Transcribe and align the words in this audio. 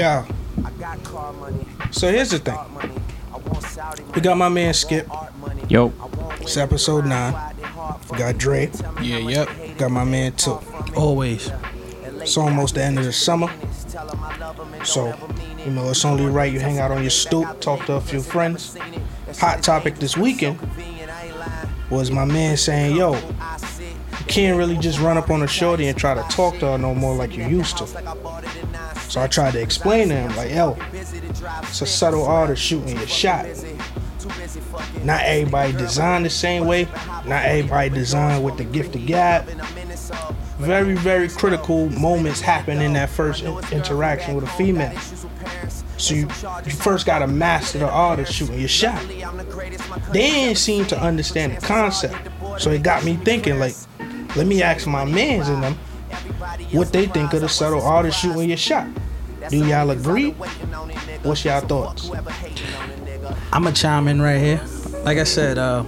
Yeah. 0.00 0.24
So 1.90 2.10
here's 2.10 2.30
the 2.30 2.38
thing. 2.38 2.56
We 4.14 4.22
got 4.22 4.38
my 4.38 4.48
man 4.48 4.72
Skip. 4.72 5.06
Yo. 5.68 5.92
It's 6.40 6.56
episode 6.56 7.04
nine. 7.04 7.34
We 8.10 8.16
got 8.16 8.38
Dre. 8.38 8.70
Yeah, 9.02 9.18
yep. 9.18 9.48
Got 9.76 9.90
my 9.90 10.04
man 10.04 10.32
Took. 10.32 10.64
Always. 10.96 11.50
It's 12.16 12.38
almost 12.38 12.76
the 12.76 12.82
end 12.82 12.98
of 12.98 13.04
the 13.04 13.12
summer. 13.12 13.52
So, 14.84 15.14
you 15.66 15.70
know, 15.70 15.90
it's 15.90 16.06
only 16.06 16.24
right 16.24 16.50
you 16.50 16.60
hang 16.60 16.78
out 16.78 16.90
on 16.90 17.02
your 17.02 17.10
stoop, 17.10 17.60
talk 17.60 17.84
to 17.84 17.92
a 17.96 18.00
few 18.00 18.22
friends. 18.22 18.78
Hot 19.38 19.62
topic 19.62 19.96
this 19.96 20.16
weekend 20.16 20.58
was 21.90 22.10
my 22.10 22.24
man 22.24 22.56
saying, 22.56 22.96
yo, 22.96 23.16
you 23.16 24.26
can't 24.28 24.56
really 24.56 24.78
just 24.78 24.98
run 24.98 25.18
up 25.18 25.28
on 25.28 25.42
a 25.42 25.46
shorty 25.46 25.88
and 25.88 25.98
try 25.98 26.14
to 26.14 26.22
talk 26.34 26.58
to 26.60 26.68
her 26.68 26.78
no 26.78 26.94
more 26.94 27.14
like 27.14 27.36
you 27.36 27.46
used 27.46 27.76
to. 27.76 27.84
So 29.10 29.20
I 29.20 29.26
tried 29.26 29.54
to 29.54 29.60
explain 29.60 30.10
to 30.10 30.14
him, 30.14 30.36
like, 30.36 30.52
yo, 30.52 30.76
it's 30.92 31.82
a 31.82 31.86
subtle 31.86 32.24
art 32.26 32.48
of 32.48 32.56
shooting 32.56 32.96
your 32.96 33.08
shot. 33.08 33.44
Not 35.02 35.22
everybody 35.24 35.72
designed 35.72 36.24
the 36.24 36.30
same 36.30 36.64
way. 36.64 36.84
Not 37.26 37.44
everybody 37.44 37.90
designed 37.90 38.44
with 38.44 38.56
the 38.56 38.62
gift 38.62 38.94
of 38.94 39.04
gab. 39.06 39.46
Very, 40.60 40.94
very 40.94 41.28
critical 41.28 41.90
moments 41.90 42.40
happen 42.40 42.80
in 42.80 42.92
that 42.92 43.10
first 43.10 43.42
in- 43.42 43.58
interaction 43.72 44.36
with 44.36 44.44
a 44.44 44.50
female. 44.50 44.96
So 45.96 46.14
you, 46.14 46.28
you 46.64 46.70
first 46.70 47.04
gotta 47.04 47.26
master 47.26 47.80
the 47.80 47.90
art 47.90 48.20
of 48.20 48.28
shooting 48.28 48.60
your 48.60 48.68
shot. 48.68 49.04
They 50.12 50.30
didn't 50.30 50.58
seem 50.58 50.86
to 50.86 51.00
understand 51.02 51.56
the 51.56 51.66
concept. 51.66 52.16
So 52.58 52.70
it 52.70 52.84
got 52.84 53.02
me 53.02 53.16
thinking, 53.16 53.58
like, 53.58 53.74
let 54.36 54.46
me 54.46 54.62
ask 54.62 54.86
my 54.86 55.04
mans 55.04 55.48
in 55.48 55.60
them 55.60 55.76
what 56.72 56.92
they 56.92 57.06
think 57.06 57.32
of 57.32 57.40
the 57.40 57.48
subtle 57.48 57.82
art 57.82 58.06
of 58.06 58.14
shooting 58.14 58.48
your 58.48 58.56
shot. 58.56 58.86
Do 59.48 59.64
y'all 59.66 59.90
agree? 59.90 60.30
What's 61.22 61.44
y'all 61.44 61.60
thoughts? 61.60 62.10
I'ma 63.52 63.72
chime 63.72 64.08
in 64.08 64.22
right 64.22 64.38
here. 64.40 64.60
Like 65.04 65.18
I 65.18 65.24
said, 65.24 65.58
uh 65.58 65.84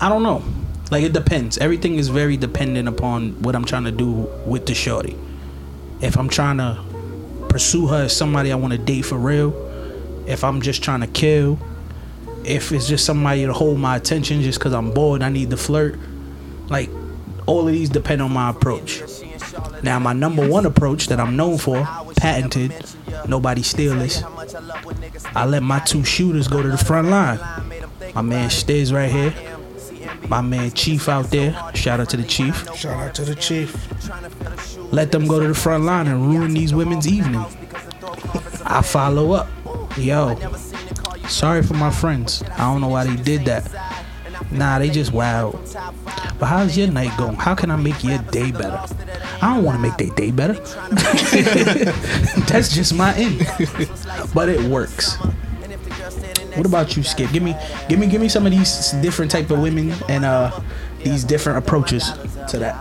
I 0.00 0.08
don't 0.08 0.22
know. 0.22 0.42
Like 0.90 1.04
it 1.04 1.12
depends. 1.12 1.58
Everything 1.58 1.96
is 1.96 2.08
very 2.08 2.36
dependent 2.36 2.88
upon 2.88 3.42
what 3.42 3.54
I'm 3.54 3.64
trying 3.64 3.84
to 3.84 3.92
do 3.92 4.10
with 4.46 4.66
the 4.66 4.74
shorty. 4.74 5.16
If 6.00 6.16
I'm 6.16 6.28
trying 6.28 6.58
to 6.58 6.82
pursue 7.48 7.88
her 7.88 8.04
as 8.04 8.16
somebody 8.16 8.52
I 8.52 8.54
want 8.54 8.72
to 8.72 8.78
date 8.78 9.02
for 9.02 9.18
real, 9.18 9.52
if 10.26 10.44
I'm 10.44 10.60
just 10.60 10.82
trying 10.82 11.00
to 11.00 11.06
kill, 11.06 11.58
if 12.44 12.72
it's 12.72 12.88
just 12.88 13.04
somebody 13.04 13.44
to 13.44 13.52
hold 13.52 13.78
my 13.78 13.96
attention 13.96 14.42
just 14.42 14.58
because 14.58 14.72
I'm 14.72 14.92
bored, 14.92 15.22
I 15.22 15.28
need 15.28 15.50
to 15.50 15.56
flirt. 15.56 15.98
Like 16.68 16.90
all 17.48 17.66
of 17.66 17.72
these 17.72 17.88
depend 17.88 18.20
on 18.20 18.30
my 18.30 18.50
approach. 18.50 19.02
Now 19.82 19.98
my 19.98 20.12
number 20.12 20.46
one 20.46 20.66
approach 20.66 21.06
that 21.06 21.18
I'm 21.18 21.34
known 21.34 21.56
for, 21.56 21.82
patented, 22.18 22.74
nobody 23.26 23.62
steal 23.62 23.96
this. 23.96 24.22
I 25.34 25.46
let 25.46 25.62
my 25.62 25.78
two 25.80 26.04
shooters 26.04 26.46
go 26.46 26.62
to 26.62 26.68
the 26.68 26.76
front 26.76 27.08
line. 27.08 27.38
My 28.14 28.20
man 28.20 28.50
Stiz 28.50 28.92
right 28.92 29.10
here. 29.10 29.34
My 30.28 30.42
man 30.42 30.72
Chief 30.72 31.08
out 31.08 31.30
there. 31.30 31.52
Shout 31.74 32.00
out 32.00 32.10
to 32.10 32.18
the 32.18 32.22
Chief. 32.22 32.54
Shout 32.76 32.96
out 32.96 33.14
to 33.14 33.24
the 33.24 33.34
chief. 33.34 33.88
Let 34.92 35.10
them 35.10 35.26
go 35.26 35.40
to 35.40 35.48
the 35.48 35.54
front 35.54 35.84
line 35.84 36.06
and 36.06 36.26
ruin 36.26 36.52
these 36.52 36.74
women's 36.74 37.08
evening. 37.08 37.44
I 38.64 38.82
follow 38.82 39.32
up. 39.32 39.48
Yo, 39.96 40.36
sorry 41.28 41.62
for 41.62 41.74
my 41.74 41.90
friends. 41.90 42.42
I 42.42 42.70
don't 42.70 42.82
know 42.82 42.88
why 42.88 43.04
they 43.04 43.16
did 43.16 43.46
that. 43.46 43.87
Nah, 44.50 44.78
they 44.78 44.90
just 44.90 45.12
wild. 45.12 45.58
But 46.38 46.46
how's 46.46 46.76
your 46.76 46.88
night 46.88 47.16
going? 47.18 47.36
How 47.36 47.54
can 47.54 47.70
I 47.70 47.76
make 47.76 48.02
your 48.02 48.18
day 48.18 48.50
better? 48.50 48.80
I 49.42 49.54
don't 49.54 49.64
want 49.64 49.76
to 49.76 49.82
make 49.82 49.96
their 49.98 50.14
day 50.14 50.30
better. 50.30 50.54
That's 52.46 52.74
just 52.74 52.94
my 52.94 53.14
end. 53.14 53.46
But 54.34 54.48
it 54.48 54.60
works. 54.62 55.16
What 56.56 56.66
about 56.66 56.96
you, 56.96 57.02
Skip? 57.02 57.30
Give 57.30 57.42
me, 57.42 57.54
give 57.88 57.98
me, 57.98 58.06
give 58.08 58.20
me 58.20 58.28
some 58.28 58.46
of 58.46 58.52
these 58.52 58.90
different 59.02 59.30
type 59.30 59.50
of 59.50 59.60
women 59.60 59.94
and 60.08 60.24
uh 60.24 60.58
these 61.04 61.22
different 61.24 61.58
approaches 61.58 62.10
to 62.48 62.58
that. 62.58 62.76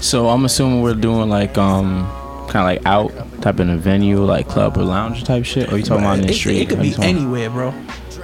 So 0.00 0.28
I'm 0.28 0.44
assuming 0.44 0.80
we're 0.82 0.94
doing 0.94 1.28
like 1.28 1.58
um 1.58 2.06
kind 2.48 2.78
of 2.78 2.84
like 2.84 2.86
out 2.86 3.42
type 3.42 3.60
in 3.60 3.70
a 3.70 3.76
venue, 3.76 4.24
like 4.24 4.48
club 4.48 4.76
or 4.76 4.84
lounge 4.84 5.24
type 5.24 5.44
shit. 5.44 5.72
Or 5.72 5.76
you 5.78 5.84
talking 5.84 6.04
about 6.04 6.18
in 6.18 6.26
the 6.26 6.32
It, 6.32 6.36
street? 6.36 6.60
it 6.62 6.68
could 6.68 6.80
be 6.80 6.94
anywhere, 7.00 7.50
bro. 7.50 7.74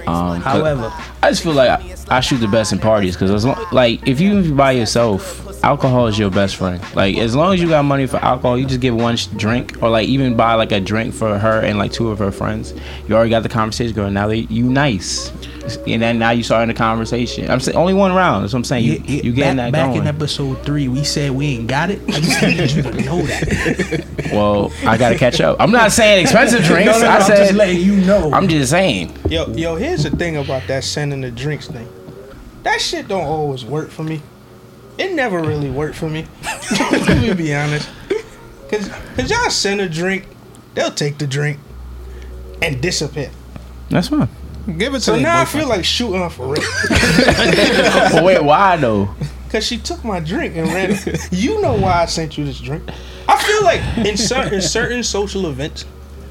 Um, 0.05 0.41
However, 0.41 0.91
I 1.21 1.29
just 1.29 1.43
feel 1.43 1.53
like 1.53 1.69
I, 1.69 2.17
I 2.17 2.19
shoot 2.19 2.37
the 2.39 2.47
best 2.49 2.73
in 2.73 2.79
parties 2.79 3.15
because 3.15 3.31
as 3.31 3.45
long, 3.45 3.63
like 3.71 4.05
if 4.05 4.19
you 4.19 4.37
if 4.39 4.47
you 4.47 4.53
by 4.53 4.71
yourself, 4.73 5.63
alcohol 5.63 6.07
is 6.07 6.19
your 6.19 6.29
best 6.29 6.57
friend. 6.57 6.83
Like 6.93 7.15
as 7.17 7.35
long 7.37 7.53
as 7.53 7.61
you 7.61 7.69
got 7.69 7.83
money 7.85 8.05
for 8.05 8.17
alcohol, 8.17 8.57
you 8.57 8.65
just 8.65 8.81
get 8.81 8.93
one 8.93 9.15
sh- 9.15 9.27
drink 9.27 9.81
or 9.81 9.89
like 9.89 10.09
even 10.09 10.35
buy 10.35 10.55
like 10.55 10.73
a 10.73 10.81
drink 10.81 11.13
for 11.13 11.39
her 11.39 11.61
and 11.61 11.77
like 11.77 11.93
two 11.93 12.09
of 12.09 12.19
her 12.19 12.31
friends. 12.33 12.73
You 13.07 13.15
already 13.15 13.29
got 13.29 13.43
the 13.43 13.49
conversation 13.49 13.95
going. 13.95 14.13
Now 14.13 14.27
they 14.27 14.39
you 14.39 14.65
nice, 14.65 15.29
and 15.87 16.01
then 16.01 16.19
now 16.19 16.31
you 16.31 16.43
starting 16.43 16.67
the 16.67 16.77
conversation. 16.77 17.49
I'm 17.49 17.59
saying 17.59 17.77
only 17.77 17.93
one 17.93 18.13
round. 18.13 18.43
That's 18.43 18.53
what 18.53 18.59
I'm 18.59 18.63
saying. 18.65 18.83
You 18.83 18.93
Yeah, 18.93 18.99
yeah, 19.05 19.21
you 19.23 19.31
getting 19.31 19.57
back, 19.57 19.71
that 19.71 19.71
back 19.71 19.87
going. 19.89 20.01
in 20.01 20.07
episode 20.07 20.61
three, 20.65 20.87
we 20.87 21.03
said 21.03 21.31
we 21.31 21.47
ain't 21.55 21.67
got 21.67 21.89
it. 21.89 22.01
I 22.07 22.11
just 22.19 22.41
need 22.41 22.71
you 22.71 22.81
to 22.83 22.91
know 23.05 23.21
that. 23.21 24.29
well, 24.33 24.71
I 24.85 24.97
gotta 24.97 25.17
catch 25.17 25.39
up. 25.41 25.57
I'm 25.59 25.71
not 25.71 25.91
saying 25.91 26.21
expensive 26.23 26.63
drinks. 26.63 26.83
No, 26.93 26.99
no, 26.99 27.05
no, 27.05 27.11
I 27.11 27.15
I'm 27.15 27.21
said 27.23 27.37
just 27.37 27.53
letting 27.53 27.79
you 27.79 27.95
know. 27.97 28.31
I'm 28.33 28.47
just 28.47 28.71
saying. 28.71 29.15
Yo, 29.29 29.47
yo, 29.53 29.75
here's 29.75 30.03
the 30.03 30.09
thing 30.11 30.37
about 30.37 30.67
that 30.67 30.83
sending 30.83 31.21
the 31.21 31.31
drinks 31.31 31.67
thing. 31.67 31.87
That 32.63 32.79
shit 32.81 33.07
don't 33.07 33.25
always 33.25 33.63
work 33.65 33.89
for 33.89 34.03
me. 34.03 34.21
It 34.97 35.13
never 35.13 35.41
really 35.41 35.69
worked 35.69 35.95
for 35.95 36.09
me. 36.09 36.25
Let 36.91 37.21
me 37.21 37.33
be 37.33 37.53
honest. 37.55 37.89
Cause, 38.69 38.89
Cause 39.15 39.29
y'all 39.31 39.49
send 39.49 39.81
a 39.81 39.89
drink, 39.89 40.27
they'll 40.73 40.91
take 40.91 41.17
the 41.17 41.27
drink 41.27 41.59
and 42.61 42.81
disappear. 42.81 43.31
That's 43.89 44.07
fine. 44.09 44.29
Give 44.65 44.95
it 44.95 44.99
to 45.01 45.11
me. 45.11 45.17
So 45.17 45.19
now 45.19 45.41
I 45.41 45.45
feel 45.45 45.67
like 45.67 45.83
shooting 45.83 46.21
her 46.21 46.29
for 46.29 46.47
real. 46.47 46.63
But 48.11 48.23
wait, 48.23 48.43
why 48.43 48.77
though? 48.77 49.09
Cause 49.49 49.65
she 49.65 49.77
took 49.77 50.03
my 50.03 50.19
drink 50.19 50.55
and 50.55 50.67
ran. 50.67 50.97
You 51.31 51.61
know 51.61 51.73
why 51.75 52.01
I 52.01 52.05
sent 52.05 52.37
you 52.37 52.45
this 52.45 52.59
drink. 52.59 52.83
I 53.27 53.37
feel 53.43 53.63
like 53.63 53.81
in 54.05 54.17
certain 54.17 54.61
certain 54.61 55.03
social 55.03 55.47
events, 55.47 55.85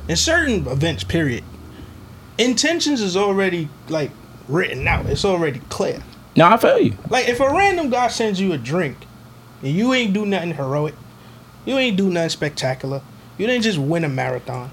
in 0.08 0.16
certain 0.16 0.66
events, 0.66 1.04
period, 1.04 1.44
intentions 2.38 3.00
is 3.00 3.16
already 3.16 3.68
like 3.88 4.10
written 4.48 4.88
out. 4.88 5.06
It's 5.06 5.24
already 5.24 5.60
clear. 5.68 6.02
No, 6.36 6.46
I 6.46 6.56
feel 6.56 6.78
you. 6.78 6.96
Like 7.10 7.28
if 7.28 7.40
a 7.40 7.50
random 7.50 7.90
guy 7.90 8.08
sends 8.08 8.40
you 8.40 8.52
a 8.52 8.58
drink 8.58 8.96
and 9.62 9.72
you 9.72 9.92
ain't 9.92 10.14
do 10.14 10.24
nothing 10.26 10.54
heroic, 10.54 10.94
you 11.64 11.76
ain't 11.76 11.96
do 11.96 12.10
nothing 12.10 12.30
spectacular, 12.30 13.02
you 13.38 13.46
didn't 13.46 13.62
just 13.62 13.78
win 13.78 14.04
a 14.04 14.08
marathon, 14.08 14.70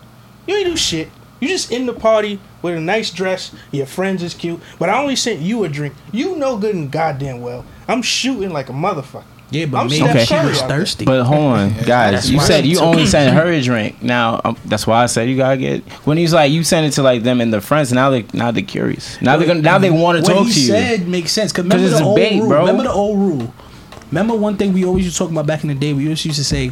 you 0.47 0.55
ain't 0.55 0.67
do 0.67 0.77
shit. 0.77 1.09
You 1.39 1.47
just 1.47 1.71
in 1.71 1.85
the 1.85 1.93
party 1.93 2.39
with 2.61 2.75
a 2.75 2.81
nice 2.81 3.11
dress, 3.11 3.55
your 3.71 3.85
friends 3.85 4.21
is 4.23 4.33
cute, 4.33 4.59
but 4.77 4.89
I 4.89 5.01
only 5.01 5.15
sent 5.15 5.39
you 5.39 5.63
a 5.63 5.69
drink. 5.69 5.93
You 6.11 6.35
know 6.35 6.57
good 6.57 6.75
and 6.75 6.91
goddamn 6.91 7.41
well. 7.41 7.65
I'm 7.87 8.01
shooting 8.01 8.49
like 8.51 8.69
a 8.69 8.73
motherfucker. 8.73 9.23
yeah, 9.49 9.65
but 9.65 9.77
I'm 9.79 9.87
maybe 9.87 10.05
Steph 10.23 10.27
she 10.27 10.47
was 10.47 10.61
thirsty. 10.63 11.05
But 11.05 11.23
hold 11.23 11.53
on, 11.53 11.73
guys. 11.85 12.29
You 12.29 12.39
said 12.41 12.65
you 12.65 12.79
only 12.79 13.05
sent 13.05 13.33
her 13.35 13.47
a 13.51 13.61
drink. 13.61 14.03
Now 14.03 14.41
um, 14.43 14.57
that's 14.65 14.85
why 14.85 15.01
I 15.01 15.05
said 15.05 15.29
you 15.29 15.37
gotta 15.37 15.57
get. 15.57 15.81
When 16.05 16.17
he's 16.17 16.33
like, 16.33 16.51
you 16.51 16.63
send 16.63 16.85
it 16.85 16.91
to 16.91 17.03
like 17.03 17.23
them 17.23 17.39
and 17.41 17.53
their 17.53 17.61
friends. 17.61 17.91
Now 17.93 18.09
they 18.09 18.25
now 18.33 18.51
they're 18.51 18.61
curious. 18.63 19.19
Now 19.21 19.37
they're 19.37 19.47
gonna 19.47 19.61
now 19.61 19.77
they 19.77 19.89
want 19.91 20.19
to 20.19 20.29
talk 20.29 20.43
to 20.43 20.47
you. 20.47 20.67
said 20.67 21.07
makes 21.07 21.31
sense. 21.31 21.51
Cause 21.53 21.63
remember 21.63 21.85
it's 21.85 21.97
the 21.99 22.03
old 22.03 22.15
bait, 22.17 22.39
rule. 22.39 22.49
bro. 22.49 22.59
Remember 22.61 22.83
the 22.83 22.91
old 22.91 23.17
rule. 23.17 23.53
Remember 24.11 24.35
one 24.35 24.57
thing 24.57 24.73
we 24.73 24.83
always 24.85 25.05
used 25.05 25.17
to 25.17 25.23
talk 25.23 25.31
about 25.31 25.47
back 25.47 25.63
in 25.63 25.69
the 25.69 25.75
day. 25.75 25.93
We 25.93 26.03
always 26.05 26.25
used 26.25 26.37
to 26.37 26.43
say. 26.43 26.71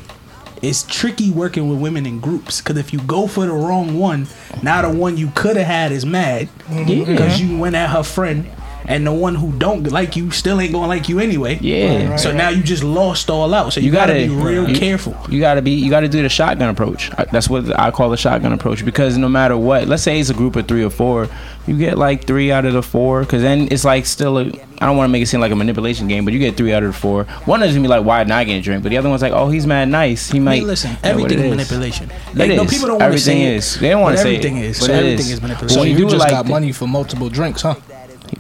It's 0.62 0.84
tricky 0.84 1.30
working 1.32 1.70
with 1.70 1.80
women 1.80 2.06
in 2.06 2.20
groups 2.20 2.62
because 2.62 2.78
if 2.78 2.92
you 2.94 3.00
go 3.02 3.28
for 3.28 3.46
the 3.46 3.52
wrong 3.54 3.98
one, 3.98 4.28
now 4.64 4.82
the 4.82 4.90
one 4.90 5.18
you 5.18 5.32
could 5.36 5.56
have 5.56 5.68
had 5.68 5.92
is 5.92 6.06
mad 6.06 6.50
because 6.68 7.40
you 7.42 7.58
went 7.58 7.76
at 7.76 7.90
her 7.90 8.04
friend, 8.04 8.50
and 8.88 9.06
the 9.06 9.12
one 9.12 9.36
who 9.36 9.52
don't 9.60 9.84
like 9.92 10.16
you 10.16 10.32
still 10.32 10.60
ain't 10.62 10.72
gonna 10.72 10.88
like 10.88 11.10
you 11.10 11.20
anyway. 11.20 11.58
Yeah. 11.62 12.12
Right, 12.12 12.20
So 12.20 12.30
right. 12.30 12.38
now 12.38 12.50
you 12.50 12.64
just 12.64 12.84
lost 12.84 13.30
all 13.30 13.54
out. 13.54 13.74
So 13.74 13.80
you, 13.80 13.88
You 13.88 13.92
gotta, 13.92 14.14
gotta 14.14 14.28
be 14.28 14.36
real 14.36 14.70
you- 14.70 14.76
careful. 14.76 15.16
You 15.30 15.40
gotta 15.40 15.62
be. 15.62 15.72
You 15.72 15.90
gotta 15.90 16.08
do 16.08 16.22
the 16.22 16.30
shotgun 16.30 16.70
approach. 16.70 17.12
That's 17.32 17.50
what 17.50 17.78
I 17.80 17.92
call 17.92 18.10
the 18.10 18.18
shotgun 18.18 18.54
approach 18.54 18.84
because 18.86 19.18
no 19.18 19.30
matter 19.30 19.58
what, 19.58 19.88
let's 19.88 20.04
say 20.04 20.20
it's 20.20 20.30
a 20.30 20.34
group 20.34 20.56
of 20.56 20.68
three 20.68 20.84
or 20.84 20.90
four, 20.90 21.28
you 21.68 21.78
get 21.78 21.98
like 21.98 22.26
three 22.26 22.52
out 22.52 22.66
of 22.66 22.74
the 22.74 22.82
four. 22.82 23.22
Because 23.22 23.42
then 23.42 23.68
it's 23.72 23.84
like 23.84 24.06
still 24.06 24.40
a. 24.40 24.52
I 24.80 24.86
don't 24.86 24.96
want 24.96 25.10
to 25.10 25.12
make 25.12 25.24
it 25.24 25.26
seem 25.26 25.40
like 25.42 25.52
a 25.52 25.56
manipulation 25.56 26.08
game, 26.08 26.24
but 26.24 26.34
you 26.34 26.40
get 26.40 26.56
three 26.56 26.72
out 26.72 26.84
of 26.84 26.94
the 26.94 26.98
four. 27.00 27.24
One 27.46 27.64
is 27.64 27.72
gonna 27.74 27.82
be 27.82 27.88
like, 27.88 28.06
why 28.06 28.24
not 28.26 28.46
get 28.46 28.60
a 28.60 28.62
drink? 28.62 28.84
But 28.84 28.90
the 28.90 28.98
other 28.98 29.10
one's 29.10 29.24
like, 29.24 29.34
oh, 29.34 29.50
he's 29.50 29.66
mad 29.66 29.90
nice. 29.90 30.30
He 30.30 30.40
might. 30.40 30.60
mean, 30.60 30.68
listen, 30.68 30.92
Yeah, 31.04 31.16
what 31.16 31.32
everything 31.32 31.40
is 31.40 31.44
is. 31.46 31.50
manipulation. 31.52 32.12
It 32.12 32.36
Like, 32.38 32.50
no, 32.52 32.64
is. 32.64 32.72
people 32.72 32.88
don't 32.88 33.00
want 33.00 33.00
to 33.02 33.06
Everything 33.06 33.38
say 33.38 33.56
is. 33.56 33.76
it. 33.76 33.80
They 33.80 33.90
don't 33.90 34.02
want 34.02 34.16
to 34.18 34.22
say 34.22 34.36
everything 34.36 34.58
it, 34.58 34.66
is. 34.66 34.80
but 34.80 34.86
So 34.86 34.92
it 34.94 34.96
everything 34.98 35.20
is. 35.20 35.32
is 35.32 35.40
But 35.40 35.48
manipulation. 35.48 35.74
So 35.76 35.80
when 35.82 35.90
you, 35.90 35.98
you 35.98 36.04
do 36.06 36.10
just 36.12 36.20
like 36.20 36.30
got 36.30 36.44
th- 36.44 36.52
money 36.52 36.72
for 36.72 36.88
multiple 36.88 37.28
drinks, 37.30 37.64
huh? 37.64 37.74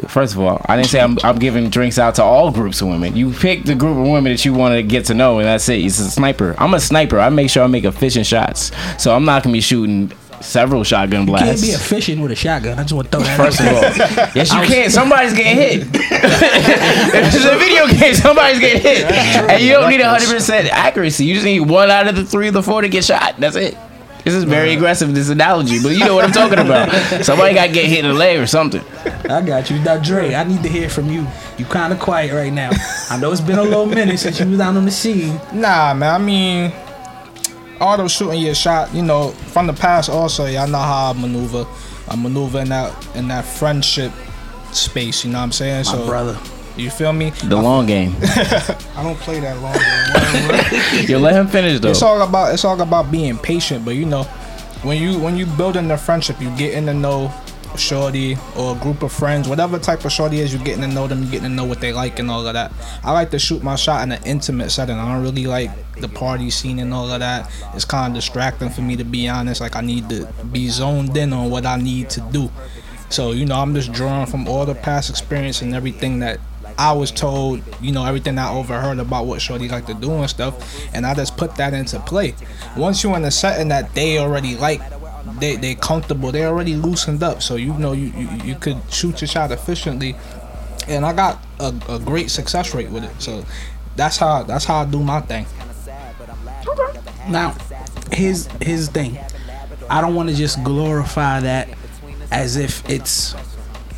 First 0.08 0.34
of 0.34 0.40
all, 0.40 0.62
I 0.66 0.76
didn't 0.76 0.90
say 0.90 1.00
I'm, 1.00 1.18
I'm 1.24 1.38
giving 1.38 1.70
drinks 1.70 1.98
out 2.00 2.16
to 2.16 2.24
all 2.24 2.52
groups 2.52 2.82
of 2.82 2.88
women. 2.88 3.16
You 3.16 3.32
pick 3.32 3.64
the 3.64 3.76
group 3.76 3.98
of 3.98 4.04
women 4.04 4.32
that 4.32 4.46
you 4.46 4.54
want 4.54 4.76
to 4.76 4.84
get 4.84 5.06
to 5.06 5.14
know, 5.14 5.40
and 5.40 5.48
that's 5.48 5.68
it. 5.70 5.84
It's 5.84 6.00
a 6.00 6.10
sniper. 6.10 6.56
I'm 6.58 6.74
a 6.74 6.80
sniper. 6.80 7.20
I 7.20 7.30
make 7.30 7.50
sure 7.50 7.64
I 7.64 7.68
make 7.68 7.84
efficient 7.84 8.26
shots. 8.26 8.72
So 8.98 9.16
I'm 9.16 9.26
not 9.26 9.44
gonna 9.44 9.54
be 9.54 9.62
shooting 9.62 10.12
several 10.42 10.84
shotgun 10.84 11.26
blasts. 11.26 11.62
You 11.64 11.70
can't 11.72 11.80
be 11.80 11.84
efficient 11.84 12.22
with 12.22 12.32
a 12.32 12.36
shotgun. 12.36 12.78
I 12.80 12.84
just 12.84 12.94
want 12.94 13.12
to 13.12 13.18
throw 13.18 13.26
that 13.26 13.38
First 13.38 13.60
of 13.60 13.68
all, 13.68 14.32
yes, 14.36 14.54
you 14.54 14.62
can. 14.62 14.90
Somebody's 14.90 15.34
getting 15.34 15.56
hit. 15.56 15.88
if 15.94 17.36
it's 17.36 17.46
a 17.46 17.58
video 17.58 17.88
game, 17.88 18.14
somebody's 18.14 18.60
getting 18.60 18.82
hit, 18.82 19.06
and 19.06 19.62
you 19.62 19.74
don't 19.74 19.90
need 19.90 20.02
hundred 20.02 20.30
percent 20.30 20.68
accuracy. 20.72 21.26
You 21.26 21.34
just 21.36 21.46
need 21.46 21.62
one 21.62 21.90
out 21.90 22.08
of 22.08 22.16
the 22.16 22.26
three 22.26 22.50
or 22.50 22.52
the 22.52 22.64
four 22.64 22.82
to 22.82 22.90
get 22.90 23.04
shot. 23.04 23.36
That's 23.40 23.56
it. 23.56 23.78
This 24.28 24.36
is 24.36 24.44
very 24.44 24.74
aggressive. 24.74 25.16
This 25.16 25.30
analogy, 25.30 25.82
but 25.82 25.94
you 25.94 26.00
know 26.00 26.14
what 26.14 26.26
I'm 26.26 26.34
talking 26.34 26.60
about. 26.60 26.92
Somebody 27.24 27.54
got 27.54 27.68
to 27.68 27.72
get 27.72 27.86
hit 27.86 28.04
in 28.04 28.12
the 28.12 28.14
leg 28.14 28.38
or 28.38 28.46
something. 28.46 28.84
I 29.30 29.42
got 29.42 29.70
you. 29.70 29.80
Now, 29.80 29.98
Dre, 29.98 30.34
I 30.34 30.44
need 30.44 30.64
to 30.64 30.68
hear 30.70 30.90
from 30.90 31.10
you. 31.10 31.26
You 31.58 31.64
kind 31.64 31.94
of 31.94 32.00
quiet 32.00 32.34
right 32.34 32.52
now. 32.52 32.72
I 33.10 33.18
know 33.18 33.32
it's 33.32 33.40
been 33.40 33.58
a 33.58 33.64
little 33.64 33.86
minute 33.86 34.20
since 34.20 34.38
you 34.42 34.50
was 34.50 34.60
out 34.60 34.76
on 34.76 34.84
the 34.84 34.92
scene. 34.92 35.40
Nah, 35.54 35.94
man. 35.94 36.14
I 36.14 36.18
mean, 36.18 36.74
auto 37.80 38.10
shooting 38.10 38.42
your 38.42 38.54
shot. 38.54 38.94
You 38.94 39.02
know, 39.02 39.30
from 39.32 39.66
the 39.66 39.74
past. 39.74 40.10
Also, 40.10 40.46
y'all 40.46 40.68
know 40.68 40.78
how 40.78 41.12
I 41.12 41.14
maneuver. 41.14 41.66
I 42.10 42.18
maneuver 42.18 42.60
in 42.60 42.70
that 42.70 43.16
in 43.16 43.30
that 43.30 43.46
friendship 43.46 44.12
space. 44.74 45.24
You 45.24 45.32
know 45.32 45.38
what 45.38 45.46
I'm 45.46 45.52
saying? 45.54 45.86
My 45.86 45.92
so, 45.94 46.06
brother. 46.06 46.38
You 46.78 46.90
feel 46.90 47.14
me? 47.14 47.32
The 47.32 47.56
long 47.56 47.86
game. 47.86 48.16
I 48.22 49.04
don't 49.04 49.18
play 49.20 49.40
that 49.40 49.60
long. 49.62 49.74
game. 49.74 51.06
Yo, 51.10 51.20
let 51.20 51.36
him 51.36 51.48
finish 51.48 51.80
though. 51.80 51.90
it's 51.90 52.02
all 52.02 52.22
about 52.22 52.54
it's 52.54 52.66
all 52.66 52.80
about 52.82 53.12
being 53.12 53.38
patient. 53.38 53.86
But 53.86 53.96
you 53.96 54.06
know, 54.06 54.24
when 54.84 55.02
you 55.02 55.20
when 55.20 55.38
you 55.38 55.46
building 55.46 55.90
a 55.92 55.98
friendship, 55.98 56.40
you 56.42 56.50
getting 56.58 56.86
to 56.86 56.94
know 56.94 57.34
shorty 57.76 58.38
or 58.58 58.76
a 58.76 58.80
group 58.80 59.04
of 59.04 59.12
friends, 59.12 59.48
whatever 59.48 59.78
type 59.80 60.04
of 60.06 60.12
shorty 60.12 60.40
is, 60.40 60.54
you 60.54 60.60
getting 60.60 60.82
to 60.82 60.88
know 60.88 61.08
them, 61.08 61.24
you 61.24 61.30
getting 61.30 61.50
to 61.50 61.56
know 61.56 61.66
what 61.66 61.80
they 61.80 61.94
like 61.94 62.20
and 62.20 62.30
all 62.30 62.46
of 62.46 62.54
that. 62.54 62.72
I 63.04 63.12
like 63.12 63.32
to 63.32 63.40
shoot 63.40 63.64
my 63.64 63.76
shot 63.76 64.04
in 64.04 64.12
an 64.12 64.24
intimate 64.26 64.72
setting. 64.72 64.98
I 64.98 65.14
don't 65.14 65.24
really 65.24 65.46
like 65.46 65.72
the 65.96 66.08
party 66.08 66.50
scene 66.50 66.80
and 66.80 66.94
all 66.94 67.12
of 67.12 67.20
that. 67.20 67.52
It's 67.74 67.86
kind 67.86 68.12
of 68.12 68.16
distracting 68.16 68.70
for 68.70 68.82
me 68.82 68.96
to 68.96 69.04
be 69.04 69.28
honest. 69.28 69.62
Like 69.62 69.76
I 69.76 69.82
need 69.82 70.10
to 70.10 70.28
be 70.52 70.70
zoned 70.70 71.16
in 71.18 71.34
on 71.34 71.50
what 71.50 71.66
I 71.66 71.78
need 71.78 72.10
to 72.12 72.22
do. 72.32 72.50
So 73.10 73.32
you 73.32 73.46
know, 73.46 73.56
I'm 73.56 73.74
just 73.74 73.92
drawing 73.94 74.28
from 74.28 74.48
all 74.48 74.66
the 74.66 74.76
past 74.76 75.10
experience 75.10 75.62
and 75.62 75.74
everything 75.74 76.20
that 76.20 76.40
I 76.78 76.92
was 76.94 77.12
told, 77.12 77.64
you 77.82 77.92
know, 77.92 78.06
everything 78.06 78.38
I 78.38 78.52
overheard 78.52 79.00
about 79.00 79.26
what 79.26 79.42
Shorty 79.42 79.68
like 79.68 79.88
to 79.88 79.94
do 79.94 80.12
and 80.12 80.30
stuff, 80.30 80.86
and 80.94 81.06
I 81.06 81.14
just 81.16 81.36
put 81.36 81.56
that 81.56 81.74
into 81.74 82.00
play. 82.00 82.36
Once 82.76 83.04
you're 83.04 83.18
in 83.18 83.26
a 83.26 83.32
setting 83.32 83.70
that 83.70 83.94
they 83.96 84.20
already 84.20 84.56
like, 84.56 84.82
they 85.40 85.56
they 85.56 85.76
comfortable, 85.76 86.32
they 86.32 86.46
already 86.46 86.76
loosened 86.76 87.24
up, 87.24 87.42
so 87.42 87.56
you 87.56 87.74
know 87.74 87.94
you 87.94 88.08
you, 88.08 88.30
you 88.44 88.56
could 88.56 88.78
shoot 88.92 89.22
your 89.22 89.28
shot 89.28 89.52
efficiently, 89.52 90.16
and 90.88 91.06
I 91.06 91.14
got 91.14 91.44
a, 91.60 91.74
a 91.90 92.00
great 92.00 92.30
success 92.30 92.74
rate 92.74 92.90
with 92.90 93.04
it. 93.04 93.22
So 93.22 93.44
that's 93.96 94.18
how 94.18 94.44
that's 94.44 94.66
how 94.66 94.78
I 94.82 94.86
do 94.86 95.04
my 95.04 95.22
thing. 95.22 95.46
Now, 97.28 97.56
his 98.12 98.48
his 98.62 98.90
thing. 98.90 99.18
I 99.90 100.02
don't 100.02 100.16
want 100.16 100.30
to 100.30 100.36
just 100.36 100.64
glorify 100.64 101.40
that 101.40 101.70
as 102.32 102.58
if 102.58 102.88
it's 102.90 103.36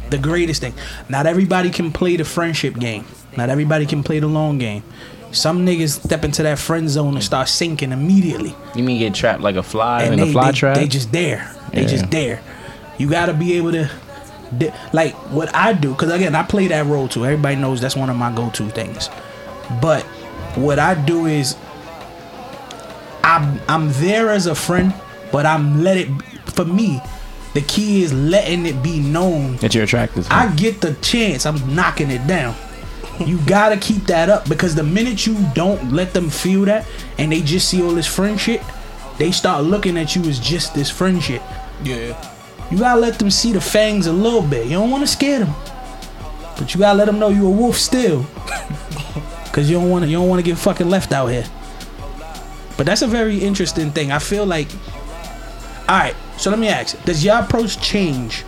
the 0.09 0.17
greatest 0.17 0.61
thing. 0.61 0.73
Not 1.07 1.25
everybody 1.25 1.69
can 1.69 1.91
play 1.91 2.15
the 2.17 2.25
friendship 2.25 2.75
game. 2.75 3.05
Not 3.37 3.49
everybody 3.49 3.85
can 3.85 4.03
play 4.03 4.19
the 4.19 4.27
long 4.27 4.57
game. 4.57 4.83
Some 5.31 5.65
niggas 5.65 6.03
step 6.03 6.23
into 6.23 6.41
that 6.43 6.57
friend 6.57 6.89
zone 6.89 7.13
and 7.15 7.23
start 7.23 7.47
sinking 7.49 7.91
immediately. 7.91 8.55
You 8.75 8.83
mean 8.83 8.99
get 8.99 9.13
trapped 9.13 9.41
like 9.41 9.55
a 9.55 9.63
fly 9.63 10.03
in 10.03 10.13
and 10.13 10.21
a 10.21 10.31
fly 10.31 10.51
they, 10.51 10.57
trap? 10.57 10.75
they 10.75 10.87
just 10.87 11.11
there. 11.11 11.53
They 11.71 11.81
Yeah. 11.83 11.87
just 11.87 12.09
there. 12.09 12.41
You 12.97 13.07
gotta 13.09 13.33
be 13.33 13.53
able 13.57 13.71
to, 13.73 13.89
like 14.91 15.13
what 15.31 15.55
I 15.55 15.73
do. 15.73 15.93
Cause 15.93 16.09
again, 16.11 16.33
I 16.33 16.41
play 16.43 16.67
that 16.69 16.85
role 16.87 17.07
too. 17.07 17.23
Everybody 17.25 17.55
knows 17.57 17.79
that's 17.79 17.95
one 17.95 18.09
of 18.09 18.15
my 18.17 18.31
go-to 18.31 18.67
things. 18.69 19.09
But 19.81 20.01
what 20.55 20.79
I 20.79 20.95
do 20.95 21.27
is, 21.27 21.55
I'm 23.23 23.59
I'm 23.67 23.91
there 23.93 24.29
as 24.29 24.47
a 24.47 24.55
friend, 24.55 24.93
but 25.31 25.45
I'm 25.45 25.83
let 25.83 25.97
it. 25.97 26.07
For 26.45 26.65
me, 26.65 26.99
the 27.53 27.61
key 27.61 28.03
is 28.03 28.13
letting 28.13 28.65
it 28.65 28.81
be 28.83 28.99
known. 28.99 29.57
that 29.57 29.73
you're 29.73 29.83
attracted. 29.83 30.25
To. 30.25 30.33
I 30.33 30.53
get 30.55 30.81
the 30.81 30.93
chance. 30.95 31.45
I'm 31.45 31.75
knocking 31.75 32.11
it 32.11 32.25
down. 32.27 32.55
You 33.25 33.39
gotta 33.45 33.75
keep 33.77 34.03
that 34.05 34.29
up 34.29 34.47
because 34.47 34.75
the 34.75 34.83
minute 34.83 35.25
you 35.25 35.35
don't 35.53 35.91
let 35.91 36.13
them 36.13 36.29
feel 36.29 36.63
that 36.65 36.87
and 37.17 37.31
they 37.31 37.41
just 37.41 37.67
see 37.67 37.83
all 37.83 37.91
this 37.91 38.07
friend 38.07 38.39
shit, 38.39 38.61
they 39.17 39.31
start 39.31 39.65
looking 39.65 39.97
at 39.97 40.15
you 40.15 40.23
as 40.23 40.39
just 40.39 40.73
this 40.73 40.89
friend 40.89 41.21
shit. 41.21 41.41
Yeah. 41.83 42.35
You 42.71 42.77
gotta 42.77 42.99
let 43.01 43.19
them 43.19 43.29
see 43.29 43.51
the 43.51 43.59
fangs 43.59 44.07
a 44.07 44.13
little 44.13 44.41
bit. 44.41 44.65
You 44.65 44.73
don't 44.73 44.91
want 44.91 45.03
to 45.03 45.07
scare 45.07 45.39
them, 45.39 45.53
but 46.57 46.73
you 46.73 46.79
gotta 46.79 46.97
let 46.97 47.05
them 47.05 47.19
know 47.19 47.29
you 47.29 47.45
a 47.45 47.49
wolf 47.49 47.75
still. 47.75 48.25
Cause 49.51 49.69
you 49.69 49.79
don't 49.79 49.89
want 49.89 50.05
to. 50.05 50.09
You 50.09 50.17
don't 50.17 50.29
want 50.29 50.39
to 50.39 50.49
get 50.49 50.57
fucking 50.59 50.89
left 50.89 51.11
out 51.11 51.27
here. 51.27 51.45
But 52.77 52.85
that's 52.85 53.01
a 53.01 53.07
very 53.07 53.39
interesting 53.39 53.91
thing. 53.91 54.11
I 54.11 54.19
feel 54.19 54.45
like. 54.45 54.69
All 55.89 55.97
right. 55.97 56.15
So 56.37 56.51
let 56.51 56.59
me 56.59 56.67
ask: 56.67 57.03
Does 57.03 57.25
your 57.25 57.39
approach 57.39 57.81
change 57.81 58.45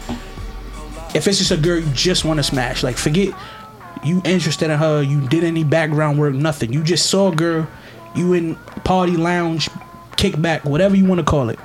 if 1.15 1.27
it's 1.27 1.39
just 1.39 1.49
a 1.49 1.57
girl 1.57 1.79
you 1.79 1.91
just 1.91 2.23
want 2.23 2.37
to 2.37 2.43
smash? 2.43 2.83
Like, 2.83 2.97
forget 2.97 3.33
you 4.03 4.21
interested 4.23 4.69
in 4.69 4.77
her. 4.77 5.01
You 5.01 5.27
did 5.27 5.43
any 5.43 5.63
background 5.63 6.19
work? 6.19 6.35
Nothing. 6.35 6.71
You 6.71 6.83
just 6.83 7.09
saw 7.09 7.31
a 7.31 7.35
girl. 7.35 7.67
You 8.15 8.33
in 8.33 8.55
party 8.83 9.17
lounge, 9.17 9.69
kickback, 10.17 10.65
whatever 10.65 10.95
you 10.95 11.05
want 11.05 11.17
to 11.17 11.25
call 11.25 11.49
it. 11.49 11.57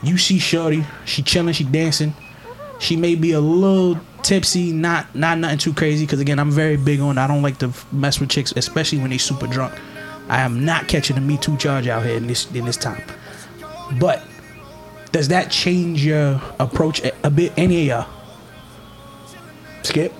You 0.00 0.16
see 0.16 0.38
Shorty, 0.38 0.84
she 1.06 1.22
chilling, 1.22 1.54
she 1.54 1.64
dancing. 1.64 2.14
She 2.78 2.94
may 2.94 3.16
be 3.16 3.32
a 3.32 3.40
little 3.40 4.00
tipsy, 4.22 4.70
not 4.70 5.12
not 5.12 5.38
nothing 5.38 5.58
too 5.58 5.74
crazy. 5.74 6.06
Because 6.06 6.20
again, 6.20 6.38
I'm 6.38 6.52
very 6.52 6.76
big 6.76 7.00
on. 7.00 7.18
I 7.18 7.26
don't 7.26 7.42
like 7.42 7.58
to 7.58 7.72
mess 7.90 8.20
with 8.20 8.28
chicks, 8.28 8.52
especially 8.54 8.98
when 8.98 9.10
they 9.10 9.18
super 9.18 9.48
drunk. 9.48 9.74
I 10.28 10.42
am 10.42 10.64
not 10.64 10.86
catching 10.86 11.16
a 11.16 11.20
Me 11.20 11.36
Too 11.36 11.56
charge 11.56 11.88
out 11.88 12.04
here 12.04 12.16
in 12.16 12.28
this 12.28 12.48
in 12.52 12.64
this 12.64 12.76
time. 12.76 13.02
But 13.98 14.22
does 15.12 15.28
that 15.28 15.50
change 15.50 16.04
your 16.04 16.40
approach 16.58 17.02
a, 17.24 17.30
bit? 17.30 17.52
Any 17.56 17.90
of 17.90 18.06
y'all? 18.06 18.06
Skip. 19.82 20.12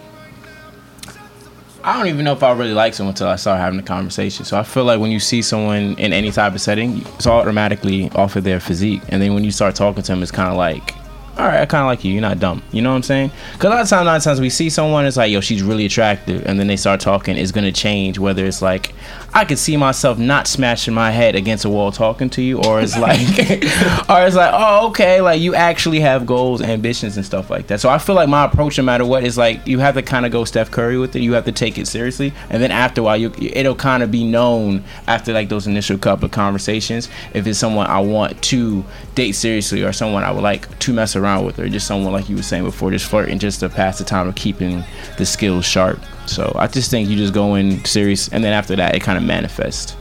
I 1.84 1.96
don't 1.96 2.08
even 2.08 2.24
know 2.24 2.32
if 2.32 2.42
I 2.42 2.52
really 2.52 2.74
like 2.74 2.94
someone 2.94 3.12
until 3.12 3.28
I 3.28 3.36
start 3.36 3.60
having 3.60 3.78
a 3.78 3.82
conversation. 3.82 4.44
So 4.44 4.58
I 4.58 4.62
feel 4.62 4.84
like 4.84 5.00
when 5.00 5.10
you 5.10 5.20
see 5.20 5.42
someone 5.42 5.94
in 5.98 6.12
any 6.12 6.30
type 6.30 6.54
of 6.54 6.60
setting, 6.60 6.98
it's 7.14 7.26
automatically 7.26 8.10
off 8.10 8.36
of 8.36 8.44
their 8.44 8.60
physique. 8.60 9.02
And 9.08 9.22
then 9.22 9.34
when 9.34 9.44
you 9.44 9.50
start 9.50 9.74
talking 9.74 10.02
to 10.02 10.12
them, 10.12 10.22
it's 10.22 10.32
kind 10.32 10.50
of 10.50 10.56
like, 10.56 10.94
all 11.38 11.46
right, 11.46 11.60
I 11.60 11.66
kind 11.66 11.82
of 11.82 11.86
like 11.86 12.04
you. 12.04 12.12
You're 12.12 12.20
not 12.20 12.40
dumb. 12.40 12.64
You 12.72 12.82
know 12.82 12.90
what 12.90 12.96
I'm 12.96 13.02
saying? 13.04 13.30
Because 13.52 13.66
a 13.66 13.70
lot 13.70 13.82
of 13.82 13.88
times, 13.88 14.02
a 14.02 14.04
lot 14.04 14.16
of 14.16 14.24
times 14.24 14.40
we 14.40 14.50
see 14.50 14.68
someone, 14.68 15.06
it's 15.06 15.16
like, 15.16 15.30
yo, 15.30 15.40
she's 15.40 15.62
really 15.62 15.86
attractive. 15.86 16.44
And 16.44 16.58
then 16.58 16.66
they 16.66 16.76
start 16.76 17.00
talking, 17.00 17.36
it's 17.36 17.52
going 17.52 17.64
to 17.64 17.70
change. 17.70 18.18
Whether 18.18 18.44
it's 18.44 18.60
like, 18.60 18.92
I 19.32 19.44
could 19.44 19.58
see 19.58 19.76
myself 19.76 20.18
not 20.18 20.48
smashing 20.48 20.94
my 20.94 21.12
head 21.12 21.36
against 21.36 21.64
a 21.64 21.68
wall 21.68 21.92
talking 21.92 22.28
to 22.30 22.42
you, 22.42 22.60
or 22.62 22.80
it's 22.80 22.98
like, 22.98 23.20
or 24.10 24.26
it's 24.26 24.34
like, 24.34 24.52
oh, 24.52 24.88
okay, 24.88 25.20
like 25.20 25.40
you 25.40 25.54
actually 25.54 26.00
have 26.00 26.26
goals, 26.26 26.60
ambitions, 26.60 27.16
and 27.16 27.24
stuff 27.24 27.50
like 27.50 27.68
that. 27.68 27.80
So 27.80 27.88
I 27.88 27.98
feel 27.98 28.16
like 28.16 28.28
my 28.28 28.44
approach, 28.44 28.78
no 28.78 28.84
matter 28.84 29.04
what, 29.04 29.22
is 29.22 29.38
like 29.38 29.64
you 29.66 29.78
have 29.78 29.94
to 29.94 30.02
kind 30.02 30.26
of 30.26 30.32
go 30.32 30.44
Steph 30.44 30.72
Curry 30.72 30.98
with 30.98 31.14
it. 31.14 31.20
You 31.20 31.34
have 31.34 31.44
to 31.44 31.52
take 31.52 31.78
it 31.78 31.86
seriously, 31.86 32.32
and 32.50 32.60
then 32.60 32.72
after 32.72 33.00
a 33.02 33.04
while, 33.04 33.16
you 33.16 33.32
it'll 33.40 33.76
kind 33.76 34.02
of 34.02 34.10
be 34.10 34.24
known 34.24 34.82
after 35.06 35.32
like 35.32 35.50
those 35.50 35.66
initial 35.66 35.98
couple 35.98 36.24
of 36.24 36.32
conversations 36.32 37.08
if 37.34 37.46
it's 37.46 37.58
someone 37.58 37.86
I 37.86 38.00
want 38.00 38.42
to 38.44 38.84
date 39.18 39.32
seriously, 39.32 39.82
or 39.82 39.92
someone 39.92 40.22
I 40.22 40.30
would 40.30 40.44
like 40.44 40.78
to 40.78 40.92
mess 40.92 41.16
around 41.16 41.44
with, 41.44 41.58
or 41.58 41.68
just 41.68 41.88
someone 41.88 42.12
like 42.12 42.28
you 42.28 42.36
were 42.36 42.42
saying 42.42 42.62
before, 42.62 42.92
just 42.92 43.10
flirting, 43.10 43.40
just 43.40 43.58
to 43.60 43.68
pass 43.68 43.98
the 43.98 44.04
time 44.04 44.28
of 44.28 44.36
keeping 44.36 44.84
the 45.16 45.26
skills 45.26 45.64
sharp. 45.64 45.98
So 46.26 46.52
I 46.54 46.68
just 46.68 46.88
think 46.88 47.08
you 47.08 47.16
just 47.16 47.34
go 47.34 47.56
in 47.56 47.84
serious, 47.84 48.28
and 48.28 48.44
then 48.44 48.52
after 48.52 48.76
that, 48.76 48.94
it 48.94 49.02
kind 49.02 49.18
of 49.18 49.24
manifests. 49.24 49.96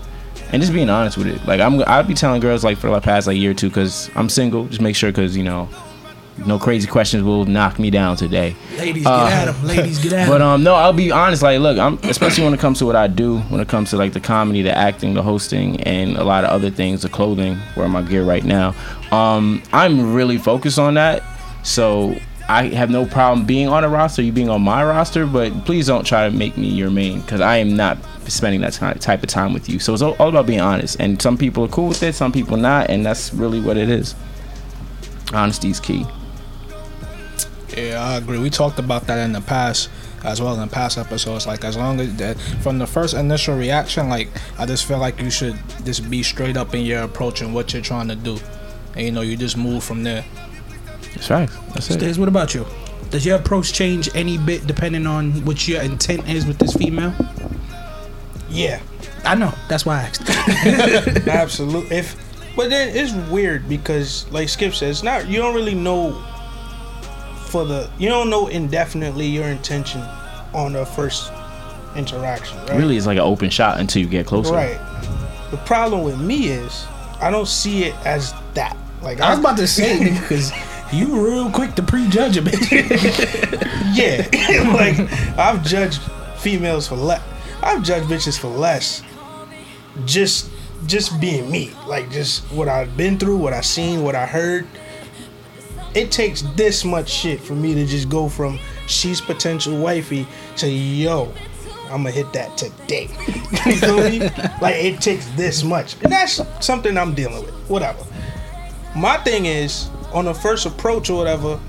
And 0.52 0.62
just 0.62 0.72
being 0.72 0.90
honest 0.90 1.18
with 1.18 1.28
it, 1.28 1.44
like 1.48 1.60
I'm, 1.60 1.82
I'll 1.88 2.04
be 2.04 2.14
telling 2.14 2.42
girls 2.42 2.64
like 2.64 2.78
for 2.78 2.92
the 2.92 3.02
past 3.02 3.26
like 3.26 3.38
year 3.38 3.52
or 3.52 3.56
two, 3.56 3.72
cause 3.72 4.12
I'm 4.16 4.30
single. 4.30 4.66
Just 4.66 4.82
make 4.82 4.96
sure, 4.96 5.12
cause 5.12 5.36
you 5.36 5.44
know, 5.44 5.68
no 6.46 6.60
crazy 6.60 6.88
questions 6.88 7.24
will 7.24 7.46
knock 7.46 7.80
me 7.80 7.90
down 7.90 8.16
today. 8.16 8.56
Ladies, 8.78 9.06
Uh, 9.06 9.28
get 9.28 9.48
at 9.48 9.56
him. 9.56 9.68
Ladies, 9.68 10.00
get 10.00 10.14
at 10.14 10.30
But 10.30 10.42
um, 10.42 10.64
no, 10.64 10.76
I'll 10.76 10.94
be 10.94 11.12
honest. 11.12 11.42
Like, 11.42 11.60
look, 11.60 11.78
I'm 11.78 11.98
especially 12.04 12.44
when 12.44 12.54
it 12.54 12.60
comes 12.60 12.80
to 12.80 12.86
what 12.86 12.96
I 12.96 13.08
do, 13.08 13.40
when 13.40 13.60
it 13.60 13.68
comes 13.68 13.90
to 13.92 13.98
like 13.98 14.14
the 14.14 14.20
comedy, 14.20 14.62
the 14.62 14.78
acting, 14.78 15.14
the 15.16 15.24
hosting, 15.24 15.82
and 15.84 16.16
a 16.18 16.24
lot 16.24 16.44
of 16.44 16.52
other 16.52 16.70
things, 16.70 17.02
the 17.02 17.10
clothing, 17.10 17.56
where 17.76 17.88
my 17.88 18.02
gear 18.02 18.24
right 18.24 18.44
now. 18.44 18.76
Um, 19.12 19.64
I'm 19.72 20.14
really 20.14 20.38
focused 20.38 20.80
on 20.80 20.96
that. 20.96 21.24
So 21.64 22.18
I 22.50 22.68
have 22.68 22.90
no 22.90 23.06
problem 23.06 23.46
being 23.46 23.68
on 23.68 23.84
a 23.84 23.90
roster, 23.90 24.22
you 24.22 24.32
being 24.32 24.50
on 24.50 24.62
my 24.62 24.84
roster, 24.84 25.26
but 25.26 25.66
please 25.66 25.88
don't 25.88 26.06
try 26.06 26.30
to 26.30 26.36
make 26.36 26.58
me 26.58 26.68
your 26.68 26.90
main 26.90 27.22
because 27.22 27.42
I 27.42 27.58
am 27.58 27.76
not 27.76 27.98
spending 28.28 28.62
that 28.62 28.74
type 29.02 29.24
of 29.24 29.30
time 29.30 29.54
with 29.54 29.68
you. 29.70 29.80
So 29.80 29.94
it's 29.94 30.02
all 30.02 30.30
about 30.30 30.46
being 30.46 30.62
honest. 30.62 30.98
And 31.00 31.22
some 31.22 31.38
people 31.38 31.66
are 31.66 31.70
cool 31.70 31.90
with 31.90 32.04
it, 32.04 32.16
some 32.16 32.32
people 32.32 32.58
not, 32.58 32.90
and 32.90 33.06
that's 33.06 33.34
really 33.34 33.60
what 33.60 33.78
it 33.78 33.90
is. 33.90 34.16
Honesty 35.34 35.70
is 35.70 35.80
key. 35.80 36.06
Yeah, 37.76 38.02
I 38.02 38.16
agree. 38.16 38.40
We 38.40 38.50
talked 38.50 38.80
about 38.80 39.08
that 39.08 39.24
in 39.24 39.34
the 39.34 39.42
past 39.42 39.90
as 40.24 40.42
well 40.42 40.60
in 40.60 40.70
past 40.70 40.98
episodes. 40.98 41.46
Like 41.46 41.64
as 41.64 41.78
long 41.78 42.00
as 42.00 42.16
that 42.16 42.40
from 42.62 42.80
the 42.80 42.88
first 42.88 43.14
initial 43.14 43.58
reaction, 43.58 44.10
like 44.10 44.30
I 44.58 44.66
just 44.66 44.86
feel 44.86 45.00
like 45.00 45.20
you 45.22 45.30
should 45.30 45.60
just 45.84 46.10
be 46.10 46.24
straight 46.24 46.58
up 46.58 46.74
in 46.74 46.86
your 46.86 47.04
approach 47.04 47.42
and 47.42 47.54
what 47.54 47.74
you're 47.74 47.82
trying 47.82 48.08
to 48.08 48.16
do. 48.16 48.40
And 48.98 49.06
you 49.06 49.12
know, 49.12 49.22
you 49.22 49.38
just 49.38 49.56
move 49.56 49.84
from 49.84 50.02
there. 50.02 50.26
That's 51.14 51.30
right. 51.30 51.50
That's 51.74 51.92
it. 51.92 52.00
Stiz, 52.00 52.18
what 52.18 52.28
about 52.28 52.56
you? 52.56 52.66
Does 53.12 53.28
your 53.28 53.38
approach 53.38 53.72
change 53.72 54.10
any 54.16 54.40
bit 54.40 54.66
depending 54.66 55.06
on 55.06 55.46
what 55.46 55.68
your 55.68 55.84
intent 55.84 56.28
is 56.28 56.48
with 56.48 56.58
this 56.58 56.74
female? 56.74 57.14
Yeah. 58.50 58.82
I 59.24 59.36
know. 59.36 59.54
That's 59.70 59.86
why 59.86 60.00
I 60.00 60.02
asked. 60.02 61.28
Absolutely. 61.28 61.96
If 61.96 62.56
But 62.56 62.72
then 62.72 62.96
it's 62.98 63.14
weird 63.30 63.70
because, 63.70 64.30
like 64.32 64.50
Skip 64.50 64.74
said, 64.74 64.90
it's 64.90 65.04
not. 65.04 65.28
You 65.28 65.38
don't 65.38 65.54
really 65.54 65.76
know 65.76 66.20
for 67.46 67.66
the. 67.66 67.90
You 68.00 68.10
don't 68.10 68.32
know 68.32 68.48
indefinitely 68.48 69.28
your 69.28 69.46
intention 69.46 70.02
on 70.56 70.74
the 70.74 70.88
first 70.88 71.32
interaction. 71.96 72.58
Right? 72.66 72.78
Really, 72.78 72.98
it's 72.98 73.06
like 73.06 73.18
an 73.18 73.24
open 73.24 73.52
shot 73.52 73.80
until 73.80 74.02
you 74.02 74.08
get 74.08 74.26
closer. 74.26 74.54
Right. 74.54 74.80
The 75.52 75.58
problem 75.58 76.02
with 76.02 76.20
me 76.20 76.48
is 76.48 76.88
I 77.22 77.30
don't 77.32 77.48
see 77.48 77.84
it 77.86 77.96
as 78.06 78.34
that. 78.56 78.76
Like 79.08 79.22
I 79.22 79.30
was 79.30 79.40
about 79.40 79.56
to 79.56 79.68
say, 79.68 79.98
nigga, 80.02 80.22
because 80.22 80.52
you 80.92 81.26
real 81.26 81.50
quick 81.50 81.76
to 81.76 81.82
prejudge 81.82 82.36
a 82.36 82.42
bitch. 82.42 82.70
yeah, 83.96 84.28
like 84.74 85.00
I've 85.40 85.66
judged 85.66 86.02
females 86.40 86.90
for 86.90 86.98
less. 86.98 87.24
I've 87.64 87.84
judged 87.84 88.08
bitches 88.08 88.38
for 88.38 88.50
less. 88.50 89.02
Just, 90.04 90.50
just 90.88 91.22
being 91.22 91.50
me. 91.50 91.72
Like 91.88 92.12
just 92.12 92.44
what 92.52 92.68
I've 92.68 92.98
been 92.98 93.18
through, 93.18 93.38
what 93.38 93.54
I 93.54 93.62
seen, 93.62 94.04
what 94.04 94.14
I 94.14 94.26
heard. 94.26 94.68
It 95.96 96.12
takes 96.12 96.42
this 96.58 96.84
much 96.84 97.08
shit 97.08 97.40
for 97.40 97.54
me 97.54 97.76
to 97.76 97.86
just 97.86 98.10
go 98.10 98.28
from 98.28 98.60
she's 98.88 99.22
potential 99.22 99.80
wifey 99.80 100.28
to 100.58 100.68
yo, 100.70 101.32
I'm 101.86 102.04
gonna 102.04 102.12
hit 102.12 102.34
that 102.34 102.58
today. 102.58 103.08
you 103.66 103.78
feel 103.78 104.10
me? 104.10 104.20
Like 104.62 104.76
it 104.76 105.00
takes 105.00 105.30
this 105.30 105.64
much, 105.64 105.96
and 106.04 106.12
that's 106.12 106.42
something 106.60 106.98
I'm 106.98 107.14
dealing 107.14 107.46
with. 107.46 107.56
Whatever. 107.70 108.04
My 108.96 109.18
thing 109.18 109.46
is 109.46 109.90
on 110.14 110.26
the 110.26 110.34
first 110.34 110.66
approach 110.66 111.10
or 111.10 111.18
whatever. 111.18 111.60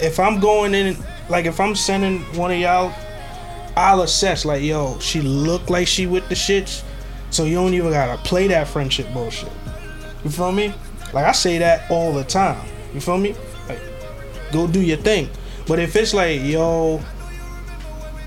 If 0.00 0.20
I'm 0.20 0.40
going 0.40 0.74
in, 0.74 0.96
like 1.28 1.46
if 1.46 1.60
I'm 1.60 1.74
sending 1.74 2.20
one 2.36 2.50
of 2.50 2.58
y'all, 2.58 2.92
I'll 3.76 4.02
assess 4.02 4.44
like, 4.44 4.62
yo, 4.62 4.98
she 4.98 5.20
look 5.20 5.70
like 5.70 5.86
she 5.86 6.06
with 6.06 6.28
the 6.28 6.34
shits, 6.34 6.82
so 7.30 7.44
you 7.44 7.54
don't 7.54 7.74
even 7.74 7.90
gotta 7.90 8.20
play 8.22 8.48
that 8.48 8.68
friendship 8.68 9.12
bullshit. 9.12 9.52
You 10.24 10.30
feel 10.30 10.52
me? 10.52 10.74
Like 11.12 11.24
I 11.26 11.32
say 11.32 11.58
that 11.58 11.90
all 11.90 12.12
the 12.12 12.24
time. 12.24 12.66
You 12.92 13.00
feel 13.00 13.18
me? 13.18 13.34
Like, 13.68 13.80
go 14.52 14.66
do 14.66 14.80
your 14.80 14.96
thing. 14.96 15.30
But 15.66 15.78
if 15.78 15.96
it's 15.96 16.14
like, 16.14 16.42
yo, 16.42 17.00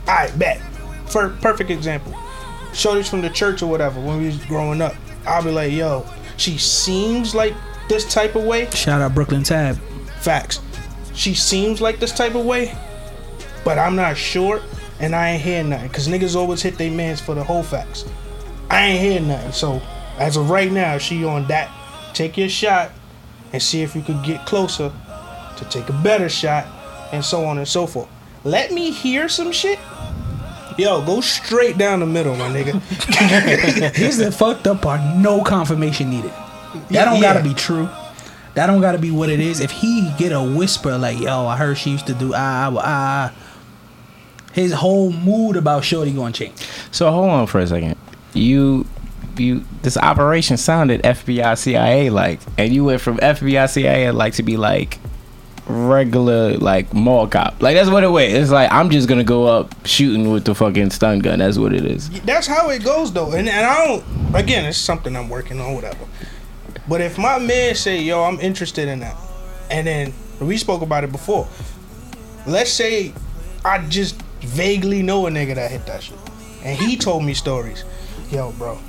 I 0.07 0.31
bet. 0.38 0.62
For 1.07 1.29
perfect 1.41 1.69
example, 1.69 2.13
shorties 2.71 3.10
from 3.10 3.21
the 3.21 3.29
church 3.29 3.62
or 3.62 3.67
whatever 3.67 4.00
when 4.00 4.19
we 4.19 4.27
was 4.27 4.38
growing 4.45 4.81
up, 4.81 4.95
I'll 5.25 5.43
be 5.43 5.51
like, 5.51 5.74
yo, 5.74 6.05
she 6.38 6.57
seems 6.57 7.36
like 7.36 7.53
this 7.91 8.05
type 8.05 8.36
of 8.36 8.45
way. 8.45 8.69
Shout 8.69 9.01
out 9.01 9.13
Brooklyn 9.13 9.43
Tab. 9.43 9.75
Facts. 10.21 10.62
She 11.13 11.33
seems 11.33 11.81
like 11.81 12.00
this 12.00 12.13
type 12.13 12.36
of 12.36 12.45
way, 12.45 12.74
but 13.65 13.77
I'm 13.77 13.98
not 13.98 14.15
sure, 14.15 14.62
and 15.01 15.13
I 15.13 15.31
ain't 15.31 15.41
hearing 15.43 15.69
nothing. 15.69 15.89
Cause 15.89 16.07
niggas 16.07 16.38
always 16.38 16.62
hit 16.62 16.77
their 16.77 16.89
mans 16.89 17.19
for 17.19 17.36
the 17.36 17.43
whole 17.43 17.63
facts. 17.63 18.05
I 18.69 18.86
ain't 18.86 19.01
hearing 19.01 19.27
nothing. 19.27 19.51
So 19.51 19.81
as 20.17 20.38
of 20.38 20.50
right 20.50 20.71
now, 20.71 20.98
she 21.00 21.25
on 21.25 21.48
that. 21.48 21.69
Take 22.13 22.38
your 22.38 22.48
shot 22.48 22.91
and 23.51 23.62
see 23.62 23.81
if 23.81 23.93
you 23.93 24.01
could 24.01 24.24
get 24.24 24.45
closer 24.45 24.89
to 25.57 25.65
take 25.65 25.89
a 25.89 26.01
better 26.01 26.29
shot, 26.29 26.65
and 27.12 27.24
so 27.24 27.43
on 27.43 27.57
and 27.57 27.67
so 27.67 27.86
forth. 27.86 28.07
Let 28.45 28.71
me 28.71 28.91
hear 28.91 29.27
some 29.27 29.51
shit. 29.51 29.79
Yo, 30.77 31.05
go 31.05 31.19
straight 31.19 31.77
down 31.77 32.00
the 32.00 32.05
middle, 32.05 32.38
my 32.38 32.48
nigga. 32.48 32.79
Here's 33.95 34.15
the 34.15 34.31
fucked 34.31 34.65
up 34.67 34.81
part. 34.81 35.01
No 35.17 35.43
confirmation 35.43 36.10
needed. 36.10 36.31
That 36.89 37.05
don't 37.05 37.15
Yeah. 37.15 37.33
gotta 37.33 37.43
be 37.43 37.53
true. 37.53 37.89
That 38.53 38.67
don't 38.67 38.81
gotta 38.81 38.97
be 38.97 39.11
what 39.11 39.29
it 39.29 39.39
is. 39.39 39.59
If 39.61 39.71
he 39.71 40.11
get 40.17 40.31
a 40.31 40.41
whisper 40.41 40.97
like, 40.97 41.19
"Yo, 41.19 41.47
I 41.47 41.55
heard 41.57 41.77
she 41.77 41.91
used 41.91 42.07
to 42.07 42.13
do 42.13 42.33
ah 42.35 42.71
ah,", 42.75 42.81
ah 42.83 43.31
his 44.53 44.73
whole 44.73 45.11
mood 45.11 45.55
about 45.55 45.83
Shorty 45.85 46.11
gonna 46.11 46.33
change. 46.33 46.53
So 46.91 47.09
hold 47.11 47.29
on 47.29 47.47
for 47.47 47.59
a 47.59 47.67
second. 47.67 47.95
You, 48.33 48.85
you, 49.37 49.63
this 49.81 49.95
operation 49.97 50.57
sounded 50.57 51.01
FBI 51.03 51.57
CIA 51.57 52.09
like, 52.09 52.39
and 52.57 52.73
you 52.73 52.83
went 52.83 52.99
from 53.01 53.17
FBI 53.19 53.69
CIA 53.69 54.11
like 54.11 54.33
to 54.33 54.43
be 54.43 54.57
like 54.57 54.99
regular 55.67 56.57
like 56.57 56.93
mall 56.93 57.27
cop. 57.27 57.61
Like 57.61 57.75
that's 57.75 57.89
what 57.89 58.03
it 58.03 58.09
went. 58.11 58.33
It's 58.33 58.51
like 58.51 58.71
I'm 58.71 58.89
just 58.89 59.07
gonna 59.07 59.23
go 59.23 59.45
up 59.45 59.73
shooting 59.85 60.31
with 60.31 60.43
the 60.45 60.53
fucking 60.55 60.89
stun 60.91 61.19
gun. 61.19 61.39
That's 61.39 61.57
what 61.57 61.73
it 61.73 61.85
is. 61.85 62.09
That's 62.21 62.47
how 62.47 62.69
it 62.69 62.83
goes 62.83 63.13
though, 63.13 63.31
and 63.31 63.47
and 63.47 63.65
I 63.65 63.87
don't. 63.87 64.03
Again, 64.35 64.65
it's 64.65 64.77
something 64.77 65.15
I'm 65.15 65.29
working 65.29 65.59
on, 65.61 65.73
whatever. 65.75 66.05
But 66.88 67.01
if 67.01 67.17
my 67.17 67.39
man 67.39 67.75
say, 67.75 68.01
"Yo, 68.01 68.23
I'm 68.23 68.39
interested 68.39 68.88
in 68.88 69.00
that," 69.00 69.15
and 69.69 69.85
then 69.85 70.13
we 70.39 70.57
spoke 70.57 70.81
about 70.81 71.03
it 71.03 71.11
before. 71.11 71.47
Let's 72.45 72.71
say 72.71 73.13
I 73.63 73.85
just 73.88 74.21
vaguely 74.41 75.03
know 75.03 75.27
a 75.27 75.29
nigga 75.29 75.55
that 75.55 75.69
hit 75.69 75.85
that 75.85 76.03
shit, 76.03 76.17
and 76.63 76.77
he 76.77 76.97
told 76.97 77.23
me 77.23 77.33
stories. 77.33 77.83
Yo, 78.31 78.51
bro, 78.53 78.79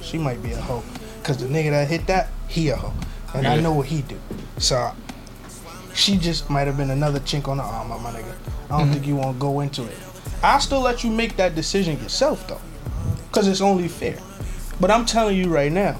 she 0.00 0.16
might 0.16 0.42
be 0.42 0.52
a 0.52 0.60
hoe, 0.60 0.82
cause 1.22 1.36
the 1.36 1.46
nigga 1.46 1.70
that 1.70 1.88
hit 1.88 2.06
that, 2.06 2.28
he 2.48 2.70
a 2.70 2.76
hoe, 2.76 2.94
and 3.34 3.46
I 3.46 3.60
know 3.60 3.72
what 3.72 3.86
he 3.86 4.02
do. 4.02 4.18
So 4.58 4.92
she 5.94 6.16
just 6.16 6.48
might 6.48 6.66
have 6.66 6.76
been 6.76 6.90
another 6.90 7.20
chink 7.20 7.48
on 7.48 7.58
the 7.58 7.62
arm, 7.62 7.90
of 7.92 8.02
my 8.02 8.10
nigga. 8.12 8.24
I 8.24 8.68
don't 8.68 8.80
mm-hmm. 8.80 8.92
think 8.92 9.06
you 9.06 9.16
want 9.16 9.36
to 9.36 9.40
go 9.40 9.60
into 9.60 9.84
it. 9.84 9.96
I'll 10.42 10.60
still 10.60 10.80
let 10.80 11.04
you 11.04 11.10
make 11.10 11.36
that 11.36 11.54
decision 11.54 12.00
yourself 12.00 12.46
though, 12.48 12.60
cause 13.32 13.48
it's 13.48 13.60
only 13.60 13.88
fair. 13.88 14.18
But 14.80 14.90
I'm 14.90 15.04
telling 15.04 15.36
you 15.36 15.48
right 15.48 15.72
now, 15.72 15.98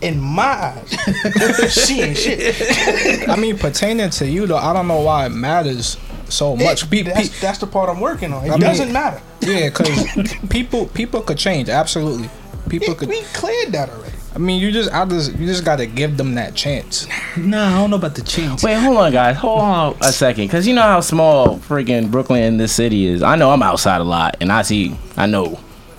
in 0.00 0.20
my 0.20 0.42
eyes, 0.44 1.72
she 1.86 2.00
ain't 2.02 2.16
shit. 2.16 3.28
I 3.28 3.36
mean, 3.36 3.58
pertaining 3.58 4.10
to 4.10 4.26
you 4.28 4.46
though, 4.46 4.56
I 4.56 4.72
don't 4.72 4.86
know 4.88 5.00
why 5.00 5.26
it 5.26 5.30
matters 5.30 5.96
so 6.28 6.56
much. 6.56 6.84
It- 6.84 6.90
Pe- 6.90 7.02
that's, 7.02 7.28
pe- 7.28 7.40
that's 7.40 7.58
the 7.58 7.66
part 7.66 7.88
I'm 7.88 8.00
working 8.00 8.32
on. 8.32 8.44
It 8.46 8.50
I 8.52 8.58
doesn't 8.58 8.92
matter. 8.92 9.20
yeah, 9.40 9.68
because 9.68 10.32
people 10.50 10.86
people 10.88 11.20
could 11.22 11.38
change. 11.38 11.68
Absolutely, 11.68 12.28
people 12.68 12.88
We, 12.90 12.94
could. 12.94 13.08
we 13.08 13.22
cleared 13.34 13.72
that 13.72 13.90
already. 13.90 14.14
I 14.34 14.38
mean, 14.40 14.60
you 14.60 14.70
just 14.70 14.92
I 14.92 15.04
just 15.06 15.34
you 15.36 15.46
just 15.46 15.64
gotta 15.64 15.86
give 15.86 16.16
them 16.16 16.34
that 16.36 16.54
chance. 16.54 17.08
Nah, 17.36 17.66
I 17.68 17.78
don't 17.80 17.90
know 17.90 17.96
about 17.96 18.14
the 18.14 18.22
chance. 18.22 18.62
Wait, 18.62 18.74
hold 18.74 18.98
on, 18.98 19.10
guys. 19.12 19.36
Hold 19.36 19.60
on 19.60 19.96
a 20.00 20.12
second, 20.12 20.48
cause 20.48 20.66
you 20.66 20.74
know 20.74 20.82
how 20.82 21.00
small 21.00 21.56
freaking 21.58 22.10
Brooklyn 22.10 22.42
in 22.44 22.56
this 22.56 22.72
city 22.72 23.06
is. 23.06 23.22
I 23.22 23.34
know 23.36 23.50
I'm 23.50 23.62
outside 23.62 24.00
a 24.00 24.04
lot, 24.04 24.36
and 24.40 24.52
I 24.52 24.62
see, 24.62 24.96
I 25.16 25.26
know 25.26 25.58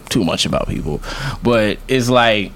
too 0.10 0.24
much 0.24 0.46
about 0.46 0.68
people, 0.70 1.02
but 1.44 1.80
it's 1.90 2.08
like. 2.10 2.54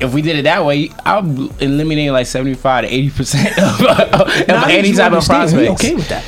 If 0.00 0.12
we 0.12 0.22
did 0.22 0.36
it 0.36 0.42
that 0.42 0.64
way, 0.64 0.90
I'll 1.04 1.24
eliminate 1.60 2.10
like 2.12 2.26
seventy-five 2.26 2.84
to 2.84 2.90
eighty 2.94 3.10
percent 3.10 3.58
of, 3.58 3.80
of 3.82 4.48
Nah, 4.48 4.66
any 4.66 4.88
you 4.88 4.96
type 4.96 5.12
of 5.12 5.28
understand, 5.28 5.56
We 5.56 5.68
okay 5.70 5.94
with 5.94 6.08
that. 6.08 6.24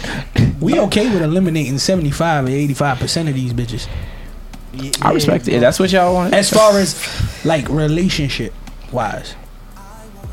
We 0.61 0.81
okay 0.81 1.11
with 1.13 1.23
eliminating 1.23 1.79
seventy 1.79 2.11
five 2.11 2.47
or 2.47 2.51
eighty 2.51 2.75
five 2.75 2.99
percent 2.99 3.29
of 3.29 3.35
these 3.35 3.53
bitches. 3.53 3.87
I 5.03 5.13
respect 5.13 5.49
it. 5.49 5.61
That's 5.61 5.79
what 5.79 5.91
y'all 5.93 6.15
want. 6.15 6.35
As 6.35 6.51
far 6.51 6.79
as 6.79 7.45
like 7.45 7.69
relationship 7.69 8.53
wise. 8.93 9.35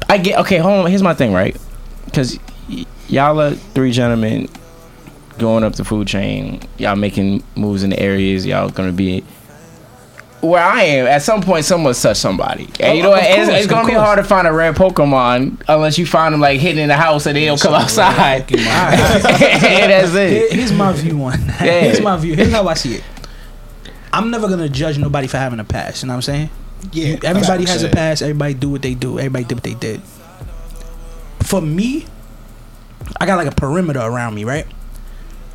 I 0.10 0.18
get 0.18 0.40
okay. 0.42 0.58
Hold 0.58 0.86
on. 0.86 0.90
Here's 0.90 1.04
my 1.04 1.14
thing, 1.14 1.34
right? 1.34 1.58
Because 2.06 2.40
y- 2.70 2.86
y'all 3.08 3.40
are 3.40 3.52
three 3.52 3.92
gentlemen 3.92 4.48
going 5.40 5.64
up 5.64 5.74
the 5.76 5.84
food 5.84 6.08
chain. 6.08 6.62
Y'all 6.78 6.96
making 6.96 7.44
moves 7.56 7.84
in 7.84 7.90
the 7.90 8.00
areas. 8.00 8.46
Y'all 8.46 8.70
gonna 8.70 8.92
be 8.92 9.24
where 10.46 10.64
I 10.64 10.84
am. 10.84 11.08
At 11.08 11.22
some 11.22 11.42
point, 11.42 11.66
someone's 11.66 12.02
touched 12.02 12.22
somebody, 12.22 12.70
and 12.80 12.98
you 12.98 13.04
know 13.04 13.12
what? 13.12 13.24
It's, 13.24 13.36
course, 13.36 13.50
it's 13.50 13.68
gonna 13.68 13.88
be 13.88 13.94
hard 13.94 14.18
to 14.18 14.24
find 14.24 14.48
a 14.48 14.54
rare 14.54 14.74
Pokemon 14.74 15.62
unless 15.68 15.98
you 15.98 16.06
find 16.06 16.34
them 16.34 16.42
like 16.42 16.60
hidden 16.60 16.82
in 16.82 16.88
the 16.90 16.96
house 16.96 17.26
and 17.26 17.36
they 17.36 17.46
don't 17.46 17.60
come 17.60 17.74
outside. 17.74 18.52
and 18.52 19.92
that's 19.92 20.14
it. 20.16 20.52
Here's 20.54 20.72
my 20.72 20.94
view 20.94 21.22
on 21.24 21.48
that. 21.48 21.62
Yeah. 21.62 21.80
Here's 21.82 22.02
my 22.02 22.18
view. 22.18 22.36
Here's 22.36 22.52
how 22.52 22.68
I 22.68 22.74
see 22.74 22.96
it. 22.96 23.04
I'm 24.14 24.32
never 24.32 24.48
gonna 24.48 24.70
judge 24.70 24.98
nobody 24.98 25.28
for 25.28 25.38
having 25.38 25.60
a 25.60 25.66
past. 25.66 26.04
You 26.04 26.08
know 26.08 26.14
what 26.14 26.18
I'm 26.18 26.22
saying? 26.22 26.50
Yeah, 26.92 27.08
You- 27.08 27.20
everybody 27.24 27.66
facts, 27.66 27.82
has 27.82 27.84
a 27.84 27.90
past. 27.90 28.22
Everybody 28.22 28.54
do 28.54 28.70
what 28.70 28.82
they 28.82 28.94
do. 28.94 29.18
Everybody 29.20 29.44
did 29.46 29.56
what 29.56 29.64
they 29.64 29.74
did. 29.74 30.02
For 31.42 31.62
me, 31.62 32.06
I 33.20 33.26
got 33.26 33.36
like 33.36 33.48
a 33.48 33.56
perimeter 33.56 34.00
around 34.00 34.36
me, 34.36 34.44
right? 34.44 34.66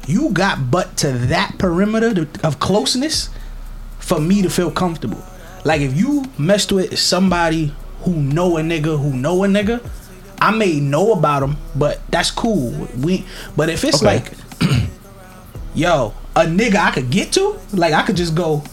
You 0.06 0.30
got 0.30 0.70
but 0.70 0.96
to 0.98 1.12
that 1.12 1.56
perimeter 1.58 2.26
of 2.42 2.58
closeness 2.58 3.28
for 4.10 4.20
me 4.20 4.42
to 4.42 4.50
feel 4.50 4.72
comfortable. 4.72 5.22
Like 5.64 5.80
if 5.82 5.96
you 5.96 6.24
messed 6.36 6.72
with 6.72 6.98
somebody 6.98 7.72
who 8.02 8.12
know 8.16 8.56
a 8.58 8.60
nigga 8.60 8.98
who 9.00 9.14
know 9.14 9.44
a 9.44 9.46
nigga, 9.46 9.78
I 10.40 10.50
may 10.50 10.80
know 10.80 11.12
about 11.12 11.44
him, 11.44 11.56
but 11.76 12.00
that's 12.10 12.30
cool. 12.32 12.72
We, 12.98 13.24
but 13.56 13.68
if 13.68 13.84
it's 13.84 14.02
Okay. 14.02 14.18
like, 14.18 14.32
yo, 15.74 16.12
a 16.34 16.40
nigga 16.40 16.76
I 16.76 16.90
could 16.90 17.10
get 17.10 17.32
to, 17.34 17.56
like 17.72 17.92
I 17.94 18.02
could 18.02 18.16
just 18.16 18.34
go, 18.34 18.64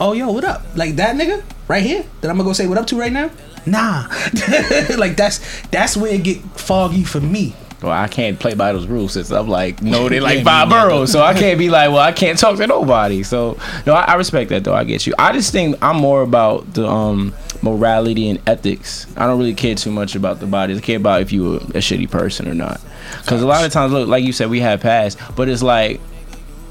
oh 0.00 0.12
yo, 0.12 0.30
what 0.32 0.44
up? 0.44 0.62
Like 0.74 0.96
that 0.96 1.16
nigga 1.16 1.42
right 1.68 1.82
here 1.82 2.04
that 2.22 2.30
I'm 2.30 2.36
gonna 2.38 2.48
go 2.48 2.54
say 2.54 2.66
what 2.66 2.78
up 2.78 2.86
to 2.88 2.96
right 2.98 3.12
now? 3.12 3.30
Nah, 3.66 4.08
like 4.96 5.16
that's 5.18 5.40
that's 5.68 5.96
where 5.96 6.14
it 6.14 6.22
get 6.24 6.38
foggy 6.58 7.04
for 7.04 7.20
me. 7.20 7.54
Well, 7.82 7.92
I 7.92 8.08
can't 8.08 8.40
play 8.40 8.54
by 8.54 8.72
those 8.72 8.86
rules 8.86 9.12
since 9.12 9.30
I'm 9.30 9.48
like 9.48 9.82
no, 9.82 10.08
they 10.08 10.20
like 10.30 10.44
Bob 10.44 10.70
boroughs, 10.70 11.12
so 11.12 11.22
I 11.22 11.34
can't 11.34 11.58
be 11.58 11.70
like, 11.70 11.90
well, 11.90 12.00
I 12.00 12.12
can't 12.12 12.38
talk 12.38 12.56
to 12.56 12.66
nobody. 12.66 13.22
So 13.22 13.56
no, 13.86 13.94
I, 13.94 14.02
I 14.02 14.14
respect 14.14 14.50
that 14.50 14.64
though. 14.64 14.74
I 14.74 14.84
get 14.84 15.06
you. 15.06 15.14
I 15.18 15.32
just 15.32 15.52
think 15.52 15.76
I'm 15.82 15.96
more 15.96 16.22
about 16.22 16.74
the 16.74 16.86
um 16.86 17.34
morality 17.62 18.28
and 18.28 18.40
ethics. 18.48 19.06
I 19.16 19.26
don't 19.26 19.38
really 19.38 19.54
care 19.54 19.74
too 19.74 19.90
much 19.90 20.14
about 20.14 20.40
the 20.40 20.46
bodies. 20.46 20.78
I 20.78 20.80
care 20.80 20.96
about 20.96 21.22
if 21.22 21.32
you 21.32 21.54
a, 21.54 21.56
a 21.56 21.80
shitty 21.80 22.10
person 22.10 22.48
or 22.48 22.54
not. 22.54 22.80
Because 23.20 23.42
a 23.42 23.46
lot 23.46 23.64
of 23.64 23.72
times, 23.72 23.92
look, 23.92 24.08
like 24.08 24.24
you 24.24 24.32
said, 24.32 24.50
we 24.50 24.60
have 24.60 24.80
past, 24.80 25.18
but 25.36 25.48
it's 25.48 25.62
like, 25.62 26.00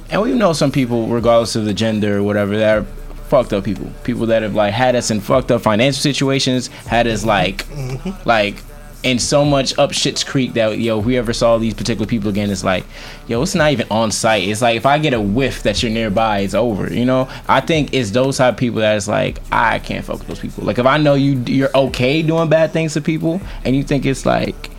and 0.09 0.21
we 0.21 0.33
know 0.33 0.53
some 0.53 0.71
people, 0.71 1.07
regardless 1.07 1.55
of 1.55 1.65
the 1.65 1.73
gender 1.73 2.17
or 2.17 2.23
whatever, 2.23 2.57
that 2.57 2.77
are 2.77 2.83
fucked 3.27 3.53
up 3.53 3.63
people, 3.63 3.91
people 4.03 4.27
that 4.27 4.41
have 4.41 4.55
like 4.55 4.73
had 4.73 4.95
us 4.95 5.11
in 5.11 5.19
fucked 5.19 5.51
up 5.51 5.61
financial 5.61 6.01
situations, 6.01 6.67
had 6.67 7.07
us 7.07 7.25
like, 7.25 7.65
like 8.25 8.55
in 9.03 9.19
so 9.19 9.45
much 9.45 9.77
up 9.77 9.91
shit's 9.93 10.23
creek 10.23 10.53
that 10.53 10.79
yo, 10.79 10.99
if 10.99 11.05
we 11.05 11.17
ever 11.17 11.31
saw 11.33 11.57
these 11.57 11.73
particular 11.73 12.07
people 12.07 12.29
again, 12.29 12.49
it's 12.49 12.63
like, 12.63 12.83
yo, 13.27 13.41
it's 13.41 13.55
not 13.55 13.71
even 13.71 13.87
on 13.91 14.11
site. 14.11 14.47
It's 14.47 14.61
like 14.61 14.75
if 14.75 14.85
I 14.85 14.97
get 14.97 15.13
a 15.13 15.21
whiff 15.21 15.63
that 15.63 15.81
you're 15.83 15.91
nearby, 15.91 16.39
it's 16.39 16.53
over. 16.53 16.91
You 16.93 17.05
know, 17.05 17.29
I 17.47 17.61
think 17.61 17.93
it's 17.93 18.11
those 18.11 18.37
type 18.37 18.55
of 18.55 18.59
people 18.59 18.79
that 18.81 18.95
is 18.95 19.07
like 19.07 19.39
I 19.51 19.79
can't 19.79 20.03
fuck 20.03 20.19
with 20.19 20.27
those 20.27 20.39
people. 20.39 20.63
Like 20.65 20.79
if 20.79 20.85
I 20.85 20.97
know 20.97 21.13
you 21.13 21.33
you're 21.45 21.69
okay 21.75 22.21
doing 22.21 22.49
bad 22.49 22.71
things 22.73 22.93
to 22.93 23.01
people, 23.01 23.39
and 23.63 23.75
you 23.75 23.83
think 23.83 24.05
it's 24.05 24.25
like 24.25 24.71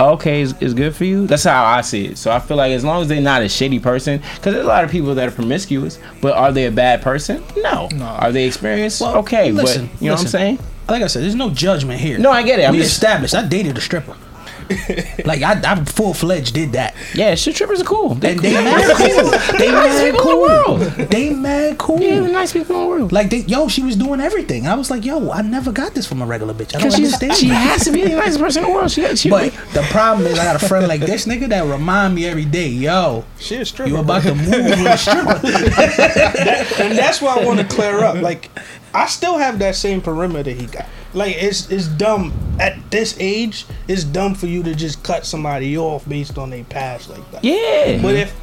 okay 0.00 0.40
is, 0.40 0.60
is 0.60 0.74
good 0.74 0.92
for 0.94 1.04
you 1.04 1.24
that's 1.28 1.44
how 1.44 1.64
i 1.64 1.80
see 1.80 2.06
it 2.06 2.18
so 2.18 2.32
i 2.32 2.40
feel 2.40 2.56
like 2.56 2.72
as 2.72 2.84
long 2.84 3.00
as 3.00 3.06
they're 3.06 3.20
not 3.20 3.42
a 3.42 3.44
shitty 3.44 3.80
person 3.80 4.18
because 4.34 4.52
there's 4.52 4.64
a 4.64 4.68
lot 4.68 4.82
of 4.82 4.90
people 4.90 5.14
that 5.14 5.28
are 5.28 5.30
promiscuous 5.30 6.00
but 6.20 6.34
are 6.36 6.50
they 6.50 6.66
a 6.66 6.70
bad 6.72 7.00
person 7.00 7.40
no, 7.58 7.88
No. 7.92 8.04
are 8.04 8.32
they 8.32 8.44
experienced 8.44 9.00
Well, 9.00 9.18
okay 9.18 9.52
listen, 9.52 9.86
but 9.86 10.02
you 10.02 10.08
know 10.08 10.14
listen. 10.16 10.26
what 10.40 10.50
i'm 10.50 10.56
saying 10.56 10.58
Like 10.88 11.02
I 11.02 11.06
said, 11.06 11.22
there's 11.22 11.34
no 11.34 11.50
judgment 11.50 12.00
here. 12.00 12.18
no 12.18 12.30
i 12.30 12.42
get 12.42 12.58
it 12.60 12.64
i'm 12.64 12.72
we 12.72 12.78
just 12.78 12.92
established. 12.92 13.34
I 13.34 13.46
dated 13.46 13.76
a 13.78 13.80
stripper. 13.80 14.16
like 15.26 15.42
I, 15.42 15.60
I 15.62 15.84
full 15.84 16.14
fledged 16.14 16.54
did 16.54 16.72
that. 16.72 16.94
yeah 17.14 17.34
shit 17.34 17.54
trippers 17.54 17.82
are 17.82 17.84
cool 17.84 18.12
And 18.12 18.22
they 18.22 18.54
mad 18.54 18.96
cool. 18.96 19.58
They 19.58 19.70
nice 19.70 20.00
mad 20.00 20.04
people 20.04 20.08
in 20.08 20.12
the 20.14 20.18
cool. 20.22 20.40
world. 20.40 20.80
They 21.10 21.34
mad 21.34 21.76
cool. 21.78 22.00
yeah 22.00 22.20
the 22.20 22.28
nice 22.28 22.54
people 22.54 22.76
in 22.76 22.80
the 22.82 22.88
world 22.88 23.12
Like 23.12 23.28
they, 23.28 23.40
yo, 23.40 23.68
she 23.68 23.82
was 23.82 23.94
doing 23.94 24.20
everything. 24.22 24.66
I 24.66 24.74
was 24.74 24.90
like, 24.90 25.04
yo, 25.04 25.30
I 25.30 25.42
never 25.42 25.70
got 25.70 25.92
this 25.94 26.06
from 26.06 26.22
a 26.22 26.26
regular 26.26 26.54
bitch. 26.54 26.74
I 26.74 26.78
don't 26.80 26.88
because 26.88 26.94
understand. 26.94 27.34
she 27.34 27.48
has 27.48 27.84
to 27.84 27.92
be 27.92 28.04
the 28.04 28.16
nicest 28.16 28.40
person 28.40 28.64
in 28.64 28.70
the 28.70 28.74
world 28.74 28.90
she, 28.90 29.16
she 29.16 29.28
But 29.28 29.52
the 29.74 29.82
problem 29.90 30.26
is, 30.28 30.38
I 30.38 30.44
got 30.44 30.56
a 30.62 30.66
friend 30.66 30.88
like 30.88 31.02
this 31.02 31.26
nigga 31.26 31.46
that 31.50 31.64
remind 31.70 32.14
me 32.14 32.24
every 32.24 32.46
day, 32.46 32.68
yo, 32.68 33.26
She 33.38 33.56
a 33.56 33.66
stripper. 33.66 33.90
you 33.90 33.98
about 33.98 34.22
to 34.22 34.34
move 34.34 34.48
with 34.48 34.86
a 34.86 34.96
stripper. 34.96 35.40
and 36.82 36.96
that's 36.98 37.20
why 37.20 37.36
I 37.38 37.44
want 37.44 37.60
to 37.60 37.66
clear 37.66 37.98
up. 38.02 38.16
Like, 38.16 38.50
I 38.94 39.06
still 39.06 39.36
have 39.36 39.58
that 39.58 39.74
same 39.74 40.00
perimeter 40.00 40.52
he 40.52 40.66
got. 40.66 40.86
Like, 41.12 41.36
it's 41.36 41.70
it's 41.70 41.88
dumb 41.88 42.32
at 42.60 42.90
this 42.90 43.16
age. 43.18 43.66
It's 43.88 44.04
dumb 44.04 44.34
for 44.34 44.46
you 44.46 44.62
to 44.62 44.74
just 44.74 45.02
cut 45.02 45.26
somebody 45.26 45.76
off 45.76 46.08
based 46.08 46.38
on 46.38 46.50
their 46.50 46.64
past 46.64 47.10
like 47.10 47.28
that. 47.32 47.44
yeah 47.44 48.00
But 48.00 48.14
if 48.14 48.34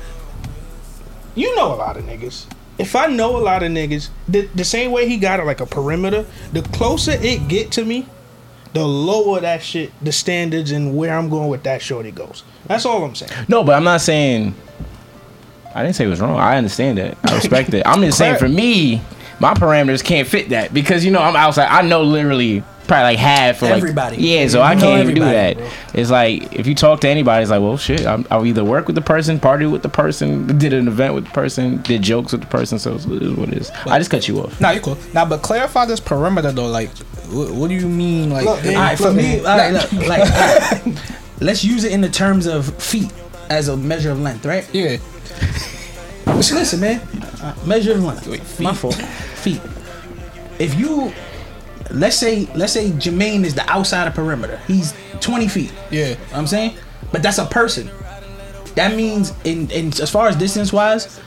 you 1.36 1.56
know 1.56 1.74
a 1.74 1.76
lot 1.76 1.98
of 1.98 2.04
niggas, 2.04 2.46
if 2.78 2.96
I 2.96 3.08
know 3.08 3.38
a 3.38 3.40
lot 3.40 3.64
of 3.64 3.72
niggas, 3.72 4.10
the, 4.28 4.42
the 4.54 4.66
same 4.66 4.92
way 4.92 5.08
he 5.08 5.18
got 5.18 5.40
it 5.40 5.46
like 5.46 5.62
a 5.62 5.66
perimeter, 5.66 6.26
the 6.52 6.62
closer 6.62 7.12
it 7.12 7.48
get 7.48 7.72
to 7.74 7.86
me, 7.86 8.06
the 8.74 8.86
lower 8.86 9.40
that 9.40 9.62
shit, 9.62 9.92
the 10.04 10.12
standards 10.12 10.72
and 10.72 10.96
where 10.96 11.18
I'm 11.18 11.30
going 11.30 11.50
with 11.50 11.64
that 11.64 11.82
shorty 11.82 12.12
goes. 12.12 12.44
That's 12.66 12.86
all 12.86 13.04
I'm 13.04 13.16
saying. 13.16 13.32
No, 13.48 13.64
but 13.64 13.76
I'm 13.76 13.84
not 13.84 14.02
saying. 14.02 14.56
I 15.74 15.84
didn't 15.84 15.96
say 15.96 16.06
it 16.06 16.10
was 16.10 16.20
wrong. 16.20 16.38
I 16.38 16.58
understand 16.58 16.98
that. 16.98 17.18
I 17.24 17.36
respect 17.36 17.74
it. 17.74 17.86
I'm 17.86 18.02
just 18.02 18.18
saying 18.18 18.38
for 18.38 18.50
me, 18.50 19.02
my 19.42 19.54
parameters 19.56 20.04
can't 20.04 20.28
fit 20.28 20.50
that 20.50 20.74
because 20.74 21.04
you 21.04 21.12
know 21.12 21.22
I'm 21.22 21.36
outside. 21.36 21.68
I 21.68 21.82
know 21.82 22.04
literally 22.04 22.64
probably 22.88 23.04
like 23.04 23.20
half 23.20 23.58
of 23.58 23.70
like 23.70 23.78
Everybody. 23.78 24.18
Yeah, 24.18 24.48
so 24.48 24.60
You 24.60 24.64
I 24.64 24.76
can't 24.76 25.04
even 25.04 25.16
do 25.16 25.24
everybody, 25.24 25.62
that. 25.62 25.98
It's 26.00 26.12
like 26.12 26.54
if 26.54 26.68
you 26.68 26.76
talk 26.76 27.02
to 27.02 27.10
anybody, 27.10 27.42
it's 27.42 27.50
like, 27.50 27.62
well, 27.62 27.78
shit. 27.78 28.06
I'm, 28.06 28.26
I'll 28.30 28.46
either 28.46 28.64
work 28.64 28.86
with 28.86 28.96
the 28.96 29.02
person, 29.02 29.40
party 29.40 29.66
with 29.66 29.82
the 29.82 29.90
person, 29.90 30.58
did 30.58 30.74
an 30.74 30.88
event 30.88 31.16
with 31.16 31.26
the 31.26 31.32
person, 31.32 31.82
did 31.82 32.02
jokes 32.04 32.34
with 32.34 32.42
the 32.42 32.48
person. 32.48 32.78
So 32.80 32.94
it 32.96 33.06
is 33.06 33.34
what 33.34 33.50
it 33.50 33.58
is. 33.58 33.72
I 33.86 33.98
just 33.98 34.12
cut 34.12 34.28
you 34.28 34.42
off. 34.42 34.60
Nah, 34.62 34.72
you 34.72 34.82
cool. 34.82 34.98
Now, 35.14 35.26
but 35.26 35.42
clarify 35.42 35.86
this 35.86 36.00
perimeter 36.00 36.52
though. 36.52 36.68
Like, 36.68 36.90
what, 37.30 37.52
what 37.52 37.68
do 37.70 37.76
you 37.76 37.88
mean? 37.88 38.30
Like, 38.30 38.46
Look, 38.46 38.64
All 38.66 38.74
right, 38.74 38.98
for 38.98 39.12
me, 39.12 39.40
all 39.40 39.58
right, 39.58 39.72
look, 39.74 39.92
like, 40.08 40.20
all 40.22 40.28
right, 40.28 41.02
let's 41.40 41.64
use 41.64 41.84
it 41.84 41.92
in 41.94 42.02
the 42.02 42.10
terms 42.10 42.46
of 42.46 42.76
feet 42.82 43.12
as 43.50 43.70
a 43.70 43.78
measure 43.78 44.12
of 44.12 44.20
length, 44.20 44.46
right? 44.46 44.68
yeah, 44.74 44.98
Listen, 46.50 46.80
man, 46.80 47.00
uh, 47.42 47.56
measure 47.66 47.94
of 47.94 48.04
length. 48.04 48.28
Wait, 48.28 48.42
My 48.60 48.74
fault. 48.74 48.96
Feet. 48.96 49.62
If 50.60 50.76
you, 50.76 51.14
let's 51.92 52.16
say, 52.18 52.48
let's 52.56 52.74
say 52.74 52.90
Jermaine 52.92 53.44
is 53.44 53.54
the 53.56 53.70
outside 53.70 54.08
of 54.08 54.14
perimeter. 54.16 54.58
He's 54.68 54.94
20 55.20 55.48
feet. 55.48 55.74
yeah. 55.92 56.00
You 56.10 56.14
know 56.16 56.20
what 56.22 56.38
I'm 56.38 56.48
saying, 56.48 56.76
but 57.12 57.22
that's 57.24 57.38
a 57.38 57.46
person. 57.46 57.90
That 58.76 58.96
means, 58.96 59.34
in, 59.44 59.70
in 59.72 59.88
as 60.02 60.10
far 60.10 60.28
as 60.30 60.36
distance 60.36 60.72
wise, 60.72 61.20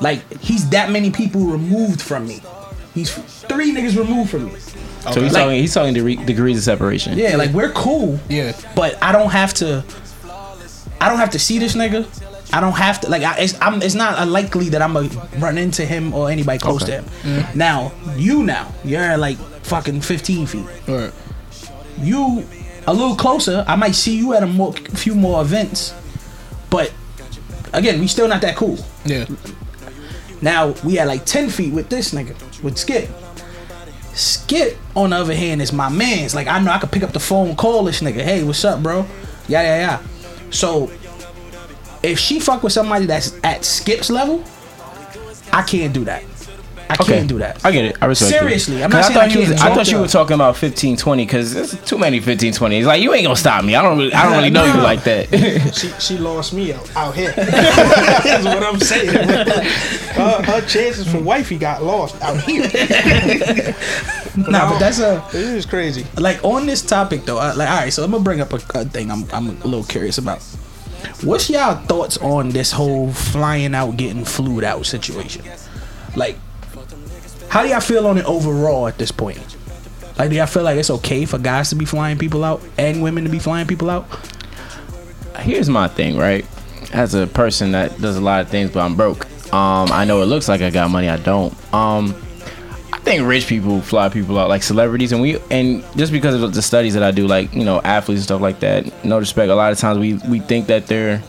like 0.00 0.20
he's 0.40 0.68
that 0.70 0.90
many 0.90 1.10
people 1.10 1.42
removed 1.44 2.02
from 2.02 2.26
me. 2.26 2.40
He's 2.94 3.12
three 3.14 3.72
niggas 3.72 3.96
removed 3.96 4.30
from 4.30 4.46
me. 4.46 4.58
So 4.58 5.20
he's 5.22 5.32
Like- 5.32 5.44
talking. 5.44 5.60
He's 5.60 5.72
talking 5.72 5.94
degre- 5.94 6.26
degrees 6.26 6.58
of 6.58 6.64
separation. 6.64 7.16
Yeah, 7.16 7.36
like 7.36 7.50
we're 7.52 7.70
cool. 7.72 8.18
Yeah. 8.28 8.52
But 8.74 9.02
I 9.02 9.12
don't 9.12 9.30
have 9.30 9.54
to. 9.54 9.84
I 11.00 11.08
don't 11.08 11.18
have 11.18 11.30
to 11.30 11.38
see 11.38 11.58
this 11.58 11.74
nigga. 11.74 12.04
I 12.52 12.60
don't 12.60 12.76
have 12.76 13.00
to 13.02 13.08
like. 13.10 13.22
I, 13.22 13.38
it's, 13.38 13.60
I'm, 13.60 13.80
it's 13.82 13.94
not 13.94 14.26
likely 14.26 14.68
that 14.70 14.82
I'm 14.82 14.92
gonna 14.94 15.08
run 15.38 15.56
into 15.58 15.84
him 15.84 16.12
or 16.14 16.30
anybody 16.30 16.58
close 16.58 16.82
Okay. 16.82 16.96
to 16.96 17.02
him. 17.02 17.04
Mm. 17.44 17.54
Now 17.54 17.92
you 18.16 18.42
now 18.42 18.72
you're 18.84 19.16
like 19.16 19.36
fucking 19.62 20.00
15 20.00 20.46
feet. 20.46 20.66
Right. 20.88 21.12
You 22.00 22.44
a 22.86 22.92
little 22.92 23.14
closer. 23.14 23.64
I 23.68 23.76
might 23.76 23.94
see 23.94 24.16
you 24.16 24.34
at 24.34 24.42
a 24.42 24.46
more, 24.46 24.72
few 24.72 25.14
more 25.14 25.42
events, 25.42 25.94
but 26.70 26.92
again, 27.72 28.00
we 28.00 28.06
still 28.08 28.26
not 28.26 28.40
that 28.42 28.56
cool. 28.56 28.78
Yeah. 29.04 29.26
Now 30.42 30.74
we 30.84 30.98
at 30.98 31.06
like 31.06 31.24
10 31.26 31.50
feet 31.50 31.72
with 31.72 31.88
this 31.88 32.12
nigga, 32.14 32.34
with 32.62 32.78
Skip. 32.78 33.08
Skip, 34.14 34.76
on 34.96 35.10
the 35.10 35.16
other 35.16 35.34
hand, 35.34 35.62
is 35.62 35.72
my 35.72 35.88
man's. 35.88 36.34
Like 36.34 36.46
I 36.48 36.58
know 36.60 36.72
I 36.72 36.78
could 36.78 36.90
pick 36.90 37.02
up 37.02 37.12
the 37.12 37.20
phone, 37.20 37.54
call 37.56 37.84
this 37.84 38.00
nigga. 38.00 38.22
Hey, 38.22 38.42
what's 38.42 38.64
up, 38.64 38.82
bro? 38.82 39.06
Yeah, 39.46 39.62
yeah, 39.62 39.76
yeah. 39.78 40.02
So 40.50 40.90
if 42.02 42.18
she 42.18 42.40
fuck 42.40 42.62
with 42.62 42.72
somebody 42.72 43.06
that's 43.06 43.34
at 43.44 43.64
Skip's 43.64 44.10
level, 44.10 44.44
I 45.52 45.62
can't 45.62 45.92
do 45.92 46.04
that. 46.04 46.22
I 46.88 46.94
Okay. 46.94 47.18
can't 47.18 47.28
do 47.28 47.38
that. 47.38 47.64
I 47.64 47.70
get 47.70 47.84
it. 47.84 47.96
I 48.02 48.06
respect 48.06 48.32
Seriously, 48.32 48.80
it. 48.80 48.84
I'm 48.84 48.90
not 48.90 49.04
'Cause 49.04 49.06
saying 49.06 49.18
I 49.18 49.20
I 49.20 49.28
thought 49.28 49.32
you 49.36 49.40
can't 49.46 49.52
was, 49.52 49.62
I 49.62 49.74
thought 49.74 49.92
you 49.92 49.98
were 50.00 50.08
talking 50.08 50.34
about 50.34 50.56
15, 50.56 50.96
20 50.96 51.24
because 51.24 51.54
there's 51.54 51.80
too 51.84 51.98
many 51.98 52.18
15, 52.18 52.52
20. 52.52 52.82
Like 52.82 53.00
you 53.00 53.14
ain't 53.14 53.22
gonna 53.22 53.36
stop 53.36 53.64
me. 53.64 53.76
I 53.76 53.82
don't 53.82 53.96
really, 53.96 54.12
I 54.12 54.24
don't 54.24 54.32
really 54.38 54.50
know 54.50 54.64
you 54.64 54.80
like 54.80 55.04
that. 55.04 55.28
She 55.72 55.88
she 56.00 56.18
lost 56.18 56.52
me 56.52 56.72
out, 56.72 56.90
out 56.96 57.14
here. 57.14 57.30
That's 57.36 58.44
what 58.44 58.64
I'm 58.64 58.80
saying. 58.80 59.08
her, 59.08 60.42
her 60.42 60.60
chances 60.66 61.06
for 61.06 61.20
wifey 61.20 61.58
got 61.58 61.84
lost 61.84 62.20
out 62.22 62.40
here. 62.42 62.62
Nah, 64.36 64.70
but 64.72 64.78
that's 64.80 65.00
uh, 65.00 65.22
a 65.28 65.32
This 65.32 65.48
is 65.48 65.66
crazy. 65.66 66.04
like 66.16 66.42
on 66.44 66.66
this 66.66 66.82
topic 66.82 67.24
though. 67.24 67.38
I, 67.38 67.52
like, 67.52 67.68
all 67.70 67.76
right, 67.76 67.92
so 67.92 68.02
I'm 68.04 68.10
gonna 68.10 68.24
bring 68.24 68.40
up 68.40 68.52
a, 68.52 68.56
a 68.74 68.84
thing 68.84 69.10
I'm 69.12 69.26
I'm 69.32 69.48
a 69.48 69.64
little 69.64 69.84
curious 69.84 70.18
about. 70.18 70.42
What's 71.22 71.50
y'all 71.50 71.76
thoughts 71.76 72.16
on 72.18 72.50
this 72.50 72.72
whole 72.72 73.12
flying 73.12 73.74
out, 73.74 73.96
getting 73.96 74.24
flued 74.24 74.64
out 74.64 74.86
situation? 74.86 75.44
Like, 76.16 76.36
how 77.48 77.62
do 77.62 77.68
y'all 77.68 77.80
feel 77.80 78.06
on 78.06 78.18
it 78.18 78.24
overall 78.24 78.86
at 78.86 78.98
this 78.98 79.10
point? 79.10 79.38
Like, 80.18 80.30
do 80.30 80.36
y'all 80.36 80.46
feel 80.46 80.62
like 80.62 80.76
it's 80.76 80.90
okay 80.90 81.24
for 81.24 81.38
guys 81.38 81.70
to 81.70 81.76
be 81.76 81.84
flying 81.84 82.18
people 82.18 82.44
out 82.44 82.62
and 82.78 83.02
women 83.02 83.24
to 83.24 83.30
be 83.30 83.38
flying 83.38 83.66
people 83.66 83.90
out? 83.90 84.06
Here's 85.38 85.68
my 85.68 85.88
thing, 85.88 86.16
right? 86.16 86.46
As 86.92 87.14
a 87.14 87.26
person 87.26 87.72
that 87.72 88.00
does 88.00 88.16
a 88.16 88.20
lot 88.20 88.42
of 88.42 88.48
things, 88.48 88.70
but 88.70 88.80
I'm 88.80 88.96
broke. 88.96 89.26
Um, 89.52 89.90
I 89.90 90.04
know 90.04 90.22
it 90.22 90.26
looks 90.26 90.48
like 90.48 90.60
I 90.60 90.70
got 90.70 90.90
money. 90.90 91.08
I 91.08 91.16
don't. 91.16 91.74
Um, 91.74 92.14
I 93.00 93.02
think 93.02 93.26
rich 93.26 93.46
people 93.46 93.80
fly 93.80 94.10
people 94.10 94.38
out 94.38 94.50
like 94.50 94.62
celebrities, 94.62 95.10
and 95.12 95.22
we 95.22 95.38
and 95.50 95.82
just 95.96 96.12
because 96.12 96.40
of 96.40 96.52
the 96.54 96.60
studies 96.60 96.92
that 96.94 97.02
I 97.02 97.10
do, 97.10 97.26
like 97.26 97.52
you 97.54 97.64
know 97.64 97.80
athletes 97.80 98.20
and 98.20 98.24
stuff 98.24 98.42
like 98.42 98.60
that. 98.60 99.04
No 99.04 99.18
respect. 99.18 99.50
A 99.50 99.54
lot 99.54 99.72
of 99.72 99.78
times 99.78 99.98
we 99.98 100.14
we 100.28 100.38
think 100.38 100.66
that 100.66 100.86
they're 100.86 101.22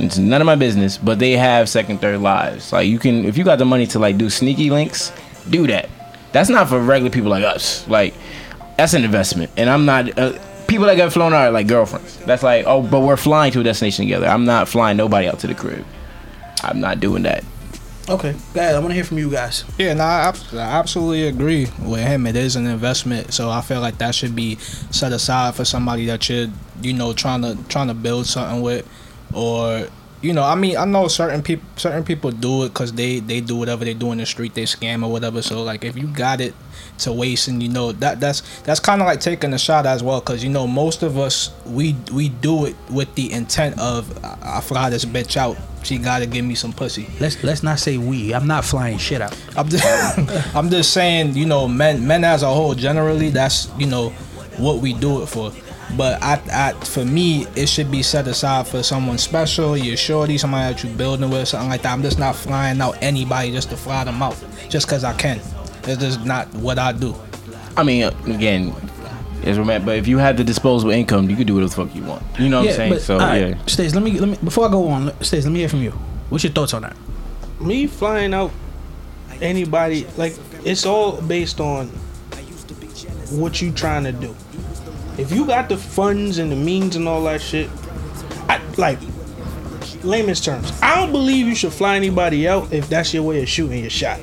it's 0.00 0.16
none 0.16 0.40
of 0.40 0.46
my 0.46 0.56
business, 0.56 0.96
but 0.96 1.18
they 1.18 1.32
have 1.32 1.68
second, 1.68 2.00
third 2.00 2.20
lives. 2.20 2.72
Like 2.72 2.88
you 2.88 2.98
can 2.98 3.26
if 3.26 3.36
you 3.36 3.44
got 3.44 3.58
the 3.58 3.66
money 3.66 3.86
to 3.88 3.98
like 3.98 4.16
do 4.16 4.30
sneaky 4.30 4.70
links, 4.70 5.12
do 5.50 5.66
that. 5.66 5.90
That's 6.32 6.48
not 6.48 6.68
for 6.68 6.80
regular 6.80 7.10
people 7.10 7.30
like 7.30 7.44
us. 7.44 7.86
Like 7.88 8.14
that's 8.78 8.94
an 8.94 9.04
investment, 9.04 9.50
and 9.56 9.68
I'm 9.68 9.84
not. 9.84 10.18
Uh, 10.18 10.38
people 10.66 10.86
that 10.86 10.96
get 10.96 11.12
flown 11.12 11.34
out 11.34 11.48
are 11.48 11.50
like 11.50 11.66
girlfriends. 11.66 12.16
That's 12.20 12.42
like 12.42 12.64
oh, 12.66 12.82
but 12.82 13.00
we're 13.00 13.18
flying 13.18 13.52
to 13.52 13.60
a 13.60 13.64
destination 13.64 14.06
together. 14.06 14.26
I'm 14.26 14.46
not 14.46 14.66
flying 14.66 14.96
nobody 14.96 15.28
out 15.28 15.40
to 15.40 15.46
the 15.46 15.54
crib. 15.54 15.84
I'm 16.62 16.80
not 16.80 17.00
doing 17.00 17.24
that. 17.24 17.44
Okay, 18.08 18.34
guys, 18.54 18.74
I 18.74 18.78
want 18.78 18.88
to 18.90 18.94
hear 18.94 19.04
from 19.04 19.18
you 19.18 19.30
guys. 19.30 19.64
Yeah, 19.76 19.92
no, 19.92 20.02
I, 20.02 20.32
I 20.54 20.78
absolutely 20.78 21.26
agree 21.26 21.66
with 21.82 22.00
him. 22.00 22.26
It 22.26 22.36
is 22.36 22.56
an 22.56 22.66
investment, 22.66 23.34
so 23.34 23.50
I 23.50 23.60
feel 23.60 23.82
like 23.82 23.98
that 23.98 24.14
should 24.14 24.34
be 24.34 24.54
set 24.90 25.12
aside 25.12 25.54
for 25.54 25.66
somebody 25.66 26.06
that 26.06 26.26
you're, 26.26 26.46
you 26.80 26.94
know, 26.94 27.12
trying 27.12 27.42
to 27.42 27.58
trying 27.68 27.88
to 27.88 27.94
build 27.94 28.24
something 28.24 28.62
with, 28.62 28.88
or 29.34 29.88
you 30.20 30.32
know, 30.32 30.42
I 30.42 30.56
mean, 30.56 30.76
I 30.76 30.84
know 30.84 31.06
certain 31.06 31.42
people 31.42 31.68
certain 31.76 32.02
people 32.02 32.30
do 32.30 32.64
it 32.64 32.70
because 32.70 32.92
they 32.92 33.20
they 33.20 33.40
do 33.40 33.56
whatever 33.56 33.84
they 33.84 33.94
do 33.94 34.10
in 34.10 34.18
the 34.18 34.26
street, 34.26 34.54
they 34.54 34.64
scam 34.64 35.04
or 35.04 35.12
whatever. 35.12 35.42
So 35.42 35.62
like, 35.62 35.84
if 35.84 35.96
you 35.96 36.08
got 36.08 36.40
it 36.40 36.54
to 36.98 37.12
waste, 37.12 37.46
and 37.46 37.62
you 37.62 37.68
know 37.68 37.92
that 37.92 38.18
that's 38.18 38.40
that's 38.62 38.80
kind 38.80 39.00
of 39.00 39.06
like 39.06 39.20
taking 39.20 39.52
a 39.52 39.58
shot 39.58 39.86
as 39.86 40.02
well, 40.02 40.20
because 40.20 40.42
you 40.42 40.50
know 40.50 40.66
most 40.66 41.02
of 41.04 41.18
us 41.18 41.52
we 41.66 41.94
we 42.12 42.30
do 42.30 42.66
it 42.66 42.74
with 42.90 43.14
the 43.14 43.32
intent 43.32 43.78
of 43.78 44.24
I, 44.24 44.58
I 44.58 44.60
fly 44.60 44.90
this 44.90 45.04
bitch 45.04 45.36
out. 45.36 45.56
She 45.84 45.98
gotta 45.98 46.26
give 46.26 46.44
me 46.44 46.56
some 46.56 46.72
pussy. 46.72 47.08
Let's 47.20 47.42
let's 47.44 47.62
not 47.62 47.78
say 47.78 47.96
we. 47.96 48.34
I'm 48.34 48.48
not 48.48 48.64
flying 48.64 48.98
shit 48.98 49.22
out. 49.22 49.36
I'm 49.56 49.68
just, 49.68 49.84
I'm 50.56 50.68
just 50.68 50.92
saying, 50.92 51.36
you 51.36 51.46
know, 51.46 51.68
men 51.68 52.04
men 52.04 52.24
as 52.24 52.42
a 52.42 52.48
whole, 52.48 52.74
generally, 52.74 53.30
that's 53.30 53.70
you 53.78 53.86
know 53.86 54.10
what 54.58 54.78
we 54.80 54.94
do 54.94 55.22
it 55.22 55.26
for. 55.26 55.52
But 55.96 56.22
I, 56.22 56.40
I, 56.52 56.72
for 56.84 57.04
me, 57.04 57.46
it 57.56 57.68
should 57.68 57.90
be 57.90 58.02
set 58.02 58.26
aside 58.26 58.68
for 58.68 58.82
someone 58.82 59.18
special, 59.18 59.76
your 59.76 59.96
shorty, 59.96 60.36
somebody 60.36 60.74
that 60.74 60.84
you're 60.84 60.96
building 60.96 61.30
with, 61.30 61.48
something 61.48 61.68
like 61.68 61.82
that. 61.82 61.92
I'm 61.92 62.02
just 62.02 62.18
not 62.18 62.36
flying 62.36 62.80
out 62.80 62.98
anybody 63.02 63.50
just 63.52 63.70
to 63.70 63.76
fly 63.76 64.04
them 64.04 64.22
out, 64.22 64.36
just 64.68 64.86
cause 64.86 65.02
I 65.04 65.14
can. 65.14 65.40
It's 65.84 66.00
just 66.00 66.24
not 66.24 66.52
what 66.54 66.78
I 66.78 66.92
do. 66.92 67.14
I 67.76 67.82
mean, 67.84 68.04
uh, 68.04 68.10
again, 68.26 68.74
it's 69.42 69.56
romantic, 69.56 69.86
but 69.86 69.96
if 69.96 70.06
you 70.06 70.18
had 70.18 70.36
the 70.36 70.44
disposable 70.44 70.90
income, 70.90 71.30
you 71.30 71.36
could 71.36 71.46
do 71.46 71.54
whatever 71.54 71.70
the 71.70 71.86
fuck 71.86 71.96
you 71.96 72.02
want. 72.04 72.22
You 72.38 72.48
know 72.48 72.60
what 72.60 72.68
I'm 72.68 72.74
saying? 72.74 72.92
but, 72.92 73.02
So 73.02 73.14
all 73.14 73.20
right, 73.20 73.48
yeah. 73.48 73.66
Stace, 73.66 73.94
let 73.94 74.02
me 74.02 74.18
let 74.18 74.28
me 74.28 74.36
before 74.44 74.66
I 74.68 74.70
go 74.70 74.88
on, 74.88 75.12
Stace, 75.22 75.44
let 75.44 75.52
me 75.52 75.60
hear 75.60 75.68
from 75.68 75.82
you. 75.82 75.92
What's 76.28 76.44
your 76.44 76.52
thoughts 76.52 76.74
on 76.74 76.82
that? 76.82 76.96
me 77.60 77.86
flying 77.86 78.34
out 78.34 78.52
anybody 79.40 80.06
like 80.16 80.36
it's 80.64 80.86
all 80.86 81.20
based 81.22 81.60
on 81.60 81.88
what 83.30 83.60
you 83.60 83.70
trying 83.72 84.04
to 84.04 84.12
do. 84.12 84.34
If 85.18 85.32
you 85.32 85.44
got 85.46 85.68
the 85.68 85.76
funds 85.76 86.38
and 86.38 86.50
the 86.50 86.56
means 86.56 86.96
and 86.96 87.08
all 87.08 87.22
that 87.24 87.40
shit, 87.40 87.68
I 88.48 88.60
like 88.76 88.98
layman's 90.04 90.40
terms. 90.40 90.72
I 90.80 90.94
don't 90.96 91.10
believe 91.12 91.46
you 91.46 91.54
should 91.54 91.72
fly 91.72 91.96
anybody 91.96 92.46
out 92.48 92.72
if 92.72 92.88
that's 92.88 93.12
your 93.12 93.24
way 93.24 93.42
of 93.42 93.48
shooting 93.48 93.80
your 93.80 93.90
shot. 93.90 94.20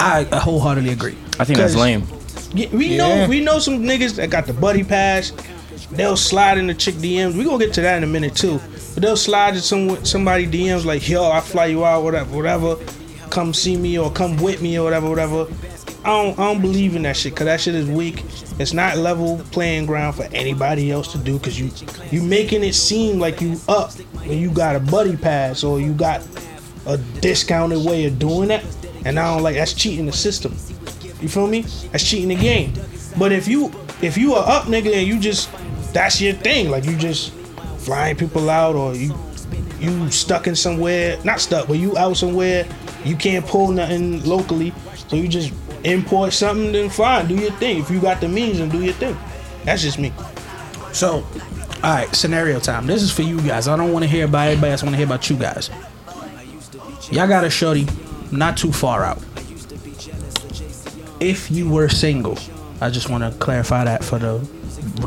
I, 0.00 0.26
I 0.32 0.38
wholeheartedly 0.38 0.90
agree. 0.90 1.16
I 1.38 1.44
think 1.44 1.58
that's 1.58 1.74
lame. 1.74 2.06
Yeah, 2.54 2.68
we 2.72 2.86
Yeah. 2.88 2.96
know 3.24 3.28
we 3.28 3.40
know 3.40 3.58
some 3.58 3.80
niggas 3.80 4.16
that 4.16 4.30
got 4.30 4.46
the 4.46 4.52
buddy 4.54 4.82
pass. 4.82 5.32
They'll 5.90 6.16
slide 6.16 6.58
in 6.58 6.66
the 6.66 6.74
chick 6.74 6.94
DMs. 6.96 7.36
We 7.36 7.44
gonna 7.44 7.58
get 7.64 7.74
to 7.74 7.80
that 7.82 7.98
in 7.98 8.04
a 8.04 8.06
minute 8.06 8.34
too. 8.34 8.60
But 8.94 9.02
they'll 9.02 9.16
slide 9.16 9.54
to 9.54 9.60
some 9.60 10.04
somebody 10.04 10.46
DMs 10.46 10.84
like, 10.84 11.06
yo, 11.08 11.30
I 11.30 11.40
fly 11.40 11.66
you 11.66 11.84
out, 11.84 12.02
whatever, 12.02 12.34
whatever. 12.34 12.76
Come 13.30 13.52
see 13.52 13.76
me 13.76 13.98
or 13.98 14.10
come 14.10 14.36
with 14.36 14.62
me 14.62 14.78
or 14.78 14.84
whatever, 14.84 15.08
whatever. 15.08 15.46
I 16.04 16.08
don't, 16.08 16.38
I 16.38 16.52
don't 16.52 16.60
believe 16.60 16.96
in 16.96 17.02
that 17.02 17.16
shit 17.16 17.32
because 17.32 17.46
that 17.46 17.60
shit 17.62 17.74
is 17.74 17.88
weak. 17.88 18.24
It's 18.58 18.74
not 18.74 18.98
level 18.98 19.38
playing 19.52 19.86
ground 19.86 20.16
for 20.16 20.24
anybody 20.34 20.90
else 20.90 21.10
to 21.12 21.18
do 21.18 21.38
because 21.38 21.58
you 21.58 21.70
you 22.10 22.22
making 22.22 22.62
it 22.62 22.74
seem 22.74 23.18
like 23.18 23.40
you 23.40 23.58
up 23.68 23.92
when 24.26 24.38
you 24.38 24.50
got 24.50 24.76
a 24.76 24.80
buddy 24.80 25.16
pass 25.16 25.64
or 25.64 25.80
you 25.80 25.94
got 25.94 26.20
a 26.84 26.98
discounted 26.98 27.86
way 27.86 28.04
of 28.04 28.18
doing 28.18 28.48
that. 28.48 28.64
And 29.06 29.18
I 29.18 29.32
don't 29.32 29.42
like 29.42 29.56
that's 29.56 29.72
cheating 29.72 30.04
the 30.04 30.12
system. 30.12 30.52
You 31.22 31.28
feel 31.28 31.46
me? 31.46 31.62
That's 31.90 32.06
cheating 32.06 32.28
the 32.28 32.36
game. 32.36 32.74
But 33.18 33.32
if 33.32 33.48
you 33.48 33.72
if 34.02 34.18
you 34.18 34.34
are 34.34 34.46
up 34.46 34.64
nigga 34.64 34.92
and 34.92 35.06
you 35.06 35.18
just 35.18 35.50
that's 35.94 36.20
your 36.20 36.34
thing, 36.34 36.68
like 36.68 36.84
you 36.84 36.98
just 36.98 37.32
flying 37.78 38.16
people 38.16 38.50
out 38.50 38.76
or 38.76 38.94
you 38.94 39.14
you 39.80 40.10
stuck 40.10 40.46
in 40.46 40.54
somewhere, 40.54 41.18
not 41.24 41.40
stuck, 41.40 41.66
but 41.66 41.78
you 41.78 41.96
out 41.96 42.18
somewhere, 42.18 42.66
you 43.06 43.16
can't 43.16 43.46
pull 43.46 43.72
nothing 43.72 44.22
locally, 44.24 44.74
so 45.08 45.16
you 45.16 45.28
just 45.28 45.52
import 45.84 46.32
something, 46.32 46.72
then 46.72 46.90
fine, 46.90 47.28
do 47.28 47.34
your 47.34 47.52
thing. 47.52 47.80
If 47.80 47.90
you 47.90 48.00
got 48.00 48.20
the 48.20 48.28
means, 48.28 48.58
then 48.58 48.68
do 48.70 48.82
your 48.82 48.94
thing. 48.94 49.16
That's 49.64 49.82
just 49.82 49.98
me. 49.98 50.12
So, 50.92 51.26
all 51.82 51.94
right, 51.94 52.14
scenario 52.14 52.60
time. 52.60 52.86
This 52.86 53.02
is 53.02 53.12
for 53.12 53.22
you 53.22 53.40
guys. 53.40 53.68
I 53.68 53.76
don't 53.76 53.92
want 53.92 54.04
to 54.04 54.08
hear 54.08 54.24
about 54.24 54.48
everybody 54.48 54.72
else. 54.72 54.82
I 54.82 54.86
want 54.86 54.94
to 54.94 54.98
hear 54.98 55.06
about 55.06 55.28
you 55.28 55.36
guys. 55.36 55.70
Y'all 57.10 57.28
got 57.28 57.44
a 57.44 57.50
shorty 57.50 57.86
not 58.30 58.56
too 58.56 58.72
far 58.72 59.04
out. 59.04 59.22
If 61.20 61.50
you 61.50 61.68
were 61.68 61.88
single, 61.88 62.38
I 62.80 62.90
just 62.90 63.08
want 63.08 63.24
to 63.24 63.38
clarify 63.38 63.84
that 63.84 64.04
for 64.04 64.18
the 64.18 64.38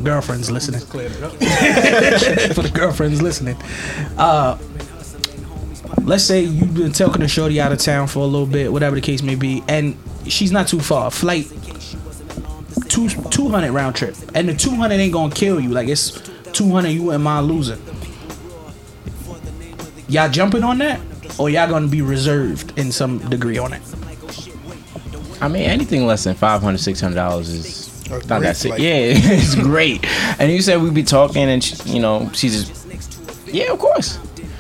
girlfriends 0.04 0.50
listening. 0.50 0.80
for 2.54 2.62
the 2.62 2.72
girlfriends 2.74 3.22
listening. 3.22 3.58
Uh, 4.18 4.58
let's 6.04 6.24
say 6.24 6.42
you've 6.42 6.74
been 6.74 6.92
talking 6.92 7.22
to 7.22 7.28
shorty 7.28 7.60
out 7.60 7.72
of 7.72 7.80
town 7.80 8.08
for 8.08 8.20
a 8.20 8.26
little 8.26 8.48
bit, 8.48 8.72
whatever 8.72 8.96
the 8.96 9.02
case 9.02 9.22
may 9.22 9.36
be, 9.36 9.64
and 9.68 9.98
she's 10.30 10.52
not 10.52 10.68
too 10.68 10.80
far. 10.80 11.10
Flight 11.12 11.48
two 12.90 13.10
two 13.10 13.50
hundred 13.50 13.72
round 13.72 13.96
trip, 13.96 14.16
and 14.36 14.48
the 14.50 14.54
two 14.54 14.72
hundred 14.72 14.96
ain't 14.96 15.14
gonna 15.14 15.34
kill 15.34 15.60
you. 15.60 15.70
Like 15.70 15.88
it's 15.88 16.12
two 16.54 16.70
hundred, 16.72 16.90
you 16.90 17.04
wouldn't 17.04 17.24
mind 17.24 17.48
losing. 17.48 17.82
Y'all 20.10 20.30
jumping 20.30 20.64
on 20.64 20.78
that, 20.80 21.00
or 21.40 21.50
y'all 21.50 21.70
gonna 21.70 21.88
be 21.88 22.02
reserved 22.02 22.78
in 22.80 22.92
some 22.92 23.18
degree 23.30 23.58
on 23.58 23.74
it? 23.74 23.82
I 25.42 25.48
mean, 25.48 25.64
anything 25.64 26.08
less 26.08 26.24
than 26.24 26.34
500 26.34 26.78
600 26.80 27.14
dollars 27.14 27.50
is 27.50 28.08
A 28.08 28.12
not 28.12 28.28
great 28.28 28.40
that 28.40 28.58
sick. 28.58 28.70
flight. 28.70 28.82
Yeah, 28.82 28.90
it's 29.14 29.54
great. 29.56 30.04
And 30.40 30.52
you 30.52 30.62
said 30.62 30.82
we'd 30.82 30.94
be 30.96 31.04
talking, 31.04 31.44
and 31.44 31.64
she, 31.64 31.76
you 31.92 32.00
know, 32.00 32.30
she's 32.34 32.66
just, 32.68 32.88
yeah, 33.48 33.72
of 33.72 33.80
course. 33.80 34.18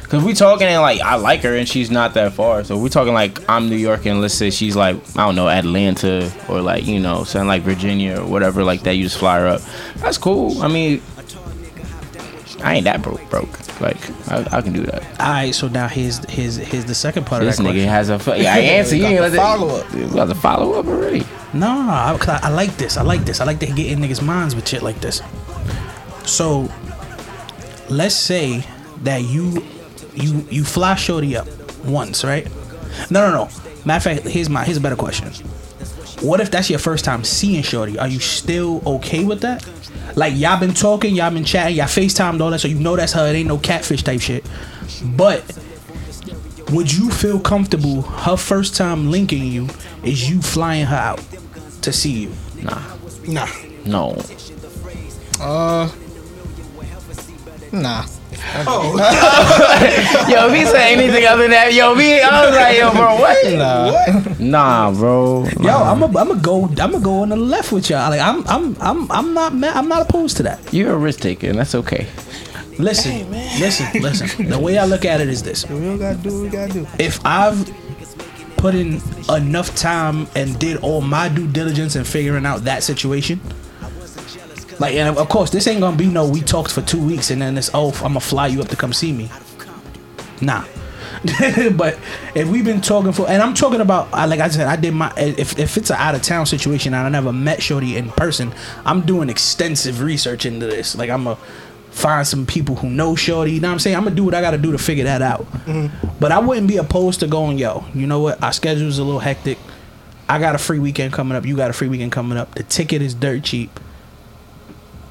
Cause 0.09 0.23
we 0.23 0.33
talking 0.33 0.67
and 0.67 0.81
like 0.81 1.01
I 1.01 1.15
like 1.15 1.41
her 1.41 1.53
and 1.55 1.67
she's 1.67 1.91
not 1.91 2.13
that 2.13 2.31
far. 2.31 2.63
So 2.63 2.77
we 2.77 2.87
talking 2.89 3.13
like 3.13 3.41
I'm 3.49 3.69
New 3.69 3.75
York 3.75 4.05
and 4.05 4.21
let's 4.21 4.33
say 4.33 4.49
she's 4.51 4.73
like 4.75 4.95
I 5.17 5.25
don't 5.25 5.35
know 5.35 5.49
Atlanta 5.49 6.31
or 6.47 6.61
like 6.61 6.85
you 6.85 6.99
know 7.01 7.25
something 7.25 7.47
like 7.49 7.63
Virginia 7.63 8.21
or 8.21 8.25
whatever 8.25 8.63
like 8.63 8.83
that. 8.83 8.93
You 8.93 9.03
just 9.03 9.17
fly 9.17 9.39
her 9.41 9.47
up. 9.47 9.61
That's 9.97 10.17
cool. 10.17 10.61
I 10.61 10.69
mean, 10.69 11.01
I 12.63 12.75
ain't 12.75 12.85
that 12.85 13.01
broke. 13.01 13.29
Broke. 13.29 13.49
Like 13.81 13.97
I, 14.31 14.47
I 14.57 14.61
can 14.61 14.71
do 14.73 14.83
that. 14.83 15.03
All 15.19 15.27
right, 15.29 15.53
so 15.53 15.67
now 15.67 15.87
here's 15.89 16.23
here's 16.29 16.55
here's 16.55 16.85
the 16.85 16.95
second 16.95 17.25
part 17.25 17.43
This 17.43 17.59
of 17.59 17.65
that 17.65 17.73
This 17.73 17.83
nigga 17.83 17.85
question. 17.85 17.89
has 17.89 18.09
a. 18.09 18.17
fu- 18.19 18.31
Yeah, 18.41 18.53
I 18.55 18.57
answer. 18.59 18.95
You 18.95 19.01
Got 19.03 19.07
ain't 19.09 19.17
the 19.17 19.21
let 19.23 19.31
that- 19.33 19.37
follow-up. 19.37 19.93
You 19.93 20.07
got 20.09 20.25
the 20.29 20.35
follow 20.35 20.79
up 20.79 20.85
already. 20.87 21.19
No, 21.53 21.75
no, 21.75 21.83
no. 21.83 21.91
I, 21.91 22.17
'cause 22.17 22.29
I, 22.41 22.47
I 22.47 22.49
like 22.49 22.75
this. 22.77 22.97
I 22.97 23.01
like 23.03 23.21
this. 23.25 23.39
I 23.41 23.45
like 23.45 23.59
to 23.59 23.65
get 23.67 23.91
in 23.91 23.99
niggas' 23.99 24.21
minds 24.23 24.55
with 24.55 24.67
shit 24.67 24.81
like 24.81 24.99
this. 25.01 25.21
So, 26.25 26.69
let's 27.89 28.15
say 28.15 28.63
that 29.03 29.21
you 29.23 29.63
you 30.17 30.45
you 30.49 30.63
fly 30.63 30.95
shorty 30.95 31.35
up 31.37 31.47
once, 31.85 32.23
right? 32.23 32.45
No, 33.11 33.29
no, 33.29 33.31
no. 33.31 33.49
Matter 33.85 34.09
of 34.11 34.17
fact, 34.17 34.27
here's 34.27 34.49
my 34.49 34.63
here's 34.63 34.77
a 34.77 34.81
better 34.81 34.95
question. 34.95 35.29
What 36.21 36.39
if 36.41 36.49
that's 36.49 36.69
your 36.69 36.79
first 36.79 37.05
time 37.05 37.23
seeing 37.23 37.61
shorty? 37.63 37.97
Are 37.99 38.07
you 38.07 38.19
still 38.19 38.81
okay 38.85 39.23
with 39.23 39.41
that? 39.41 39.67
Like 40.15 40.33
y'all 40.35 40.59
been 40.59 40.73
talking, 40.73 41.13
y'all 41.15 41.29
been 41.31 41.43
chatting, 41.45 41.75
y'all 41.77 41.85
FaceTimed 41.85 42.41
all 42.41 42.49
that, 42.49 42.59
so 42.59 42.67
you 42.67 42.79
know 42.79 42.95
that's 42.95 43.13
her. 43.13 43.27
It 43.27 43.35
ain't 43.35 43.47
no 43.47 43.59
catfish 43.59 44.01
type 44.03 44.19
shit. 44.21 44.43
But 45.15 45.43
would 46.71 46.91
you 46.91 47.11
feel 47.11 47.39
comfortable 47.39 48.01
her 48.01 48.35
first 48.35 48.75
time 48.75 49.11
linking 49.11 49.45
you 49.45 49.67
is 50.03 50.29
you 50.29 50.41
flying 50.41 50.85
her 50.87 50.95
out 50.95 51.23
to 51.83 51.93
see 51.93 52.23
you? 52.23 52.31
Nah, 52.63 52.81
Nah. 53.27 53.47
no. 53.85 54.17
Uh, 55.39 55.89
nah. 57.71 58.05
Oh. 58.65 58.97
Yo, 60.29 60.47
if 60.47 60.53
he 60.55 60.65
said 60.65 60.91
anything 60.97 61.25
other 61.25 61.43
than 61.43 61.51
that, 61.51 61.73
yo, 61.73 61.93
me, 61.95 62.21
I 62.21 62.45
was 62.45 62.55
like, 62.55 62.77
yo, 62.77 62.91
bro, 62.91 63.15
what? 63.19 64.39
Nah, 64.39 64.91
bro. 64.91 65.45
Yo, 65.61 65.69
I'm 65.69 66.01
a, 66.03 66.17
I'm 66.17 66.31
a 66.31 66.35
go 66.41 66.65
I'm 66.65 66.75
gonna 66.75 66.99
go 66.99 67.21
on 67.21 67.29
the 67.29 67.35
left 67.35 67.71
with 67.71 67.89
y'all. 67.89 68.09
Like 68.09 68.21
I'm 68.21 68.47
I'm 68.47 68.75
I'm 68.79 69.11
I'm 69.11 69.33
not 69.33 69.53
ma- 69.53 69.71
I'm 69.73 69.87
not 69.89 70.03
opposed 70.09 70.37
to 70.37 70.43
that. 70.43 70.59
You're 70.73 70.93
a 70.93 70.97
risk 70.97 71.19
taker, 71.21 71.47
and 71.49 71.57
that's 71.59 71.75
okay. 71.75 72.07
Listen, 72.79 73.29
listen, 73.59 74.01
listen. 74.01 74.47
The 74.49 74.59
way 74.59 74.77
I 74.77 74.85
look 74.85 75.03
at 75.05 75.19
it 75.19 75.27
is 75.29 75.41
this: 75.43 75.67
We 75.69 75.79
don't 75.79 75.97
gotta 75.97 76.17
do 76.17 76.33
what 76.35 76.43
we 76.43 76.49
gotta 76.49 76.73
do. 76.73 76.87
if 76.99 77.19
I've 77.25 77.69
put 78.57 78.75
in 78.75 79.01
enough 79.29 79.75
time 79.75 80.27
and 80.35 80.57
did 80.59 80.77
all 80.77 81.01
my 81.01 81.27
due 81.29 81.47
diligence 81.47 81.95
in 81.95 82.03
figuring 82.03 82.45
out 82.45 82.63
that 82.65 82.83
situation. 82.83 83.39
Like, 84.79 84.95
and 84.95 85.17
of 85.17 85.29
course, 85.29 85.49
this 85.49 85.67
ain't 85.67 85.81
gonna 85.81 85.97
be 85.97 86.07
no. 86.07 86.27
We 86.27 86.41
talked 86.41 86.71
for 86.71 86.81
two 86.81 87.03
weeks 87.03 87.31
and 87.31 87.41
then 87.41 87.57
it's 87.57 87.71
oh, 87.73 87.91
I'm 87.95 88.13
gonna 88.13 88.19
fly 88.19 88.47
you 88.47 88.61
up 88.61 88.67
to 88.69 88.75
come 88.75 88.93
see 88.93 89.11
me. 89.11 89.29
Nah. 90.41 90.65
but 91.73 91.97
if 92.35 92.47
we've 92.47 92.65
been 92.65 92.81
talking 92.81 93.11
for, 93.11 93.27
and 93.27 93.41
I'm 93.41 93.53
talking 93.53 93.81
about, 93.81 94.11
like 94.11 94.39
I 94.39 94.49
said, 94.49 94.67
I 94.67 94.75
did 94.75 94.93
my. 94.93 95.11
If 95.17 95.57
if 95.57 95.77
it's 95.77 95.89
an 95.89 95.97
out 95.97 96.15
of 96.15 96.21
town 96.21 96.45
situation 96.45 96.93
and 96.93 97.07
I 97.07 97.09
never 97.09 97.33
met 97.33 97.61
Shorty 97.61 97.97
in 97.97 98.09
person, 98.11 98.53
I'm 98.85 99.01
doing 99.01 99.29
extensive 99.29 100.01
research 100.01 100.45
into 100.45 100.67
this. 100.67 100.95
Like 100.95 101.09
I'm 101.09 101.23
gonna 101.23 101.39
find 101.89 102.27
some 102.27 102.45
people 102.45 102.75
who 102.75 102.89
know 102.89 103.15
Shorty. 103.15 103.53
You 103.53 103.59
know 103.59 103.69
what 103.69 103.73
I'm 103.73 103.79
saying? 103.79 103.95
I'm 103.95 104.03
gonna 104.03 104.15
do 104.15 104.25
what 104.25 104.35
I 104.35 104.41
gotta 104.41 104.59
do 104.59 104.71
to 104.71 104.77
figure 104.77 105.05
that 105.05 105.21
out. 105.21 105.51
Mm-hmm. 105.65 106.07
But 106.19 106.31
I 106.31 106.39
wouldn't 106.39 106.67
be 106.67 106.77
opposed 106.77 107.21
to 107.21 107.27
going, 107.27 107.57
yo. 107.57 107.85
You 107.95 108.05
know 108.05 108.19
what? 108.19 108.41
Our 108.43 108.53
schedule's 108.53 108.99
a 108.99 109.03
little 109.03 109.19
hectic. 109.19 109.57
I 110.29 110.39
got 110.39 110.55
a 110.55 110.57
free 110.59 110.79
weekend 110.79 111.13
coming 111.13 111.35
up. 111.35 111.45
You 111.45 111.55
got 111.55 111.69
a 111.69 111.73
free 111.73 111.87
weekend 111.87 112.11
coming 112.11 112.37
up. 112.37 112.53
The 112.53 112.63
ticket 112.63 113.01
is 113.01 113.13
dirt 113.13 113.43
cheap. 113.43 113.79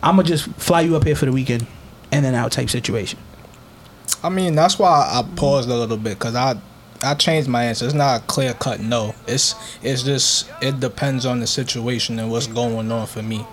I'm 0.06 0.14
gonna 0.14 0.28
just 0.28 0.46
fly 0.50 0.82
you 0.82 0.94
up 0.94 1.02
here 1.02 1.16
for 1.16 1.24
the 1.24 1.32
weekend, 1.32 1.66
and 2.12 2.24
then 2.24 2.36
out 2.36 2.52
type 2.52 2.70
situation. 2.70 3.18
I 4.22 4.28
mean, 4.28 4.54
that's 4.54 4.78
why 4.78 4.88
I 4.88 5.24
paused 5.34 5.68
a 5.68 5.74
little 5.74 5.96
bit 5.96 6.16
because 6.16 6.36
I 6.36 6.60
I 7.02 7.14
changed 7.14 7.48
my 7.48 7.64
answer. 7.64 7.86
It's 7.86 7.92
not 7.94 8.20
a 8.22 8.24
clear 8.26 8.54
cut 8.54 8.78
no. 8.78 9.16
It's 9.26 9.56
it's 9.82 10.04
just 10.04 10.48
it 10.62 10.78
depends 10.78 11.26
on 11.26 11.40
the 11.40 11.46
situation 11.48 12.20
and 12.20 12.30
what's 12.30 12.46
going 12.46 12.92
on 12.92 13.08
for 13.08 13.20
me. 13.20 13.44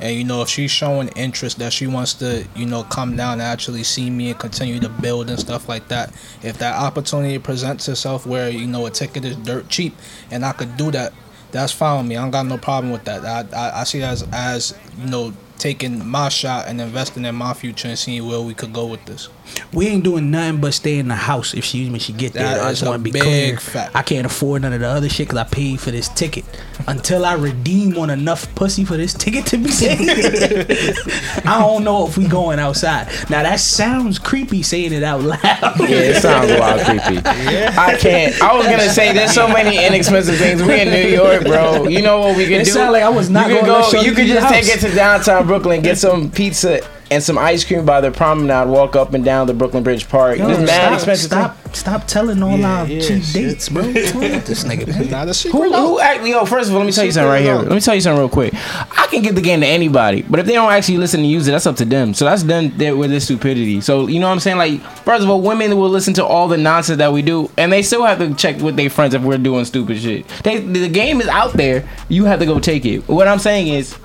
And 0.00 0.16
you 0.16 0.24
know, 0.24 0.42
if 0.42 0.48
she's 0.48 0.72
showing 0.72 1.10
interest 1.10 1.60
that 1.60 1.72
she 1.72 1.86
wants 1.86 2.14
to, 2.14 2.44
you 2.56 2.66
know, 2.66 2.82
come 2.82 3.14
down 3.16 3.34
and 3.34 3.42
actually 3.42 3.84
see 3.84 4.10
me 4.10 4.30
and 4.30 4.38
continue 4.38 4.80
to 4.80 4.88
build 4.88 5.30
and 5.30 5.38
stuff 5.38 5.68
like 5.68 5.86
that. 5.88 6.12
If 6.42 6.58
that 6.58 6.74
opportunity 6.74 7.38
presents 7.38 7.86
itself 7.88 8.26
where 8.26 8.50
you 8.50 8.66
know 8.66 8.84
a 8.86 8.90
ticket 8.90 9.24
is 9.24 9.36
dirt 9.36 9.68
cheap 9.68 9.94
and 10.32 10.44
I 10.44 10.54
could 10.54 10.76
do 10.76 10.90
that, 10.90 11.12
that's 11.52 11.70
fine 11.70 11.98
with 11.98 12.08
me. 12.08 12.16
I 12.16 12.22
don't 12.22 12.32
got 12.32 12.46
no 12.46 12.58
problem 12.58 12.92
with 12.92 13.04
that. 13.04 13.24
I 13.24 13.56
I, 13.56 13.80
I 13.82 13.84
see 13.84 14.00
it 14.00 14.04
as 14.04 14.26
as 14.32 14.74
you 14.98 15.06
know 15.06 15.32
taking 15.60 16.06
my 16.08 16.30
shot 16.30 16.66
and 16.66 16.80
investing 16.80 17.26
in 17.26 17.34
my 17.34 17.52
future 17.52 17.86
and 17.86 17.98
seeing 17.98 18.26
where 18.26 18.40
we 18.40 18.54
could 18.54 18.72
go 18.72 18.86
with 18.86 19.04
this. 19.04 19.28
We 19.72 19.86
ain't 19.88 20.02
doing 20.04 20.30
nothing 20.30 20.60
but 20.60 20.74
stay 20.74 20.98
in 20.98 21.08
the 21.08 21.14
house 21.14 21.54
if 21.54 21.64
she 21.64 21.88
when 21.90 22.00
she 22.00 22.12
get 22.12 22.32
there. 22.32 22.42
That 22.44 22.60
I 22.64 22.70
just 22.70 22.84
want 22.84 22.98
to 22.98 23.02
be 23.04 23.10
big 23.12 23.22
clear. 23.22 23.56
fact. 23.58 23.94
I 23.94 24.02
can't 24.02 24.26
afford 24.26 24.62
none 24.62 24.72
of 24.72 24.80
the 24.80 24.88
other 24.88 25.08
shit 25.08 25.28
because 25.28 25.38
I 25.38 25.44
paid 25.44 25.80
for 25.80 25.90
this 25.90 26.08
ticket. 26.08 26.44
Until 26.86 27.24
I 27.24 27.34
redeem 27.34 27.96
on 27.98 28.10
enough 28.10 28.52
pussy 28.54 28.84
for 28.84 28.96
this 28.96 29.12
ticket 29.14 29.46
to 29.46 29.58
be 29.58 29.70
saved, 29.70 30.00
I 31.46 31.58
don't 31.60 31.84
know 31.84 32.06
if 32.06 32.16
we 32.16 32.26
going 32.26 32.58
outside. 32.58 33.06
Now 33.28 33.42
that 33.42 33.60
sounds 33.60 34.18
creepy 34.18 34.62
saying 34.62 34.92
it 34.92 35.02
out 35.02 35.20
loud. 35.22 35.38
Yeah, 35.42 35.86
it 35.88 36.20
sounds 36.22 36.50
a 36.50 36.58
lot 36.58 36.80
creepy. 36.84 37.18
I 37.26 37.96
can't. 37.98 38.40
I 38.42 38.56
was 38.56 38.66
gonna 38.66 38.88
say 38.88 39.12
there's 39.12 39.32
so 39.32 39.46
many 39.48 39.84
inexpensive 39.84 40.36
things. 40.36 40.62
We 40.62 40.80
in 40.80 40.88
New 40.90 41.08
York, 41.14 41.44
bro. 41.44 41.86
You 41.88 42.02
know 42.02 42.20
what 42.20 42.36
we 42.36 42.44
could 42.44 42.52
It 42.60 42.64
do? 42.64 42.70
sound 42.70 42.92
like 42.92 43.02
I 43.02 43.08
was 43.08 43.30
not 43.30 43.50
you 43.50 43.56
could 43.58 43.66
gonna 43.66 43.82
let 43.84 43.92
go. 43.92 44.00
You 44.00 44.10
could 44.12 44.18
leave 44.24 44.28
the 44.34 44.40
just 44.40 44.48
take 44.48 44.64
house. 44.66 44.82
it 44.84 44.88
to 44.88 44.94
downtown 44.94 45.46
Brooklyn, 45.46 45.82
get 45.82 45.98
some 45.98 46.30
pizza 46.30 46.80
and 47.10 47.22
some 47.22 47.36
ice 47.38 47.64
cream 47.64 47.84
by 47.84 48.00
the 48.00 48.10
promenade. 48.10 48.68
Walk 48.68 48.94
up 48.96 49.14
and 49.14 49.24
down 49.24 49.46
the 49.46 49.54
Brooklyn 49.54 49.82
Bridge 49.82 50.08
Park. 50.08 50.38
Yo, 50.38 50.46
There's 50.46 50.58
mad 50.60 50.66
stop, 50.66 50.94
expensive. 50.94 51.26
stop, 51.26 51.74
stop 51.74 52.06
telling 52.06 52.42
all 52.42 52.56
Yeah, 52.58 52.80
our 52.80 52.86
yeah, 52.86 53.00
cheap 53.00 53.22
shit. 53.24 53.32
dates, 53.34 53.68
bro. 53.68 53.82
What's 53.82 54.12
wrong 54.12 54.20
with 54.22 54.46
this 54.46 54.64
nigga? 54.64 54.86
man? 54.88 55.10
Not 55.10 55.28
a. 55.28 55.48
Who, 55.50 55.70
no. 55.70 55.88
who 55.88 56.00
act, 56.00 56.24
yo, 56.26 56.44
first 56.44 56.68
of 56.68 56.74
all, 56.74 56.80
let 56.80 56.86
me 56.86 56.92
tell 56.92 57.04
you 57.04 57.12
something 57.12 57.28
right 57.30 57.42
here. 57.42 57.56
Let 57.56 57.70
me 57.72 57.80
tell 57.80 57.94
you 57.94 58.00
something 58.00 58.18
real 58.20 58.28
quick. 58.28 58.54
I 58.54 59.06
can 59.10 59.22
give 59.22 59.34
the 59.34 59.40
game 59.40 59.60
to 59.60 59.66
anybody, 59.66 60.22
but 60.22 60.38
if 60.40 60.46
they 60.46 60.52
don't 60.54 60.70
actually 60.72 60.98
listen 60.98 61.20
and 61.20 61.28
use 61.30 61.48
it, 61.48 61.50
that's 61.52 61.66
up 61.66 61.76
to 61.76 61.84
them. 61.84 62.14
So 62.14 62.24
that's 62.26 62.42
done 62.44 62.76
with 62.98 63.10
their 63.10 63.20
stupidity. 63.20 63.80
So 63.80 64.06
you 64.06 64.20
know 64.20 64.26
what 64.28 64.34
I'm 64.34 64.40
saying? 64.40 64.58
Like, 64.58 64.80
first 65.04 65.24
of 65.24 65.30
all, 65.30 65.40
women 65.40 65.76
will 65.76 65.88
listen 65.90 66.14
to 66.14 66.24
all 66.24 66.46
the 66.48 66.56
nonsense 66.58 66.98
that 66.98 67.12
we 67.12 67.22
do, 67.22 67.50
and 67.58 67.72
they 67.72 67.82
still 67.82 68.04
have 68.04 68.18
to 68.18 68.34
check 68.34 68.60
with 68.60 68.76
their 68.76 68.88
friends 68.90 69.14
if 69.14 69.22
we're 69.22 69.38
doing 69.38 69.64
stupid 69.64 69.98
shit. 69.98 70.28
They, 70.44 70.58
the 70.58 70.88
game 70.88 71.20
is 71.20 71.26
out 71.28 71.54
there. 71.54 71.88
You 72.08 72.24
have 72.26 72.38
to 72.38 72.46
go 72.46 72.60
take 72.60 72.84
it. 72.84 73.08
What 73.08 73.26
I'm 73.26 73.38
saying 73.40 73.68
is. 73.68 73.96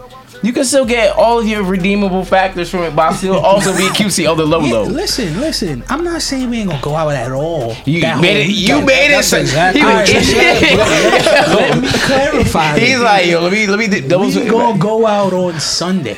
You 0.43 0.54
can 0.54 0.63
still 0.65 0.86
get 0.86 1.15
all 1.15 1.39
of 1.39 1.48
your 1.48 1.63
redeemable 1.63 2.24
factors 2.24 2.69
from 2.69 2.82
it, 2.84 2.95
but 2.95 3.13
still 3.13 3.38
also 3.45 3.71
be 3.76 3.88
cutesy 3.89 4.30
on 4.30 4.38
the 4.38 4.45
low 4.45 4.60
Yeah, 4.62 4.74
low. 4.74 4.84
listen, 4.84 5.39
listen. 5.39 5.84
I'm 5.89 6.04
not 6.04 6.21
saying 6.21 6.50
we 6.50 6.58
ain't 6.60 6.69
gonna 6.69 6.82
go 6.82 6.95
out 6.95 7.12
at 7.13 7.32
all. 7.32 7.76
You 7.86 8.02
That 8.02 8.21
made 8.21 8.41
it. 8.45 8.50
You 8.50 8.76
weekend. 8.80 8.86
made 8.86 9.08
it. 9.08 9.12
that's 9.12 9.34
exactly- 9.34 9.82
he 9.82 9.86
was- 9.86 9.93
Alright, 9.95 10.12
Let 11.71 11.82
me 11.82 11.88
clarify. 11.91 12.78
He's 12.80 12.95
it. 13.00 13.00
like, 13.04 13.26
yo, 13.28 13.41
let 13.41 13.52
me 13.52 13.65
let 13.67 13.80
me 13.80 13.88
double. 14.08 14.26
we 14.28 14.45
gonna 14.50 14.78
go 14.80 15.06
out 15.08 15.34
on 15.34 15.60
Sunday. 15.60 16.17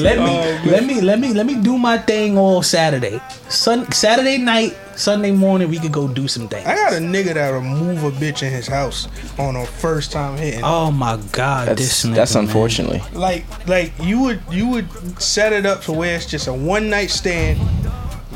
Let 0.00 0.18
me, 0.18 0.24
oh, 0.26 0.62
let 0.66 0.84
me, 0.84 1.00
let 1.00 1.18
me, 1.20 1.32
let 1.34 1.46
me 1.46 1.54
do 1.62 1.76
my 1.78 1.98
thing 1.98 2.36
all 2.38 2.62
Saturday. 2.62 3.20
Sun, 3.48 3.90
Saturday 3.92 4.38
night, 4.38 4.76
Sunday 5.00 5.30
morning, 5.30 5.70
we 5.70 5.78
could 5.78 5.92
go 5.92 6.06
do 6.06 6.28
some 6.28 6.46
things. 6.46 6.66
I 6.66 6.74
got 6.74 6.92
a 6.92 6.96
nigga 6.96 7.32
that'll 7.32 7.62
move 7.62 8.04
a 8.04 8.10
bitch 8.10 8.42
in 8.42 8.52
his 8.52 8.66
house 8.66 9.08
on 9.38 9.56
a 9.56 9.64
first 9.64 10.12
time 10.12 10.36
hitting. 10.36 10.60
Oh 10.62 10.90
my 10.90 11.16
God, 11.32 11.68
That's 11.68 11.80
this 11.80 12.04
nigga, 12.04 12.14
that's 12.16 12.34
man. 12.34 12.44
unfortunately. 12.44 13.02
Like 13.14 13.46
like 13.66 13.92
you 13.98 14.20
would 14.20 14.42
you 14.50 14.68
would 14.68 15.20
set 15.20 15.54
it 15.54 15.64
up 15.64 15.80
to 15.84 15.92
where 15.92 16.14
it's 16.16 16.26
just 16.26 16.48
a 16.48 16.52
one 16.52 16.90
night 16.90 17.08
stand. 17.10 17.58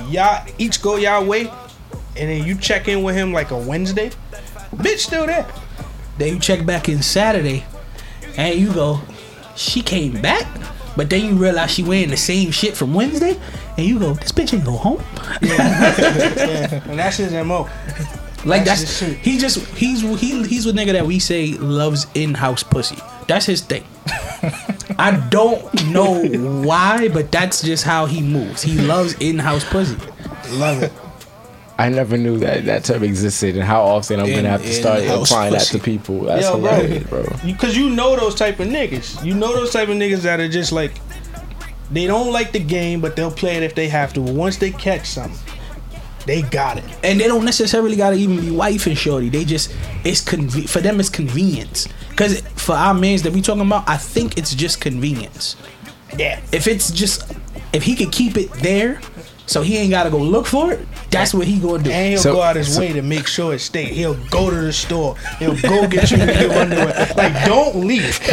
Y'all 0.09 0.46
each 0.57 0.81
go 0.81 0.96
y'all 0.96 1.27
way, 1.27 1.48
and 2.16 2.31
then 2.31 2.46
you 2.46 2.57
check 2.57 2.88
in 2.88 3.03
with 3.03 3.14
him 3.14 3.31
like 3.33 3.50
a 3.50 3.59
Wednesday. 3.59 4.11
Bitch 4.77 5.00
still 5.00 5.27
there. 5.27 5.46
Then 6.16 6.33
you 6.35 6.40
check 6.40 6.64
back 6.64 6.88
in 6.88 7.03
Saturday, 7.03 7.64
and 8.38 8.59
you 8.59 8.72
go, 8.72 9.00
she 9.55 9.83
came 9.83 10.20
back, 10.22 10.46
but 10.96 11.11
then 11.11 11.24
you 11.24 11.35
realize 11.35 11.70
she 11.70 11.83
wearing 11.83 12.11
the 12.11 12.16
same 12.16 12.50
shit 12.50 12.76
from 12.76 12.94
Wednesday, 12.94 13.38
and 13.76 13.87
you 13.87 13.98
go, 13.98 14.14
this 14.14 14.33
bitch 14.33 14.54
ain't 14.54 14.64
go 14.64 14.72
home. 14.72 15.02
Yeah, 15.42 16.83
And 16.88 16.98
that's 16.98 17.16
his 17.16 17.33
MO. 17.46 17.68
Like 18.44 18.64
That's 18.64 19.00
that's, 19.00 19.16
he 19.22 19.38
just 19.38 19.59
he's 19.74 20.02
he 20.20 20.42
he's 20.46 20.66
with 20.66 20.76
nigga 20.76 20.92
that 20.92 21.07
we 21.07 21.18
say 21.18 21.54
loves 21.54 22.07
in 22.14 22.35
house 22.35 22.62
pussy. 22.62 22.98
That's 23.26 23.46
his 23.46 23.62
thing. 23.62 23.85
I 24.98 25.26
don't 25.30 25.87
know 25.87 26.22
why, 26.62 27.09
but 27.09 27.33
that's 27.33 27.62
just 27.62 27.85
how 27.85 28.04
he 28.04 28.20
moves. 28.20 28.62
He 28.62 28.78
loves 28.78 29.14
in 29.14 29.38
house 29.38 29.64
pussy. 29.64 29.96
Love 30.50 30.83
it. 30.83 30.92
I 31.79 31.89
never 31.89 32.17
knew 32.17 32.39
that 32.39 32.67
that 32.67 32.85
term 32.85 33.03
existed 33.03 33.57
and 33.57 33.65
how 33.65 33.83
often 33.83 34.21
I'm 34.21 34.27
In- 34.27 34.37
gonna 34.37 34.49
have 34.51 34.63
to 34.63 34.73
start 34.73 35.01
applying 35.05 35.53
that 35.55 35.63
to 35.63 35.79
people. 35.81 36.21
That's 36.23 36.43
Yo, 36.47 36.61
bro. 36.61 36.71
hilarious, 36.73 37.05
bro. 37.09 37.27
Because 37.45 37.77
you 37.77 37.91
know 37.91 38.15
those 38.17 38.35
type 38.37 38.61
of 38.61 38.69
niggas. 38.69 39.25
You 39.25 39.35
know 39.35 39.53
those 39.53 39.73
type 39.73 39.89
of 39.89 39.97
niggas 39.97 40.21
that 40.23 40.39
are 40.39 40.49
just 40.49 40.71
like, 40.71 40.93
they 41.91 42.07
don't 42.07 42.33
like 42.33 42.53
the 42.53 42.61
game, 42.61 43.01
but 43.01 43.17
they'll 43.17 43.31
play 43.33 43.57
it 43.57 43.63
if 43.65 43.75
they 43.75 43.89
have 43.89 44.13
to. 44.15 44.21
Once 44.23 44.57
they 44.59 44.71
catch 44.71 45.07
something, 45.07 45.37
they 46.27 46.43
got 46.43 46.79
it. 46.79 46.85
And 47.03 47.21
they 47.21 47.27
don't 47.27 47.45
necessarily 47.45 47.97
gotta 47.97 48.17
even 48.17 48.41
be 48.41 48.51
wife 48.53 48.87
and 48.87 48.97
shorty. 48.97 49.29
They 49.29 49.45
just 49.45 49.75
it's 50.05 50.23
conve- 50.23 50.69
for 50.69 50.81
them 50.81 51.01
it's 51.01 51.09
convenience. 51.09 51.89
Cause 52.17 52.41
for 52.55 52.77
our 52.77 52.95
mans 52.95 53.23
that 53.23 53.33
we 53.33 53.43
talking 53.43 53.63
about, 53.63 53.89
I 53.89 53.97
think 53.97 54.39
it's 54.39 54.55
just 54.55 54.81
convenience. 54.81 55.57
Yeah. 56.17 56.41
If 56.53 56.69
it's 56.69 56.93
just 56.93 57.33
if 57.73 57.83
he 57.83 57.97
could 57.97 58.13
keep 58.13 58.37
it 58.37 58.53
there, 58.55 59.01
so 59.46 59.61
he 59.62 59.76
ain't 59.76 59.90
gotta 59.90 60.11
go 60.11 60.18
look 60.18 60.46
for 60.46 60.72
it, 60.72 60.87
that's 61.11 61.35
what 61.35 61.46
he 61.46 61.59
gonna 61.59 61.83
do. 61.83 61.90
And 61.90 62.11
he'll 62.12 62.20
So- 62.22 62.33
go 62.33 62.42
out 62.42 62.57
his 62.57 62.74
so- 62.74 62.80
way 62.80 62.92
to 62.92 63.02
make 63.02 63.26
sure 63.26 63.54
it 63.54 63.61
stay. 63.61 63.85
He'll 63.85 64.14
go 64.30 64.48
to 64.50 64.57
the 64.57 64.72
store. 64.72 65.16
He'll 65.38 65.54
go 65.61 65.87
get 65.87 66.11
you 66.11 66.16
your 66.18 66.52
underwear. 66.52 67.12
Like, 67.16 67.44
don't 67.44 67.76
leave. 67.87 68.18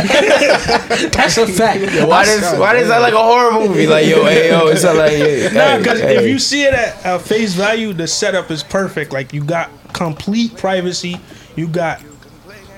That's 1.12 1.38
a 1.38 1.48
fact. 1.48 1.82
Why 2.08 2.26
does 2.26 2.58
why 2.60 2.74
does 2.74 2.88
that 2.88 3.00
like 3.02 3.14
a 3.14 3.18
horror 3.22 3.52
movie? 3.68 3.88
Like 3.88 4.08
yo, 4.08 4.24
hey 4.26 4.50
yo, 4.50 4.68
it's 4.68 4.84
not 4.84 4.96
like 4.96 5.12
yeah, 5.12 5.50
Nah, 5.52 5.78
because 5.78 6.00
hey. 6.00 6.18
if 6.18 6.28
you 6.30 6.40
see 6.40 6.64
it 6.64 6.74
at 6.74 7.06
uh, 7.06 7.18
face 7.20 7.54
value, 7.54 7.94
the 7.94 8.08
setup 8.08 8.50
is 8.52 8.64
perfect. 8.64 9.12
Like, 9.14 9.34
you 9.34 9.44
got 9.44 9.70
complete 9.94 10.56
privacy. 10.58 11.18
You 11.56 11.68
got, 11.68 12.02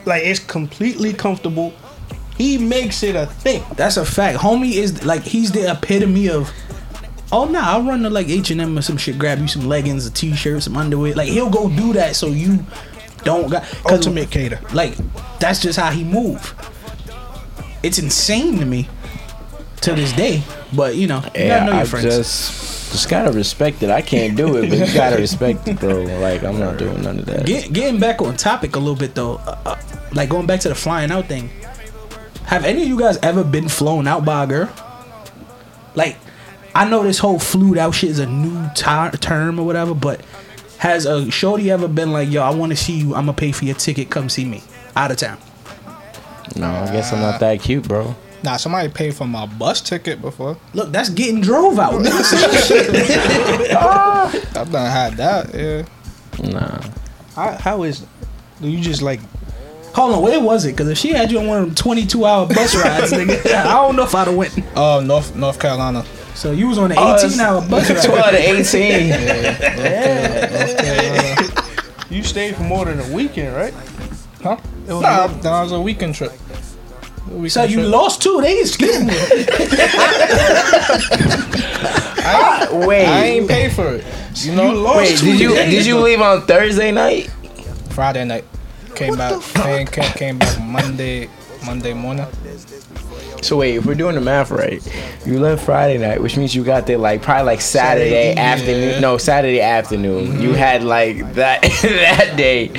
like, 0.06 0.24
it's 0.24 0.40
completely 0.40 1.14
comfortable. 1.14 1.74
He 2.38 2.58
makes 2.58 3.04
it 3.04 3.16
a 3.16 3.28
thing. 3.28 3.64
That's 3.76 3.98
a 3.98 4.06
fact. 4.06 4.40
Homie 4.40 4.74
is 4.74 5.06
like 5.06 5.22
he's 5.22 5.52
the 5.52 5.72
epitome 5.72 6.30
of. 6.30 6.52
Oh 7.36 7.46
nah, 7.46 7.72
I'll 7.72 7.82
run 7.82 8.04
to 8.04 8.12
like 8.12 8.30
H 8.30 8.52
and 8.52 8.62
M 8.62 8.78
or 8.78 8.84
some 8.84 8.96
shit. 8.96 9.18
Grab 9.18 9.40
you 9.40 9.48
some 9.48 9.68
leggings, 9.68 10.06
a 10.06 10.12
t-shirt, 10.12 10.62
some 10.62 10.78
underwear. 10.78 11.16
Like 11.16 11.30
he'll 11.30 11.50
go 11.50 11.68
do 11.68 11.92
that 11.94 12.16
so 12.16 12.28
you 12.28 12.64
don't 13.24 13.50
got 13.50 13.64
'cause, 13.64 13.92
Ultimate 13.92 14.30
cater. 14.30 14.60
Like 14.72 14.96
that's 15.40 15.60
just 15.60 15.80
how 15.80 15.90
he 15.90 16.04
move. 16.04 16.54
It's 17.82 17.98
insane 17.98 18.60
to 18.60 18.66
me 18.66 18.88
to 19.82 19.94
this 19.94 20.14
day. 20.14 20.44
But 20.76 20.96
you 20.96 21.08
know, 21.08 21.22
you 21.24 21.32
yeah, 21.46 21.60
gotta 21.62 21.72
know 21.72 21.80
I 21.80 21.86
friends. 21.86 22.06
just 22.06 22.92
just 22.92 23.10
gotta 23.10 23.32
respect 23.32 23.82
it. 23.82 23.90
I 23.90 24.04
can't 24.04 24.38
do 24.38 24.56
it, 24.58 24.70
but 24.70 24.78
you 24.88 24.94
gotta 24.94 25.16
respect 25.18 25.68
it, 25.68 25.80
bro. 25.80 26.04
Like 26.04 26.44
I'm 26.44 26.60
not 26.60 26.78
doing 26.78 27.02
none 27.02 27.18
of 27.18 27.26
that. 27.26 27.48
Get, 27.48 27.74
getting 27.74 28.00
back 28.00 28.22
on 28.22 28.38
topic 28.38 28.76
a 28.76 28.80
little 28.80 28.96
bit 28.96 29.16
though, 29.16 29.38
uh, 29.38 29.58
uh, 29.66 29.82
like 30.14 30.30
going 30.30 30.46
back 30.46 30.60
to 30.62 30.70
the 30.70 30.76
flying 30.76 31.10
out 31.10 31.26
thing. 31.28 31.50
Have 32.46 32.64
any 32.64 32.84
of 32.84 32.88
you 32.88 33.00
guys 33.00 33.18
ever 33.24 33.44
been 33.44 33.68
flown 33.70 34.08
out 34.08 34.24
by 34.24 34.44
a 34.44 34.48
girl? 34.48 34.70
Like, 35.96 36.18
I 36.76 36.90
know 36.90 37.04
this 37.04 37.20
whole 37.20 37.40
flued 37.40 37.78
out 37.78 37.92
shit 37.92 38.10
is 38.10 38.20
a 38.20 38.26
new 38.26 38.70
ti- 38.76 39.18
term 39.20 39.60
or 39.60 39.66
whatever, 39.66 39.94
but 39.94 40.22
has 40.80 41.06
a 41.06 41.30
shorty 41.32 41.70
ever 41.72 41.88
been 41.88 42.12
like, 42.12 42.30
yo, 42.30 42.42
I 42.42 42.50
want 42.50 42.72
to 42.72 42.76
see 42.76 42.94
you. 42.94 43.16
I'm 43.16 43.26
gonna 43.26 43.34
pay 43.34 43.52
for 43.52 43.66
your 43.66 43.76
ticket. 43.76 44.10
Come 44.10 44.30
see 44.30 44.46
me 44.46 44.64
out 44.96 45.12
of 45.12 45.18
town. 45.18 45.38
No, 46.56 46.70
I 46.70 46.92
guess 46.92 47.14
I'm 47.14 47.20
not 47.20 47.40
that 47.40 47.62
cute, 47.62 47.88
bro. 47.88 48.16
Nah, 48.44 48.58
somebody 48.58 48.90
paid 48.90 49.16
for 49.16 49.26
my 49.26 49.46
bus 49.46 49.80
ticket 49.82 50.22
before. 50.22 50.58
Look, 50.74 50.92
that's 50.92 51.10
getting 51.10 51.40
drove 51.40 51.80
out. 51.80 51.94
I've 54.56 54.72
done 54.72 54.92
had 54.92 55.14
that. 55.14 55.54
Yeah. 55.54 55.86
Nah. 56.52 56.82
How, 57.36 57.52
how 57.58 57.84
is? 57.84 58.06
Do 58.62 58.68
you 58.68 58.82
just, 58.82 59.02
like, 59.02 59.22
Hold 59.96 60.16
on, 60.16 60.22
where 60.24 60.40
was 60.40 60.66
it? 60.66 60.72
Because 60.72 60.90
if 60.90 60.98
she 60.98 61.10
had 61.10 61.32
you 61.32 61.38
on 61.38 61.46
one 61.46 61.60
of 61.60 61.66
them 61.68 61.76
22 61.76 62.26
hour 62.26 62.48
bus 62.48 62.76
rides, 62.76 63.12
nigga, 63.12 63.46
I 63.54 63.74
don't 63.74 63.96
know 63.96 64.04
if 64.04 64.16
I'd 64.16 64.26
have 64.28 64.36
went. 64.36 64.60
Oh, 64.76 65.00
North 65.02 65.36
North 65.36 65.60
Carolina. 65.60 66.04
So 66.44 66.52
you 66.52 66.68
was 66.68 66.78
on 66.78 66.92
an 66.92 66.98
Oh, 67.00 67.16
18 67.26 67.40
hour 67.40 67.62
bus 67.70 67.90
ride. 67.90 68.04
12 68.04 68.32
to 68.32 68.38
18. 68.38 69.10
North 69.10 70.78
Carolina. 70.78 71.66
you 72.10 72.22
stayed 72.22 72.58
for 72.58 72.64
more 72.64 72.84
than 72.84 73.00
a 73.00 73.14
weekend, 73.16 73.56
right? 73.56 73.74
Huh? 74.44 74.58
It 74.86 74.92
was 74.92 75.02
Nah, 75.04 75.28
more- 75.28 75.38
that 75.42 75.62
was 75.64 75.72
a 75.72 75.80
weekend 75.80 76.16
trip. 76.16 76.34
A 76.34 77.30
weekend 77.32 77.52
So 77.54 77.64
you 77.64 77.78
trip. 77.78 77.88
lost 77.92 78.22
two 78.22 78.42
days. 78.42 78.76
Excuse 78.76 79.00
me. 79.06 79.14
Wait. 82.88 83.06
I 83.08 83.24
ain't 83.26 83.48
pay 83.48 83.70
for 83.70 83.88
it. 83.96 84.06
You 84.44 84.54
know, 84.56 84.74
You 84.74 84.80
lost 84.80 84.98
Wait, 84.98 85.18
two 85.20 85.26
did 85.28 85.40
you 85.40 85.50
days. 85.56 85.72
did 85.74 85.86
you 85.86 85.98
leave 86.00 86.20
on 86.20 86.42
Thursday 86.46 86.92
night? 86.92 87.28
Friday 87.92 88.26
night. 88.26 88.44
Came 88.96 89.16
back. 89.16 89.42
Came, 89.42 89.88
came, 89.88 90.12
came 90.14 90.38
back 90.40 90.60
Monday. 90.62 91.30
Monday 91.66 91.94
morning. 91.94 92.26
So 93.44 93.58
wait, 93.58 93.76
if 93.76 93.86
we're 93.86 93.96
doing 93.96 94.16
the 94.16 94.22
math 94.22 94.52
right, 94.52 94.82
you 95.26 95.40
left 95.40 95.66
Friday 95.66 95.98
night, 95.98 96.22
which 96.22 96.38
means 96.38 96.56
you 96.56 96.64
got 96.64 96.88
there 96.88 96.98
like 96.98 97.22
probably 97.22 97.46
like 97.46 97.62
Saturday, 97.62 98.34
Saturday, 98.34 98.40
afternoon. 98.42 98.90
yeah. 98.90 99.00
No, 99.00 99.18
Saturday 99.18 99.62
afternoon. 99.62 100.42
You 100.42 100.50
mm-hmm. 100.50 100.58
had 100.58 100.84
like 100.84 101.34
that 101.34 101.62
that 101.82 102.36
day, 102.38 102.70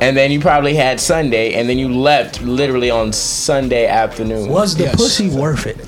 and 0.00 0.16
then 0.16 0.30
you 0.30 0.40
probably 0.40 0.74
had 0.74 1.00
Sunday, 1.00 1.54
and 1.54 1.68
then 1.68 1.78
you 1.78 1.88
left 1.88 2.42
literally 2.42 2.90
on 2.90 3.12
Sunday 3.12 3.86
afternoon. 3.86 4.48
Was 4.48 4.76
the 4.76 4.84
Yes. 4.84 4.96
pussy 4.96 5.28
worth 5.28 5.66
it? 5.66 5.78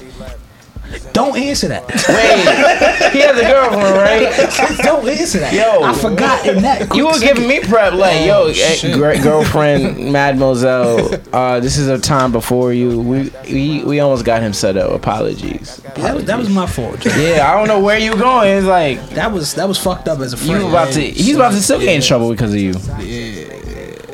Don't 1.13 1.37
answer 1.37 1.69
that. 1.69 1.87
Wait, 1.87 3.13
he 3.13 3.21
has 3.21 3.39
a 3.39 3.43
girlfriend, 3.43 3.97
right? 3.97 4.79
Don't 4.83 5.07
answer 5.09 5.39
that. 5.41 5.53
Yo. 5.53 5.83
I 5.83 5.93
forgot 5.95 6.47
in 6.47 6.63
that. 6.63 6.81
You 6.81 6.87
quick 6.87 7.05
were 7.05 7.13
second. 7.15 7.35
giving 7.37 7.49
me 7.49 7.61
prep, 7.61 7.93
like, 7.95 8.25
yo, 8.27 8.47
eh, 8.49 8.53
shit. 8.53 8.95
great 8.95 9.23
girlfriend, 9.23 10.13
Mademoiselle. 10.13 11.11
Uh, 11.33 11.61
this 11.61 11.77
is 11.79 11.89
a 11.89 11.99
time 11.99 12.33
before 12.33 12.73
you. 12.73 13.01
We 13.01 13.33
we 13.51 13.85
we 13.85 14.01
almost 14.01 14.25
got 14.25 14.43
him 14.43 14.53
set 14.53 14.77
up. 14.77 14.91
Apologies. 14.93 15.77
That 15.97 16.15
was, 16.15 16.25
that 16.25 16.39
was 16.39 16.49
my 16.49 16.67
fault. 16.67 17.01
Jay. 17.01 17.37
Yeah, 17.37 17.51
I 17.53 17.57
don't 17.59 17.69
know 17.69 17.81
where 17.81 17.99
you 17.99 18.17
going. 18.17 18.49
It's 18.57 18.67
like 18.67 18.99
That 19.11 19.31
was 19.33 19.55
that 19.55 19.69
was 19.69 19.79
fucked 19.79 20.09
up 20.09 20.21
as 20.21 20.33
a 20.33 20.37
friend. 20.37 20.63
you 20.63 20.69
about 20.69 20.93
to. 20.95 21.01
He's 21.01 21.35
about 21.35 21.53
to 21.53 21.61
still 21.63 21.79
get 21.81 21.95
in 21.95 22.03
trouble 22.03 22.31
because 22.31 22.53
of 22.53 22.61
you. 22.61 22.73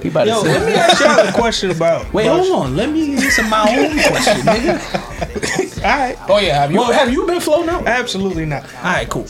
He 0.03 0.09
about 0.11 0.29
Yo, 0.29 0.43
to. 0.43 0.49
let 0.49 0.65
me 0.67 0.75
ask 0.75 1.01
y'all 1.01 1.29
a 1.29 1.33
question 1.33 1.71
about. 1.73 2.13
Wait, 2.13 2.27
hold 2.27 2.51
on. 2.53 2.77
Let 2.77 2.91
me 2.91 3.17
answer 3.17 3.43
my 3.45 3.63
own 3.77 3.99
question, 3.99 4.47
nigga. 4.47 5.05
All 5.85 5.99
right. 5.99 6.17
Oh 6.29 6.39
yeah, 6.39 6.61
have 6.61 6.73
you? 6.73 6.79
Well, 6.79 6.93
have 6.93 7.13
you 7.13 7.27
been 7.27 7.41
flown 7.41 7.69
out? 7.69 7.87
Absolutely 7.87 8.47
not. 8.47 8.65
All 8.77 8.83
right, 8.83 9.09
cool. 9.09 9.27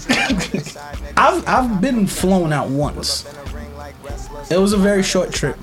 I've 1.17 1.47
I've 1.47 1.81
been 1.81 2.07
flown 2.07 2.53
out 2.53 2.69
once. 2.69 3.27
It 4.51 4.59
was 4.59 4.73
a 4.73 4.77
very 4.77 5.03
short 5.03 5.33
trip. 5.33 5.59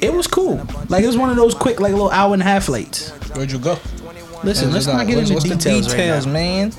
It 0.00 0.12
was 0.12 0.26
cool. 0.26 0.66
Like 0.88 1.04
it 1.04 1.06
was 1.06 1.16
one 1.16 1.30
of 1.30 1.36
those 1.36 1.54
quick, 1.54 1.80
like 1.80 1.92
little 1.92 2.10
hour 2.10 2.32
and 2.32 2.42
a 2.42 2.44
half 2.44 2.66
lates. 2.66 3.10
Where'd 3.36 3.52
you 3.52 3.58
go? 3.58 3.78
Listen, 4.42 4.72
let's 4.72 4.86
not 4.86 5.06
get 5.06 5.18
into 5.18 5.34
what's 5.34 5.48
the 5.48 5.54
details, 5.54 5.86
details, 5.86 6.26
right 6.26 6.32
man. 6.32 6.72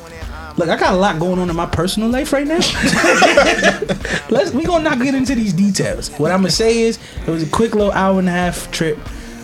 Look, 0.57 0.69
I 0.69 0.77
got 0.77 0.93
a 0.93 0.97
lot 0.97 1.19
going 1.19 1.39
on 1.39 1.49
in 1.49 1.55
my 1.55 1.65
personal 1.65 2.09
life 2.09 2.33
right 2.33 2.45
now. 2.45 2.57
let's 4.29 4.51
we 4.51 4.65
gonna 4.65 4.83
not 4.83 4.99
get 4.99 5.15
into 5.15 5.33
these 5.33 5.53
details. 5.53 6.09
What 6.19 6.31
I'm 6.31 6.39
gonna 6.39 6.51
say 6.51 6.81
is 6.81 6.99
it 7.25 7.31
was 7.31 7.41
a 7.41 7.49
quick 7.49 7.73
little 7.73 7.91
hour 7.91 8.19
and 8.19 8.27
a 8.27 8.31
half 8.31 8.69
trip. 8.71 8.99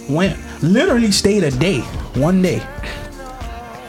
Went 0.10 0.38
literally 0.62 1.12
stayed 1.12 1.44
a 1.44 1.52
day, 1.52 1.82
one 2.16 2.42
day. 2.42 2.66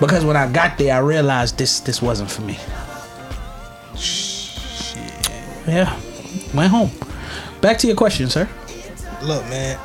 Because 0.00 0.24
when 0.24 0.36
I 0.36 0.50
got 0.50 0.78
there, 0.78 0.94
I 0.94 0.98
realized 0.98 1.58
this 1.58 1.80
this 1.80 2.00
wasn't 2.00 2.30
for 2.30 2.42
me. 2.42 2.58
Shit. 3.94 5.30
Yeah, 5.66 5.94
went 6.54 6.70
home. 6.70 6.90
Back 7.60 7.76
to 7.78 7.86
your 7.86 7.96
question, 7.96 8.28
sir. 8.30 8.48
Look, 9.22 9.44
man. 9.50 9.78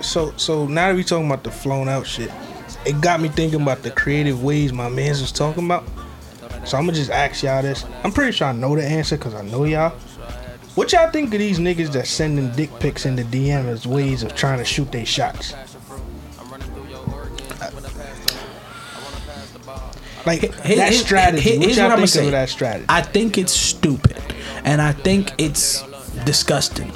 So 0.00 0.32
so 0.36 0.66
now 0.66 0.88
that 0.88 0.96
we 0.96 1.04
talking 1.04 1.26
about 1.26 1.44
the 1.44 1.50
flown 1.50 1.88
out 1.88 2.06
shit, 2.06 2.32
it 2.84 3.00
got 3.00 3.20
me 3.20 3.28
thinking 3.28 3.62
about 3.62 3.82
the 3.82 3.90
creative 3.90 4.42
ways 4.42 4.72
my 4.72 4.88
man's 4.88 5.20
was 5.20 5.30
talking 5.30 5.66
about. 5.66 5.84
So 6.64 6.76
I'm 6.76 6.86
gonna 6.86 6.96
just 6.96 7.10
ask 7.10 7.42
y'all 7.42 7.62
this. 7.62 7.84
I'm 8.02 8.10
pretty 8.10 8.32
sure 8.32 8.48
I 8.48 8.52
know 8.52 8.74
the 8.74 8.84
answer 8.84 9.16
because 9.16 9.34
I 9.34 9.42
know 9.42 9.64
y'all. 9.64 9.90
What 10.74 10.92
y'all 10.92 11.10
think 11.10 11.32
of 11.34 11.40
these 11.40 11.58
niggas 11.58 11.92
that 11.92 12.06
sending 12.06 12.50
dick 12.52 12.70
pics 12.80 13.04
in 13.06 13.16
the 13.16 13.24
DM 13.24 13.66
as 13.66 13.86
ways 13.86 14.22
of 14.22 14.34
trying 14.34 14.58
to 14.58 14.64
shoot 14.64 14.90
their 14.92 15.06
shots? 15.06 15.54
Like 20.26 20.40
Here- 20.64 20.76
that 20.76 20.92
here- 20.92 21.00
strategy. 21.00 21.42
here- 21.42 21.58
what 21.58 21.64
here's 21.66 21.76
y'all 21.78 21.86
what 21.86 21.92
I'ma 21.92 22.00
think 22.00 22.08
say. 22.10 22.24
of 22.26 22.32
that 22.32 22.48
strategy? 22.48 22.84
I 22.88 23.02
think 23.02 23.38
it's 23.38 23.52
stupid, 23.52 24.16
and 24.64 24.80
I 24.82 24.92
think 24.92 25.32
it's 25.38 25.82
disgusting. 26.24 26.92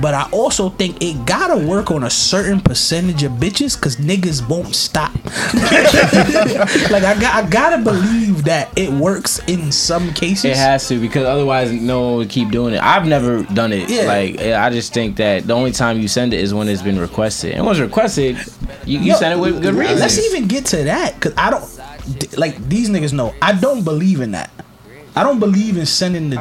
But 0.00 0.14
I 0.14 0.28
also 0.32 0.70
think 0.70 1.02
it 1.02 1.24
gotta 1.24 1.64
work 1.66 1.90
on 1.90 2.04
a 2.04 2.10
certain 2.10 2.60
percentage 2.60 3.22
of 3.22 3.32
bitches, 3.32 3.80
cause 3.80 3.96
niggas 3.96 4.46
won't 4.48 4.74
stop. 4.74 5.14
like 6.90 7.04
I 7.04 7.18
got, 7.20 7.44
I 7.44 7.48
gotta 7.48 7.82
believe 7.82 8.44
that 8.44 8.76
it 8.76 8.90
works 8.90 9.38
in 9.46 9.70
some 9.70 10.12
cases. 10.12 10.46
It 10.46 10.56
has 10.56 10.88
to 10.88 11.00
because 11.00 11.24
otherwise 11.24 11.72
no 11.72 12.02
one 12.02 12.16
would 12.16 12.30
keep 12.30 12.50
doing 12.50 12.74
it. 12.74 12.82
I've 12.82 13.06
never 13.06 13.44
done 13.44 13.72
it. 13.72 13.88
Yeah. 13.88 14.02
Like 14.04 14.40
eh, 14.40 14.58
I 14.58 14.70
just 14.70 14.92
think 14.92 15.16
that 15.16 15.46
the 15.46 15.54
only 15.54 15.72
time 15.72 16.00
you 16.00 16.08
send 16.08 16.34
it 16.34 16.40
is 16.40 16.52
when 16.52 16.68
it's 16.68 16.82
been 16.82 16.98
requested. 16.98 17.52
And 17.52 17.64
when 17.64 17.72
it's 17.72 17.80
requested, 17.80 18.36
you, 18.84 18.98
you 18.98 19.12
Yo, 19.12 19.16
send 19.16 19.38
it 19.38 19.42
with 19.42 19.62
good 19.62 19.74
reasons. 19.74 20.00
Let's 20.00 20.18
even 20.18 20.48
get 20.48 20.66
to 20.66 20.84
that, 20.84 21.20
cause 21.20 21.34
I 21.36 21.50
don't 21.50 22.36
like 22.36 22.68
these 22.68 22.90
niggas 22.90 23.12
know. 23.12 23.34
I 23.40 23.52
don't 23.52 23.84
believe 23.84 24.20
in 24.20 24.32
that. 24.32 24.50
I 25.16 25.22
don't 25.22 25.38
believe 25.38 25.76
in 25.76 25.86
sending 25.86 26.30
the 26.30 26.36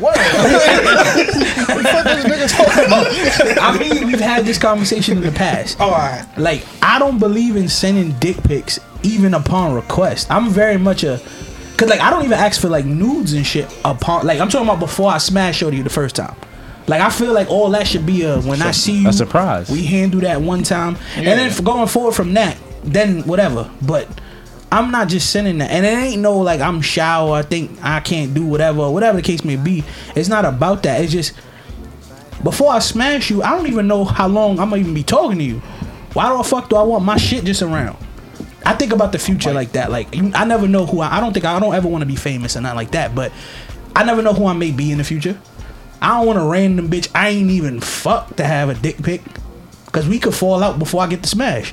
How 0.00 1.74
would 1.76 1.84
dick 2.04 2.24
we 2.24 2.30
pic. 2.30 2.48
know? 2.88 3.62
I 3.62 3.78
mean, 3.78 4.06
we've 4.06 4.20
had 4.20 4.44
this 4.44 4.58
conversation 4.58 5.18
in 5.18 5.24
the 5.24 5.32
past. 5.32 5.76
Oh, 5.80 5.86
all 5.86 5.90
right. 5.90 6.26
Like, 6.36 6.64
I 6.82 6.98
don't 6.98 7.18
believe 7.18 7.56
in 7.56 7.68
sending 7.68 8.12
dick 8.18 8.42
pics 8.44 8.78
even 9.02 9.34
upon 9.34 9.74
request. 9.74 10.30
I'm 10.30 10.50
very 10.50 10.76
much 10.76 11.04
a 11.04 11.20
cause 11.76 11.88
like 11.88 12.00
I 12.00 12.10
don't 12.10 12.24
even 12.24 12.38
ask 12.38 12.60
for 12.60 12.68
like 12.68 12.84
nudes 12.84 13.32
and 13.32 13.46
shit 13.46 13.72
upon 13.84 14.26
like 14.26 14.40
I'm 14.40 14.48
talking 14.48 14.66
about 14.66 14.80
before 14.80 15.10
I 15.10 15.18
smash 15.18 15.62
you 15.62 15.82
the 15.82 15.90
first 15.90 16.16
time. 16.16 16.34
Like 16.88 17.00
I 17.00 17.10
feel 17.10 17.32
like 17.32 17.48
all 17.50 17.70
that 17.70 17.86
should 17.86 18.06
be 18.06 18.22
a 18.22 18.40
when 18.40 18.62
I 18.62 18.72
see 18.72 19.02
you 19.02 19.08
a 19.08 19.12
surprise. 19.12 19.70
We 19.70 19.84
handle 19.84 20.20
that 20.22 20.40
one 20.40 20.62
time, 20.62 20.96
and 21.16 21.26
then 21.26 21.64
going 21.64 21.86
forward 21.86 22.12
from 22.12 22.34
that, 22.34 22.56
then 22.82 23.22
whatever. 23.22 23.70
But 23.82 24.08
I'm 24.70 24.90
not 24.90 25.08
just 25.08 25.30
sending 25.30 25.58
that, 25.58 25.70
and 25.70 25.86
it 25.86 25.88
ain't 25.88 26.20
no 26.20 26.38
like 26.38 26.60
I'm 26.60 26.80
shy 26.82 27.20
or 27.20 27.36
I 27.36 27.42
think 27.42 27.78
I 27.82 28.00
can't 28.00 28.34
do 28.34 28.44
whatever, 28.44 28.90
whatever 28.90 29.16
the 29.16 29.22
case 29.22 29.44
may 29.44 29.56
be. 29.56 29.82
It's 30.14 30.28
not 30.28 30.44
about 30.44 30.82
that. 30.82 31.00
It's 31.00 31.12
just 31.12 31.32
before 32.42 32.72
I 32.72 32.78
smash 32.78 33.30
you, 33.30 33.42
I 33.42 33.50
don't 33.50 33.66
even 33.66 33.86
know 33.86 34.04
how 34.04 34.28
long 34.28 34.58
I'm 34.58 34.70
gonna 34.70 34.80
even 34.80 34.94
be 34.94 35.02
talking 35.02 35.38
to 35.38 35.44
you. 35.44 35.60
Why 36.12 36.36
the 36.36 36.42
fuck 36.44 36.68
do 36.68 36.76
I 36.76 36.82
want 36.82 37.04
my 37.04 37.16
shit 37.16 37.44
just 37.44 37.62
around? 37.62 37.96
I 38.64 38.74
think 38.74 38.92
about 38.92 39.12
the 39.12 39.18
future 39.18 39.52
like 39.52 39.72
that. 39.72 39.90
Like 39.90 40.08
I 40.14 40.44
never 40.44 40.68
know 40.68 40.84
who 40.84 41.00
I. 41.00 41.16
I 41.16 41.20
don't 41.20 41.32
think 41.32 41.44
I, 41.44 41.58
don't 41.58 41.74
ever 41.74 41.88
want 41.88 42.02
to 42.02 42.06
be 42.06 42.16
famous 42.16 42.56
or 42.56 42.60
not 42.60 42.76
like 42.76 42.90
that. 42.90 43.14
But 43.14 43.32
I 43.96 44.04
never 44.04 44.22
know 44.22 44.34
who 44.34 44.46
I 44.46 44.52
may 44.52 44.70
be 44.70 44.92
in 44.92 44.98
the 44.98 45.04
future. 45.04 45.40
I 46.02 46.18
don't 46.18 46.26
want 46.26 46.38
a 46.38 46.44
random 46.44 46.88
bitch 46.88 47.08
I 47.14 47.30
ain't 47.30 47.50
even 47.50 47.80
fuck 47.80 48.36
to 48.36 48.44
have 48.44 48.68
a 48.68 48.74
dick 48.74 49.02
pic, 49.02 49.22
cause 49.90 50.06
we 50.06 50.18
could 50.18 50.34
fall 50.34 50.62
out 50.62 50.78
before 50.78 51.02
I 51.02 51.06
get 51.06 51.22
the 51.22 51.28
smash. 51.28 51.72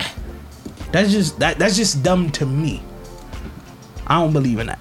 That's 0.92 1.12
just 1.12 1.40
that. 1.40 1.60
That's 1.60 1.76
just 1.76 2.02
dumb 2.02 2.32
to 2.32 2.46
me. 2.46 2.82
I 4.08 4.20
don't 4.22 4.34
believe 4.34 4.60
in 4.60 4.68
that. 4.68 4.80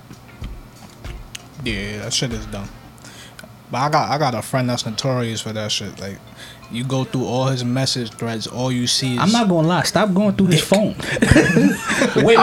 Yeah, 1.65 1.99
that 2.03 2.13
shit 2.13 2.33
is 2.33 2.45
dumb. 2.47 2.69
But 3.71 3.79
I 3.79 3.89
got 3.91 4.11
I 4.11 4.19
got 4.19 4.35
a 4.35 4.43
friend 4.43 4.69
that's 4.69 4.85
notorious 4.85 5.41
for 5.41 5.53
that 5.53 5.73
shit. 5.73 5.99
Like, 5.99 6.19
you 6.71 6.85
go 6.85 7.05
through 7.05 7.25
all 7.25 7.47
his 7.47 7.65
message 7.65 8.11
threads, 8.11 8.47
all 8.47 8.71
you 8.71 8.87
see 8.87 9.15
is 9.15 9.21
I'm 9.21 9.33
not 9.33 9.49
gonna 9.49 9.67
lie. 9.67 9.83
Stop 9.85 10.13
going 10.13 10.35
through 10.37 10.49
his 10.49 10.63
phone. 10.63 10.95
wait, 12.25 12.37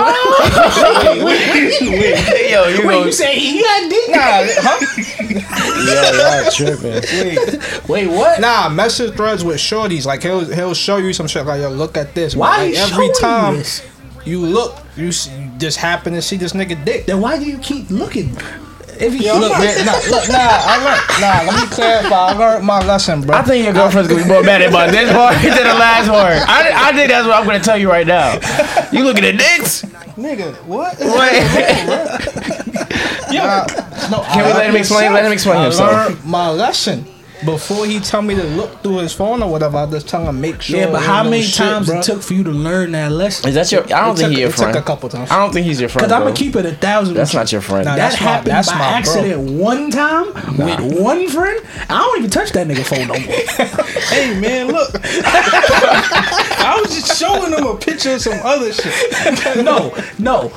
Yo, 2.51 2.67
you 2.67 2.87
wait. 2.87 2.93
go. 2.93 3.05
You 3.05 3.11
say 3.11 3.39
he 3.39 3.61
got 3.61 3.89
dick? 3.89 4.09
Nah. 4.09 4.41
Yo, 5.85 5.93
y'all 6.11 6.51
tripping. 6.51 7.01
Wait, 7.21 7.87
wait, 7.87 8.07
what? 8.07 8.39
Nah, 8.41 8.69
message 8.69 9.15
threads 9.15 9.43
with 9.43 9.57
shorties. 9.57 10.05
Like 10.05 10.23
he'll 10.23 10.45
he'll 10.45 10.73
show 10.73 10.97
you 10.97 11.13
some 11.13 11.27
shit. 11.27 11.45
Like 11.45 11.61
yo, 11.61 11.69
look 11.69 11.97
at 11.97 12.13
this. 12.15 12.35
Why 12.35 12.65
Like, 12.67 12.75
every 12.75 13.09
time 13.19 13.57
this? 13.57 13.81
You 14.25 14.39
look, 14.39 14.77
you, 14.95 15.11
see, 15.11 15.31
you 15.35 15.51
just 15.57 15.77
happen 15.77 16.13
to 16.13 16.21
see 16.21 16.37
this 16.37 16.53
nigga 16.53 16.83
dick. 16.85 17.05
Then 17.05 17.21
why 17.21 17.37
do 17.39 17.45
you 17.45 17.57
keep 17.59 17.89
looking? 17.89 18.35
If 19.03 19.13
he 19.13 19.31
look, 19.31 19.51
man, 19.57 19.85
nah, 19.85 19.93
look, 20.11 20.29
nah, 20.29 20.37
I 20.37 20.77
learned, 20.83 21.21
nah. 21.21 21.51
Let 21.51 21.61
me 21.63 21.67
clarify. 21.75 22.15
I 22.27 22.33
learned 22.33 22.65
my 22.65 22.85
lesson, 22.85 23.21
bro. 23.21 23.35
I 23.35 23.41
think 23.41 23.63
your 23.65 23.73
girlfriend's 23.73 24.09
gonna 24.09 24.21
be 24.21 24.29
more 24.29 24.43
mad 24.43 24.61
about 24.61 24.91
this 24.91 25.11
part 25.11 25.33
than 25.41 25.51
the 25.57 25.73
last 25.73 26.07
part. 26.07 26.33
I, 26.47 26.89
I 26.89 26.93
think 26.93 27.09
that's 27.09 27.25
what 27.25 27.35
I'm 27.35 27.45
gonna 27.47 27.59
tell 27.59 27.77
you 27.79 27.89
right 27.89 28.05
now. 28.05 28.33
You 28.91 29.03
looking 29.03 29.25
at 29.25 29.37
dicks? 29.39 29.81
Nigga, 30.17 30.53
what? 30.65 30.99
Wait. 30.99 31.41
Nah, 33.33 33.65
no, 34.11 34.23
Can 34.23 34.45
we 34.45 34.53
let 34.53 34.69
him 34.69 34.75
explain? 34.75 35.13
Let 35.13 35.25
him 35.25 35.31
explain 35.31 35.57
I 35.57 35.63
himself. 35.63 35.91
learned 35.91 36.25
my 36.25 36.49
lesson. 36.51 37.05
Before 37.45 37.85
he 37.85 37.99
tell 37.99 38.21
me 38.21 38.35
to 38.35 38.43
look 38.43 38.81
through 38.83 38.97
his 38.99 39.13
phone 39.13 39.41
or 39.41 39.49
whatever, 39.51 39.77
I 39.77 39.85
just 39.89 40.07
tell 40.07 40.27
him 40.27 40.39
make 40.41 40.61
sure. 40.61 40.77
yeah, 40.79 40.91
but 40.91 41.01
how 41.01 41.23
many 41.23 41.41
shit, 41.41 41.55
times 41.57 41.87
bro. 41.87 41.99
it 41.99 42.03
took 42.03 42.21
for 42.21 42.33
you 42.33 42.43
to 42.43 42.51
learn 42.51 42.91
that 42.91 43.11
lesson? 43.11 43.49
Is 43.49 43.55
that 43.55 43.71
your? 43.71 43.83
I 43.85 44.05
don't 44.05 44.15
It 44.15 44.17
think 44.17 44.17
took- 44.17 44.29
he's 44.29 44.37
your 44.39 44.47
it 44.49 44.51
took 44.51 44.57
friend. 44.63 44.75
a 44.77 44.81
couple 44.81 45.09
times. 45.09 45.31
I 45.31 45.37
don't 45.39 45.51
think 45.53 45.65
he's 45.65 45.79
your 45.79 45.89
friend. 45.89 46.07
Because 46.07 46.11
I'm 46.13 46.23
gonna 46.23 46.35
keep 46.35 46.55
it 46.55 46.65
a 46.65 46.75
thousand. 46.75 47.15
That's 47.15 47.33
not 47.33 47.51
your 47.51 47.61
friend. 47.61 47.85
Nah, 47.85 47.95
That 47.95 48.11
that's 48.11 48.21
my- 48.21 48.27
happened 48.31 48.51
that's 48.51 48.69
by 48.71 48.77
my 48.77 48.87
bro. 48.89 48.97
accident 48.97 49.51
one 49.59 49.89
time 49.91 50.25
with 50.57 50.99
one 51.01 51.27
friend. 51.29 51.65
I 51.89 51.97
don't 51.97 52.17
even 52.19 52.29
touch 52.29 52.51
that 52.51 52.67
nigga 52.67 52.83
phone 52.85 53.07
no 53.07 53.19
more. 53.19 53.87
Hey 54.11 54.37
man, 54.39 54.67
look. 54.67 54.89
I 55.53 56.79
was 56.81 56.93
just 56.93 57.17
showing 57.19 57.53
him 57.53 57.65
a 57.65 57.75
picture 57.77 58.13
of 58.15 58.21
some 58.21 58.39
other 58.43 58.71
shit. 58.73 59.55
no, 59.63 59.93
no. 60.19 60.51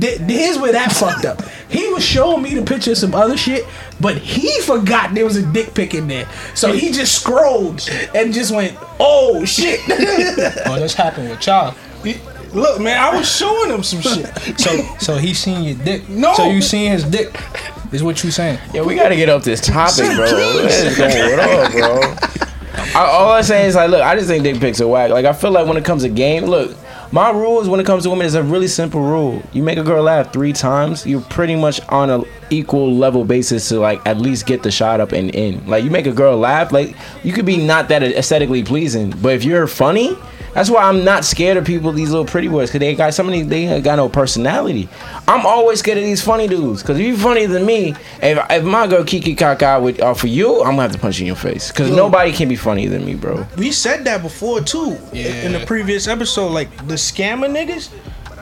Th- 0.00 0.18
Here's 0.18 0.58
where 0.58 0.72
that 0.72 0.92
fucked 0.92 1.24
up. 1.24 1.42
He 1.68 1.88
was 1.92 2.04
showing 2.04 2.42
me 2.42 2.54
the 2.54 2.62
picture 2.62 2.92
of 2.92 2.98
some 2.98 3.14
other 3.14 3.36
shit, 3.36 3.64
but 4.00 4.16
he 4.18 4.60
forgot 4.62 5.14
there 5.14 5.24
was 5.24 5.36
a 5.36 5.46
dick 5.52 5.74
pic 5.74 5.94
in 5.94 6.06
there. 6.08 6.28
So 6.54 6.72
he 6.72 6.92
just 6.92 7.14
scrolled 7.20 7.88
and 8.14 8.32
just 8.32 8.54
went, 8.54 8.76
"Oh 9.00 9.44
shit!" 9.44 9.80
Oh, 10.66 10.78
this 10.78 10.94
happened 10.94 11.30
with 11.30 11.46
y'all. 11.46 11.74
Look, 12.52 12.80
man, 12.80 12.98
I 12.98 13.16
was 13.16 13.30
showing 13.30 13.70
him 13.70 13.82
some 13.82 14.00
shit. 14.00 14.26
So, 14.58 14.76
so 14.98 15.16
he 15.16 15.34
seen 15.34 15.62
your 15.64 15.74
dick. 15.84 16.08
No. 16.08 16.32
So 16.34 16.48
you 16.50 16.62
seen 16.62 16.92
his 16.92 17.04
dick. 17.04 17.38
Is 17.92 18.02
what 18.02 18.22
you 18.24 18.30
saying? 18.30 18.58
Yeah, 18.74 18.82
we 18.82 18.94
gotta 18.94 19.16
get 19.16 19.28
off 19.28 19.44
this 19.44 19.60
topic, 19.60 20.06
bro. 20.16 20.24
What 20.24 20.64
is 20.70 20.96
going 20.96 21.38
on, 21.40 21.72
bro? 21.72 22.00
I, 22.94 23.06
all 23.06 23.30
I 23.32 23.42
say 23.42 23.66
is 23.66 23.74
like, 23.74 23.90
look, 23.90 24.02
I 24.02 24.14
just 24.16 24.28
think 24.28 24.42
dick 24.42 24.58
pics 24.60 24.80
are 24.80 24.88
whack. 24.88 25.10
Like, 25.10 25.24
I 25.24 25.32
feel 25.32 25.50
like 25.50 25.66
when 25.66 25.76
it 25.76 25.84
comes 25.84 26.02
to 26.02 26.08
game, 26.08 26.44
look, 26.44 26.76
my 27.12 27.30
rules 27.30 27.68
when 27.68 27.80
it 27.80 27.86
comes 27.86 28.02
to 28.04 28.10
women 28.10 28.26
is 28.26 28.34
a 28.34 28.42
really 28.42 28.68
simple 28.68 29.00
rule. 29.00 29.42
You 29.52 29.62
make 29.62 29.78
a 29.78 29.82
girl 29.82 30.02
laugh 30.02 30.32
three 30.32 30.52
times, 30.52 31.06
you're 31.06 31.20
pretty 31.20 31.56
much 31.56 31.80
on 31.88 32.10
an 32.10 32.24
equal 32.50 32.92
level 32.92 33.24
basis 33.24 33.68
to 33.68 33.80
like 33.80 34.04
at 34.06 34.18
least 34.18 34.46
get 34.46 34.62
the 34.62 34.70
shot 34.70 35.00
up 35.00 35.12
and 35.12 35.34
in. 35.34 35.66
Like, 35.66 35.84
you 35.84 35.90
make 35.90 36.06
a 36.06 36.12
girl 36.12 36.36
laugh, 36.36 36.72
like 36.72 36.96
you 37.22 37.32
could 37.32 37.46
be 37.46 37.56
not 37.56 37.88
that 37.88 38.02
aesthetically 38.02 38.62
pleasing, 38.62 39.10
but 39.22 39.34
if 39.34 39.44
you're 39.44 39.66
funny. 39.66 40.16
That's 40.56 40.70
why 40.70 40.84
I'm 40.84 41.04
not 41.04 41.26
scared 41.26 41.58
of 41.58 41.66
people, 41.66 41.92
these 41.92 42.08
little 42.08 42.24
pretty 42.24 42.48
boys, 42.48 42.70
because 42.70 42.80
they 42.80 42.94
got 42.94 43.12
so 43.12 43.22
many. 43.22 43.42
they 43.42 43.66
ain't 43.66 43.84
got 43.84 43.96
no 43.96 44.08
personality. 44.08 44.88
I'm 45.28 45.44
always 45.44 45.80
scared 45.80 45.98
of 45.98 46.04
these 46.04 46.22
funny 46.22 46.48
dudes, 46.48 46.80
because 46.80 46.98
if 46.98 47.06
you're 47.06 47.18
funnier 47.18 47.46
than 47.46 47.66
me, 47.66 47.90
if, 48.22 48.38
if 48.48 48.64
my 48.64 48.86
girl 48.86 49.04
Kiki 49.04 49.34
Kaka 49.34 49.78
would 49.78 50.00
uh, 50.00 50.12
offer 50.12 50.28
you, 50.28 50.60
I'm 50.60 50.70
gonna 50.70 50.82
have 50.82 50.92
to 50.92 50.98
punch 50.98 51.18
you 51.18 51.24
in 51.24 51.26
your 51.26 51.36
face, 51.36 51.70
because 51.70 51.90
Yo. 51.90 51.96
nobody 51.96 52.32
can 52.32 52.48
be 52.48 52.56
funnier 52.56 52.88
than 52.88 53.04
me, 53.04 53.14
bro. 53.14 53.46
We 53.58 53.70
said 53.70 54.04
that 54.06 54.22
before 54.22 54.62
too 54.62 54.96
in 55.12 55.52
the 55.52 55.62
previous 55.66 56.08
episode. 56.08 56.52
Like 56.52 56.74
the 56.88 56.94
scammer 56.94 57.50
niggas, 57.50 57.90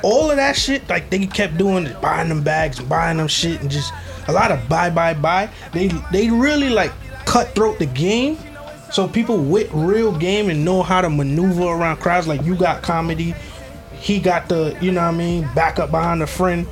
all 0.05 0.31
of 0.31 0.37
that 0.37 0.57
shit. 0.57 0.89
Like 0.89 1.11
they 1.11 1.27
kept 1.27 1.59
doing 1.59 1.87
it, 1.87 2.01
buying 2.01 2.29
them 2.29 2.45
bags, 2.45 2.79
and 2.79 2.89
buying 2.89 3.17
them 3.17 3.27
shit, 3.27 3.61
and 3.61 3.69
just 3.69 3.93
a 4.29 4.33
lot 4.33 4.53
of 4.53 4.69
buy, 4.69 4.89
buy, 4.89 5.15
buy. 5.15 5.51
They 5.73 5.89
they 6.13 6.31
really 6.31 6.69
like 6.69 6.93
cutthroat 7.25 7.81
the 7.81 7.87
game. 7.87 8.39
So 8.95 9.09
people 9.09 9.39
with 9.39 9.69
real 9.73 10.17
game 10.17 10.49
and 10.51 10.65
know 10.65 10.81
how 10.81 11.01
to 11.01 11.11
maneuver 11.11 11.65
around 11.65 11.97
crowds. 11.97 12.29
Like 12.29 12.45
you 12.45 12.55
got 12.55 12.81
comedy, 12.81 13.35
he 13.99 14.21
got 14.21 14.49
the 14.49 14.79
you 14.81 14.93
know 14.93 15.01
what 15.01 15.15
I 15.15 15.17
mean 15.17 15.49
backup 15.53 15.91
behind 15.91 16.21
the 16.21 16.29
friend. 16.29 16.65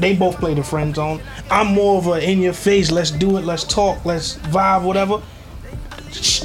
They 0.00 0.16
both 0.16 0.38
play 0.38 0.54
the 0.54 0.64
friend 0.64 0.92
zone. 0.92 1.22
I'm 1.48 1.68
more 1.68 1.98
of 1.98 2.08
a 2.08 2.18
in 2.18 2.40
your 2.40 2.52
face. 2.52 2.90
Let's 2.90 3.12
do 3.12 3.36
it. 3.36 3.44
Let's 3.44 3.62
talk. 3.62 4.04
Let's 4.04 4.38
vibe. 4.38 4.82
Whatever 4.82 5.22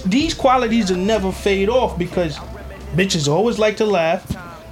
these 0.05 0.35
qualities 0.35 0.91
will 0.91 0.99
never 0.99 1.31
fade 1.31 1.69
off 1.69 1.97
because 1.97 2.37
bitches 2.93 3.27
always 3.27 3.57
like 3.57 3.77
to 3.77 3.87
laugh. 3.87 4.23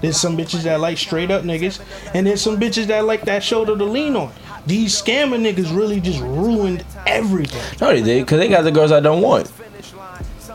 There's 0.01 0.21
some 0.21 0.38
bitches 0.38 0.61
that 0.61 0.80
like 0.80 0.99
straight 0.99 1.32
up 1.32 1.41
niggas, 1.41 1.82
and 2.13 2.27
there's 2.27 2.41
some 2.41 2.59
bitches 2.59 2.86
that 2.86 3.03
like 3.05 3.23
that 3.23 3.41
shoulder 3.41 3.75
to 3.75 3.84
lean 3.84 4.15
on. 4.15 4.32
These 4.67 5.01
scammer 5.01 5.41
niggas 5.41 5.75
really 5.75 5.99
just 5.99 6.19
ruined 6.19 6.86
everything. 7.07 7.80
No, 7.82 7.88
they 7.88 8.03
did, 8.03 8.25
because 8.25 8.39
they 8.39 8.47
got 8.47 8.61
the 8.61 8.71
girls 8.71 8.91
I 8.91 8.99
don't 8.99 9.21
want. 9.23 9.51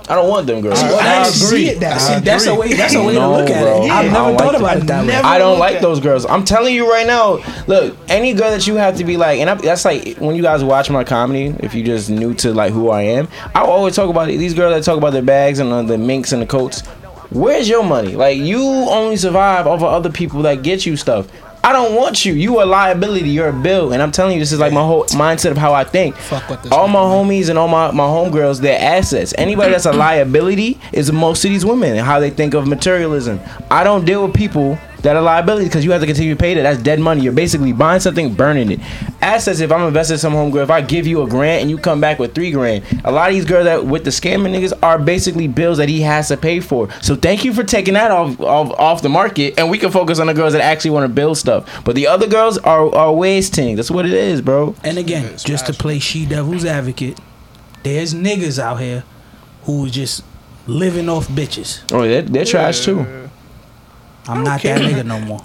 I 0.08 0.14
don't 0.16 0.28
want 0.28 0.46
them 0.46 0.60
girls. 0.60 0.82
I- 0.82 0.88
I 0.98 1.22
didn't 1.24 1.34
see 1.34 1.68
it 1.70 1.80
that 1.80 1.98
See, 2.00 2.12
way. 2.14 2.20
that's 2.20 2.46
a 2.46 2.54
way. 2.54 2.72
That's 2.74 2.94
a 2.94 3.02
way 3.02 3.14
No, 3.14 3.20
to 3.32 3.36
look 3.40 3.50
at 3.50 3.62
bro. 3.62 3.82
it. 3.82 3.86
Yeah. 3.86 3.94
I've 3.94 4.12
never 4.12 4.14
don't 4.14 4.38
thought 4.38 4.60
like 4.60 4.76
about 4.76 4.86
that. 4.86 5.04
it 5.04 5.06
that 5.08 5.24
way. 5.24 5.30
I 5.30 5.38
don't 5.38 5.58
like 5.58 5.80
those 5.80 5.98
girls. 6.00 6.26
I'm 6.26 6.44
telling 6.44 6.74
you 6.74 6.90
right 6.90 7.06
now. 7.06 7.38
Look, 7.66 7.96
any 8.08 8.34
girl 8.34 8.50
that 8.50 8.66
you 8.66 8.74
have 8.76 8.96
to 8.98 9.04
be 9.04 9.16
like, 9.16 9.40
and 9.40 9.48
I, 9.48 9.54
that's 9.54 9.84
like 9.86 10.16
when 10.18 10.36
you 10.36 10.42
guys 10.42 10.62
watch 10.62 10.90
my 10.90 11.04
comedy. 11.04 11.54
If 11.60 11.74
you 11.74 11.82
just 11.82 12.10
new 12.10 12.34
to 12.34 12.52
like 12.52 12.72
who 12.72 12.90
I 12.90 13.02
am, 13.02 13.28
I 13.54 13.60
always 13.62 13.96
talk 13.96 14.10
about 14.10 14.28
it. 14.28 14.36
These 14.36 14.52
girls 14.54 14.74
that 14.74 14.84
talk 14.84 14.98
about 14.98 15.14
their 15.14 15.22
bags 15.22 15.58
and 15.58 15.72
uh, 15.72 15.82
the 15.82 15.96
minks 15.96 16.32
and 16.32 16.42
the 16.42 16.46
coats. 16.46 16.82
Where's 17.30 17.68
your 17.68 17.82
money? 17.82 18.14
Like 18.14 18.38
you 18.38 18.62
only 18.62 19.16
survive 19.16 19.66
off 19.66 19.78
of 19.80 19.84
other 19.84 20.10
people 20.10 20.42
that 20.42 20.62
get 20.62 20.84
you 20.86 20.96
stuff. 20.96 21.26
I 21.64 21.72
don't 21.72 21.94
want 21.94 22.26
you. 22.26 22.34
You 22.34 22.62
a 22.62 22.64
liability. 22.64 23.30
You're 23.30 23.48
a 23.48 23.52
bill. 23.52 23.94
And 23.94 24.02
I'm 24.02 24.12
telling 24.12 24.34
you, 24.34 24.38
this 24.38 24.52
is 24.52 24.58
like 24.58 24.72
my 24.74 24.82
whole 24.82 25.04
mindset 25.06 25.50
of 25.50 25.56
how 25.56 25.72
I 25.72 25.82
think. 25.82 26.14
Fuck 26.16 26.50
with 26.50 26.62
this 26.62 26.70
All 26.72 26.88
my 26.88 27.00
homies 27.00 27.48
and 27.48 27.58
all 27.58 27.68
my, 27.68 27.90
my 27.90 28.04
homegirls, 28.04 28.60
they're 28.60 28.78
assets. 28.78 29.32
Anybody 29.38 29.72
that's 29.72 29.86
a 29.86 29.92
liability 29.92 30.78
is 30.92 31.10
most 31.10 31.42
of 31.42 31.50
these 31.50 31.64
women 31.64 31.96
and 31.96 32.00
how 32.00 32.20
they 32.20 32.28
think 32.28 32.52
of 32.52 32.68
materialism. 32.68 33.40
I 33.70 33.82
don't 33.82 34.04
deal 34.04 34.26
with 34.26 34.34
people 34.34 34.78
that 35.04 35.16
are 35.16 35.22
liabilities 35.22 35.68
because 35.68 35.84
you 35.84 35.92
have 35.92 36.00
to 36.00 36.06
continue 36.06 36.34
to 36.34 36.38
pay 36.38 36.54
that. 36.54 36.62
That's 36.62 36.82
dead 36.82 36.98
money. 36.98 37.22
You're 37.22 37.32
basically 37.32 37.72
buying 37.72 38.00
something, 38.00 38.34
burning 38.34 38.72
it. 38.72 38.80
Assets, 39.20 39.60
if 39.60 39.70
I'm 39.70 39.86
investing 39.86 40.14
in 40.14 40.18
some 40.18 40.32
homegirl, 40.32 40.62
if 40.64 40.70
I 40.70 40.80
give 40.80 41.06
you 41.06 41.22
a 41.22 41.28
grant 41.28 41.60
and 41.60 41.70
you 41.70 41.76
come 41.78 42.00
back 42.00 42.18
with 42.18 42.34
three 42.34 42.50
grand, 42.50 42.84
a 43.04 43.12
lot 43.12 43.28
of 43.28 43.34
these 43.34 43.44
girls 43.44 43.64
that 43.64 43.84
with 43.84 44.04
the 44.04 44.10
scamming 44.10 44.54
niggas 44.58 44.72
are 44.82 44.98
basically 44.98 45.46
bills 45.46 45.76
that 45.78 45.88
he 45.90 46.00
has 46.00 46.28
to 46.28 46.36
pay 46.38 46.58
for. 46.60 46.90
So 47.02 47.14
thank 47.16 47.44
you 47.44 47.52
for 47.52 47.62
taking 47.64 47.94
that 47.94 48.10
off 48.10 48.40
off, 48.40 48.70
off 48.78 49.02
the 49.02 49.08
market 49.10 49.54
and 49.58 49.70
we 49.70 49.78
can 49.78 49.90
focus 49.90 50.18
on 50.18 50.26
the 50.26 50.34
girls 50.34 50.54
that 50.54 50.62
actually 50.62 50.90
want 50.92 51.04
to 51.04 51.14
build 51.14 51.36
stuff. 51.38 51.84
But 51.84 51.96
the 51.96 52.06
other 52.06 52.26
girls 52.26 52.56
are, 52.58 52.92
are 52.94 53.12
wasting. 53.12 53.76
That's 53.76 53.90
what 53.90 54.06
it 54.06 54.12
is, 54.14 54.40
bro. 54.40 54.74
And 54.82 54.96
again, 54.98 55.26
It's 55.26 55.44
just 55.44 55.66
to 55.66 55.74
play 55.74 55.98
she 55.98 56.24
devil's 56.26 56.64
advocate, 56.64 57.20
there's 57.82 58.14
niggas 58.14 58.58
out 58.58 58.80
here 58.80 59.04
who 59.64 59.88
just 59.90 60.24
living 60.66 61.10
off 61.10 61.28
bitches. 61.28 61.82
Oh, 61.92 62.02
they're, 62.02 62.22
they're 62.22 62.44
trash 62.46 62.84
too. 62.84 63.23
I'm 64.26 64.42
not 64.42 64.62
that 64.62 64.80
nigga 64.80 65.04
no 65.04 65.20
more. 65.20 65.40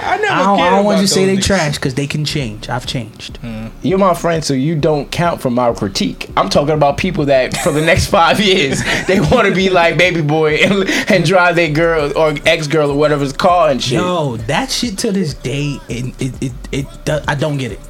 I 0.00 0.16
never 0.18 0.32
I 0.32 0.42
don't, 0.44 0.60
I 0.60 0.70
don't 0.70 0.84
want 0.84 0.96
about 0.98 1.00
to 1.02 1.08
say 1.08 1.26
they 1.26 1.36
trash 1.40 1.74
because 1.76 1.94
they 1.94 2.06
can 2.06 2.24
change. 2.24 2.68
I've 2.68 2.86
changed. 2.86 3.38
Hmm. 3.38 3.68
You're 3.82 3.98
my 3.98 4.14
friend, 4.14 4.44
so 4.44 4.54
you 4.54 4.76
don't 4.76 5.10
count 5.10 5.40
for 5.40 5.50
my 5.50 5.72
critique. 5.72 6.28
I'm 6.36 6.48
talking 6.48 6.74
about 6.74 6.96
people 6.98 7.24
that 7.26 7.56
for 7.58 7.72
the 7.72 7.80
next 7.80 8.06
five 8.06 8.38
years 8.40 8.82
they 9.06 9.20
want 9.20 9.48
to 9.48 9.54
be 9.54 9.70
like 9.70 9.96
baby 9.98 10.22
boy 10.22 10.56
and, 10.56 10.88
and 11.10 11.24
drive 11.24 11.56
their 11.56 11.70
girl 11.70 12.16
or 12.16 12.34
ex 12.46 12.66
girl 12.66 12.90
or 12.90 12.96
whatever's 12.98 13.32
car 13.32 13.70
and 13.70 13.82
shit. 13.82 13.98
Yo, 13.98 14.36
that 14.48 14.70
shit 14.70 14.98
to 14.98 15.12
this 15.12 15.34
day, 15.34 15.78
it 15.88 16.14
it 16.20 16.42
it, 16.42 16.52
it 16.72 16.86
do- 17.04 17.20
I 17.26 17.34
don't 17.34 17.56
get 17.56 17.72
it. 17.72 17.80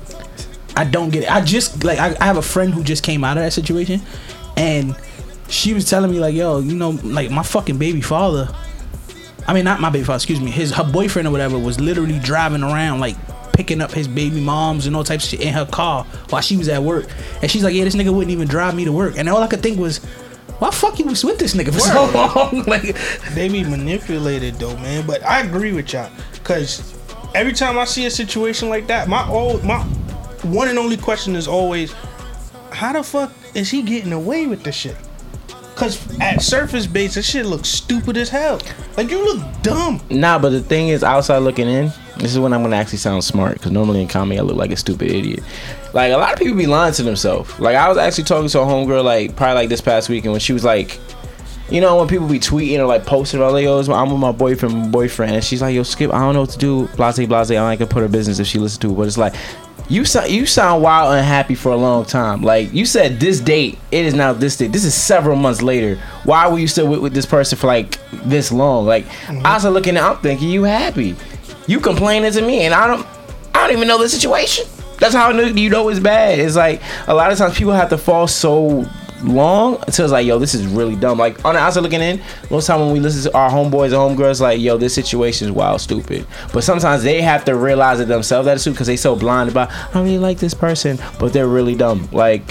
I 0.77 0.85
don't 0.85 1.11
get 1.11 1.25
it. 1.25 1.33
I 1.33 1.41
just 1.43 1.83
like 1.85 1.99
I, 1.99 2.17
I 2.21 2.27
have 2.27 2.37
a 2.37 2.43
friend 2.43 2.73
who 2.73 2.85
just 2.85 3.03
came 3.03 3.25
out 3.25 3.37
of 3.37 3.43
that 3.43 3.53
situation, 3.53 4.01
and 4.57 4.97
she 5.49 5.75
was 5.75 5.89
telling 5.89 6.11
me 6.11 6.21
like, 6.21 6.35
yo, 6.35 6.61
you 6.61 6.75
know, 6.77 6.91
like 7.03 7.31
my 7.31 7.43
fucking 7.43 7.79
baby 7.79 8.01
father. 8.01 8.49
I 9.49 9.55
mean, 9.55 9.65
not 9.65 9.81
my 9.81 9.89
baby 9.89 10.05
father. 10.05 10.17
Excuse 10.17 10.41
me. 10.41 10.51
His 10.51 10.73
her 10.73 10.85
boyfriend 10.85 11.27
or 11.27 11.31
whatever 11.31 11.59
was 11.59 11.81
literally 11.81 12.19
driving 12.19 12.63
around 12.63 13.01
like 13.01 13.17
picking 13.55 13.81
up 13.81 13.91
his 13.91 14.07
baby 14.07 14.41
moms 14.41 14.87
and 14.87 14.95
all 14.95 15.03
types 15.03 15.25
of 15.25 15.31
shit 15.31 15.41
in 15.41 15.53
her 15.55 15.67
car 15.67 16.05
while 16.29 16.43
she 16.43 16.57
was 16.57 16.69
at 16.69 16.83
work. 16.83 17.07
And 17.43 17.51
she's 17.51 17.65
like, 17.65 17.75
yeah, 17.75 17.85
this 17.85 17.97
nigga 17.97 18.15
wouldn't 18.15 18.31
even 18.31 18.47
drive 18.47 18.77
me 18.77 18.85
to 18.85 18.93
work. 18.93 19.19
And 19.19 19.29
all 19.29 19.43
I 19.43 19.49
could 19.49 19.63
think 19.63 19.81
was, 19.81 19.99
why 20.59 20.71
fuck 20.71 20.99
you 20.99 21.07
was 21.07 21.25
with 21.25 21.39
this 21.39 21.55
nigga 21.55 21.73
for 21.73 21.81
so 21.81 22.11
long? 22.13 22.63
like, 22.67 22.95
They 23.35 23.49
be 23.49 23.65
manipulated 23.65 24.57
though, 24.57 24.77
man. 24.77 25.07
But 25.07 25.25
I 25.25 25.41
agree 25.41 25.73
with 25.73 25.93
y'all, 25.93 26.11
cause 26.45 26.95
every 27.35 27.53
time 27.53 27.79
I 27.79 27.85
see 27.85 28.07
a 28.07 28.11
situation 28.11 28.69
like 28.69 28.87
that, 28.89 29.09
my 29.09 29.27
old 29.29 29.65
my 29.65 29.83
one 30.43 30.69
and 30.69 30.79
only 30.79 30.97
question 30.97 31.35
is 31.35 31.49
always, 31.49 31.95
how 32.71 32.93
the 32.93 33.03
fuck 33.03 33.33
is 33.55 33.71
he 33.71 33.83
getting 33.83 34.13
away 34.13 34.47
with 34.47 34.63
this 34.63 34.77
shit? 34.77 34.97
Cause 35.79 36.19
at 36.21 36.43
surface 36.43 36.89
base, 36.89 37.15
this 37.15 37.25
shit 37.25 37.47
looks 37.47 37.69
stupid 37.69 38.17
as 38.17 38.29
hell. 38.29 38.61
Like 38.97 39.11
you 39.11 39.25
look 39.25 39.63
dumb. 39.63 40.01
Nah, 40.11 40.37
but 40.37 40.49
the 40.51 40.61
thing 40.61 40.89
is, 40.89 41.05
outside 41.05 41.39
looking 41.39 41.69
in, 41.69 41.93
this 42.17 42.33
is 42.33 42.39
when 42.41 42.53
I'm 42.53 42.63
gonna 42.63 42.75
actually 42.75 42.99
sound 42.99 43.23
smart. 43.23 43.55
Because 43.55 43.71
normally 43.71 44.03
in 44.03 44.09
comedy, 44.09 44.41
I 44.41 44.43
look 44.43 44.57
like 44.57 44.73
a 44.73 44.77
stupid 44.77 45.13
idiot. 45.13 45.41
Like 45.95 46.11
a 46.11 46.17
lot 46.17 46.33
of 46.33 46.39
people 46.41 46.57
be 46.57 46.67
lying 46.67 46.95
to 46.95 47.05
themselves. 47.05 47.57
Like 47.61 47.77
I 47.77 47.89
was 47.89 47.97
actually 47.97 48.25
talking 48.25 48.49
to 48.49 48.61
a 48.61 48.65
homegirl, 48.65 49.05
like 49.05 49.37
probably 49.37 49.55
like 49.55 49.69
this 49.69 49.81
past 49.81 50.09
weekend, 50.09 50.33
when 50.33 50.41
she 50.41 50.53
was 50.53 50.65
like, 50.65 50.99
you 51.71 51.81
know, 51.81 51.97
when 51.97 52.09
people 52.09 52.27
be 52.27 52.41
tweeting 52.41 52.81
or 52.81 52.87
like 52.87 53.07
posting 53.07 53.39
about 53.39 53.53
like, 53.53 53.65
I'm 53.65 54.11
with 54.11 54.19
my 54.19 54.33
boyfriend, 54.33 54.91
boyfriend, 54.91 55.37
and 55.37 55.45
she's 55.45 55.63
like, 55.63 55.77
yo, 55.77 55.85
Skip, 55.85 56.13
I 56.13 56.19
don't 56.19 56.35
know 56.35 56.41
what 56.41 56.51
to 56.51 56.59
do, 56.59 56.89
blase, 56.97 57.25
blase. 57.25 57.53
I 57.53 57.71
ain't 57.71 57.79
gonna 57.79 57.87
put 57.87 58.03
her 58.03 58.09
business 58.09 58.41
if 58.41 58.49
she 58.49 58.59
listens 58.59 58.79
to 58.79 58.91
it, 58.91 58.97
but 58.97 59.07
it's 59.07 59.17
like. 59.17 59.37
You 59.91 60.05
sound 60.05 60.31
you 60.31 60.45
sound 60.45 60.83
wild 60.83 61.15
unhappy 61.15 61.55
for 61.55 61.73
a 61.73 61.77
long 61.77 62.05
time. 62.05 62.43
Like 62.43 62.73
you 62.75 62.85
said, 62.85 63.19
this 63.21 63.41
date 63.41 63.79
it 63.91 64.05
is 64.05 64.13
now 64.13 64.35
this 64.35 64.57
date. 64.57 64.71
This 64.73 64.85
is 64.85 64.95
several 64.95 65.37
months 65.37 65.63
later. 65.63 65.99
Why 66.25 66.47
were 66.47 66.59
you 66.59 66.69
still 66.69 66.89
with, 66.89 67.01
with 67.01 67.15
this 67.15 67.25
person 67.25 67.57
for 67.57 67.69
like 67.69 67.99
this 68.25 68.53
long? 68.53 68.85
Like 68.85 69.07
mm-hmm. 69.07 69.47
I 69.47 69.55
was 69.55 69.65
looking 69.65 69.97
at, 69.97 70.03
I'm 70.03 70.19
thinking 70.19 70.51
you 70.51 70.65
happy. 70.65 71.17
You 71.67 71.81
complaining 71.81 72.33
to 72.33 72.43
me, 72.43 72.63
and 72.63 72.75
I 72.75 72.87
don't 72.87 73.07
I 73.55 73.67
don't 73.67 73.77
even 73.77 73.89
know 73.89 73.99
the 73.99 74.09
situation. 74.09 74.67
That's 74.99 75.15
how 75.15 75.31
you 75.31 75.71
know 75.71 75.89
it's 75.89 76.01
bad. 76.01 76.39
It's 76.39 76.57
like 76.57 76.83
a 77.07 77.15
lot 77.15 77.33
of 77.33 77.39
times 77.39 77.57
people 77.57 77.73
have 77.73 77.89
to 77.91 77.99
fall 77.99 78.27
so 78.27 78.87
long 79.23 79.77
until 79.87 80.05
it's 80.05 80.13
like, 80.13 80.27
yo, 80.27 80.39
this 80.39 80.55
is 80.55 80.67
really 80.67 80.97
dumb. 80.97 81.19
Like 81.19 81.45
on 81.45 81.55
the 81.55 81.61
outside 81.61 81.81
looking 81.81 82.01
in, 82.01 82.21
most 82.51 82.67
time 82.67 82.81
when 82.81 82.93
we 82.93 83.01
listen 83.01 83.31
to 83.31 83.37
our 83.37 83.51
homeboys 83.51 83.87
and 83.87 83.95
homegirls, 83.95 84.41
like, 84.41 84.61
yo, 84.61 84.77
this 84.77 84.95
situation 84.95 85.49
is 85.49 85.53
wild, 85.53 85.81
stupid. 85.81 86.27
But 86.53 86.65
sometimes 86.65 87.03
they 87.03 87.23
have 87.23 87.45
to 87.47 87.57
realize 87.57 88.01
it 88.01 88.09
themselves 88.09 88.47
that 88.47 88.55
it's 88.55 88.63
stupid 88.63 88.75
because 88.75 88.87
they 88.87 88.97
so 88.97 89.17
blind 89.17 89.51
about, 89.51 89.71
I 89.95 90.01
really 90.01 90.19
like 90.19 90.39
this 90.39 90.55
person, 90.55 90.99
but 91.19 91.33
they're 91.33 91.49
really 91.49 91.75
dumb. 91.75 92.09
Like 92.13 92.43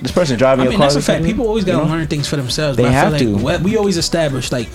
this 0.00 0.12
person 0.12 0.38
driving 0.38 0.60
I 0.60 0.64
your 0.64 0.70
mean, 0.70 0.78
car. 0.78 0.90
that's 0.90 0.96
a 0.96 1.02
fact. 1.02 1.24
People 1.24 1.46
always 1.46 1.64
gotta 1.64 1.78
you 1.78 1.84
know? 1.84 1.90
learn 1.90 2.06
things 2.06 2.28
for 2.28 2.36
themselves. 2.36 2.76
They 2.76 2.90
have 2.90 3.18
to. 3.18 3.36
like 3.36 3.60
we 3.60 3.72
we 3.72 3.76
always 3.76 3.96
establish, 3.96 4.52
like, 4.52 4.68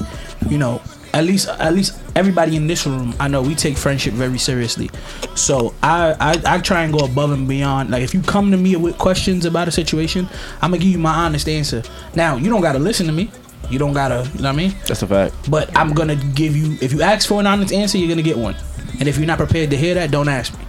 you 0.49 0.57
know, 0.57 0.81
at 1.13 1.25
least 1.25 1.47
at 1.47 1.73
least 1.73 1.99
everybody 2.15 2.55
in 2.55 2.67
this 2.67 2.87
room, 2.87 3.13
I 3.19 3.27
know 3.27 3.41
we 3.41 3.53
take 3.55 3.77
friendship 3.77 4.13
very 4.13 4.39
seriously. 4.39 4.89
So 5.35 5.73
I, 5.83 6.15
I 6.19 6.55
I 6.55 6.59
try 6.59 6.83
and 6.83 6.93
go 6.93 7.05
above 7.05 7.31
and 7.31 7.47
beyond. 7.47 7.91
Like, 7.91 8.01
if 8.01 8.13
you 8.13 8.21
come 8.21 8.51
to 8.51 8.57
me 8.57 8.75
with 8.75 8.97
questions 8.97 9.45
about 9.45 9.67
a 9.67 9.71
situation, 9.71 10.27
I'm 10.61 10.71
gonna 10.71 10.79
give 10.79 10.91
you 10.91 10.99
my 10.99 11.13
honest 11.13 11.47
answer. 11.47 11.83
Now, 12.15 12.35
you 12.35 12.49
don't 12.49 12.61
gotta 12.61 12.79
listen 12.79 13.05
to 13.05 13.11
me. 13.11 13.31
You 13.69 13.79
don't 13.79 13.93
gotta, 13.93 14.29
you 14.33 14.41
know 14.41 14.49
what 14.49 14.53
I 14.53 14.57
mean? 14.57 14.75
That's 14.87 15.03
a 15.03 15.07
fact. 15.07 15.49
But 15.49 15.75
I'm 15.77 15.93
gonna 15.93 16.15
give 16.15 16.55
you. 16.55 16.77
If 16.81 16.91
you 16.91 17.01
ask 17.01 17.27
for 17.27 17.39
an 17.39 17.47
honest 17.47 17.73
answer, 17.73 17.97
you're 17.97 18.09
gonna 18.09 18.21
get 18.21 18.37
one. 18.37 18.55
And 18.99 19.07
if 19.07 19.17
you're 19.17 19.27
not 19.27 19.37
prepared 19.37 19.69
to 19.69 19.77
hear 19.77 19.93
that, 19.95 20.11
don't 20.11 20.27
ask 20.27 20.57
me. 20.57 20.65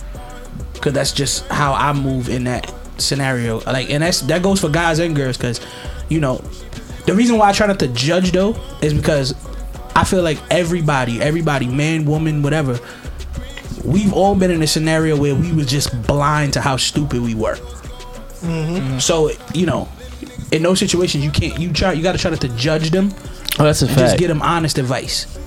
Cause 0.80 0.92
that's 0.92 1.12
just 1.12 1.47
how 1.49 1.72
I 1.72 1.95
move 1.95 2.28
in 2.28 2.45
that 2.45 2.72
scenario. 2.99 3.61
Like, 3.61 3.88
and 3.90 4.03
that's 4.03 4.20
that 4.22 4.42
goes 4.42 4.61
for 4.61 4.68
guys 4.68 4.99
and 4.99 5.16
girls. 5.16 5.38
Cause, 5.38 5.61
you 6.11 6.20
know, 6.20 6.45
the 7.07 7.14
reason 7.14 7.38
why 7.38 7.49
I 7.49 7.53
try 7.53 7.66
not 7.66 7.78
to 7.80 7.88
judge 7.88 8.32
though 8.32 8.55
is 8.82 8.92
because 8.92 9.34
I 9.97 10.05
feel 10.05 10.22
like 10.22 10.38
everybody, 10.51 11.20
everybody, 11.22 11.66
man, 11.68 12.05
woman, 12.05 12.42
whatever, 12.42 12.78
we've 13.84 14.12
all 14.12 14.34
been 14.34 14.51
in 14.51 14.62
a 14.62 14.66
scenario 14.66 15.16
where 15.16 15.34
we 15.34 15.53
was 15.53 15.66
just 15.66 15.90
blind 16.07 16.53
to 16.55 16.61
how 16.61 16.76
stupid 16.76 17.22
we 17.22 17.34
were. 17.34 17.57
Mm-hmm. 18.45 18.99
So 18.99 19.30
you 19.55 19.66
know, 19.66 19.88
in 20.53 20.62
those 20.62 20.78
situations, 20.78 21.24
you 21.24 21.30
can't. 21.30 21.59
You 21.59 21.72
try. 21.72 21.92
You 21.92 22.03
got 22.03 22.12
to 22.12 22.18
try 22.18 22.30
not 22.30 22.40
to 22.42 22.49
judge 22.57 22.90
them 22.90 23.11
Oh, 23.59 23.62
that's 23.64 23.82
a 23.82 23.86
and 23.86 23.97
just 23.97 24.11
fact. 24.12 24.18
get 24.20 24.28
them 24.28 24.42
honest 24.42 24.78
advice. 24.78 25.38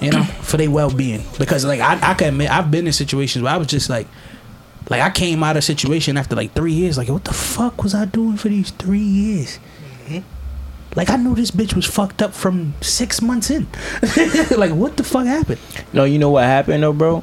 You 0.00 0.12
know, 0.12 0.22
for 0.22 0.56
their 0.56 0.70
well 0.70 0.90
being. 0.94 1.24
Because 1.38 1.64
like 1.64 1.80
I, 1.80 1.98
I 2.10 2.14
can 2.14 2.28
admit 2.28 2.50
I've 2.50 2.70
been 2.70 2.86
in 2.86 2.92
situations 2.92 3.42
where 3.42 3.52
I 3.52 3.56
was 3.56 3.66
just 3.66 3.90
like 3.90 4.06
like 4.88 5.02
I 5.02 5.10
came 5.10 5.42
out 5.42 5.52
of 5.52 5.58
a 5.58 5.62
situation 5.62 6.16
after 6.16 6.36
like 6.36 6.52
three 6.52 6.72
years, 6.72 6.96
like 6.96 7.08
what 7.08 7.24
the 7.24 7.34
fuck 7.34 7.82
was 7.82 7.94
I 7.94 8.04
doing 8.06 8.36
for 8.36 8.48
these 8.48 8.70
three 8.70 9.00
years? 9.00 9.58
Mm-hmm. 10.06 10.18
Like 10.96 11.10
I 11.10 11.16
knew 11.16 11.34
this 11.34 11.50
bitch 11.50 11.74
was 11.74 11.86
fucked 11.86 12.22
up 12.22 12.32
from 12.32 12.74
six 12.80 13.20
months 13.22 13.50
in. 13.50 13.66
like 14.56 14.72
what 14.72 14.96
the 14.96 15.04
fuck 15.04 15.26
happened? 15.26 15.60
No, 15.92 16.04
you 16.04 16.18
know 16.18 16.30
what 16.30 16.44
happened 16.44 16.82
though, 16.82 16.92
bro? 16.92 17.22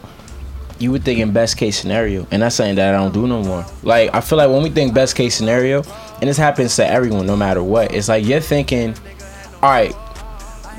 You 0.77 0.91
were 0.91 0.99
thinking 0.99 1.31
best 1.31 1.57
case 1.57 1.79
scenario, 1.79 2.27
and 2.31 2.41
that's 2.41 2.55
something 2.55 2.75
that 2.75 2.93
I 2.93 2.97
don't 2.97 3.13
do 3.13 3.27
no 3.27 3.41
more. 3.41 3.65
Like 3.81 4.13
I 4.13 4.21
feel 4.21 4.37
like 4.37 4.49
when 4.49 4.61
we 4.61 4.69
think 4.69 4.93
best 4.93 5.15
case 5.15 5.35
scenario, 5.35 5.83
and 6.21 6.29
this 6.29 6.37
happens 6.37 6.75
to 6.75 6.87
everyone, 6.87 7.25
no 7.25 7.35
matter 7.35 7.63
what, 7.63 7.93
it's 7.93 8.09
like 8.09 8.25
you're 8.25 8.41
thinking, 8.41 8.93
all 9.63 9.69
right, 9.69 9.95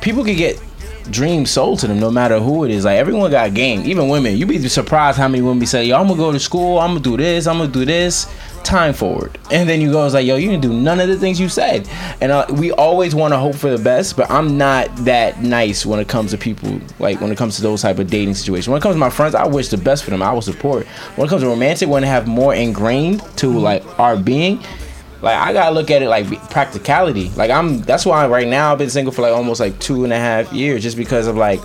people 0.03 0.25
could 0.25 0.37
get 0.37 0.61
dreams 1.11 1.51
sold 1.51 1.79
to 1.81 1.87
them 1.87 2.01
no 2.01 2.11
matter 2.11 2.39
who 2.39 2.65
it 2.65 2.71
is. 2.71 2.85
Like 2.85 2.99
everyone 2.99 3.31
got 3.31 3.55
game, 3.55 3.83
even 3.85 4.09
women. 4.09 4.37
You'd 4.37 4.49
be 4.49 4.69
surprised 4.69 5.19
how 5.19 5.29
many 5.29 5.43
women 5.43 5.59
be 5.59 5.67
say, 5.67 5.87
"Yo, 5.87 5.99
I'm 5.99 6.09
gonna 6.09 6.19
go 6.19 6.33
to 6.33 6.41
school. 6.41 6.79
I'm 6.79 6.91
gonna 6.91 7.01
do 7.01 7.17
this. 7.17 7.47
I'm 7.47 7.59
gonna 7.59 7.73
do 7.73 7.85
this." 7.85 8.27
Time 8.67 8.95
forward, 8.95 9.39
and 9.53 9.69
then 9.69 9.81
you 9.81 9.93
go, 9.93 10.05
"It's 10.05 10.15
like, 10.15 10.27
yo, 10.27 10.35
you 10.35 10.51
didn't 10.51 10.63
do 10.63 10.73
none 10.73 10.99
of 10.99 11.07
the 11.07 11.17
things 11.17 11.39
you 11.39 11.49
said." 11.49 11.89
And 12.21 12.33
uh, 12.33 12.47
we 12.51 12.73
always 12.73 13.15
want 13.15 13.33
to 13.33 13.39
hope 13.39 13.55
for 13.55 13.71
the 13.71 13.81
best, 13.81 14.17
but 14.17 14.29
I'm 14.29 14.59
not 14.59 14.93
that 15.05 15.41
nice 15.41 15.87
when 15.87 16.01
it 16.01 16.09
comes 16.09 16.33
to 16.33 16.37
people. 16.37 16.81
Like 16.99 17.21
when 17.21 17.31
it 17.31 17.39
comes 17.39 17.55
to 17.57 17.63
those 17.63 17.83
type 17.83 18.01
of 18.01 18.11
dating 18.11 18.35
situations. 18.35 18.69
When 18.69 18.77
it 18.77 18.83
comes 18.83 18.97
to 18.97 18.99
my 18.99 19.09
friends, 19.09 19.37
I 19.37 19.47
wish 19.47 19.69
the 19.69 19.77
best 19.77 20.03
for 20.03 20.11
them. 20.11 20.21
I 20.21 20.33
will 20.33 20.43
support. 20.43 20.85
When 21.15 21.29
it 21.29 21.31
comes 21.31 21.43
to 21.43 21.49
romantic, 21.49 21.89
want 21.89 22.03
to 22.03 22.09
have 22.09 22.27
more 22.27 22.57
ingrained 22.57 23.23
to 23.37 23.57
like 23.57 23.85
our 24.01 24.17
being 24.17 24.59
like 25.23 25.37
I 25.37 25.53
gotta 25.53 25.73
look 25.73 25.91
at 25.93 26.03
it 26.03 26.09
like 26.09 26.27
practicality. 26.51 27.31
Like 27.37 27.53
I'm 27.53 27.83
that's 27.83 28.05
why 28.05 28.27
right 28.27 28.49
now 28.49 28.73
I've 28.73 28.79
been 28.79 28.91
single 28.91 29.13
for 29.13 29.23
like 29.23 29.33
almost 29.33 29.61
like 29.61 29.79
two 29.79 30.03
and 30.03 30.13
a 30.13 30.19
half 30.19 30.53
years, 30.53 30.83
just 30.83 30.97
because 30.97 31.29
of 31.29 31.37
like 31.37 31.61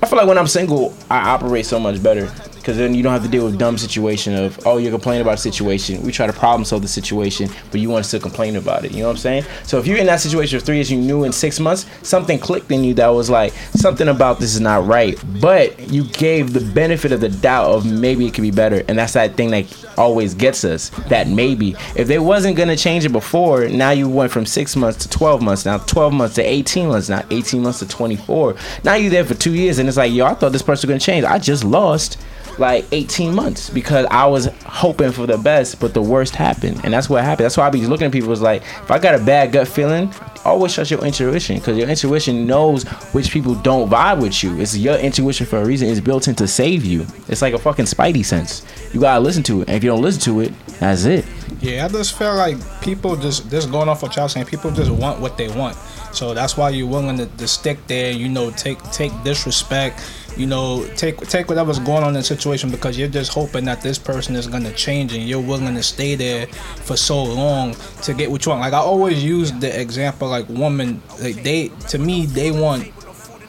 I 0.00 0.06
feel 0.06 0.18
like 0.18 0.28
when 0.28 0.38
I'm 0.38 0.46
single 0.46 0.94
I 1.10 1.30
operate 1.30 1.66
so 1.66 1.80
much 1.80 2.00
better 2.00 2.32
because 2.66 2.78
then 2.78 2.94
you 2.94 3.02
don't 3.04 3.12
have 3.12 3.22
to 3.22 3.28
deal 3.28 3.44
with 3.44 3.56
dumb 3.56 3.78
situation 3.78 4.34
of 4.34 4.58
oh 4.66 4.76
you're 4.76 4.90
complaining 4.90 5.22
about 5.22 5.34
a 5.34 5.36
situation. 5.36 6.02
We 6.02 6.10
try 6.10 6.26
to 6.26 6.32
problem 6.32 6.64
solve 6.64 6.82
the 6.82 6.88
situation, 6.88 7.48
but 7.70 7.80
you 7.80 7.88
want 7.88 8.02
to 8.02 8.08
still 8.08 8.18
complain 8.18 8.56
about 8.56 8.84
it. 8.84 8.90
You 8.90 9.02
know 9.02 9.06
what 9.06 9.12
I'm 9.12 9.18
saying? 9.18 9.44
So 9.62 9.78
if 9.78 9.86
you're 9.86 9.98
in 9.98 10.06
that 10.06 10.20
situation 10.20 10.58
for 10.58 10.66
three 10.66 10.74
years, 10.74 10.90
you 10.90 10.98
knew 10.98 11.22
in 11.22 11.30
six 11.30 11.60
months 11.60 11.86
something 12.02 12.40
clicked 12.40 12.72
in 12.72 12.82
you 12.82 12.92
that 12.94 13.06
was 13.06 13.30
like 13.30 13.52
something 13.52 14.08
about 14.08 14.40
this 14.40 14.56
is 14.56 14.60
not 14.60 14.84
right, 14.84 15.16
but 15.40 15.78
you 15.92 16.08
gave 16.08 16.54
the 16.54 16.60
benefit 16.74 17.12
of 17.12 17.20
the 17.20 17.28
doubt 17.28 17.70
of 17.70 17.86
maybe 17.86 18.26
it 18.26 18.34
could 18.34 18.42
be 18.42 18.50
better, 18.50 18.82
and 18.88 18.98
that's 18.98 19.12
that 19.12 19.36
thing 19.36 19.52
that 19.52 19.86
always 19.96 20.34
gets 20.34 20.64
us 20.64 20.88
that 21.08 21.28
maybe 21.28 21.76
if 21.94 22.08
they 22.08 22.18
wasn't 22.18 22.56
gonna 22.56 22.76
change 22.76 23.04
it 23.04 23.10
before, 23.10 23.68
now 23.68 23.90
you 23.90 24.08
went 24.08 24.32
from 24.32 24.44
six 24.44 24.74
months 24.74 25.04
to 25.04 25.08
12 25.08 25.40
months, 25.40 25.64
now 25.64 25.78
12 25.78 26.12
months 26.12 26.34
to 26.34 26.42
18 26.42 26.88
months, 26.88 27.08
now 27.08 27.24
18 27.30 27.62
months 27.62 27.78
to 27.78 27.86
24. 27.86 28.56
Now 28.82 28.94
you're 28.94 29.10
there 29.10 29.24
for 29.24 29.34
two 29.34 29.54
years, 29.54 29.78
and 29.78 29.88
it's 29.88 29.96
like 29.96 30.12
yo, 30.12 30.26
I 30.26 30.34
thought 30.34 30.50
this 30.50 30.62
person 30.62 30.88
was 30.88 30.94
gonna 30.94 30.98
change. 30.98 31.24
I 31.24 31.38
just 31.38 31.62
lost 31.62 32.18
like 32.58 32.84
18 32.92 33.34
months 33.34 33.70
because 33.70 34.06
I 34.10 34.26
was 34.26 34.46
hoping 34.64 35.12
for 35.12 35.26
the 35.26 35.38
best, 35.38 35.80
but 35.80 35.94
the 35.94 36.02
worst 36.02 36.34
happened, 36.34 36.80
and 36.84 36.92
that's 36.92 37.08
what 37.08 37.24
happened. 37.24 37.44
That's 37.44 37.56
why 37.56 37.66
I 37.66 37.70
be 37.70 37.86
looking 37.86 38.06
at 38.06 38.12
people. 38.12 38.32
It's 38.32 38.40
like 38.40 38.62
if 38.62 38.90
I 38.90 38.98
got 38.98 39.14
a 39.14 39.24
bad 39.24 39.52
gut 39.52 39.68
feeling, 39.68 40.12
always 40.44 40.72
trust 40.72 40.90
your 40.90 41.04
intuition 41.04 41.58
because 41.58 41.76
your 41.76 41.88
intuition 41.88 42.46
knows 42.46 42.84
which 43.12 43.30
people 43.30 43.54
don't 43.56 43.90
vibe 43.90 44.22
with 44.22 44.42
you. 44.42 44.58
It's 44.60 44.76
your 44.76 44.96
intuition 44.96 45.46
for 45.46 45.58
a 45.58 45.64
reason. 45.64 45.88
It's 45.88 46.00
built 46.00 46.28
in 46.28 46.34
to 46.36 46.46
save 46.46 46.84
you. 46.84 47.06
It's 47.28 47.42
like 47.42 47.54
a 47.54 47.58
fucking 47.58 47.86
spidey 47.86 48.24
sense. 48.24 48.64
You 48.92 49.00
gotta 49.00 49.20
listen 49.20 49.42
to 49.44 49.62
it, 49.62 49.68
and 49.68 49.76
if 49.76 49.84
you 49.84 49.90
don't 49.90 50.02
listen 50.02 50.22
to 50.22 50.40
it, 50.40 50.52
that's 50.78 51.04
it. 51.04 51.24
Yeah, 51.60 51.84
I 51.84 51.88
just 51.88 52.16
feel 52.16 52.34
like 52.34 52.56
people 52.80 53.16
just 53.16 53.50
just 53.50 53.70
going 53.70 53.88
off 53.88 54.02
what 54.02 54.16
y'all 54.16 54.28
saying. 54.28 54.46
People 54.46 54.70
just 54.70 54.90
want 54.90 55.20
what 55.20 55.36
they 55.36 55.48
want, 55.48 55.76
so 56.12 56.34
that's 56.34 56.56
why 56.56 56.70
you're 56.70 56.88
willing 56.88 57.16
to, 57.18 57.26
to 57.26 57.48
stick 57.48 57.78
there. 57.86 58.12
You 58.12 58.28
know, 58.28 58.50
take 58.50 58.82
take 58.92 59.12
disrespect. 59.22 60.00
You 60.36 60.46
know, 60.46 60.86
take 60.96 61.18
take 61.28 61.48
whatever's 61.48 61.78
going 61.78 62.02
on 62.02 62.08
in 62.08 62.14
the 62.14 62.22
situation 62.22 62.70
because 62.70 62.98
you're 62.98 63.08
just 63.08 63.32
hoping 63.32 63.64
that 63.64 63.80
this 63.80 63.98
person 63.98 64.36
is 64.36 64.46
gonna 64.46 64.72
change, 64.72 65.14
and 65.14 65.22
you're 65.22 65.40
willing 65.40 65.74
to 65.74 65.82
stay 65.82 66.14
there 66.14 66.46
for 66.46 66.96
so 66.96 67.22
long 67.22 67.74
to 68.02 68.14
get 68.14 68.30
what 68.30 68.44
you 68.44 68.50
want. 68.50 68.60
Like 68.60 68.74
I 68.74 68.78
always 68.78 69.24
use 69.24 69.52
the 69.52 69.80
example, 69.80 70.28
like 70.28 70.48
women, 70.48 71.02
like 71.20 71.42
they 71.42 71.68
to 71.88 71.98
me 71.98 72.26
they 72.26 72.50
want 72.50 72.92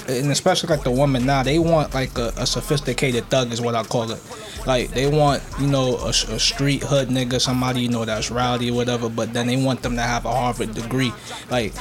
and 0.08 0.32
especially 0.32 0.70
like 0.70 0.84
the 0.84 0.92
woman 0.92 1.26
now, 1.26 1.44
they 1.44 1.60
want 1.60 1.94
like 1.94 2.18
a, 2.18 2.32
a, 2.38 2.48
sophisticated 2.48 3.26
thug 3.26 3.52
is 3.52 3.60
what 3.60 3.76
I 3.76 3.84
call 3.84 4.12
it. 4.12 4.22
Like 4.66 4.92
they 4.92 5.08
want 5.08 5.44
you 5.60 5.68
know 5.68 5.98
a, 5.98 6.10
a, 6.10 6.40
street 6.40 6.84
hood 6.84 7.10
nigga, 7.10 7.42
somebody 7.42 7.82
you 7.82 7.90
know 7.90 8.06
that's 8.06 8.32
rowdy 8.32 8.72
or 8.72 8.76
whatever, 8.76 9.10
but 9.10 9.34
then 9.34 9.48
they 9.48 9.62
want 9.62 9.82
them 9.82 9.96
to 9.96 10.02
have 10.02 10.26
a 10.26 10.32
Harvard 10.32 10.74
degree. 10.74 11.14
Like, 11.50 11.74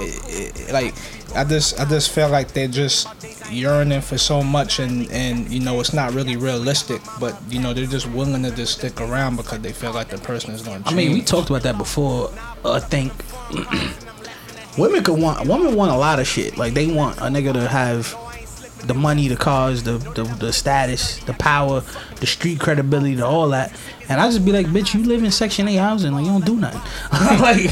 it, 0.00 0.58
it, 0.60 0.72
like 0.72 0.94
I 1.34 1.44
just 1.44 1.80
I 1.80 1.84
just 1.84 2.10
feel 2.10 2.28
like 2.28 2.52
they're 2.52 2.68
just 2.68 3.08
yearning 3.50 4.00
for 4.00 4.18
so 4.18 4.42
much 4.42 4.78
and 4.78 5.10
and 5.10 5.50
you 5.50 5.60
know 5.60 5.80
it's 5.80 5.92
not 5.92 6.12
really 6.14 6.36
realistic, 6.36 7.00
but 7.20 7.36
you 7.48 7.60
know 7.60 7.72
they're 7.72 7.86
just 7.86 8.08
willing 8.10 8.42
to 8.42 8.50
just 8.50 8.78
stick 8.78 9.00
around 9.00 9.36
because 9.36 9.60
they 9.60 9.72
feel 9.72 9.92
like 9.92 10.08
the 10.08 10.18
person 10.18 10.52
is 10.52 10.62
going 10.62 10.82
to. 10.82 10.88
I 10.88 10.94
mean, 10.94 11.12
we 11.12 11.22
talked 11.22 11.50
about 11.50 11.62
that 11.62 11.78
before. 11.78 12.30
Uh, 12.64 12.72
I 12.72 12.80
think. 12.80 13.12
women 14.78 15.02
could 15.02 15.20
want 15.20 15.46
women 15.48 15.74
want 15.74 15.90
a 15.90 15.96
lot 15.96 16.20
of 16.20 16.26
shit. 16.26 16.56
Like 16.56 16.74
they 16.74 16.86
want 16.86 17.18
a 17.18 17.22
nigga 17.22 17.52
to 17.52 17.66
have 17.68 18.14
the 18.86 18.94
money, 18.94 19.28
the 19.28 19.36
cars, 19.36 19.82
the, 19.82 19.98
the 19.98 20.24
the 20.24 20.52
status, 20.52 21.18
the 21.24 21.34
power, 21.34 21.82
the 22.20 22.26
street 22.26 22.60
credibility, 22.60 23.14
the 23.14 23.26
all 23.26 23.48
that. 23.50 23.72
And 24.08 24.20
I 24.20 24.26
just 24.26 24.44
be 24.44 24.52
like, 24.52 24.66
bitch, 24.66 24.94
you 24.94 25.04
live 25.04 25.22
in 25.22 25.30
Section 25.30 25.68
8 25.68 25.76
housing, 25.76 26.12
like 26.12 26.24
you 26.24 26.30
don't 26.30 26.44
do 26.44 26.56
nothing. 26.56 26.80
like, 27.40 27.70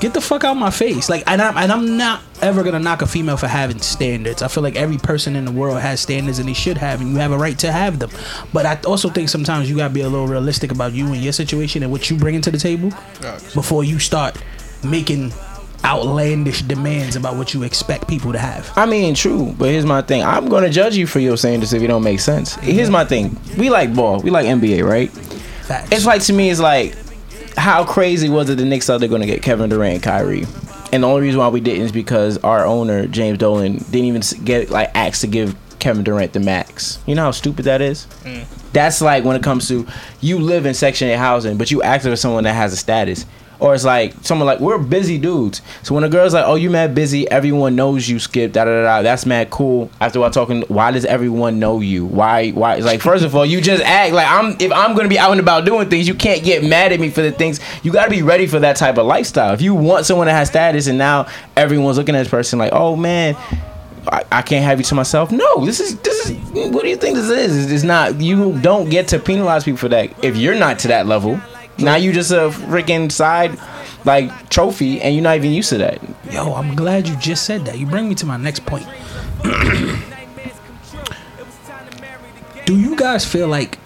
get 0.00 0.14
the 0.14 0.20
fuck 0.20 0.42
out 0.42 0.54
my 0.54 0.70
face. 0.70 1.08
Like, 1.08 1.22
and 1.26 1.40
I'm 1.40 1.56
and 1.56 1.70
I'm 1.70 1.96
not 1.96 2.22
ever 2.42 2.62
gonna 2.64 2.80
knock 2.80 3.02
a 3.02 3.06
female 3.06 3.36
for 3.36 3.46
having 3.46 3.78
standards. 3.80 4.42
I 4.42 4.48
feel 4.48 4.62
like 4.62 4.76
every 4.76 4.98
person 4.98 5.36
in 5.36 5.44
the 5.44 5.52
world 5.52 5.78
has 5.80 6.00
standards, 6.00 6.38
and 6.38 6.48
they 6.48 6.54
should 6.54 6.78
have, 6.78 7.00
and 7.00 7.10
you 7.10 7.16
have 7.18 7.32
a 7.32 7.38
right 7.38 7.58
to 7.60 7.70
have 7.70 7.98
them. 7.98 8.10
But 8.52 8.66
I 8.66 8.80
also 8.86 9.08
think 9.08 9.28
sometimes 9.28 9.70
you 9.70 9.76
gotta 9.76 9.94
be 9.94 10.00
a 10.00 10.08
little 10.08 10.26
realistic 10.26 10.72
about 10.72 10.92
you 10.92 11.06
and 11.06 11.16
your 11.16 11.32
situation 11.32 11.82
and 11.82 11.92
what 11.92 12.10
you 12.10 12.16
bring 12.16 12.40
to 12.40 12.50
the 12.50 12.58
table 12.58 12.90
before 13.54 13.84
you 13.84 13.98
start 13.98 14.36
making 14.84 15.32
outlandish 15.84 16.62
demands 16.62 17.16
about 17.16 17.36
what 17.36 17.54
you 17.54 17.62
expect 17.62 18.08
people 18.08 18.32
to 18.32 18.38
have. 18.38 18.70
I 18.76 18.86
mean, 18.86 19.14
true, 19.14 19.54
but 19.58 19.70
here's 19.70 19.86
my 19.86 20.02
thing. 20.02 20.22
I'm 20.22 20.48
gonna 20.48 20.70
judge 20.70 20.96
you 20.96 21.06
for 21.06 21.20
your 21.20 21.36
saying 21.36 21.60
this 21.60 21.72
if 21.72 21.82
it 21.82 21.86
don't 21.86 22.04
make 22.04 22.20
sense. 22.20 22.54
Here's 22.56 22.90
my 22.90 23.04
thing. 23.04 23.38
We 23.56 23.70
like 23.70 23.94
ball. 23.94 24.20
We 24.20 24.30
like 24.30 24.46
NBA, 24.46 24.88
right? 24.88 25.10
Facts. 25.10 25.92
It's 25.92 26.06
like 26.06 26.22
to 26.22 26.32
me, 26.32 26.50
it's 26.50 26.60
like 26.60 26.94
how 27.56 27.84
crazy 27.84 28.28
was 28.28 28.50
it 28.50 28.56
the 28.56 28.64
Knicks 28.64 28.86
thought 28.86 29.00
they're 29.00 29.08
gonna 29.08 29.26
get 29.26 29.42
Kevin 29.42 29.70
Durant 29.70 29.94
and 29.94 30.02
Kyrie? 30.02 30.44
And 30.92 31.02
the 31.02 31.08
only 31.08 31.22
reason 31.22 31.40
why 31.40 31.48
we 31.48 31.60
didn't 31.60 31.82
is 31.82 31.92
because 31.92 32.38
our 32.38 32.64
owner 32.64 33.06
James 33.06 33.38
Dolan 33.38 33.76
didn't 33.76 33.94
even 33.94 34.22
get 34.44 34.70
like 34.70 34.90
asked 34.94 35.22
to 35.22 35.26
give 35.26 35.56
Kevin 35.78 36.04
Durant 36.04 36.32
the 36.32 36.40
max. 36.40 36.98
You 37.06 37.14
know 37.14 37.22
how 37.22 37.30
stupid 37.30 37.64
that 37.64 37.80
is? 37.80 38.06
Mm. 38.24 38.44
That's 38.72 39.00
like 39.00 39.24
when 39.24 39.36
it 39.36 39.42
comes 39.42 39.68
to 39.68 39.86
you 40.20 40.38
live 40.38 40.66
in 40.66 40.74
Section 40.74 41.08
8 41.08 41.16
housing, 41.16 41.56
but 41.56 41.70
you 41.70 41.82
ask 41.82 42.04
for 42.06 42.16
someone 42.16 42.44
that 42.44 42.54
has 42.54 42.72
a 42.72 42.76
status. 42.76 43.24
Or 43.58 43.74
it's 43.74 43.84
like 43.84 44.12
someone 44.22 44.46
like 44.46 44.60
we're 44.60 44.78
busy 44.78 45.18
dudes. 45.18 45.62
So 45.82 45.94
when 45.94 46.04
a 46.04 46.08
girl's 46.08 46.34
like, 46.34 46.44
"Oh, 46.46 46.56
you 46.56 46.68
mad 46.68 46.94
busy? 46.94 47.28
Everyone 47.30 47.74
knows 47.74 48.08
you, 48.08 48.18
Skip." 48.18 48.52
Da 48.52 48.64
da 48.64 48.82
da. 48.82 49.02
that's 49.02 49.24
mad 49.24 49.50
cool. 49.50 49.90
After 50.00 50.20
while 50.20 50.30
talking, 50.30 50.62
why 50.68 50.90
does 50.90 51.04
everyone 51.06 51.58
know 51.58 51.80
you? 51.80 52.04
Why? 52.04 52.50
Why? 52.50 52.76
It's 52.76 52.84
like 52.84 53.00
first 53.00 53.24
of 53.24 53.34
all, 53.34 53.46
you 53.46 53.60
just 53.60 53.82
act 53.82 54.12
like 54.12 54.28
I'm. 54.28 54.56
If 54.60 54.72
I'm 54.72 54.94
gonna 54.94 55.08
be 55.08 55.18
out 55.18 55.30
and 55.30 55.40
about 55.40 55.64
doing 55.64 55.88
things, 55.88 56.06
you 56.06 56.14
can't 56.14 56.44
get 56.44 56.64
mad 56.64 56.92
at 56.92 57.00
me 57.00 57.08
for 57.08 57.22
the 57.22 57.32
things. 57.32 57.60
You 57.82 57.92
got 57.92 58.04
to 58.04 58.10
be 58.10 58.22
ready 58.22 58.46
for 58.46 58.58
that 58.60 58.76
type 58.76 58.98
of 58.98 59.06
lifestyle. 59.06 59.54
If 59.54 59.62
you 59.62 59.74
want 59.74 60.04
someone 60.06 60.26
that 60.26 60.34
has 60.34 60.48
status, 60.48 60.86
and 60.86 60.98
now 60.98 61.26
everyone's 61.56 61.96
looking 61.96 62.14
at 62.14 62.18
this 62.18 62.28
person 62.28 62.58
like, 62.58 62.72
"Oh 62.72 62.96
man." 62.96 63.36
I, 64.08 64.24
I 64.30 64.42
can't 64.42 64.64
have 64.64 64.78
you 64.78 64.84
to 64.84 64.94
myself. 64.94 65.32
No, 65.32 65.64
this 65.64 65.80
is 65.80 65.98
this 65.98 66.30
is. 66.30 66.36
What 66.70 66.82
do 66.84 66.88
you 66.88 66.96
think 66.96 67.16
this 67.16 67.28
is? 67.28 67.72
It's 67.72 67.82
not. 67.82 68.20
You 68.20 68.56
don't 68.60 68.88
get 68.88 69.08
to 69.08 69.18
penalize 69.18 69.64
people 69.64 69.78
for 69.78 69.88
that 69.88 70.24
if 70.24 70.36
you're 70.36 70.54
not 70.54 70.78
to 70.80 70.88
that 70.88 71.06
level. 71.06 71.40
Now 71.78 71.96
you 71.96 72.12
just 72.12 72.30
a 72.30 72.50
freaking 72.50 73.12
side 73.12 73.58
like 74.04 74.48
trophy, 74.48 75.00
and 75.00 75.14
you're 75.14 75.22
not 75.22 75.36
even 75.36 75.50
used 75.52 75.68
to 75.70 75.78
that. 75.78 76.00
Yo, 76.30 76.54
I'm 76.54 76.74
glad 76.74 77.08
you 77.08 77.16
just 77.16 77.44
said 77.44 77.66
that. 77.66 77.78
You 77.78 77.86
bring 77.86 78.08
me 78.08 78.14
to 78.16 78.26
my 78.26 78.36
next 78.36 78.64
point. 78.64 78.86
Do 82.64 82.76
you 82.76 82.96
guys 82.96 83.24
feel 83.24 83.48
like 83.48 83.78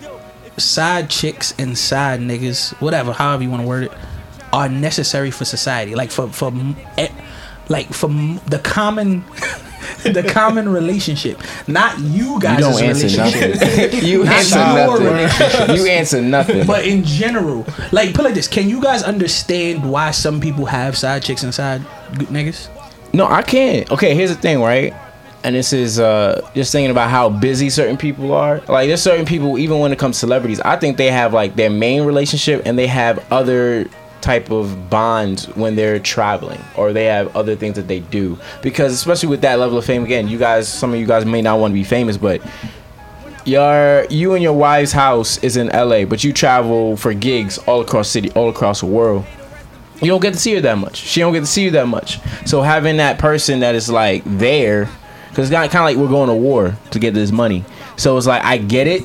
side 0.56 1.10
chicks 1.10 1.52
and 1.58 1.76
side 1.76 2.20
niggas, 2.20 2.72
whatever, 2.80 3.12
however 3.12 3.42
you 3.42 3.50
want 3.50 3.62
to 3.62 3.68
word 3.68 3.84
it, 3.84 3.92
are 4.52 4.68
necessary 4.68 5.30
for 5.30 5.44
society? 5.44 5.94
Like 5.94 6.10
for 6.10 6.28
for 6.28 6.52
eh, 6.96 7.08
like 7.68 7.92
for 7.92 8.08
the 8.46 8.60
common 8.62 9.24
the 10.02 10.22
common 10.28 10.68
relationship, 10.68 11.40
not 11.66 11.98
you 11.98 12.34
You 12.34 12.40
guys' 12.40 12.60
don't 12.60 12.82
answer 12.82 13.06
relationship. 13.06 13.60
nothing. 13.60 14.04
you 14.08 14.24
Not 14.24 14.34
answer 14.34 14.56
nothing. 14.58 15.76
You 15.76 15.86
answer 15.86 16.20
nothing. 16.22 16.66
But 16.66 16.86
in 16.86 17.04
general, 17.04 17.66
like 17.92 18.14
put 18.14 18.24
like 18.24 18.34
this: 18.34 18.48
Can 18.48 18.68
you 18.68 18.80
guys 18.82 19.02
understand 19.02 19.88
why 19.90 20.10
some 20.10 20.40
people 20.40 20.66
have 20.66 20.96
side 20.96 21.22
chicks 21.22 21.42
and 21.42 21.54
side 21.54 21.80
niggas? 22.12 22.68
No, 23.12 23.26
I 23.26 23.42
can't. 23.42 23.90
Okay, 23.90 24.14
here's 24.14 24.30
the 24.34 24.40
thing, 24.40 24.60
right? 24.60 24.94
And 25.42 25.54
this 25.54 25.72
is 25.72 25.98
uh 25.98 26.46
just 26.54 26.70
thinking 26.70 26.90
about 26.90 27.08
how 27.10 27.30
busy 27.30 27.70
certain 27.70 27.96
people 27.96 28.32
are. 28.32 28.60
Like 28.68 28.88
there's 28.88 29.02
certain 29.02 29.24
people, 29.24 29.58
even 29.58 29.78
when 29.78 29.90
it 29.92 29.98
comes 29.98 30.16
to 30.16 30.20
celebrities, 30.20 30.60
I 30.60 30.76
think 30.76 30.96
they 30.98 31.10
have 31.10 31.32
like 31.32 31.56
their 31.56 31.70
main 31.70 32.02
relationship 32.02 32.62
and 32.66 32.78
they 32.78 32.86
have 32.86 33.24
other 33.32 33.88
type 34.20 34.50
of 34.50 34.90
bonds 34.90 35.46
when 35.56 35.76
they're 35.76 35.98
traveling 35.98 36.60
or 36.76 36.92
they 36.92 37.06
have 37.06 37.34
other 37.36 37.56
things 37.56 37.76
that 37.76 37.88
they 37.88 38.00
do. 38.00 38.38
Because 38.62 38.92
especially 38.92 39.28
with 39.28 39.40
that 39.42 39.58
level 39.58 39.78
of 39.78 39.84
fame, 39.84 40.04
again, 40.04 40.28
you 40.28 40.38
guys 40.38 40.68
some 40.68 40.92
of 40.92 40.98
you 40.98 41.06
guys 41.06 41.24
may 41.24 41.42
not 41.42 41.58
want 41.58 41.72
to 41.72 41.74
be 41.74 41.84
famous, 41.84 42.16
but 42.16 42.42
your 43.44 44.06
you 44.10 44.34
and 44.34 44.42
your 44.42 44.52
wife's 44.52 44.92
house 44.92 45.38
is 45.38 45.56
in 45.56 45.68
LA, 45.68 46.04
but 46.04 46.22
you 46.22 46.32
travel 46.32 46.96
for 46.96 47.14
gigs 47.14 47.58
all 47.58 47.80
across 47.80 48.08
city, 48.08 48.30
all 48.32 48.48
across 48.48 48.80
the 48.80 48.86
world. 48.86 49.24
you 50.00 50.08
don't 50.08 50.20
get 50.20 50.34
to 50.34 50.40
see 50.40 50.54
her 50.54 50.60
that 50.60 50.78
much. 50.78 50.96
She 50.96 51.20
don't 51.20 51.32
get 51.32 51.40
to 51.40 51.46
see 51.46 51.64
you 51.64 51.70
that 51.72 51.86
much. 51.86 52.20
So 52.46 52.62
having 52.62 52.98
that 52.98 53.18
person 53.18 53.60
that 53.60 53.74
is 53.74 53.90
like 53.90 54.22
there, 54.24 54.88
because 55.28 55.50
it's 55.50 55.54
kind 55.54 55.66
of 55.66 55.72
like 55.74 55.96
we're 55.96 56.08
going 56.08 56.28
to 56.28 56.34
war 56.34 56.76
to 56.90 56.98
get 56.98 57.14
this 57.14 57.30
money. 57.30 57.64
So 57.96 58.16
it's 58.16 58.26
like 58.26 58.44
I 58.44 58.58
get 58.58 58.86
it. 58.86 59.02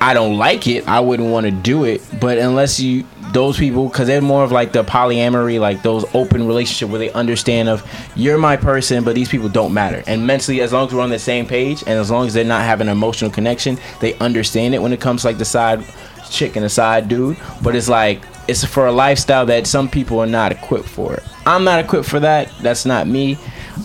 I 0.00 0.14
don't 0.14 0.36
like 0.36 0.66
it. 0.66 0.88
I 0.88 0.98
wouldn't 0.98 1.30
want 1.30 1.46
to 1.46 1.52
do 1.52 1.84
it. 1.84 2.02
But 2.20 2.38
unless 2.38 2.80
you 2.80 3.04
those 3.32 3.58
people, 3.58 3.88
because 3.88 4.06
they're 4.06 4.20
more 4.20 4.44
of 4.44 4.52
like 4.52 4.72
the 4.72 4.84
polyamory, 4.84 5.60
like 5.60 5.82
those 5.82 6.04
open 6.14 6.46
relationship 6.46 6.88
where 6.88 6.98
they 6.98 7.10
understand 7.12 7.68
of 7.68 7.82
you're 8.14 8.38
my 8.38 8.56
person, 8.56 9.04
but 9.04 9.14
these 9.14 9.28
people 9.28 9.48
don't 9.48 9.72
matter. 9.72 10.02
And 10.06 10.26
mentally, 10.26 10.60
as 10.60 10.72
long 10.72 10.86
as 10.88 10.94
we're 10.94 11.00
on 11.00 11.10
the 11.10 11.18
same 11.18 11.46
page, 11.46 11.82
and 11.82 11.90
as 11.90 12.10
long 12.10 12.26
as 12.26 12.34
they're 12.34 12.44
not 12.44 12.62
having 12.62 12.88
an 12.88 12.92
emotional 12.92 13.30
connection, 13.30 13.78
they 14.00 14.14
understand 14.18 14.74
it 14.74 14.82
when 14.82 14.92
it 14.92 15.00
comes 15.00 15.22
to 15.22 15.28
like 15.28 15.38
the 15.38 15.44
side 15.44 15.84
chick 16.30 16.56
and 16.56 16.64
the 16.64 16.68
side 16.68 17.08
dude. 17.08 17.36
But 17.62 17.76
it's 17.76 17.88
like 17.88 18.22
it's 18.48 18.64
for 18.64 18.86
a 18.86 18.92
lifestyle 18.92 19.46
that 19.46 19.66
some 19.66 19.88
people 19.88 20.18
are 20.20 20.26
not 20.26 20.52
equipped 20.52 20.88
for. 20.88 21.18
I'm 21.46 21.64
not 21.64 21.84
equipped 21.84 22.08
for 22.08 22.20
that. 22.20 22.52
That's 22.60 22.84
not 22.84 23.06
me. 23.06 23.38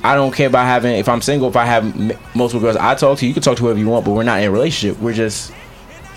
I 0.04 0.16
don't 0.16 0.34
care 0.34 0.48
about 0.48 0.66
having. 0.66 0.95
If 0.95 1.10
I'm 1.10 1.22
single, 1.22 1.50
if 1.50 1.56
I 1.56 1.66
have 1.66 1.95
multiple 2.36 2.62
girls, 2.62 2.76
I 2.76 2.95
talk 2.95 3.20
to 3.20 3.26
you. 3.26 3.30
You 3.30 3.34
can 3.34 3.43
talk 3.43 3.58
to 3.58 3.64
whoever 3.64 3.80
you 3.80 3.88
want, 3.88 4.06
but 4.06 4.12
we're 4.12 4.24
not 4.24 4.39
in 4.39 4.48
a 4.48 4.52
relationship. 4.52 5.00
We're 5.02 5.14
just 5.14 5.52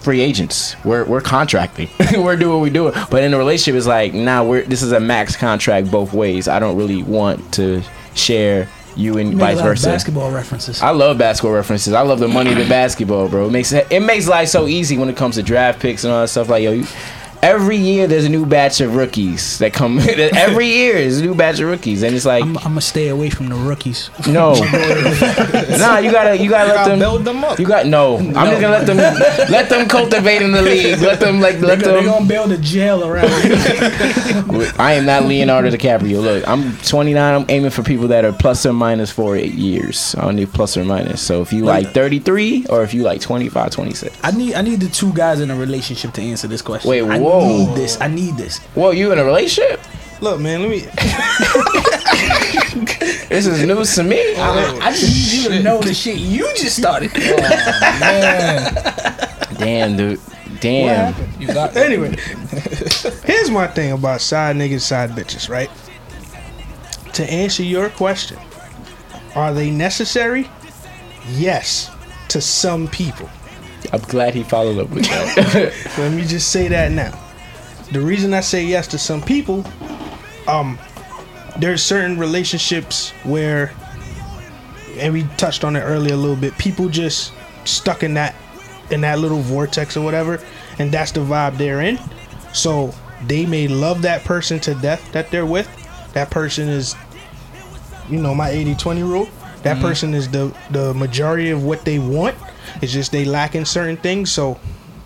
free 0.01 0.20
agents. 0.20 0.76
We're 0.84 1.05
we're 1.05 1.20
contracting. 1.20 1.88
we're 2.16 2.36
doing 2.36 2.55
what 2.55 2.62
we 2.62 2.70
do. 2.70 2.92
But 3.11 3.22
in 3.22 3.34
a 3.34 3.38
relationship, 3.38 3.76
it's 3.76 3.86
like 3.86 4.14
nah. 4.14 4.42
We're 4.42 4.62
this 4.62 4.82
is 4.82 4.92
a 4.92 5.01
max 5.01 5.36
contract 5.36 5.90
both 5.90 6.12
ways. 6.12 6.48
I 6.48 6.59
don't 6.59 6.76
really 6.76 7.03
want 7.03 7.55
to 7.55 7.82
share 8.14 8.68
you 8.96 9.18
and 9.18 9.30
make 9.30 9.57
vice 9.57 9.61
versa. 9.61 9.86
basketball 9.86 10.30
references. 10.30 10.82
I 10.82 10.90
love 10.90 11.18
basketball 11.18 11.55
references. 11.55 11.92
I 11.92 12.03
love 12.03 12.18
the 12.18 12.28
money 12.28 12.53
of 12.53 12.59
the 12.59 12.68
basketball, 12.68 13.28
bro. 13.28 13.46
It 13.46 13.53
makes 13.53 13.72
it 13.72 14.03
makes 14.03 14.28
life 14.28 14.48
so 14.48 14.66
easy 14.66 14.98
when 14.98 15.09
it 15.09 15.16
comes 15.16 15.36
to 15.36 15.42
draft 15.42 15.80
picks 15.80 16.05
and 16.05 16.12
all 16.12 16.22
that 16.22 16.28
stuff. 16.28 16.48
Like 16.48 16.62
yo, 16.62 16.72
you, 16.72 16.86
every 17.43 17.76
year 17.76 18.07
there's 18.07 18.24
a 18.24 18.28
new 18.28 18.47
batch 18.47 18.80
of 18.80 18.95
rookies 18.97 19.59
that 19.59 19.72
come. 19.72 19.99
every 20.09 20.66
year 20.66 20.97
is 20.97 21.20
a 21.20 21.24
new 21.24 21.34
batch 21.34 21.61
of 21.61 21.68
rookies, 21.68 22.03
and 22.03 22.14
it's 22.14 22.24
like 22.24 22.43
I'm, 22.43 22.57
I'm 22.59 22.62
gonna 22.64 22.80
stay 22.80 23.09
away 23.09 23.30
from 23.30 23.49
the 23.49 23.55
rookies. 23.55 24.11
no, 24.26 24.55
nah. 25.78 25.99
You 25.99 26.11
gotta 26.11 26.36
you 26.36 26.51
gotta 26.51 26.68
let 26.68 26.74
gotta 26.74 26.91
them 26.91 26.99
build 26.99 27.24
them 27.24 27.45
up. 27.45 27.59
You 27.59 27.66
got 27.66 27.86
no. 27.86 28.18
I'm 28.18 28.32
just 28.32 28.61
gonna 28.61 28.78
let 28.78 28.86
them 28.86 28.97
let 29.51 29.68
them 29.68 29.88
cultivate 29.88 30.43
in 30.43 30.53
the 30.53 30.62
league. 30.62 31.01
Let 31.01 31.20
them 31.20 31.41
like 31.41 31.61
let 31.61 31.78
They're 31.80 31.95
them. 31.95 32.05
gonna 32.05 32.26
build 32.26 32.53
a 32.53 32.59
jail 32.59 33.05
around. 33.05 33.30
I 34.78 34.95
am 34.95 35.07
not 35.07 35.24
Leonardo 35.24 35.70
DiCaprio. 35.70 36.22
Look, 36.22 36.49
I'm 36.49 36.76
29. 36.78 37.34
I'm 37.34 37.47
aiming 37.49 37.70
for 37.70 37.82
people 37.82 38.09
that 38.09 38.24
are 38.24 38.32
plus 38.32 38.64
or 38.66 38.72
minus 38.72 39.11
for 39.11 39.36
eight 39.36 39.55
years. 39.55 40.14
I 40.16 40.22
don't 40.22 40.36
need 40.36 40.53
plus 40.53 40.76
or 40.76 40.84
minus. 40.84 41.20
So 41.22 41.43
if 41.43 41.53
you 41.53 41.64
like 41.64 41.88
33 41.88 42.66
or 42.68 42.82
if 42.82 42.95
you 42.95 43.03
like 43.03 43.20
25, 43.20 43.70
26. 43.70 44.18
I 44.22 44.30
need 44.32 44.55
I 44.55 44.62
need 44.62 44.80
the 44.80 44.88
two 44.88 45.12
guys 45.12 45.41
in 45.41 45.51
a 45.51 45.57
relationship 45.57 46.12
to 46.14 46.22
answer 46.22 46.49
this 46.49 46.62
question. 46.62 46.88
Wait, 46.91 47.03
I 47.03 47.18
whoa. 47.31 47.47
need 47.47 47.76
this. 47.76 48.01
I 48.01 48.09
need 48.09 48.37
this. 48.37 48.59
Whoa, 48.74 48.91
you 48.91 49.12
in 49.12 49.18
a 49.18 49.24
relationship? 49.24 49.81
Look, 50.20 50.41
man, 50.41 50.62
let 50.62 50.70
me. 50.70 50.87
This 53.31 53.47
is 53.47 53.64
news 53.64 53.95
to 53.95 54.03
me. 54.03 54.35
I, 54.35 54.78
I 54.83 54.91
just 54.91 55.05
need 55.05 55.45
you 55.45 55.59
to 55.59 55.62
know 55.62 55.81
the 55.81 55.95
shit 55.95 56.18
you 56.18 56.53
just 56.57 56.76
started. 56.76 57.12
Oh, 57.14 57.97
man, 58.01 58.74
Damn, 59.57 59.97
dude. 59.97 60.20
Damn. 60.59 61.14
you 61.41 61.47
got 61.47 61.76
Anyway, 61.76 62.16
here's 63.24 63.51
my 63.51 63.68
thing 63.68 63.93
about 63.93 64.20
side 64.20 64.57
niggas, 64.57 64.81
side 64.81 65.11
bitches, 65.11 65.49
right? 65.49 65.70
To 67.14 67.31
answer 67.31 67.62
your 67.62 67.89
question, 67.91 68.39
are 69.37 69.55
they 69.55 69.70
necessary? 69.70 70.51
Yes, 71.28 71.89
to 72.28 72.41
some 72.41 72.89
people. 72.89 73.31
I'm 73.93 74.01
glad 74.01 74.35
he 74.35 74.43
followed 74.43 74.78
up 74.78 74.91
with 74.91 75.05
that. 75.05 75.74
Let 75.99 76.12
me 76.12 76.24
just 76.24 76.51
say 76.51 76.68
that 76.68 76.93
now. 76.93 77.18
The 77.93 78.01
reason 78.01 78.35
I 78.35 78.41
say 78.41 78.64
yes 78.64 78.87
to 78.89 78.99
some 78.99 79.20
people, 79.20 79.64
um, 80.47 80.78
there's 81.59 81.83
certain 81.83 82.18
relationships 82.18 83.11
where, 83.24 83.72
and 84.97 85.12
we 85.12 85.24
touched 85.37 85.64
on 85.64 85.76
it 85.76 85.81
earlier 85.81 86.14
a 86.14 86.16
little 86.16 86.37
bit. 86.37 86.57
People 86.59 86.89
just 86.89 87.33
stuck 87.64 88.03
in 88.03 88.14
that, 88.14 88.35
in 88.91 89.01
that 89.01 89.18
little 89.18 89.41
vortex 89.41 89.97
or 89.97 90.05
whatever, 90.05 90.41
and 90.78 90.93
that's 90.93 91.12
the 91.12 91.20
vibe 91.20 91.57
they're 91.57 91.81
in. 91.81 91.99
So 92.53 92.95
they 93.26 93.47
may 93.47 93.68
love 93.68 94.03
that 94.03 94.24
person 94.24 94.61
to 94.61 94.74
death 94.74 95.12
that 95.12 95.31
they're 95.31 95.47
with. 95.47 95.68
That 96.12 96.31
person 96.31 96.68
is, 96.68 96.95
you 98.09 98.20
know, 98.20 98.35
my 98.35 98.51
80-20 98.51 99.03
rule. 99.03 99.28
That 99.62 99.81
person 99.81 100.14
is 100.14 100.28
the 100.31 100.55
the 100.70 100.95
majority 100.95 101.51
of 101.51 101.64
what 101.64 101.85
they 101.85 101.99
want. 101.99 102.35
It's 102.82 102.92
just 102.92 103.12
they 103.12 103.24
lacking 103.24 103.64
certain 103.64 103.96
things. 103.96 104.30
So 104.30 104.58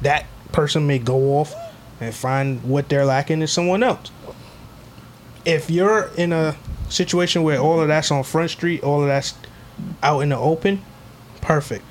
that 0.02 0.26
person 0.52 0.86
may 0.86 0.98
go 0.98 1.38
off 1.38 1.54
and 2.00 2.14
find 2.14 2.62
what 2.62 2.88
they're 2.88 3.04
lacking 3.04 3.40
in 3.40 3.46
someone 3.46 3.82
else. 3.82 4.10
If 5.44 5.70
you're 5.70 6.10
in 6.16 6.32
a 6.32 6.56
situation 6.88 7.42
where 7.42 7.58
all 7.58 7.80
of 7.80 7.88
that's 7.88 8.10
on 8.10 8.22
Front 8.24 8.50
Street, 8.50 8.82
all 8.82 9.02
of 9.02 9.08
that's 9.08 9.34
out 10.02 10.20
in 10.20 10.30
the 10.30 10.38
open, 10.38 10.82
perfect. 11.40 11.84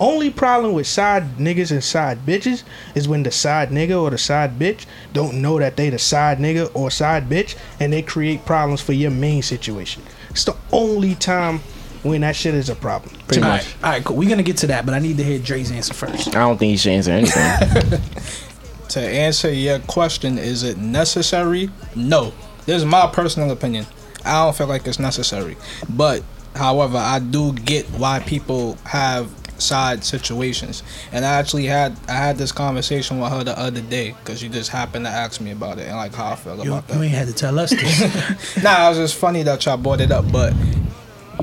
Only 0.00 0.30
problem 0.30 0.74
with 0.74 0.86
side 0.86 1.38
niggas 1.38 1.72
and 1.72 1.82
side 1.82 2.24
bitches 2.24 2.62
is 2.94 3.08
when 3.08 3.24
the 3.24 3.32
side 3.32 3.70
nigga 3.70 4.00
or 4.00 4.10
the 4.10 4.18
side 4.18 4.56
bitch 4.58 4.86
don't 5.12 5.40
know 5.42 5.58
that 5.58 5.76
they 5.76 5.90
the 5.90 5.98
side 5.98 6.38
nigga 6.38 6.70
or 6.72 6.90
side 6.90 7.28
bitch 7.28 7.56
and 7.80 7.92
they 7.92 8.02
create 8.02 8.46
problems 8.46 8.80
for 8.80 8.92
your 8.92 9.10
main 9.10 9.42
situation. 9.42 10.04
It's 10.30 10.44
the 10.44 10.56
only 10.70 11.16
time 11.16 11.60
when 12.08 12.20
that 12.22 12.34
shit 12.36 12.54
is 12.54 12.68
a 12.68 12.74
problem. 12.74 13.14
Pretty 13.26 13.42
all 13.42 13.48
much. 13.50 13.64
right, 13.64 13.84
all 13.84 13.90
right, 13.90 14.04
cool. 14.04 14.16
We're 14.16 14.28
gonna 14.28 14.42
get 14.42 14.56
to 14.58 14.66
that, 14.68 14.84
but 14.86 14.94
I 14.94 14.98
need 14.98 15.16
to 15.18 15.24
hear 15.24 15.38
Dre's 15.38 15.70
answer 15.70 15.94
first. 15.94 16.28
I 16.28 16.40
don't 16.40 16.58
think 16.58 16.70
he 16.70 16.76
should 16.76 16.92
answer 16.92 17.12
anything. 17.12 18.00
to 18.88 19.00
answer 19.00 19.52
your 19.52 19.78
question, 19.80 20.38
is 20.38 20.62
it 20.62 20.78
necessary? 20.78 21.70
No. 21.94 22.32
This 22.66 22.76
is 22.76 22.84
my 22.84 23.06
personal 23.06 23.50
opinion. 23.50 23.86
I 24.24 24.44
don't 24.44 24.56
feel 24.56 24.66
like 24.66 24.86
it's 24.86 24.98
necessary. 24.98 25.56
But 25.88 26.22
however, 26.54 26.98
I 26.98 27.18
do 27.18 27.52
get 27.52 27.86
why 27.90 28.20
people 28.20 28.76
have 28.84 29.30
side 29.60 30.04
situations. 30.04 30.82
And 31.12 31.24
I 31.24 31.34
actually 31.34 31.64
had 31.66 31.96
I 32.08 32.12
had 32.12 32.36
this 32.36 32.52
conversation 32.52 33.18
with 33.20 33.32
her 33.32 33.42
the 33.44 33.58
other 33.58 33.80
day 33.80 34.14
because 34.22 34.38
she 34.40 34.48
just 34.48 34.70
happened 34.70 35.04
to 35.06 35.10
ask 35.10 35.40
me 35.40 35.50
about 35.50 35.78
it 35.78 35.88
and 35.88 35.96
like 35.96 36.14
how 36.14 36.32
I 36.32 36.36
feel 36.36 36.56
You, 36.64 36.72
about 36.72 36.86
that. 36.88 36.96
you 36.96 37.02
ain't 37.02 37.12
had 37.14 37.26
to 37.28 37.34
tell 37.34 37.58
us 37.58 37.70
this. 37.70 38.62
nah, 38.62 38.86
it 38.86 38.88
was 38.90 38.98
just 38.98 39.16
funny 39.16 39.42
that 39.44 39.64
y'all 39.64 39.76
brought 39.76 40.00
it 40.00 40.12
up, 40.12 40.30
but 40.30 40.52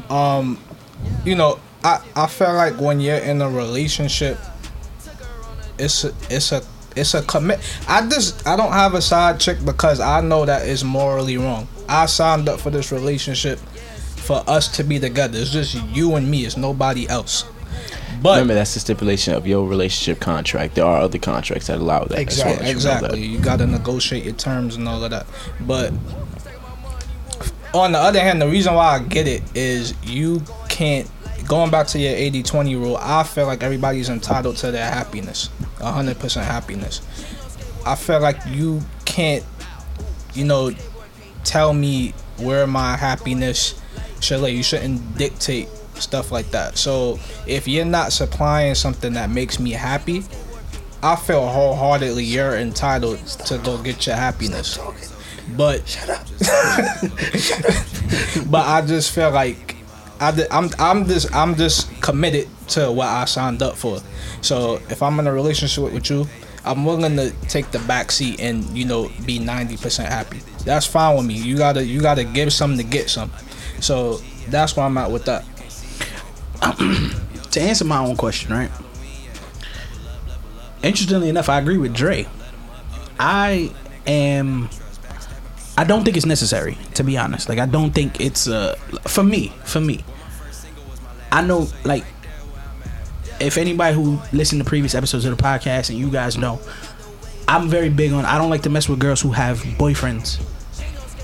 um, 0.09 0.59
you 1.23 1.35
know, 1.35 1.59
I 1.83 2.01
I 2.15 2.27
feel 2.27 2.53
like 2.53 2.79
when 2.79 2.99
you're 2.99 3.17
in 3.17 3.41
a 3.41 3.49
relationship, 3.49 4.37
it's 5.77 6.03
a, 6.03 6.13
it's 6.29 6.51
a 6.51 6.63
it's 6.95 7.13
a 7.13 7.21
commit. 7.23 7.59
I 7.87 8.07
just 8.07 8.45
I 8.47 8.55
don't 8.55 8.71
have 8.71 8.93
a 8.93 9.01
side 9.01 9.39
chick 9.39 9.57
because 9.63 9.99
I 9.99 10.21
know 10.21 10.45
that 10.45 10.67
is 10.67 10.83
morally 10.83 11.37
wrong. 11.37 11.67
I 11.87 12.05
signed 12.07 12.49
up 12.49 12.59
for 12.59 12.69
this 12.69 12.91
relationship 12.91 13.59
for 13.59 14.43
us 14.47 14.75
to 14.77 14.83
be 14.83 14.99
together. 14.99 15.37
It's 15.37 15.51
just 15.51 15.75
you 15.89 16.15
and 16.15 16.29
me. 16.29 16.45
It's 16.45 16.57
nobody 16.57 17.07
else. 17.07 17.45
But 18.21 18.39
Remember, 18.39 18.55
that's 18.55 18.73
the 18.73 18.79
stipulation 18.79 19.35
of 19.35 19.45
your 19.45 19.67
relationship 19.67 20.19
contract. 20.19 20.75
There 20.75 20.85
are 20.85 21.01
other 21.01 21.19
contracts 21.19 21.67
that 21.67 21.77
allow 21.77 22.05
that. 22.05 22.27
as 22.27 22.43
well, 22.43 22.57
Exactly, 22.59 22.63
you 22.63 22.63
know 22.63 22.67
that. 22.67 22.71
Exactly. 22.71 23.21
You 23.21 23.39
got 23.39 23.57
to 23.59 23.67
negotiate 23.67 24.23
your 24.23 24.33
terms 24.33 24.77
and 24.77 24.87
all 24.87 25.03
of 25.03 25.11
that. 25.11 25.27
But 25.61 25.93
on 27.79 27.91
the 27.91 27.99
other 27.99 28.19
hand, 28.19 28.41
the 28.41 28.47
reason 28.47 28.73
why 28.73 28.95
I 28.95 28.99
get 28.99 29.27
it 29.27 29.43
is 29.55 29.93
you 30.03 30.43
can't. 30.69 31.09
Going 31.47 31.69
back 31.69 31.85
to 31.87 31.99
your 31.99 32.15
80 32.15 32.41
20 32.41 32.75
rule, 32.75 32.97
I 32.99 33.21
feel 33.21 33.45
like 33.45 33.61
everybody's 33.61 34.09
entitled 34.09 34.57
to 34.57 34.71
their 34.71 34.89
happiness 34.89 35.49
100% 35.79 36.43
happiness. 36.43 37.01
I 37.85 37.95
feel 37.95 38.19
like 38.19 38.37
you 38.47 38.81
can't, 39.05 39.43
you 40.33 40.45
know, 40.45 40.71
tell 41.43 41.73
me 41.73 42.13
where 42.37 42.65
my 42.65 42.97
happiness 42.97 43.79
should 44.21 44.41
lay. 44.41 44.51
You 44.51 44.63
shouldn't 44.63 45.17
dictate 45.17 45.67
stuff 45.95 46.31
like 46.31 46.49
that. 46.51 46.77
So 46.77 47.19
if 47.47 47.67
you're 47.67 47.85
not 47.85 48.11
supplying 48.11 48.75
something 48.75 49.13
that 49.13 49.29
makes 49.29 49.59
me 49.59 49.71
happy, 49.71 50.23
I 51.03 51.15
feel 51.15 51.45
wholeheartedly 51.47 52.23
you're 52.23 52.57
entitled 52.57 53.19
to 53.45 53.57
go 53.59 53.81
get 53.81 54.07
your 54.07 54.15
happiness. 54.15 54.79
But 55.55 55.87
shut 55.87 56.09
up. 56.09 56.25
but 58.49 58.65
I 58.65 58.83
just 58.85 59.13
feel 59.13 59.31
like 59.31 59.75
I 60.19 60.31
di- 60.31 60.47
I'm 60.49 60.69
I'm 60.79 61.05
just 61.05 61.33
I'm 61.35 61.55
just 61.55 62.01
committed 62.01 62.47
to 62.69 62.91
what 62.91 63.07
I 63.07 63.25
signed 63.25 63.61
up 63.61 63.75
for. 63.75 63.99
So 64.41 64.75
if 64.89 65.03
I'm 65.03 65.19
in 65.19 65.27
a 65.27 65.33
relationship 65.33 65.93
with 65.93 66.09
you, 66.09 66.27
I'm 66.63 66.83
willing 66.83 67.15
to 67.17 67.31
take 67.47 67.71
the 67.71 67.79
back 67.79 68.11
seat 68.11 68.39
and 68.39 68.63
you 68.75 68.85
know 68.85 69.09
be 69.25 69.39
90% 69.39 70.05
happy. 70.05 70.39
That's 70.63 70.85
fine 70.85 71.15
with 71.15 71.25
me. 71.25 71.35
You 71.35 71.57
gotta 71.57 71.85
you 71.85 72.01
gotta 72.01 72.23
give 72.23 72.51
some 72.51 72.77
to 72.77 72.83
get 72.83 73.09
some. 73.09 73.31
So 73.81 74.17
that's 74.49 74.75
where 74.75 74.85
I'm 74.85 74.97
at 74.97 75.11
with 75.11 75.25
that. 75.25 75.45
to 77.51 77.61
answer 77.61 77.85
my 77.85 77.99
own 77.99 78.15
question, 78.15 78.51
right? 78.51 78.71
Interestingly 80.81 81.29
enough, 81.29 81.49
I 81.49 81.59
agree 81.59 81.77
with 81.77 81.93
Dre. 81.93 82.27
I 83.19 83.71
am. 84.07 84.69
I 85.77 85.83
don't 85.83 86.03
think 86.03 86.15
it's 86.15 86.25
necessary, 86.25 86.77
to 86.93 87.03
be 87.03 87.17
honest. 87.17 87.49
Like, 87.49 87.59
I 87.59 87.65
don't 87.65 87.91
think 87.91 88.21
it's 88.21 88.47
uh 88.47 88.75
for 89.07 89.23
me. 89.23 89.49
For 89.65 89.79
me, 89.81 90.03
I 91.31 91.41
know 91.41 91.67
like 91.83 92.05
if 93.39 93.57
anybody 93.57 93.93
who 93.95 94.19
listened 94.31 94.61
to 94.61 94.67
previous 94.67 94.95
episodes 94.95 95.25
of 95.25 95.35
the 95.35 95.43
podcast 95.43 95.89
and 95.89 95.99
you 95.99 96.09
guys 96.09 96.37
know, 96.37 96.59
I'm 97.47 97.67
very 97.67 97.89
big 97.89 98.13
on. 98.13 98.25
I 98.25 98.37
don't 98.37 98.49
like 98.49 98.63
to 98.63 98.69
mess 98.69 98.87
with 98.87 98.99
girls 98.99 99.21
who 99.21 99.31
have 99.31 99.59
boyfriends 99.59 100.41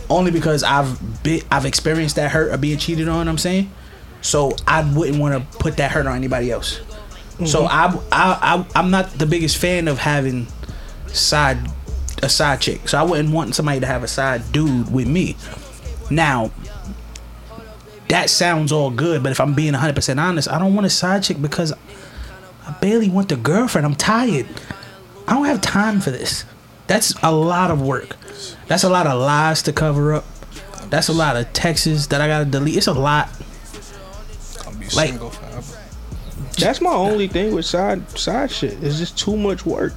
only 0.10 0.32
because 0.32 0.64
I've 0.64 1.24
been 1.24 1.42
I've 1.50 1.66
experienced 1.66 2.18
that 2.18 2.32
hurt 2.32 2.52
of 2.52 2.62
being 2.62 2.78
cheated 2.78 3.08
on. 3.08 3.28
I'm 3.28 3.38
saying, 3.38 3.72
so 4.22 4.56
I 4.68 4.84
wouldn't 4.94 5.18
want 5.20 5.34
to 5.52 5.58
put 5.58 5.78
that 5.78 5.92
hurt 5.92 6.06
on 6.06 6.16
anybody 6.16 6.52
else. 6.52 6.82
So 7.46 7.66
I, 7.66 7.88
I 8.12 8.38
I 8.42 8.66
I'm 8.76 8.92
not 8.92 9.10
the 9.14 9.26
biggest 9.26 9.58
fan 9.58 9.88
of 9.88 9.98
having 9.98 10.46
side 11.08 11.58
a 12.22 12.30
side 12.30 12.62
chick. 12.62 12.88
So 12.88 12.98
I 13.00 13.04
wouldn't 13.04 13.34
want 13.34 13.56
somebody 13.56 13.80
to 13.80 13.86
have 13.86 14.04
a 14.04 14.08
side 14.08 14.52
dude 14.52 14.92
with 14.92 15.08
me. 15.08 15.36
Now, 16.10 16.52
that 18.10 18.30
sounds 18.30 18.72
all 18.72 18.90
good, 18.90 19.24
but 19.24 19.32
if 19.32 19.40
I'm 19.40 19.54
being 19.54 19.74
100% 19.74 20.20
honest, 20.22 20.50
I 20.50 20.60
don't 20.60 20.74
want 20.76 20.86
a 20.86 20.90
side 20.90 21.24
chick 21.24 21.42
because 21.42 21.72
I 22.68 22.72
barely 22.82 23.10
want 23.10 23.30
the 23.30 23.38
girlfriend. 23.38 23.86
I'm 23.86 23.96
tired. 23.96 24.48
I 25.28 25.34
don't 25.34 25.46
have 25.46 25.62
time 25.62 26.02
for 26.02 26.12
this. 26.12 26.44
That's 26.88 27.14
a 27.24 27.32
lot 27.32 27.72
of 27.72 27.82
work. 27.82 28.18
That's 28.68 28.84
a 28.84 28.90
lot 28.90 29.08
of 29.08 29.20
lies 29.20 29.62
to 29.64 29.74
cover 29.74 30.14
up. 30.14 30.26
That's 30.90 31.08
a 31.08 31.14
lot 31.14 31.38
of 31.38 31.52
texts 31.54 32.08
that 32.08 32.20
I 32.20 32.28
gotta 32.28 32.44
delete. 32.46 32.76
It's 32.76 32.88
a 32.88 32.94
lot. 32.94 33.30
I'll 34.66 34.74
be 34.74 34.86
Like- 34.90 35.10
single 35.10 35.30
forever. 35.30 35.64
That's 36.58 36.82
my 36.82 36.92
only 36.94 37.28
thing 37.30 37.54
with 37.56 37.66
side 37.66 38.18
side 38.20 38.52
shit. 38.52 38.84
It's 38.84 38.98
just 39.00 39.18
too 39.18 39.38
much 39.38 39.66
work. 39.66 39.94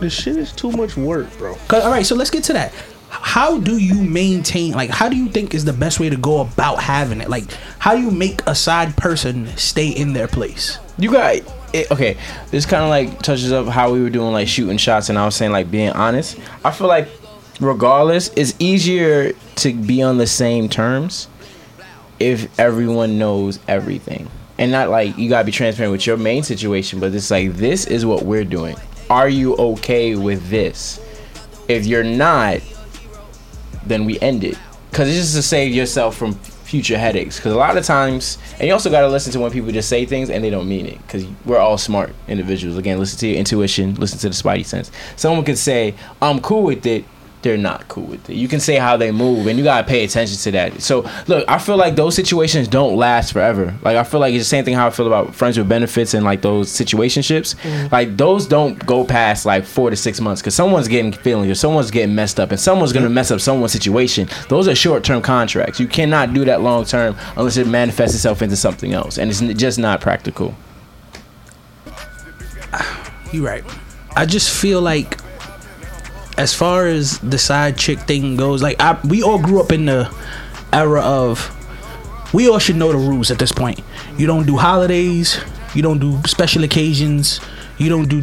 This 0.00 0.12
shit 0.12 0.36
is 0.36 0.52
too 0.52 0.70
much 0.72 0.96
work, 0.96 1.26
bro. 1.38 1.56
'Cause- 1.66 1.84
all 1.84 1.90
right, 1.90 2.06
so 2.06 2.14
let's 2.14 2.30
get 2.30 2.44
to 2.44 2.52
that. 2.52 2.72
How 3.10 3.58
do 3.58 3.78
you 3.78 3.94
maintain? 3.94 4.72
Like, 4.74 4.90
how 4.90 5.08
do 5.08 5.16
you 5.16 5.28
think 5.28 5.54
is 5.54 5.64
the 5.64 5.72
best 5.72 5.98
way 5.98 6.08
to 6.10 6.16
go 6.16 6.40
about 6.40 6.80
having 6.82 7.20
it? 7.20 7.28
Like, 7.30 7.44
how 7.78 7.94
do 7.96 8.02
you 8.02 8.10
make 8.10 8.42
a 8.46 8.54
side 8.54 8.96
person 8.96 9.48
stay 9.56 9.88
in 9.88 10.12
their 10.12 10.28
place? 10.28 10.78
You 10.98 11.10
got 11.12 11.36
it, 11.72 11.90
okay. 11.90 12.16
This 12.50 12.66
kind 12.66 12.82
of 12.84 12.90
like 12.90 13.22
touches 13.22 13.50
up 13.52 13.66
how 13.66 13.92
we 13.92 14.02
were 14.02 14.10
doing 14.10 14.32
like 14.32 14.46
shooting 14.46 14.76
shots, 14.78 15.08
and 15.08 15.18
I 15.18 15.24
was 15.24 15.34
saying 15.34 15.52
like 15.52 15.70
being 15.70 15.90
honest. 15.90 16.36
I 16.64 16.70
feel 16.70 16.86
like 16.86 17.08
regardless, 17.60 18.30
it's 18.36 18.54
easier 18.58 19.32
to 19.56 19.72
be 19.74 20.02
on 20.02 20.18
the 20.18 20.26
same 20.26 20.68
terms 20.68 21.28
if 22.20 22.46
everyone 22.58 23.18
knows 23.18 23.58
everything, 23.68 24.28
and 24.58 24.70
not 24.70 24.90
like 24.90 25.16
you 25.16 25.28
gotta 25.30 25.44
be 25.44 25.52
transparent 25.52 25.92
with 25.92 26.06
your 26.06 26.16
main 26.18 26.42
situation, 26.42 27.00
but 27.00 27.14
it's 27.14 27.30
like 27.30 27.56
this 27.56 27.86
is 27.86 28.04
what 28.04 28.24
we're 28.24 28.44
doing. 28.44 28.76
Are 29.10 29.28
you 29.28 29.56
okay 29.56 30.16
with 30.16 30.50
this? 30.50 31.00
If 31.66 31.86
you're 31.86 32.04
not, 32.04 32.60
then 33.86 34.04
we 34.04 34.20
end 34.20 34.44
it. 34.44 34.56
Cause 34.92 35.08
it's 35.08 35.18
just 35.18 35.34
to 35.34 35.42
save 35.42 35.74
yourself 35.74 36.16
from 36.16 36.34
future 36.34 36.98
headaches. 36.98 37.40
Cause 37.40 37.52
a 37.52 37.56
lot 37.56 37.76
of 37.78 37.84
times, 37.84 38.36
and 38.58 38.64
you 38.64 38.72
also 38.72 38.90
gotta 38.90 39.08
listen 39.08 39.32
to 39.32 39.40
when 39.40 39.50
people 39.50 39.70
just 39.72 39.88
say 39.88 40.04
things 40.04 40.28
and 40.28 40.44
they 40.44 40.50
don't 40.50 40.68
mean 40.68 40.86
it. 40.86 40.98
Cause 41.08 41.26
we're 41.46 41.58
all 41.58 41.78
smart 41.78 42.14
individuals. 42.26 42.76
Again, 42.76 42.98
listen 42.98 43.18
to 43.20 43.28
your 43.28 43.36
intuition, 43.38 43.94
listen 43.94 44.18
to 44.18 44.28
the 44.28 44.34
spidey 44.34 44.64
sense. 44.66 44.90
Someone 45.16 45.44
could 45.44 45.58
say, 45.58 45.94
"I'm 46.20 46.40
cool 46.40 46.62
with 46.62 46.84
it." 46.84 47.04
They're 47.42 47.56
not 47.56 47.86
cool 47.86 48.04
with 48.04 48.28
it. 48.28 48.34
You 48.34 48.48
can 48.48 48.58
say 48.58 48.76
how 48.76 48.96
they 48.96 49.12
move, 49.12 49.46
and 49.46 49.56
you 49.56 49.64
gotta 49.64 49.86
pay 49.86 50.04
attention 50.04 50.36
to 50.38 50.50
that. 50.52 50.82
So, 50.82 51.08
look, 51.28 51.44
I 51.46 51.58
feel 51.58 51.76
like 51.76 51.94
those 51.94 52.16
situations 52.16 52.66
don't 52.66 52.96
last 52.96 53.32
forever. 53.32 53.74
Like 53.82 53.96
I 53.96 54.02
feel 54.02 54.18
like 54.18 54.34
it's 54.34 54.44
the 54.44 54.48
same 54.48 54.64
thing 54.64 54.74
how 54.74 54.88
I 54.88 54.90
feel 54.90 55.06
about 55.06 55.34
friends 55.34 55.56
with 55.56 55.68
benefits 55.68 56.14
and 56.14 56.24
like 56.24 56.42
those 56.42 56.68
situationships. 56.68 57.54
Mm. 57.56 57.92
Like 57.92 58.16
those 58.16 58.46
don't 58.46 58.84
go 58.84 59.04
past 59.04 59.46
like 59.46 59.64
four 59.64 59.90
to 59.90 59.96
six 59.96 60.20
months 60.20 60.42
because 60.42 60.54
someone's 60.54 60.88
getting 60.88 61.12
feelings 61.12 61.50
or 61.50 61.54
someone's 61.54 61.90
getting 61.90 62.14
messed 62.14 62.40
up 62.40 62.50
and 62.50 62.58
someone's 62.58 62.92
gonna 62.92 63.08
mm. 63.08 63.12
mess 63.12 63.30
up 63.30 63.40
someone's 63.40 63.72
situation. 63.72 64.28
Those 64.48 64.66
are 64.66 64.74
short 64.74 65.04
term 65.04 65.22
contracts. 65.22 65.78
You 65.78 65.86
cannot 65.86 66.34
do 66.34 66.44
that 66.44 66.60
long 66.60 66.84
term 66.84 67.16
unless 67.36 67.56
it 67.56 67.68
manifests 67.68 68.16
itself 68.16 68.42
into 68.42 68.56
something 68.56 68.92
else, 68.92 69.18
and 69.18 69.30
it's 69.30 69.40
just 69.60 69.78
not 69.78 70.00
practical. 70.00 70.56
You're 73.32 73.44
right. 73.44 73.64
I 74.16 74.26
just 74.26 74.50
feel 74.50 74.80
like, 74.80 75.18
as 76.38 76.54
far 76.54 76.86
as 76.86 77.18
the 77.18 77.36
side 77.36 77.76
chick 77.76 77.98
thing 78.00 78.36
goes, 78.36 78.62
like 78.62 78.80
I, 78.80 78.98
we 79.04 79.22
all 79.22 79.38
grew 79.38 79.60
up 79.60 79.72
in 79.72 79.86
the 79.86 80.14
era 80.72 81.00
of, 81.00 81.54
we 82.32 82.48
all 82.48 82.58
should 82.58 82.76
know 82.76 82.92
the 82.92 82.98
rules 82.98 83.30
at 83.30 83.38
this 83.38 83.52
point. 83.52 83.80
You 84.16 84.26
don't 84.26 84.46
do 84.46 84.56
holidays. 84.56 85.40
You 85.74 85.82
don't 85.82 85.98
do 85.98 86.20
special 86.26 86.64
occasions. 86.64 87.40
You 87.76 87.88
don't 87.88 88.08
do. 88.08 88.22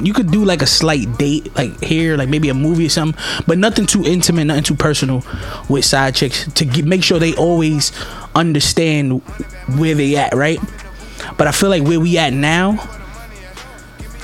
You 0.00 0.12
could 0.12 0.30
do 0.30 0.44
like 0.44 0.62
a 0.62 0.66
slight 0.66 1.18
date, 1.18 1.54
like 1.54 1.80
here, 1.82 2.16
like 2.16 2.28
maybe 2.28 2.48
a 2.48 2.54
movie 2.54 2.86
or 2.86 2.88
something, 2.88 3.20
but 3.46 3.58
nothing 3.58 3.86
too 3.86 4.02
intimate, 4.04 4.46
nothing 4.46 4.64
too 4.64 4.74
personal 4.74 5.22
with 5.68 5.84
side 5.84 6.16
chicks 6.16 6.50
to 6.52 6.64
get, 6.64 6.84
make 6.84 7.04
sure 7.04 7.20
they 7.20 7.34
always 7.34 7.92
understand 8.34 9.20
where 9.78 9.94
they 9.94 10.16
at, 10.16 10.34
right? 10.34 10.58
But 11.38 11.46
I 11.46 11.52
feel 11.52 11.68
like 11.68 11.84
where 11.84 12.00
we 12.00 12.18
at 12.18 12.32
now, 12.32 13.01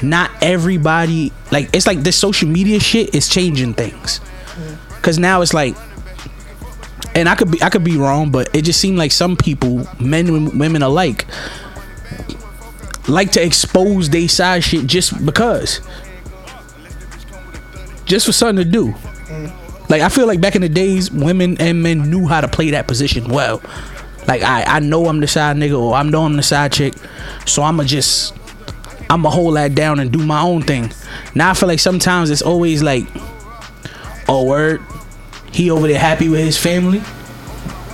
not 0.02 0.30
everybody 0.42 1.32
like 1.50 1.70
it's 1.72 1.86
like 1.86 2.00
this 2.00 2.16
social 2.16 2.48
media 2.48 2.80
shit 2.80 3.14
is 3.14 3.28
changing 3.28 3.74
things. 3.74 4.20
Mm. 4.20 4.96
Because 4.96 5.18
now 5.18 5.42
it's 5.42 5.54
like 5.54 5.76
and 7.14 7.28
i 7.28 7.34
could 7.34 7.50
be 7.50 7.62
i 7.62 7.70
could 7.70 7.84
be 7.84 7.96
wrong 7.96 8.30
but 8.30 8.54
it 8.54 8.62
just 8.62 8.80
seemed 8.80 8.98
like 8.98 9.10
some 9.10 9.36
people 9.36 9.86
men 9.98 10.28
and 10.28 10.60
women 10.60 10.82
alike 10.82 11.26
like 13.08 13.32
to 13.32 13.42
expose 13.42 14.10
they 14.10 14.26
side 14.26 14.62
shit 14.62 14.86
just 14.86 15.24
because. 15.24 15.80
Just 18.04 18.26
for 18.26 18.32
something 18.32 18.64
to 18.64 18.70
do. 18.70 18.92
Mm. 18.92 19.90
Like 19.90 20.02
i 20.02 20.08
feel 20.08 20.26
like 20.26 20.40
back 20.40 20.54
in 20.54 20.62
the 20.62 20.68
days 20.68 21.10
women 21.10 21.56
and 21.60 21.82
men 21.82 22.10
knew 22.10 22.26
how 22.26 22.40
to 22.40 22.48
play 22.48 22.70
that 22.70 22.86
position 22.86 23.28
well. 23.28 23.62
Like 24.26 24.42
i 24.42 24.62
i 24.64 24.80
know 24.80 25.06
i'm 25.06 25.20
the 25.20 25.26
side 25.26 25.56
nigga 25.56 25.80
or 25.80 25.94
i 25.94 26.02
know 26.02 26.24
i'm 26.24 26.36
the 26.36 26.42
side 26.42 26.72
chick 26.72 26.92
so 27.46 27.62
i'ma 27.62 27.82
just 27.84 28.34
I'ma 29.10 29.30
hold 29.30 29.56
that 29.56 29.74
down 29.74 30.00
and 30.00 30.12
do 30.12 30.24
my 30.24 30.40
own 30.40 30.62
thing. 30.62 30.92
Now 31.34 31.50
I 31.50 31.54
feel 31.54 31.68
like 31.68 31.80
sometimes 31.80 32.30
it's 32.30 32.42
always 32.42 32.82
like, 32.82 33.06
oh 34.28 34.44
word, 34.46 34.82
he 35.52 35.70
over 35.70 35.88
there 35.88 35.98
happy 35.98 36.28
with 36.28 36.40
his 36.40 36.58
family. 36.58 37.00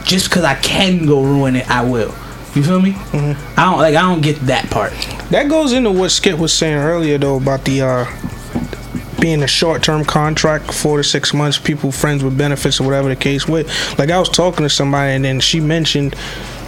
Just 0.05 0.29
because 0.29 0.45
I 0.45 0.55
can 0.57 1.07
go 1.07 1.23
ruin 1.23 1.57
it, 1.57 1.71
I 1.71 1.83
will. 1.85 2.15
You 2.55 2.63
feel 2.63 2.81
me? 2.81 2.95
I 3.13 3.65
don't 3.65 3.79
like. 3.79 3.97
I 3.97 4.03
don't 4.03 4.21
get 4.21 4.37
that 4.47 4.71
part. 4.71 4.93
That 5.31 5.49
goes 5.49 5.73
into 5.73 5.91
what 5.91 6.11
Skip 6.11 6.39
was 6.39 6.53
saying 6.53 6.77
earlier 6.77 7.19
though 7.19 7.37
about 7.37 7.65
the 7.65 7.83
uh 7.83 8.07
being 9.21 9.43
a 9.43 9.47
short 9.47 9.83
term 9.83 10.05
contract, 10.05 10.73
four 10.73 10.99
to 10.99 11.05
six 11.05 11.33
months, 11.33 11.59
people 11.59 11.91
friends 11.91 12.23
with 12.23 12.37
benefits 12.37 12.79
or 12.81 12.85
whatever 12.85 13.09
the 13.09 13.17
case 13.17 13.49
with. 13.49 13.67
Like 13.99 14.11
I 14.11 14.19
was 14.19 14.29
talking 14.29 14.65
to 14.65 14.69
somebody 14.69 15.13
and 15.13 15.25
then 15.25 15.41
she 15.41 15.61
mentioned 15.61 16.15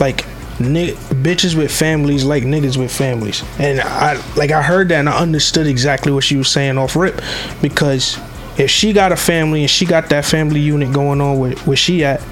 like 0.00 0.24
bitches 0.58 1.54
with 1.54 1.70
families 1.70 2.24
like 2.24 2.42
niggas 2.42 2.76
with 2.76 2.94
families. 2.94 3.42
And 3.58 3.80
I 3.80 4.14
like 4.36 4.50
I 4.50 4.62
heard 4.62 4.88
that 4.88 5.00
and 5.00 5.08
I 5.08 5.18
understood 5.18 5.66
exactly 5.66 6.12
what 6.12 6.24
she 6.24 6.36
was 6.36 6.48
saying 6.48 6.78
off 6.78 6.96
rip 6.96 7.20
because 7.60 8.18
if 8.58 8.70
she 8.70 8.92
got 8.92 9.12
a 9.12 9.16
family 9.16 9.62
and 9.62 9.70
she 9.70 9.84
got 9.84 10.08
that 10.08 10.24
family 10.24 10.60
unit 10.60 10.92
going 10.92 11.20
on 11.20 11.38
with 11.38 11.66
where 11.66 11.76
she 11.76 12.04
at 12.04 12.22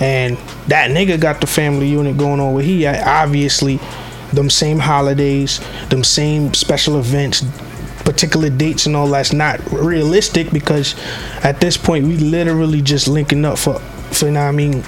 and 0.00 0.36
that 0.68 0.90
nigga 0.90 1.20
got 1.20 1.40
the 1.40 1.46
family 1.46 1.88
unit 1.88 2.16
going 2.16 2.40
on 2.40 2.54
where 2.54 2.62
he 2.62 2.86
at, 2.86 3.06
obviously 3.06 3.78
them 4.32 4.50
same 4.50 4.78
holidays, 4.78 5.60
them 5.88 6.02
same 6.02 6.52
special 6.54 6.98
events, 6.98 7.44
particular 8.04 8.50
dates 8.50 8.86
and 8.86 8.96
all 8.96 9.08
that's 9.08 9.32
not 9.32 9.60
realistic 9.70 10.50
because 10.50 10.94
at 11.42 11.60
this 11.60 11.76
point 11.76 12.06
we 12.06 12.16
literally 12.16 12.80
just 12.80 13.08
linking 13.08 13.44
up 13.44 13.58
for 13.58 13.78
for 14.12 14.26
you 14.26 14.32
know 14.32 14.42
I 14.42 14.52
mean 14.52 14.82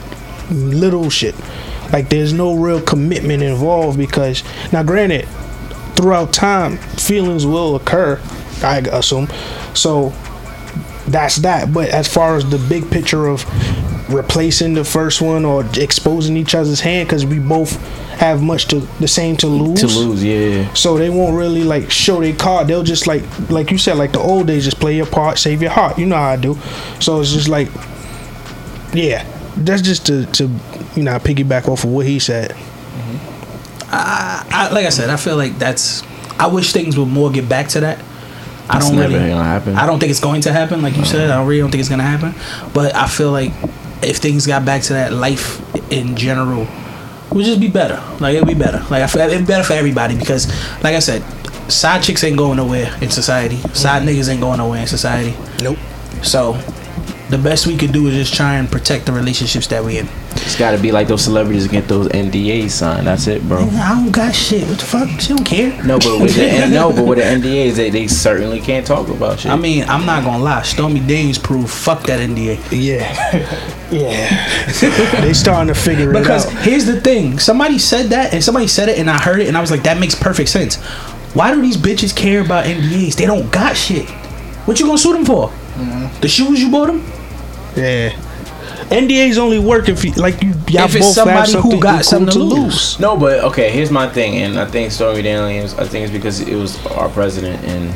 little 0.51 1.11
shit. 1.11 1.35
Like 1.93 2.09
there's 2.09 2.33
no 2.33 2.55
real 2.55 2.81
commitment 2.81 3.43
involved 3.43 3.99
because 3.99 4.43
now 4.73 4.83
granted 4.83 5.27
throughout 5.97 6.33
time 6.33 6.77
feelings 6.77 7.47
will 7.47 7.77
occur, 7.77 8.21
I 8.63 8.79
assume. 8.79 9.29
So 9.75 10.11
that's 11.09 11.37
that. 11.37 11.73
But 11.73 11.89
as 11.89 12.07
far 12.13 12.37
as 12.37 12.49
the 12.49 12.59
big 12.69 12.91
picture 12.91 13.27
of 13.27 13.45
replacing 14.13 14.75
the 14.75 14.85
first 14.85 15.21
one 15.21 15.45
or 15.45 15.65
exposing 15.77 16.37
each 16.37 16.55
other's 16.55 16.81
hand 16.81 17.09
because 17.09 17.27
we 17.27 17.39
both 17.39 17.77
have 18.19 18.43
much 18.43 18.67
to 18.67 18.81
the 19.01 19.09
same 19.09 19.37
to 19.37 19.47
lose 19.47 19.81
To 19.81 19.87
lose, 19.87 20.25
yeah. 20.25 20.73
so 20.73 20.97
they 20.97 21.11
won't 21.11 21.37
really 21.37 21.63
like 21.63 21.91
show 21.91 22.21
their 22.21 22.35
card 22.35 22.67
they'll 22.69 22.83
just 22.83 23.07
like 23.07 23.23
like 23.51 23.71
you 23.71 23.77
said 23.79 23.97
like 23.99 24.13
the 24.13 24.19
old 24.19 24.47
days 24.47 24.65
just 24.65 24.81
play 24.81 24.97
your 24.97 25.05
part 25.07 25.39
save 25.39 25.61
your 25.61 25.71
heart 25.71 25.99
you 25.99 26.07
know 26.07 26.17
how 26.17 26.31
i 26.31 26.37
do 26.37 26.57
so 27.01 27.21
it's 27.21 27.33
just 27.33 27.49
like 27.49 27.69
yeah 28.95 29.25
that's 29.59 29.83
just 29.83 30.07
to 30.07 30.25
to 30.33 30.49
you 30.99 31.05
know 31.05 31.19
piggyback 31.19 31.69
off 31.69 31.85
of 31.85 31.91
what 31.91 32.05
he 32.05 32.19
said 32.19 32.51
mm-hmm. 32.51 33.39
I, 33.91 34.69
like 34.73 34.87
I 34.87 34.91
said, 34.91 35.11
I 35.11 35.17
feel 35.17 35.37
like 35.37 35.59
that's. 35.59 36.03
I 36.39 36.47
wish 36.47 36.73
things 36.73 36.97
would 36.99 37.07
more 37.09 37.31
get 37.31 37.49
back 37.49 37.69
to 37.69 37.81
that. 37.81 38.05
I 38.69 38.79
don't 38.79 38.97
never 38.97 39.15
really. 39.15 39.31
gonna 39.31 39.45
happen. 39.45 39.77
I 39.77 39.87
don't 39.87 39.99
think 39.99 40.11
it's 40.11 40.21
going 40.21 40.43
to 40.43 40.53
happen, 40.53 40.83
like 40.83 40.97
you 40.97 41.05
said. 41.05 41.31
I 41.31 41.37
don't 41.37 41.47
really 41.47 41.61
don't 41.61 41.71
think 41.71 41.81
it's 41.81 41.89
gonna 41.89 42.03
happen. 42.03 42.35
But 42.75 42.95
I 42.95 43.07
feel 43.07 43.33
like 43.33 43.53
if 44.03 44.19
things 44.19 44.47
got 44.47 44.65
back 44.65 44.83
to 44.83 44.93
that, 44.93 45.13
life 45.13 45.63
in 45.91 46.17
general 46.17 46.67
would 47.33 47.45
just 47.45 47.61
be 47.61 47.69
better. 47.69 48.03
Like 48.21 48.35
it'd 48.35 48.47
be 48.47 48.55
better. 48.55 48.79
Like 48.91 49.03
I 49.03 49.07
feel 49.07 49.23
it'd 49.23 49.41
be 49.41 49.47
better 49.47 49.65
for 49.65 49.73
everybody 49.73 50.19
because, 50.19 50.49
like 50.83 50.95
I 50.95 50.99
said, 50.99 51.23
side 51.71 52.03
chicks 52.03 52.23
ain't 52.25 52.37
going 52.37 52.59
nowhere 52.59 52.95
in 53.01 53.11
society. 53.11 53.57
Side 53.57 54.03
mm-hmm. 54.03 54.11
niggas 54.11 54.29
ain't 54.29 54.41
going 54.41 54.59
nowhere 54.59 54.83
in 54.83 54.87
society. 54.87 55.35
nope 55.63 55.79
So 56.23 56.61
the 57.29 57.39
best 57.39 57.67
we 57.67 57.77
could 57.77 57.93
do 57.93 58.07
is 58.07 58.15
just 58.15 58.35
try 58.35 58.55
and 58.55 58.71
protect 58.71 59.07
the 59.07 59.13
relationships 59.13 59.67
that 59.67 59.85
we 59.85 59.99
in. 59.99 60.09
It's 60.33 60.57
got 60.57 60.71
to 60.71 60.79
be 60.79 60.93
like 60.93 61.09
those 61.09 61.25
celebrities 61.25 61.67
get 61.67 61.87
those 61.87 62.09
NDAs 62.09 62.71
signed. 62.71 63.07
That's 63.07 63.27
it, 63.27 63.47
bro. 63.47 63.65
I 63.65 63.95
don't 63.95 64.11
got 64.11 64.35
shit. 64.35 64.67
What 64.67 64.79
the 64.79 64.85
fuck? 64.85 65.21
She 65.21 65.35
don't 65.35 65.45
care. 65.45 65.83
No, 65.85 65.99
but 65.99 66.21
with 66.21 66.35
the 66.37 66.69
no, 66.71 66.91
but 66.93 67.07
with 67.07 67.19
the 67.19 67.25
NDAs, 67.49 67.75
they, 67.75 67.91
they 67.91 68.07
certainly 68.07 68.61
can't 68.61 68.87
talk 68.87 69.09
about 69.09 69.41
shit. 69.41 69.53
I 69.53 69.57
mean, 69.57 69.85
I'm 69.85 70.07
not 70.07 70.25
gonna 70.25 70.43
lie. 70.43 70.63
Stormy 70.63 71.01
Daniels 71.01 71.39
proved 71.39 71.71
fuck 71.71 72.03
that 72.05 72.21
NDA. 72.21 72.59
Yeah, 72.71 73.13
yeah. 73.91 75.21
they 75.21 75.35
starting 75.35 75.73
to 75.73 75.79
figure 75.79 76.11
Because 76.13 76.47
it 76.47 76.49
out. 76.49 76.55
Because 76.55 76.65
here's 76.65 76.87
the 76.87 77.01
thing: 77.01 77.39
somebody 77.39 77.79
said 77.79 78.07
that, 78.07 78.33
and 78.33 78.43
somebody 78.43 78.69
said 78.69 78.89
it, 78.89 78.99
and 78.99 79.11
I 79.11 79.21
heard 79.21 79.41
it, 79.41 79.49
and 79.49 79.57
I 79.57 79.61
was 79.61 79.71
like, 79.71 79.83
that 79.83 79.99
makes 79.99 80.15
perfect 80.15 80.49
sense. 80.49 80.77
Why 81.35 81.55
do 81.55 81.61
these 81.61 81.77
bitches 81.77 82.17
care 82.17 82.41
about 82.41 82.65
NDAs? 82.65 83.17
They 83.17 83.27
don't 83.27 83.53
got 83.53 83.77
shit. 83.77 84.09
What 84.65 84.81
you 84.81 84.87
gonna 84.87 84.99
sue 84.99 85.13
them 85.13 85.27
for? 85.27 85.49
Mm-hmm. 85.49 86.21
The 86.21 86.29
shoes 86.29 86.61
you 86.61 86.71
bought 86.71 86.87
them? 86.87 87.05
Yeah. 87.79 88.11
NDA's 88.91 89.37
only 89.39 89.59
work 89.59 89.89
if 89.89 90.05
you, 90.05 90.13
like 90.13 90.43
you 90.43 90.55
y'all 90.69 90.85
If 90.87 90.95
it's 90.97 91.07
both 91.07 91.15
somebody 91.15 91.53
have 91.53 91.63
who 91.63 91.79
got 91.79 91.95
equal 91.95 92.05
something 92.05 92.33
to 92.33 92.39
to 92.39 92.43
lose. 92.45 92.65
lose. 92.65 93.01
no, 93.01 93.17
but 93.17 93.45
okay. 93.45 93.71
Here's 93.71 93.91
my 93.91 94.09
thing, 94.09 94.37
and 94.43 94.59
I 94.59 94.65
think 94.65 94.93
Stormy 94.93 95.23
Daniels. 95.23 95.75
I 95.79 95.85
think 95.87 96.05
it's 96.05 96.13
because 96.13 96.41
it 96.41 96.55
was 96.57 96.85
our 96.87 97.09
president, 97.11 97.63
and 97.65 97.93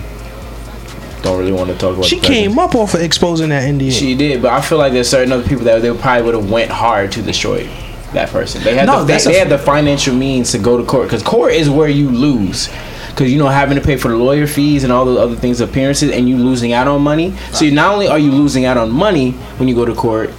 don't 1.22 1.39
really 1.39 1.53
want 1.53 1.70
to 1.70 1.78
talk 1.78 1.95
about. 1.95 2.05
She 2.05 2.18
the 2.18 2.26
came 2.26 2.59
up 2.59 2.74
off 2.74 2.95
of 2.95 3.01
exposing 3.01 3.49
that 3.51 3.62
NDA. 3.62 3.93
She 3.93 4.14
did, 4.14 4.43
but 4.43 4.53
I 4.53 4.61
feel 4.61 4.78
like 4.78 4.93
there's 4.93 5.09
certain 5.09 5.33
other 5.33 5.47
people 5.49 5.64
that 5.64 5.80
they 5.80 5.97
probably 5.97 6.24
would 6.24 6.35
have 6.35 6.51
went 6.51 6.70
hard 6.70 7.12
to 7.12 7.22
destroy 7.22 7.64
that 8.12 8.28
person. 8.30 8.62
They 8.62 8.74
had 8.74 8.87
No, 8.87 9.01
the 9.01 9.05
they, 9.07 9.12
that's 9.14 9.26
a 9.26 9.28
they 9.30 9.37
f- 9.41 9.49
had 9.49 9.59
the 9.59 9.64
financial 9.64 10.14
means 10.14 10.51
to 10.53 10.59
go 10.59 10.76
to 10.76 10.85
court 10.85 11.07
because 11.07 11.22
court 11.22 11.53
is 11.53 11.70
where 11.70 11.89
you 11.89 12.11
lose. 12.11 12.68
Because 13.12 13.30
you 13.30 13.38
know 13.38 13.48
having 13.48 13.76
to 13.76 13.84
pay 13.84 13.96
for 13.96 14.08
the 14.08 14.16
lawyer 14.16 14.46
fees 14.46 14.84
and 14.84 14.92
all 14.92 15.04
the 15.04 15.20
other 15.20 15.36
things, 15.36 15.60
appearances, 15.60 16.10
and 16.10 16.28
you 16.28 16.36
losing 16.36 16.72
out 16.72 16.88
on 16.88 17.02
money. 17.02 17.36
So 17.52 17.66
not 17.66 17.92
only 17.92 18.08
are 18.08 18.18
you 18.18 18.32
losing 18.32 18.64
out 18.64 18.76
on 18.76 18.90
money 18.90 19.32
when 19.58 19.68
you 19.68 19.74
go 19.74 19.84
to 19.84 19.94
court, 19.94 20.30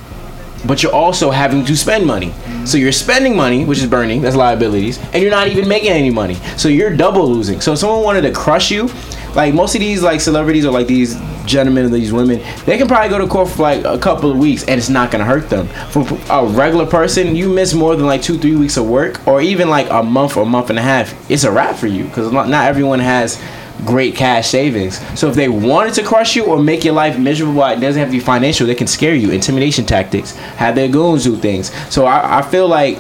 but 0.66 0.82
you're 0.82 0.94
also 0.94 1.30
having 1.30 1.66
to 1.66 1.76
spend 1.76 2.06
money. 2.06 2.34
So 2.66 2.78
you're 2.78 2.92
spending 2.92 3.36
money, 3.36 3.66
which 3.66 3.80
is 3.80 3.86
burning, 3.86 4.22
that's 4.22 4.36
liabilities, 4.36 4.98
and 5.14 5.22
you're 5.22 5.32
not 5.32 5.48
even 5.48 5.68
making 5.68 5.90
any 5.90 6.10
money. 6.10 6.36
So 6.58 6.70
you're 6.70 6.96
double 6.96 7.30
losing. 7.30 7.62
So 7.62 7.74
if 7.74 7.80
someone 7.80 8.04
wanted 8.04 8.22
to 8.22 8.32
crush 8.32 8.72
you, 8.72 8.90
like 9.36 9.54
most 9.54 9.76
of 9.76 9.82
these 9.82 10.04
like 10.04 10.22
celebrities 10.22 10.66
or 10.66 10.72
like 10.72 10.88
these 10.88 11.20
gentlemen 11.46 11.86
or 11.86 11.90
these 11.90 12.14
women, 12.14 12.42
they 12.66 12.78
can 12.78 12.88
probably 12.88 13.10
go 13.10 13.18
to 13.18 13.28
court 13.28 13.50
for 13.50 13.64
like 13.64 13.84
a 13.84 13.98
couple 13.98 14.32
of 14.32 14.38
weeks 14.38 14.64
and 14.64 14.78
it's 14.78 14.90
not 14.90 15.12
gonna 15.12 15.26
hurt 15.26 15.50
them. 15.50 15.68
For 15.90 16.02
a 16.30 16.46
regular 16.46 16.86
person, 16.86 17.36
you 17.36 17.50
miss 17.50 17.74
more 17.74 17.96
than 17.96 18.06
like 18.06 18.22
two, 18.22 18.38
three 18.38 18.56
weeks 18.56 18.78
of 18.78 18.88
work, 18.88 19.26
or 19.28 19.42
even 19.42 19.70
like 19.70 19.90
a 19.90 20.04
month 20.04 20.38
or 20.38 20.44
a 20.44 20.46
month 20.46 20.70
and 20.70 20.80
a 20.80 20.82
half, 20.82 21.14
it's 21.30 21.44
a 21.44 21.52
wrap 21.52 21.76
for 21.76 21.88
you 21.88 22.06
because 22.06 22.32
not, 22.32 22.48
not 22.50 22.66
everyone 22.66 23.00
has 23.00 23.42
great 23.86 24.16
cash 24.16 24.48
savings. 24.48 25.00
So 25.20 25.30
if 25.30 25.36
they 25.36 25.50
wanted 25.50 25.94
to 25.96 26.04
crush 26.04 26.36
you 26.36 26.46
or 26.46 26.62
make 26.62 26.84
your 26.84 26.94
life 26.94 27.18
miserable, 27.18 27.64
it 27.66 27.80
doesn't 27.80 28.00
have 28.00 28.10
to 28.10 28.12
be 28.12 28.20
financial. 28.20 28.66
They 28.68 28.76
can 28.76 28.88
scare 28.88 29.16
you. 29.16 29.32
Intimidation 29.32 29.86
tactics. 29.86 30.36
Have 30.36 30.76
their 30.76 30.88
goons 30.88 31.24
do 31.24 31.36
things. 31.36 31.74
So 31.92 32.06
I, 32.06 32.40
I 32.40 32.42
feel 32.44 32.68
like 32.68 33.00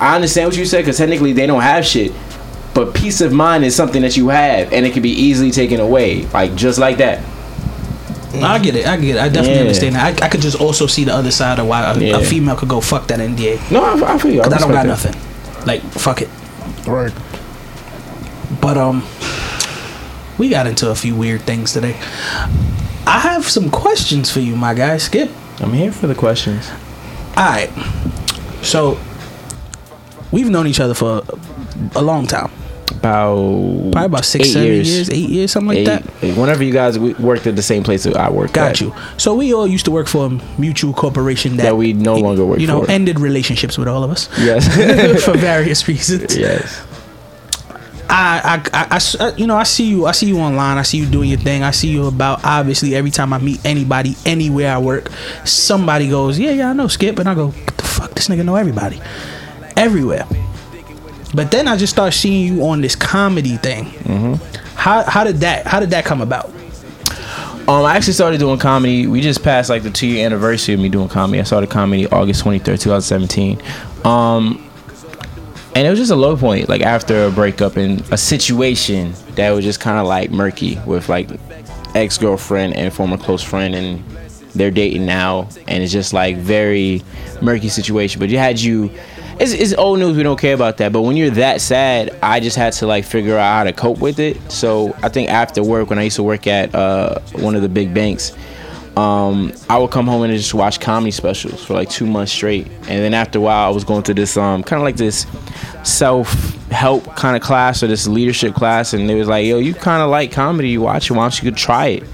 I 0.00 0.14
understand 0.14 0.48
what 0.48 0.56
you 0.56 0.64
said 0.64 0.78
because 0.78 0.98
technically 0.98 1.32
they 1.32 1.46
don't 1.46 1.62
have 1.62 1.86
shit. 1.86 2.12
But 2.76 2.94
peace 2.94 3.20
of 3.22 3.32
mind 3.32 3.64
is 3.64 3.74
something 3.74 4.02
that 4.02 4.16
you 4.18 4.28
have, 4.28 4.72
and 4.72 4.84
it 4.86 4.92
can 4.92 5.02
be 5.02 5.10
easily 5.10 5.50
taken 5.50 5.80
away, 5.80 6.26
like 6.26 6.54
just 6.54 6.78
like 6.78 6.98
that. 6.98 7.24
I 8.34 8.58
get 8.58 8.76
it. 8.76 8.86
I 8.86 8.98
get 8.98 9.16
it. 9.16 9.18
I 9.18 9.28
definitely 9.30 9.54
Yeah. 9.54 9.60
understand 9.60 9.94
that. 9.94 10.22
I, 10.22 10.26
I 10.26 10.28
could 10.28 10.42
just 10.42 10.60
also 10.60 10.86
see 10.86 11.04
the 11.04 11.14
other 11.14 11.30
side 11.30 11.58
of 11.58 11.66
why 11.66 11.90
a, 11.90 11.98
Yeah. 11.98 12.18
a 12.18 12.24
female 12.24 12.54
could 12.54 12.68
go 12.68 12.82
fuck 12.82 13.06
that 13.06 13.18
NDA. 13.18 13.58
No, 13.70 13.82
I, 13.82 14.14
I 14.14 14.18
feel 14.18 14.30
you. 14.30 14.40
I, 14.42 14.44
Cause 14.44 14.52
I 14.52 14.58
don't 14.58 14.72
got 14.72 14.82
that. 14.82 14.88
nothing. 14.88 15.66
Like 15.66 15.80
fuck 15.82 16.20
it. 16.20 16.28
Right. 16.86 17.12
But 18.60 18.76
um, 18.76 19.02
we 20.36 20.50
got 20.50 20.66
into 20.66 20.90
a 20.90 20.94
few 20.94 21.16
weird 21.16 21.40
things 21.42 21.72
today. 21.72 21.96
I 23.06 23.20
have 23.20 23.48
some 23.48 23.70
questions 23.70 24.30
for 24.30 24.40
you, 24.40 24.54
my 24.54 24.74
guy. 24.74 24.98
Skip. 24.98 25.30
I'm 25.60 25.72
here 25.72 25.90
for 25.92 26.08
the 26.08 26.14
questions. 26.14 26.68
All 27.38 27.46
right. 27.48 27.70
So 28.62 28.98
we've 30.30 30.50
known 30.50 30.66
each 30.66 30.80
other 30.80 30.92
for 30.94 31.22
a 31.94 32.02
long 32.02 32.26
time. 32.26 32.50
About 32.90 33.90
Probably 33.92 34.04
about 34.06 34.24
six, 34.24 34.52
seven 34.52 34.68
years. 34.68 35.10
eight 35.10 35.28
years, 35.28 35.52
something 35.52 35.68
like 35.68 35.78
Eight- 35.78 35.84
that. 35.86 36.04
eight. 36.22 36.36
Whenever 36.36 36.62
you 36.64 36.72
guys 36.72 36.98
worked 36.98 37.46
at 37.46 37.56
the 37.56 37.62
same 37.62 37.82
place 37.82 38.04
that 38.04 38.16
I 38.16 38.30
worked 38.30 38.54
Got 38.54 38.70
at. 38.70 38.80
you. 38.80 38.94
So 39.16 39.34
we 39.34 39.52
all 39.52 39.66
used 39.66 39.84
to 39.86 39.90
work 39.90 40.06
for 40.06 40.26
a 40.26 40.40
mutual 40.60 40.92
corporation 40.92 41.56
that, 41.56 41.64
That 41.64 41.76
we 41.76 41.92
no 41.92 42.14
longer 42.16 42.44
work 42.46 42.60
You 42.60 42.66
know, 42.68 42.84
for. 42.84 42.90
ended 42.90 43.18
relationships 43.20 43.76
with 43.76 43.88
all 43.88 44.02
of 44.04 44.10
us 44.10 44.28
Yes. 44.38 44.66
for 45.24 45.36
various 45.36 45.86
reasons. 45.88 46.36
yes. 46.36 46.80
I, 48.08 48.60
I, 48.72 48.80
I- 48.82 48.86
I 48.96 49.24
uh, 49.24 49.32
you 49.36 49.46
know, 49.48 49.56
I 49.56 49.64
see 49.64 49.86
you. 49.90 50.06
I 50.06 50.12
see 50.12 50.26
you 50.26 50.38
online. 50.38 50.78
I 50.78 50.82
see 50.82 50.98
you 50.98 51.06
doing 51.06 51.28
your 51.28 51.40
thing. 51.40 51.64
I 51.64 51.72
see 51.72 51.88
you 51.88 52.06
about. 52.06 52.44
Obviously, 52.44 52.94
every 52.94 53.10
time 53.10 53.32
I 53.32 53.38
meet 53.38 53.58
anybody, 53.66 54.14
anywhere 54.24 54.72
I 54.72 54.78
work, 54.78 55.10
somebody 55.44 56.08
goes, 56.08 56.38
"Yeah, 56.38 56.52
yeah, 56.52 56.70
I 56.70 56.72
know 56.72 56.86
Skip," 56.86 57.18
and 57.18 57.28
I 57.28 57.34
go, 57.34 57.48
"What 57.48 57.76
the 57.76 57.82
fuck? 57.84 58.14
This 58.14 58.28
nigga 58.28 58.44
know 58.44 58.54
everybody, 58.54 59.00
everywhere." 59.76 60.24
But 61.36 61.50
then 61.50 61.68
I 61.68 61.76
just 61.76 61.92
start 61.92 62.14
seeing 62.14 62.56
you 62.56 62.66
on 62.66 62.80
this 62.80 62.96
comedy 62.96 63.58
thing. 63.58 63.84
How 64.74 65.02
how 65.02 65.22
did 65.22 65.36
that 65.36 65.66
how 65.66 65.80
did 65.80 65.90
that 65.90 66.06
come 66.06 66.22
about? 66.22 66.46
Um, 67.68 67.84
I 67.84 67.96
actually 67.96 68.14
started 68.14 68.38
doing 68.40 68.58
comedy. 68.58 69.06
We 69.06 69.20
just 69.20 69.42
passed 69.42 69.68
like 69.68 69.82
the 69.82 69.90
two 69.90 70.06
year 70.06 70.24
anniversary 70.24 70.74
of 70.74 70.80
me 70.80 70.88
doing 70.88 71.08
comedy. 71.08 71.38
I 71.40 71.42
started 71.42 71.68
comedy 71.68 72.06
August 72.06 72.40
twenty 72.40 72.58
third, 72.58 72.80
two 72.80 72.88
thousand 72.88 73.06
seventeen. 73.06 73.60
Um, 74.04 74.62
and 75.74 75.86
it 75.86 75.90
was 75.90 75.98
just 75.98 76.10
a 76.10 76.16
low 76.16 76.38
point, 76.38 76.70
like 76.70 76.80
after 76.80 77.26
a 77.26 77.30
breakup 77.30 77.76
and 77.76 78.00
a 78.10 78.16
situation 78.16 79.12
that 79.34 79.50
was 79.50 79.62
just 79.62 79.78
kind 79.78 79.98
of 79.98 80.06
like 80.06 80.30
murky 80.30 80.78
with 80.86 81.10
like 81.10 81.28
ex 81.94 82.16
girlfriend 82.16 82.76
and 82.76 82.94
former 82.94 83.18
close 83.18 83.42
friend, 83.42 83.74
and 83.74 84.02
they're 84.54 84.70
dating 84.70 85.04
now, 85.04 85.48
and 85.68 85.82
it's 85.82 85.92
just 85.92 86.14
like 86.14 86.38
very 86.38 87.02
murky 87.42 87.68
situation. 87.68 88.20
But 88.20 88.30
you 88.30 88.38
had 88.38 88.58
you. 88.58 88.90
It's, 89.38 89.52
it's 89.52 89.74
old 89.74 89.98
news. 89.98 90.16
We 90.16 90.22
don't 90.22 90.40
care 90.40 90.54
about 90.54 90.78
that. 90.78 90.92
But 90.92 91.02
when 91.02 91.16
you're 91.16 91.30
that 91.30 91.60
sad, 91.60 92.16
I 92.22 92.40
just 92.40 92.56
had 92.56 92.72
to 92.74 92.86
like 92.86 93.04
figure 93.04 93.36
out 93.36 93.58
how 93.58 93.64
to 93.64 93.72
cope 93.72 93.98
with 93.98 94.18
it. 94.18 94.50
So 94.50 94.96
I 95.02 95.10
think 95.10 95.28
after 95.28 95.62
work, 95.62 95.90
when 95.90 95.98
I 95.98 96.04
used 96.04 96.16
to 96.16 96.22
work 96.22 96.46
at 96.46 96.74
uh, 96.74 97.18
one 97.32 97.54
of 97.54 97.60
the 97.60 97.68
big 97.68 97.92
banks, 97.92 98.32
um, 98.96 99.52
I 99.68 99.76
would 99.76 99.90
come 99.90 100.06
home 100.06 100.22
and 100.22 100.32
just 100.32 100.54
watch 100.54 100.80
comedy 100.80 101.10
specials 101.10 101.62
for 101.62 101.74
like 101.74 101.90
two 101.90 102.06
months 102.06 102.32
straight. 102.32 102.66
And 102.66 103.02
then 103.02 103.12
after 103.12 103.38
a 103.38 103.42
while, 103.42 103.66
I 103.66 103.74
was 103.74 103.84
going 103.84 104.02
to 104.04 104.14
this 104.14 104.38
um, 104.38 104.62
kind 104.62 104.80
of 104.80 104.84
like 104.84 104.96
this 104.96 105.26
self 105.84 106.32
help 106.70 107.04
kind 107.14 107.36
of 107.36 107.42
class 107.42 107.82
or 107.82 107.88
this 107.88 108.06
leadership 108.06 108.54
class, 108.54 108.94
and 108.94 109.08
they 109.08 109.14
was 109.14 109.28
like, 109.28 109.44
"Yo, 109.44 109.58
you 109.58 109.74
kind 109.74 110.02
of 110.02 110.08
like 110.08 110.32
comedy? 110.32 110.70
You 110.70 110.80
watch 110.80 111.10
it? 111.10 111.14
Why 111.14 111.24
don't 111.24 111.42
you 111.42 111.50
try 111.50 111.86
it?" 111.88 112.04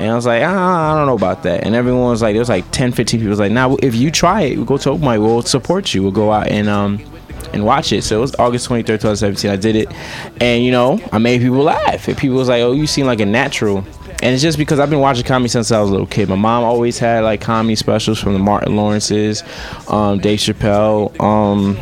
And 0.00 0.10
I 0.10 0.14
was 0.14 0.26
like, 0.26 0.42
ah, 0.42 0.92
I 0.92 0.96
don't 0.96 1.06
know 1.06 1.14
about 1.14 1.42
that. 1.42 1.64
And 1.64 1.74
everyone 1.74 2.08
was 2.08 2.22
like, 2.22 2.32
there 2.32 2.40
was 2.40 2.48
like 2.48 2.70
10, 2.70 2.92
15 2.92 3.20
people 3.20 3.30
was 3.30 3.38
like, 3.38 3.52
nah, 3.52 3.76
if 3.82 3.94
you 3.94 4.10
try 4.10 4.42
it, 4.42 4.56
we'll 4.56 4.64
go 4.64 4.78
to 4.78 4.90
open 4.90 5.06
mic, 5.06 5.20
we'll 5.20 5.42
support 5.42 5.92
you. 5.92 6.02
We'll 6.02 6.12
go 6.12 6.32
out 6.32 6.48
and 6.48 6.68
um 6.68 7.04
and 7.52 7.64
watch 7.64 7.92
it. 7.92 8.02
So 8.02 8.18
it 8.18 8.20
was 8.20 8.34
August 8.36 8.68
23rd, 8.68 8.86
2017. 8.86 9.50
I 9.50 9.56
did 9.56 9.76
it. 9.76 9.92
And 10.40 10.64
you 10.64 10.70
know, 10.70 11.00
I 11.12 11.18
made 11.18 11.40
people 11.40 11.58
laugh. 11.58 12.08
And 12.08 12.16
people 12.16 12.36
was 12.36 12.48
like, 12.48 12.62
oh, 12.62 12.72
you 12.72 12.86
seem 12.86 13.06
like 13.06 13.20
a 13.20 13.26
natural. 13.26 13.78
And 14.22 14.34
it's 14.34 14.42
just 14.42 14.58
because 14.58 14.78
I've 14.78 14.90
been 14.90 15.00
watching 15.00 15.24
comedy 15.24 15.48
since 15.48 15.72
I 15.72 15.80
was 15.80 15.88
a 15.88 15.92
little 15.92 16.06
kid. 16.06 16.28
My 16.28 16.36
mom 16.36 16.64
always 16.64 16.98
had 16.98 17.24
like 17.24 17.40
comedy 17.40 17.74
specials 17.74 18.18
from 18.18 18.34
the 18.34 18.38
Martin 18.38 18.76
Lawrences, 18.76 19.42
um, 19.88 20.18
Dave 20.18 20.38
Chappelle, 20.38 21.18
um, 21.20 21.78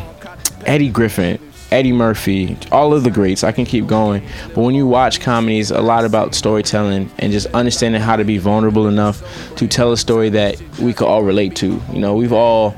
Eddie 0.65 0.89
Griffin, 0.89 1.39
Eddie 1.71 1.91
Murphy, 1.91 2.57
all 2.71 2.93
of 2.93 3.03
the 3.03 3.11
greats. 3.11 3.43
I 3.43 3.51
can 3.51 3.65
keep 3.65 3.87
going. 3.87 4.23
But 4.55 4.61
when 4.61 4.75
you 4.75 4.87
watch 4.87 5.19
comedies, 5.19 5.71
a 5.71 5.81
lot 5.81 6.05
about 6.05 6.33
storytelling 6.33 7.09
and 7.19 7.31
just 7.31 7.47
understanding 7.47 8.01
how 8.01 8.15
to 8.15 8.23
be 8.23 8.37
vulnerable 8.37 8.87
enough 8.87 9.21
to 9.57 9.67
tell 9.67 9.91
a 9.91 9.97
story 9.97 10.29
that 10.29 10.61
we 10.79 10.93
could 10.93 11.07
all 11.07 11.23
relate 11.23 11.55
to. 11.57 11.79
You 11.91 11.99
know, 11.99 12.15
we've 12.15 12.33
all 12.33 12.75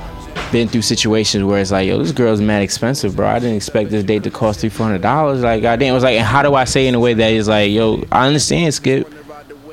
been 0.51 0.67
through 0.67 0.81
situations 0.81 1.43
where 1.43 1.61
it's 1.61 1.71
like, 1.71 1.87
yo, 1.87 1.97
this 1.97 2.11
girl's 2.11 2.41
mad 2.41 2.61
expensive, 2.61 3.15
bro. 3.15 3.27
I 3.27 3.39
didn't 3.39 3.55
expect 3.55 3.89
this 3.89 4.03
date 4.03 4.23
to 4.23 4.31
cost 4.31 4.59
three, 4.59 4.69
four 4.69 4.85
hundred 4.85 5.01
dollars. 5.01 5.41
Like, 5.41 5.61
goddamn, 5.61 5.91
it 5.91 5.95
was 5.95 6.03
like, 6.03 6.17
and 6.17 6.25
how 6.25 6.41
do 6.41 6.53
I 6.55 6.65
say 6.65 6.87
in 6.87 6.95
a 6.95 6.99
way 6.99 7.13
that 7.13 7.31
is 7.31 7.47
like, 7.47 7.71
yo, 7.71 8.03
I 8.11 8.27
understand, 8.27 8.73
Skip. 8.73 9.11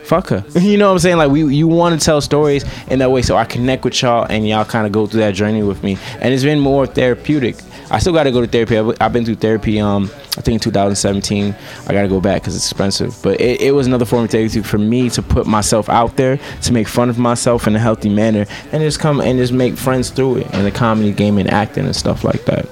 Fuck 0.04 0.28
her. 0.28 0.44
You 0.58 0.78
know 0.78 0.86
what 0.88 0.92
I'm 0.92 0.98
saying? 1.00 1.16
Like 1.18 1.30
we, 1.30 1.54
you 1.54 1.68
want 1.68 1.98
to 1.98 2.04
tell 2.04 2.20
stories 2.22 2.64
in 2.88 2.98
that 3.00 3.10
way, 3.10 3.20
so 3.20 3.36
I 3.36 3.44
connect 3.44 3.84
with 3.84 4.00
y'all, 4.00 4.24
and 4.24 4.48
y'all 4.48 4.64
kind 4.64 4.86
of 4.86 4.92
go 4.92 5.06
through 5.06 5.20
that 5.20 5.34
journey 5.34 5.62
with 5.62 5.82
me, 5.82 5.98
and 6.20 6.32
it's 6.32 6.44
been 6.44 6.60
more 6.60 6.86
therapeutic. 6.86 7.56
I 7.90 7.98
still 7.98 8.12
got 8.12 8.24
to 8.24 8.30
go 8.30 8.40
to 8.40 8.46
therapy. 8.46 8.76
I've, 8.76 8.96
I've 9.00 9.12
been 9.12 9.24
through 9.24 9.36
therapy. 9.36 9.80
Um, 9.80 10.04
I 10.36 10.40
think 10.40 10.54
in 10.54 10.60
2017, 10.60 11.56
I 11.86 11.92
got 11.92 12.02
to 12.02 12.08
go 12.08 12.20
back 12.20 12.42
because 12.42 12.54
it's 12.54 12.70
expensive. 12.70 13.18
But 13.22 13.40
it, 13.40 13.60
it 13.60 13.70
was 13.72 13.86
another 13.86 14.04
form 14.04 14.24
of 14.24 14.30
therapy 14.30 14.62
for 14.62 14.78
me 14.78 15.08
to 15.10 15.22
put 15.22 15.46
myself 15.46 15.88
out 15.88 16.16
there, 16.16 16.38
to 16.62 16.72
make 16.72 16.86
fun 16.88 17.08
of 17.08 17.18
myself 17.18 17.66
in 17.66 17.74
a 17.74 17.78
healthy 17.78 18.08
manner, 18.08 18.46
and 18.72 18.82
just 18.82 19.00
come 19.00 19.20
and 19.20 19.38
just 19.38 19.52
make 19.52 19.76
friends 19.76 20.10
through 20.10 20.38
it, 20.38 20.54
in 20.54 20.64
the 20.64 20.70
comedy 20.70 21.12
game 21.12 21.38
and 21.38 21.50
acting 21.50 21.86
and 21.86 21.96
stuff 21.96 22.24
like 22.24 22.44
that. 22.44 22.68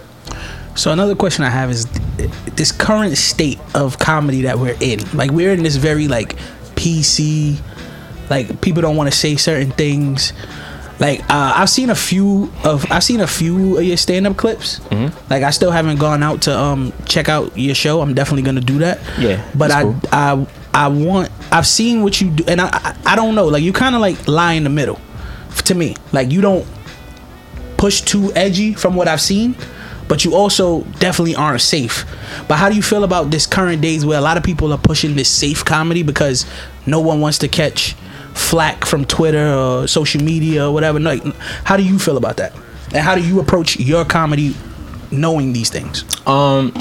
So 0.74 0.92
another 0.92 1.14
question 1.14 1.42
I 1.44 1.48
have 1.48 1.70
is 1.70 1.86
this 2.54 2.70
current 2.70 3.16
state 3.16 3.58
of 3.74 3.98
comedy 3.98 4.42
that 4.42 4.58
we're 4.58 4.76
in. 4.80 5.00
Like 5.14 5.30
we're 5.30 5.52
in 5.52 5.62
this 5.62 5.76
very 5.76 6.06
like 6.06 6.36
PC, 6.74 7.58
like 8.28 8.60
people 8.60 8.82
don't 8.82 8.96
want 8.96 9.10
to 9.10 9.16
say 9.16 9.36
certain 9.36 9.70
things. 9.70 10.34
Like 10.99 11.20
uh, 11.30 11.53
I've 11.57 11.68
seen 11.70 11.90
a 11.90 11.94
few 11.94 12.51
of 12.64 12.90
I've 12.90 13.05
seen 13.05 13.20
a 13.20 13.26
few 13.26 13.76
of 13.78 13.84
your 13.84 13.97
stand 13.99 14.26
up 14.26 14.36
clips. 14.36 14.78
Mm-hmm. 14.80 15.14
Like 15.30 15.42
I 15.42 15.51
still 15.51 15.70
haven't 15.70 15.99
gone 15.99 16.22
out 16.22 16.42
to 16.42 16.59
um 16.59 16.92
check 17.05 17.28
out 17.28 17.57
your 17.57 17.74
show. 17.74 18.01
I'm 18.01 18.14
definitely 18.14 18.42
gonna 18.42 18.61
do 18.62 18.78
that. 18.78 19.01
Yeah, 19.18 19.44
But 19.55 19.70
I 19.70 19.82
cool. 19.82 20.01
I 20.11 20.47
I 20.72 20.88
want 20.88 21.30
I've 21.53 21.66
seen 21.66 22.03
what 22.03 22.20
you 22.20 22.30
do 22.30 22.44
and 22.49 22.61
I 22.61 22.68
I, 22.72 22.97
I 23.12 23.16
don't 23.16 23.34
know 23.34 23.47
like 23.47 23.62
you 23.62 23.72
kind 23.72 23.94
of 23.94 24.01
like 24.01 24.26
lie 24.26 24.55
in 24.55 24.64
the 24.64 24.70
middle. 24.70 24.99
to 25.64 25.74
me. 25.74 25.97
Like 26.12 26.30
you 26.30 26.40
don't 26.40 26.66
push 27.76 28.01
too 28.01 28.32
edgy 28.34 28.72
from 28.72 28.94
what 28.94 29.07
I've 29.09 29.20
seen, 29.20 29.55
but 30.09 30.24
you 30.24 30.34
also 30.34 30.82
definitely 30.99 31.34
aren't 31.36 31.61
safe. 31.61 32.07
But 32.49 32.57
how 32.57 32.68
do 32.70 32.76
you 32.76 32.82
feel 32.82 33.05
about 33.05 33.30
this 33.30 33.47
current 33.47 33.82
days 33.82 34.05
where 34.07 34.18
a 34.18 34.22
lot 34.22 34.36
of 34.38 34.42
people 34.44 34.72
are 34.72 34.78
pushing 34.78 35.14
this 35.16 35.28
safe 35.28 35.62
comedy 35.64 36.03
because 36.03 36.47
no 36.86 37.01
one 37.01 37.20
wants 37.20 37.38
to 37.38 37.49
catch 37.49 37.94
flack 38.37 38.84
from 38.84 39.05
Twitter 39.05 39.53
or 39.53 39.89
social 39.89 40.22
media 40.22 40.68
or 40.68 40.72
whatever? 40.72 41.01
Like, 41.01 41.24
how 41.64 41.76
do 41.76 41.82
you 41.82 41.99
feel 41.99 42.16
about 42.16 42.37
that? 42.37 42.55
And 42.95 42.99
how 42.99 43.14
do 43.14 43.26
you 43.26 43.41
approach 43.41 43.78
your 43.78 44.05
comedy 44.05 44.55
knowing 45.11 45.53
these 45.53 45.70
things? 45.70 46.05
Um, 46.26 46.72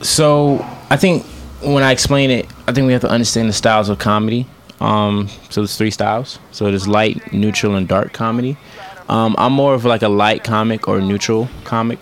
so 0.00 0.64
I 0.90 0.96
think 0.96 1.24
when 1.62 1.82
I 1.82 1.92
explain 1.92 2.30
it, 2.30 2.46
I 2.66 2.72
think 2.72 2.86
we 2.86 2.92
have 2.92 3.02
to 3.02 3.10
understand 3.10 3.48
the 3.48 3.52
styles 3.52 3.88
of 3.88 3.98
comedy. 3.98 4.46
Um, 4.80 5.28
so 5.50 5.60
there's 5.60 5.76
three 5.76 5.90
styles. 5.90 6.38
So 6.52 6.66
there's 6.66 6.88
light, 6.88 7.32
neutral, 7.32 7.74
and 7.74 7.88
dark 7.88 8.12
comedy. 8.12 8.56
Um, 9.08 9.34
I'm 9.38 9.52
more 9.52 9.74
of 9.74 9.84
like 9.84 10.02
a 10.02 10.08
light 10.08 10.44
comic 10.44 10.88
or 10.88 11.00
neutral 11.00 11.48
comic. 11.64 11.98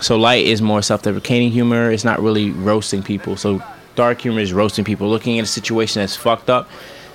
So 0.00 0.16
light 0.16 0.46
is 0.46 0.60
more 0.60 0.82
self-deprecating 0.82 1.50
humor. 1.50 1.90
It's 1.90 2.04
not 2.04 2.20
really 2.20 2.50
roasting 2.50 3.02
people. 3.02 3.36
So 3.36 3.62
dark 3.94 4.20
humor 4.20 4.40
is 4.40 4.52
roasting 4.52 4.84
people, 4.84 5.08
looking 5.08 5.38
at 5.38 5.44
a 5.44 5.48
situation 5.48 6.00
that's 6.00 6.16
fucked 6.16 6.50
up, 6.50 6.68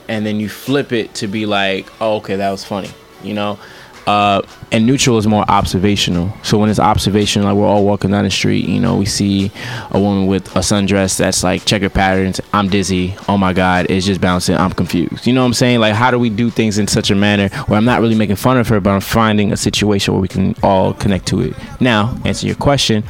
and 0.09 0.25
then 0.25 0.39
you 0.39 0.49
flip 0.49 0.91
it 0.91 1.13
to 1.15 1.27
be 1.27 1.45
like, 1.45 1.87
oh, 2.01 2.17
okay, 2.17 2.35
that 2.35 2.49
was 2.51 2.65
funny. 2.65 2.89
You 3.23 3.35
know. 3.35 3.59
Uh, 4.07 4.41
and 4.71 4.87
neutral 4.87 5.19
is 5.19 5.27
more 5.27 5.45
observational. 5.47 6.33
So 6.41 6.57
when 6.57 6.71
it's 6.71 6.79
observational, 6.79 7.47
like 7.47 7.55
we're 7.55 7.67
all 7.67 7.85
walking 7.85 8.09
down 8.09 8.23
the 8.23 8.31
street, 8.31 8.67
you 8.67 8.79
know, 8.79 8.95
we 8.95 9.05
see 9.05 9.51
a 9.91 9.99
woman 9.99 10.25
with 10.25 10.47
a 10.55 10.61
sundress 10.61 11.15
that's 11.15 11.43
like 11.43 11.63
checker 11.65 11.89
patterns. 11.89 12.41
I'm 12.51 12.69
dizzy. 12.69 13.15
Oh 13.27 13.37
my 13.37 13.53
God, 13.53 13.85
it's 13.87 14.07
just 14.07 14.19
bouncing. 14.19 14.55
I'm 14.55 14.71
confused. 14.71 15.27
You 15.27 15.33
know 15.33 15.41
what 15.41 15.47
I'm 15.47 15.53
saying? 15.53 15.79
Like, 15.79 15.93
how 15.93 16.09
do 16.09 16.17
we 16.17 16.31
do 16.31 16.49
things 16.49 16.79
in 16.79 16.87
such 16.87 17.11
a 17.11 17.15
manner 17.15 17.49
where 17.67 17.77
I'm 17.77 17.85
not 17.85 18.01
really 18.01 18.15
making 18.15 18.37
fun 18.37 18.57
of 18.57 18.67
her, 18.69 18.79
but 18.79 18.89
I'm 18.89 19.01
finding 19.01 19.51
a 19.51 19.57
situation 19.57 20.15
where 20.15 20.21
we 20.21 20.27
can 20.27 20.55
all 20.63 20.93
connect 20.95 21.27
to 21.27 21.41
it? 21.41 21.53
Now, 21.79 22.17
answer 22.25 22.47
your 22.47 22.55
question. 22.55 23.03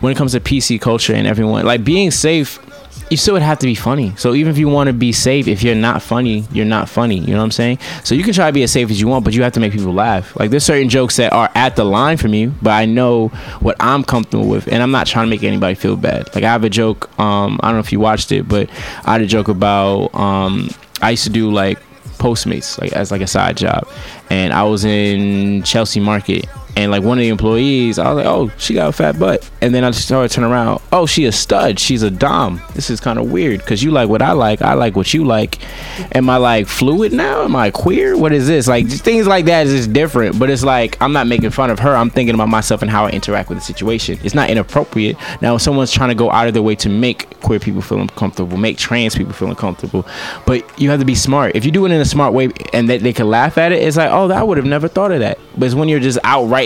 When 0.00 0.12
it 0.12 0.16
comes 0.16 0.32
to 0.32 0.40
PC 0.40 0.80
culture 0.80 1.12
and 1.12 1.26
everyone, 1.26 1.66
like 1.66 1.84
being 1.84 2.10
safe 2.10 2.58
you 3.10 3.16
still 3.16 3.34
would 3.34 3.42
have 3.42 3.58
to 3.60 3.66
be 3.66 3.74
funny. 3.74 4.14
So 4.16 4.34
even 4.34 4.50
if 4.50 4.58
you 4.58 4.68
want 4.68 4.88
to 4.88 4.92
be 4.92 5.12
safe, 5.12 5.48
if 5.48 5.62
you're 5.62 5.74
not 5.74 6.02
funny, 6.02 6.44
you're 6.52 6.66
not 6.66 6.88
funny. 6.88 7.18
You 7.18 7.32
know 7.32 7.38
what 7.38 7.44
I'm 7.44 7.50
saying? 7.50 7.78
So 8.04 8.14
you 8.14 8.22
can 8.22 8.32
try 8.32 8.46
to 8.48 8.52
be 8.52 8.62
as 8.62 8.72
safe 8.72 8.90
as 8.90 9.00
you 9.00 9.08
want, 9.08 9.24
but 9.24 9.34
you 9.34 9.42
have 9.42 9.52
to 9.54 9.60
make 9.60 9.72
people 9.72 9.92
laugh. 9.92 10.36
Like 10.38 10.50
there's 10.50 10.64
certain 10.64 10.88
jokes 10.88 11.16
that 11.16 11.32
are 11.32 11.50
at 11.54 11.76
the 11.76 11.84
line 11.84 12.16
for 12.16 12.28
me, 12.28 12.46
but 12.46 12.70
I 12.70 12.84
know 12.86 13.28
what 13.60 13.76
I'm 13.80 14.04
comfortable 14.04 14.48
with, 14.48 14.68
and 14.68 14.82
I'm 14.82 14.90
not 14.90 15.06
trying 15.06 15.26
to 15.26 15.30
make 15.30 15.42
anybody 15.42 15.74
feel 15.74 15.96
bad. 15.96 16.34
Like 16.34 16.44
I 16.44 16.52
have 16.52 16.64
a 16.64 16.70
joke. 16.70 17.08
Um, 17.18 17.58
I 17.62 17.68
don't 17.68 17.76
know 17.76 17.80
if 17.80 17.92
you 17.92 18.00
watched 18.00 18.32
it, 18.32 18.48
but 18.48 18.68
I 19.04 19.12
had 19.12 19.22
a 19.22 19.26
joke 19.26 19.48
about. 19.48 20.14
Um, 20.14 20.70
I 21.00 21.10
used 21.10 21.24
to 21.24 21.30
do 21.30 21.50
like 21.50 21.78
Postmates, 22.18 22.80
like 22.80 22.92
as 22.92 23.10
like 23.10 23.20
a 23.20 23.26
side 23.26 23.56
job, 23.56 23.88
and 24.28 24.52
I 24.52 24.64
was 24.64 24.84
in 24.84 25.62
Chelsea 25.62 26.00
Market, 26.00 26.46
and 26.78 26.92
like 26.92 27.02
one 27.02 27.18
of 27.18 27.22
the 27.22 27.28
employees, 27.28 27.98
I 27.98 28.08
was 28.12 28.24
like, 28.24 28.26
"Oh, 28.26 28.52
she 28.56 28.72
got 28.72 28.88
a 28.88 28.92
fat 28.92 29.18
butt," 29.18 29.50
and 29.60 29.74
then 29.74 29.82
I 29.82 29.90
just 29.90 30.06
started 30.06 30.30
turning 30.30 30.52
around. 30.52 30.80
Oh, 30.92 31.06
she 31.06 31.24
a 31.24 31.32
stud. 31.32 31.80
She's 31.80 32.04
a 32.04 32.10
dom. 32.10 32.62
This 32.74 32.88
is 32.88 33.00
kind 33.00 33.18
of 33.18 33.32
weird 33.32 33.58
because 33.58 33.82
you 33.82 33.90
like 33.90 34.08
what 34.08 34.22
I 34.22 34.30
like. 34.30 34.62
I 34.62 34.74
like 34.74 34.94
what 34.94 35.12
you 35.12 35.24
like. 35.24 35.58
Am 36.14 36.30
I 36.30 36.36
like 36.36 36.68
fluid 36.68 37.12
now? 37.12 37.42
Am 37.42 37.56
I 37.56 37.72
queer? 37.72 38.16
What 38.16 38.32
is 38.32 38.46
this? 38.46 38.68
Like 38.68 38.86
things 38.88 39.26
like 39.26 39.46
that 39.46 39.66
is 39.66 39.72
just 39.72 39.92
different. 39.92 40.38
But 40.38 40.50
it's 40.50 40.62
like 40.62 40.96
I'm 41.02 41.12
not 41.12 41.26
making 41.26 41.50
fun 41.50 41.70
of 41.70 41.80
her. 41.80 41.96
I'm 41.96 42.10
thinking 42.10 42.36
about 42.36 42.48
myself 42.48 42.80
and 42.80 42.88
how 42.88 43.06
I 43.06 43.10
interact 43.10 43.48
with 43.48 43.58
the 43.58 43.64
situation. 43.64 44.20
It's 44.22 44.36
not 44.36 44.48
inappropriate. 44.48 45.16
Now, 45.42 45.56
if 45.56 45.62
someone's 45.62 45.90
trying 45.90 46.10
to 46.10 46.14
go 46.14 46.30
out 46.30 46.46
of 46.46 46.54
their 46.54 46.62
way 46.62 46.76
to 46.76 46.88
make 46.88 47.40
queer 47.40 47.58
people 47.58 47.82
feel 47.82 48.00
uncomfortable, 48.00 48.56
make 48.56 48.78
trans 48.78 49.16
people 49.16 49.32
feel 49.32 49.48
uncomfortable, 49.48 50.06
but 50.46 50.62
you 50.80 50.90
have 50.90 51.00
to 51.00 51.06
be 51.06 51.16
smart. 51.16 51.56
If 51.56 51.64
you 51.64 51.72
do 51.72 51.86
it 51.86 51.90
in 51.90 52.00
a 52.00 52.04
smart 52.04 52.34
way 52.34 52.50
and 52.72 52.88
that 52.88 53.00
they 53.00 53.12
can 53.12 53.28
laugh 53.28 53.58
at 53.58 53.72
it, 53.72 53.82
it's 53.82 53.96
like, 53.96 54.10
oh, 54.12 54.30
I 54.30 54.44
would 54.44 54.58
have 54.58 54.66
never 54.66 54.86
thought 54.86 55.10
of 55.10 55.18
that. 55.20 55.38
But 55.56 55.66
it's 55.66 55.74
when 55.74 55.88
you're 55.88 55.98
just 55.98 56.18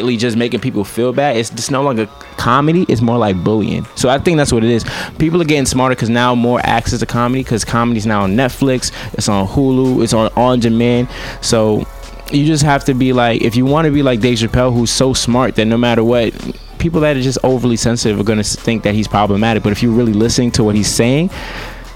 outrightly 0.02 0.18
just 0.18 0.36
making 0.36 0.60
people 0.60 0.84
feel 0.84 1.12
bad. 1.12 1.36
It's 1.36 1.50
just 1.50 1.70
no 1.70 1.82
longer 1.82 2.06
comedy. 2.36 2.84
It's 2.88 3.00
more 3.00 3.18
like 3.18 3.42
bullying. 3.42 3.86
So 3.94 4.08
I 4.08 4.18
think 4.18 4.36
that's 4.36 4.52
what 4.52 4.64
it 4.64 4.70
is. 4.70 4.84
People 5.18 5.40
are 5.40 5.44
getting 5.44 5.66
smarter 5.66 5.94
because 5.94 6.10
now 6.10 6.34
more 6.34 6.60
access 6.64 7.00
to 7.00 7.06
comedy 7.06 7.42
because 7.42 7.64
comedy's 7.64 8.06
now 8.06 8.22
on 8.22 8.34
Netflix. 8.34 8.92
It's 9.14 9.28
on 9.28 9.46
Hulu. 9.46 10.02
It's 10.02 10.12
on 10.12 10.30
on 10.36 10.60
demand. 10.60 11.08
So 11.40 11.86
you 12.30 12.46
just 12.46 12.62
have 12.62 12.84
to 12.84 12.94
be 12.94 13.12
like, 13.12 13.42
if 13.42 13.56
you 13.56 13.64
want 13.64 13.86
to 13.86 13.92
be 13.92 14.02
like 14.02 14.20
Dave 14.20 14.38
Chappelle, 14.38 14.72
who's 14.72 14.90
so 14.90 15.12
smart 15.12 15.56
that 15.56 15.66
no 15.66 15.76
matter 15.76 16.02
what, 16.02 16.32
people 16.78 17.00
that 17.02 17.16
are 17.16 17.22
just 17.22 17.38
overly 17.44 17.76
sensitive 17.76 18.18
are 18.18 18.24
gonna 18.24 18.42
think 18.42 18.82
that 18.84 18.94
he's 18.94 19.08
problematic. 19.08 19.62
But 19.62 19.72
if 19.72 19.82
you're 19.82 19.92
really 19.92 20.14
listening 20.14 20.50
to 20.52 20.64
what 20.64 20.74
he's 20.74 20.88
saying, 20.90 21.30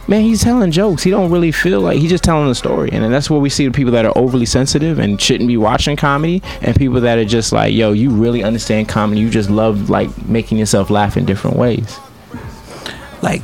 man, 0.09 0.23
he's 0.23 0.43
telling 0.43 0.71
jokes. 0.71 1.03
He 1.03 1.11
don't 1.11 1.31
really 1.31 1.53
feel 1.53 1.81
like 1.81 1.99
he's 1.99 2.11
just 2.11 2.25
telling 2.25 2.49
a 2.49 2.55
story, 2.55 2.91
and 2.93 3.03
then 3.03 3.11
that's 3.11 3.31
what 3.31 3.41
we 3.41 3.51
see 3.51 3.67
the 3.67 3.73
people 3.73 3.93
that 3.93 4.05
are 4.05 4.17
overly 4.17 4.47
sensitive 4.47 4.99
and 4.99 5.21
shouldn't 5.21 5.49
be 5.49 5.57
watching 5.57 5.97
comedy, 5.97 6.43
and 6.63 6.77
people 6.77 7.01
that 7.01 7.19
are 7.19 7.25
just 7.25 7.53
like, 7.53 7.75
yo, 7.75 7.93
you 7.93 8.11
really 8.11 8.43
understand 8.43 8.89
comedy. 8.89 9.21
You 9.21 9.31
just 9.31 9.51
love 9.51 9.91
like 9.91 10.27
making 10.27 10.59
yourself 10.59 10.91
laugh 10.91 11.17
in 11.17 11.25
different 11.25 11.57
ways. 11.57 11.99
Like 13.23 13.43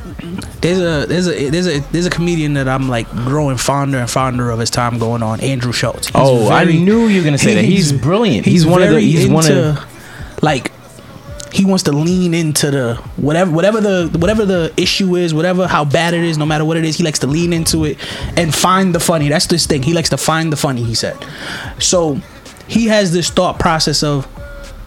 there's 0.61 0.79
a 0.79 1.07
there's 1.07 1.27
a 1.27 1.49
there's 1.49 1.67
a 1.67 1.79
there's 1.91 2.05
a 2.05 2.09
comedian 2.09 2.53
that 2.53 2.67
I'm 2.67 2.87
like 2.89 3.09
growing 3.09 3.57
fonder 3.57 3.97
and 3.97 4.09
fonder 4.09 4.51
of 4.51 4.61
as 4.61 4.69
time 4.69 4.99
going 4.99 5.23
on. 5.23 5.41
Andrew 5.41 5.71
Schulz. 5.71 6.07
He's 6.07 6.15
oh, 6.15 6.49
I 6.49 6.65
knew 6.65 7.07
you 7.07 7.21
were 7.21 7.25
gonna 7.25 7.37
say 7.37 7.55
that. 7.55 7.65
He's, 7.65 7.91
brilliant. 7.91 8.45
He's, 8.45 8.65
one 8.65 8.81
of 8.81 8.89
the. 8.89 8.93
very 8.95 9.05
He's 9.05 9.27
one 9.27 9.51
of. 9.51 10.43
like 10.43 10.71
he 11.53 11.65
wants 11.65 11.83
to 11.83 11.91
lean 11.91 12.33
into 12.33 12.71
the 12.71 12.95
whatever 13.15 13.51
whatever 13.51 13.79
the 13.79 14.09
whatever 14.17 14.43
the 14.43 14.73
issue 14.75 15.15
is, 15.15 15.35
whatever 15.35 15.67
how 15.67 15.85
bad 15.85 16.15
it 16.15 16.23
is, 16.23 16.35
no 16.35 16.47
matter 16.47 16.65
what 16.65 16.77
it 16.77 16.83
is, 16.83 16.97
he 16.97 17.03
likes 17.03 17.19
to 17.19 17.27
lean 17.27 17.53
into 17.53 17.85
it 17.85 17.97
and 18.35 18.53
find 18.53 18.95
the 18.95 18.99
funny. 18.99 19.29
That's 19.29 19.45
this 19.45 19.67
thing. 19.67 19.83
He 19.83 19.93
likes 19.93 20.09
to 20.09 20.17
find 20.17 20.51
the 20.51 20.57
funny, 20.57 20.83
he 20.83 20.95
said. 20.95 21.15
So 21.77 22.19
he 22.67 22.87
has 22.87 23.13
this 23.13 23.29
thought 23.29 23.59
process 23.59 24.01
of 24.01 24.27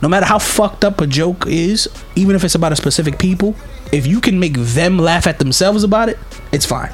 no 0.03 0.09
matter 0.09 0.27
how 0.27 0.41
fucked 0.41 0.85
up 0.85 1.01
a 1.01 1.07
joke 1.07 1.47
is, 1.47 1.89
even 2.17 2.35
if 2.35 2.43
it's 2.43 2.57
about 2.57 2.73
a 2.73 2.77
specific 2.77 3.17
people, 3.17 3.55
if 3.93 4.05
you 4.05 4.21
can 4.21 4.41
make 4.41 4.55
them 4.55 4.99
laugh 4.99 5.29
at 5.29 5.39
themselves 5.39 5.85
about 5.85 6.09
it, 6.09 6.19
it's 6.51 6.67
fine. 6.67 6.93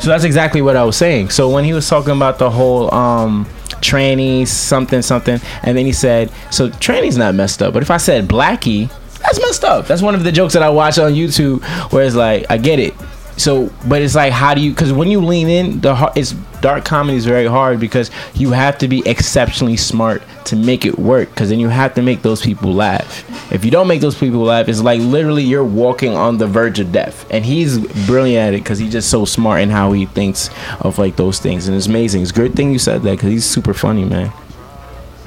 So 0.00 0.08
that's 0.10 0.24
exactly 0.24 0.60
what 0.60 0.76
I 0.76 0.84
was 0.84 0.96
saying. 0.96 1.30
So 1.30 1.48
when 1.48 1.64
he 1.64 1.72
was 1.72 1.88
talking 1.88 2.14
about 2.14 2.38
the 2.38 2.50
whole 2.50 2.92
um 2.94 3.46
tranny 3.80 4.46
something 4.46 5.00
something, 5.00 5.40
and 5.62 5.76
then 5.76 5.86
he 5.86 5.92
said, 5.92 6.30
so 6.50 6.68
tranny's 6.68 7.16
not 7.16 7.34
messed 7.34 7.62
up, 7.62 7.72
but 7.72 7.82
if 7.82 7.90
I 7.90 7.96
said 7.96 8.28
blackie, 8.28 8.90
that's 9.20 9.40
messed 9.40 9.64
up. 9.64 9.86
That's 9.86 10.02
one 10.02 10.14
of 10.14 10.24
the 10.24 10.32
jokes 10.32 10.54
that 10.54 10.62
I 10.62 10.70
watch 10.70 10.98
on 10.98 11.12
YouTube 11.12 11.62
where 11.92 12.04
it's 12.04 12.14
like, 12.14 12.46
I 12.50 12.58
get 12.58 12.78
it. 12.78 12.94
So, 13.36 13.70
but 13.86 14.00
it's 14.00 14.14
like, 14.14 14.32
how 14.32 14.54
do 14.54 14.62
you? 14.62 14.70
Because 14.70 14.92
when 14.92 15.08
you 15.08 15.20
lean 15.20 15.48
in, 15.48 15.80
the 15.80 16.12
it's 16.16 16.32
dark 16.62 16.86
comedy 16.86 17.18
is 17.18 17.26
very 17.26 17.46
hard 17.46 17.78
because 17.78 18.10
you 18.34 18.50
have 18.50 18.78
to 18.78 18.88
be 18.88 19.06
exceptionally 19.06 19.76
smart 19.76 20.22
to 20.46 20.56
make 20.56 20.86
it 20.86 20.98
work. 20.98 21.28
Because 21.28 21.50
then 21.50 21.60
you 21.60 21.68
have 21.68 21.94
to 21.94 22.02
make 22.02 22.22
those 22.22 22.40
people 22.40 22.72
laugh. 22.72 23.52
If 23.52 23.64
you 23.64 23.70
don't 23.70 23.88
make 23.88 24.00
those 24.00 24.18
people 24.18 24.40
laugh, 24.40 24.68
it's 24.68 24.80
like 24.80 25.00
literally 25.02 25.42
you're 25.42 25.64
walking 25.64 26.14
on 26.14 26.38
the 26.38 26.46
verge 26.46 26.80
of 26.80 26.92
death. 26.92 27.26
And 27.30 27.44
he's 27.44 27.78
brilliant 28.06 28.48
at 28.48 28.54
it 28.54 28.62
because 28.62 28.78
he's 28.78 28.92
just 28.92 29.10
so 29.10 29.26
smart 29.26 29.60
in 29.60 29.68
how 29.68 29.92
he 29.92 30.06
thinks 30.06 30.48
of 30.80 30.98
like 30.98 31.16
those 31.16 31.38
things. 31.38 31.68
And 31.68 31.76
it's 31.76 31.86
amazing. 31.86 32.22
It's 32.22 32.30
a 32.30 32.34
great 32.34 32.54
thing 32.54 32.72
you 32.72 32.78
said 32.78 33.02
that 33.02 33.10
because 33.10 33.30
he's 33.30 33.44
super 33.44 33.74
funny, 33.74 34.04
man. 34.04 34.32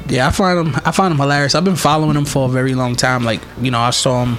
Yeah, 0.09 0.27
I 0.27 0.31
find 0.31 0.67
him. 0.67 0.81
I 0.85 0.91
find 0.91 1.11
him 1.11 1.19
hilarious. 1.19 1.55
I've 1.55 1.63
been 1.63 1.75
following 1.75 2.15
him 2.15 2.25
for 2.25 2.45
a 2.47 2.51
very 2.51 2.73
long 2.75 2.95
time. 2.95 3.23
Like 3.23 3.41
you 3.61 3.71
know, 3.71 3.79
I 3.79 3.91
saw 3.91 4.25
him. 4.25 4.37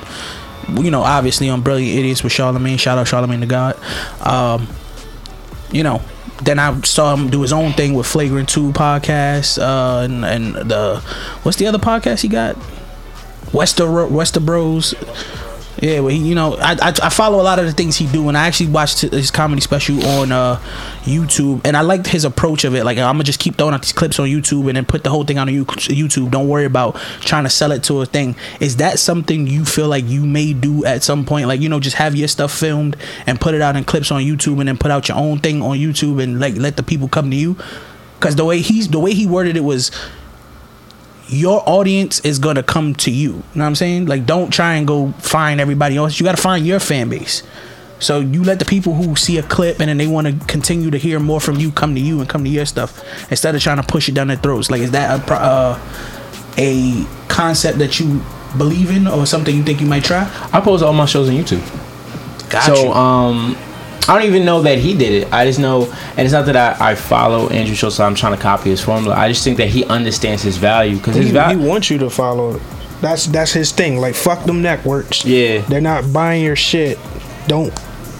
You 0.82 0.90
know, 0.90 1.02
obviously 1.02 1.48
on 1.48 1.62
Brilliant 1.62 1.98
Idiots 1.98 2.22
with 2.22 2.32
Charlemagne. 2.32 2.78
Shout 2.78 2.98
out 2.98 3.08
Charlemagne 3.08 3.40
the 3.40 3.46
God. 3.46 3.76
Um, 4.20 4.68
you 5.72 5.82
know, 5.82 6.00
then 6.42 6.58
I 6.58 6.80
saw 6.82 7.14
him 7.14 7.30
do 7.30 7.42
his 7.42 7.52
own 7.52 7.72
thing 7.72 7.94
with 7.94 8.06
Flagrant 8.06 8.48
Two 8.48 8.72
podcast. 8.72 9.58
Uh, 9.60 10.04
and, 10.04 10.24
and 10.24 10.70
the 10.70 11.00
what's 11.42 11.58
the 11.58 11.66
other 11.66 11.78
podcast 11.78 12.20
he 12.22 12.28
got? 12.28 12.56
Wester 13.52 14.06
Wester 14.06 14.40
Bros. 14.40 14.94
Yeah, 15.78 16.00
well, 16.00 16.08
he, 16.08 16.18
you 16.18 16.34
know, 16.34 16.56
I, 16.56 16.72
I 16.72 16.92
I 17.04 17.08
follow 17.08 17.40
a 17.40 17.44
lot 17.44 17.58
of 17.58 17.64
the 17.64 17.72
things 17.72 17.96
he 17.96 18.06
do, 18.06 18.28
and 18.28 18.36
I 18.36 18.46
actually 18.46 18.70
watched 18.70 19.00
his 19.00 19.30
comedy 19.30 19.62
special 19.62 20.04
on 20.04 20.30
uh, 20.30 20.56
YouTube, 21.04 21.62
and 21.64 21.76
I 21.76 21.80
liked 21.80 22.06
his 22.06 22.24
approach 22.24 22.64
of 22.64 22.74
it. 22.74 22.84
Like, 22.84 22.98
I'm 22.98 23.14
gonna 23.14 23.24
just 23.24 23.38
keep 23.38 23.56
throwing 23.56 23.72
out 23.72 23.80
these 23.80 23.92
clips 23.92 24.18
on 24.18 24.26
YouTube, 24.26 24.66
and 24.68 24.76
then 24.76 24.84
put 24.84 25.04
the 25.04 25.10
whole 25.10 25.24
thing 25.24 25.38
on 25.38 25.46
YouTube. 25.48 26.30
Don't 26.30 26.48
worry 26.48 26.66
about 26.66 26.96
trying 27.20 27.44
to 27.44 27.50
sell 27.50 27.72
it 27.72 27.82
to 27.84 28.02
a 28.02 28.06
thing. 28.06 28.36
Is 28.58 28.76
that 28.76 28.98
something 28.98 29.46
you 29.46 29.64
feel 29.64 29.88
like 29.88 30.04
you 30.06 30.26
may 30.26 30.52
do 30.52 30.84
at 30.84 31.02
some 31.02 31.24
point? 31.24 31.46
Like, 31.46 31.60
you 31.60 31.68
know, 31.68 31.80
just 31.80 31.96
have 31.96 32.14
your 32.14 32.28
stuff 32.28 32.52
filmed 32.52 32.96
and 33.26 33.40
put 33.40 33.54
it 33.54 33.62
out 33.62 33.76
in 33.76 33.84
clips 33.84 34.10
on 34.10 34.22
YouTube, 34.22 34.58
and 34.58 34.68
then 34.68 34.76
put 34.76 34.90
out 34.90 35.08
your 35.08 35.16
own 35.16 35.38
thing 35.38 35.62
on 35.62 35.78
YouTube, 35.78 36.22
and 36.22 36.40
like 36.40 36.56
let 36.56 36.76
the 36.76 36.82
people 36.82 37.08
come 37.08 37.30
to 37.30 37.36
you. 37.36 37.56
Because 38.18 38.36
the 38.36 38.44
way 38.44 38.60
he's 38.60 38.88
the 38.88 38.98
way 38.98 39.14
he 39.14 39.26
worded 39.26 39.56
it 39.56 39.64
was 39.64 39.90
your 41.30 41.62
audience 41.68 42.20
is 42.20 42.38
gonna 42.38 42.62
come 42.62 42.94
to 42.96 43.10
you. 43.10 43.30
You 43.30 43.36
know 43.36 43.42
what 43.62 43.66
I'm 43.66 43.74
saying? 43.74 44.06
Like, 44.06 44.26
don't 44.26 44.50
try 44.50 44.74
and 44.74 44.86
go 44.86 45.12
find 45.18 45.60
everybody 45.60 45.96
else. 45.96 46.18
You 46.18 46.24
gotta 46.24 46.40
find 46.40 46.66
your 46.66 46.80
fan 46.80 47.08
base. 47.08 47.42
So 48.00 48.20
you 48.20 48.42
let 48.42 48.58
the 48.58 48.64
people 48.64 48.94
who 48.94 49.14
see 49.14 49.36
a 49.38 49.42
clip 49.42 49.78
and 49.78 49.88
then 49.88 49.98
they 49.98 50.06
want 50.06 50.26
to 50.26 50.46
continue 50.46 50.90
to 50.90 50.96
hear 50.96 51.20
more 51.20 51.38
from 51.40 51.56
you 51.56 51.70
come 51.70 51.94
to 51.94 52.00
you 52.00 52.20
and 52.20 52.28
come 52.28 52.44
to 52.44 52.50
your 52.50 52.64
stuff 52.64 53.02
instead 53.30 53.54
of 53.54 53.62
trying 53.62 53.76
to 53.76 53.82
push 53.82 54.08
it 54.08 54.14
down 54.14 54.28
their 54.28 54.38
throats. 54.38 54.70
Like, 54.70 54.80
is 54.80 54.90
that 54.92 55.28
a 55.28 55.34
uh, 55.34 55.78
a 56.56 57.04
concept 57.28 57.78
that 57.78 58.00
you 58.00 58.22
believe 58.56 58.90
in 58.90 59.06
or 59.06 59.26
something 59.26 59.54
you 59.54 59.62
think 59.62 59.80
you 59.80 59.86
might 59.86 60.02
try? 60.04 60.22
I 60.52 60.60
post 60.60 60.82
all 60.82 60.94
my 60.94 61.04
shows 61.04 61.28
on 61.28 61.34
YouTube. 61.34 61.62
Got 62.50 62.64
so 62.64 62.84
you. 62.84 62.92
um 62.92 63.56
I 64.08 64.18
don't 64.18 64.26
even 64.26 64.44
know 64.44 64.62
that 64.62 64.78
he 64.78 64.96
did 64.96 65.22
it. 65.24 65.32
I 65.32 65.44
just 65.44 65.58
know, 65.60 65.84
and 66.16 66.20
it's 66.20 66.32
not 66.32 66.46
that 66.46 66.56
I, 66.56 66.90
I 66.90 66.94
follow 66.94 67.48
Andrew 67.50 67.74
Schulz, 67.74 67.94
so 67.96 68.04
I'm 68.04 68.14
trying 68.14 68.34
to 68.36 68.42
copy 68.42 68.70
his 68.70 68.80
formula. 68.80 69.14
I 69.14 69.28
just 69.28 69.44
think 69.44 69.56
that 69.58 69.68
he 69.68 69.84
understands 69.84 70.42
his 70.42 70.56
value 70.56 70.96
because 70.96 71.16
his 71.16 71.30
He, 71.30 71.38
he 71.38 71.56
wants 71.56 71.90
you 71.90 71.98
to 71.98 72.10
follow 72.10 72.56
it. 72.56 72.62
That's 73.00 73.26
that's 73.26 73.52
his 73.52 73.72
thing. 73.72 73.98
Like 73.98 74.14
fuck 74.14 74.44
them 74.44 74.62
networks. 74.62 75.24
Yeah. 75.24 75.60
They're 75.62 75.80
not 75.80 76.12
buying 76.12 76.44
your 76.44 76.56
shit. 76.56 76.98
Don't 77.46 77.72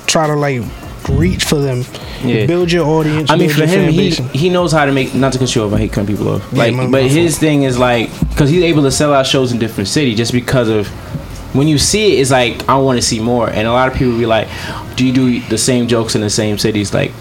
try 0.07 0.27
to 0.27 0.35
like 0.35 0.63
reach 1.09 1.45
for 1.45 1.57
them. 1.57 1.85
Yeah. 2.25 2.47
Build 2.47 2.71
your 2.73 2.87
audience. 2.87 3.31
I 3.31 3.37
mean, 3.37 3.51
for 3.51 3.67
him, 3.67 3.91
he 3.91 4.11
he 4.11 4.49
knows 4.49 4.73
how 4.73 4.85
to 4.87 4.93
make. 4.93 5.15
Not 5.15 5.33
to 5.35 5.39
cut 5.39 5.55
you 5.55 5.65
off, 5.65 5.73
I 5.73 5.79
hate 5.79 5.93
cutting 5.93 6.15
people 6.15 6.35
off. 6.35 6.49
Yeah, 6.53 6.71
my- 6.71 6.85
but 6.85 6.91
my 6.91 7.01
his 7.03 7.35
fault. 7.35 7.41
thing 7.41 7.63
is 7.65 7.79
like, 7.79 8.11
because 8.31 8.49
he's 8.51 8.63
able 8.63 8.83
to 8.83 8.91
sell 8.91 9.13
out 9.13 9.27
shows 9.27 9.53
in 9.53 9.59
different 9.59 9.89
cities 9.89 10.17
just 10.17 10.33
because 10.33 10.69
of. 10.69 10.89
When 11.53 11.69
you 11.69 11.79
see 11.79 12.17
it, 12.17 12.21
it's 12.21 12.31
like 12.31 12.69
I 12.69 12.77
want 12.77 12.99
to 12.99 13.03
see 13.03 13.21
more, 13.21 13.49
and 13.49 13.67
a 13.67 13.73
lot 13.73 13.89
of 13.89 13.95
people 13.95 14.17
be 14.17 14.27
like, 14.27 14.49
"Do 14.97 15.07
you 15.07 15.13
do 15.13 15.41
the 15.41 15.59
same 15.59 15.89
jokes 15.89 16.15
in 16.15 16.21
the 16.21 16.31
same 16.31 16.59
cities?" 16.59 16.95
Like, 16.95 17.13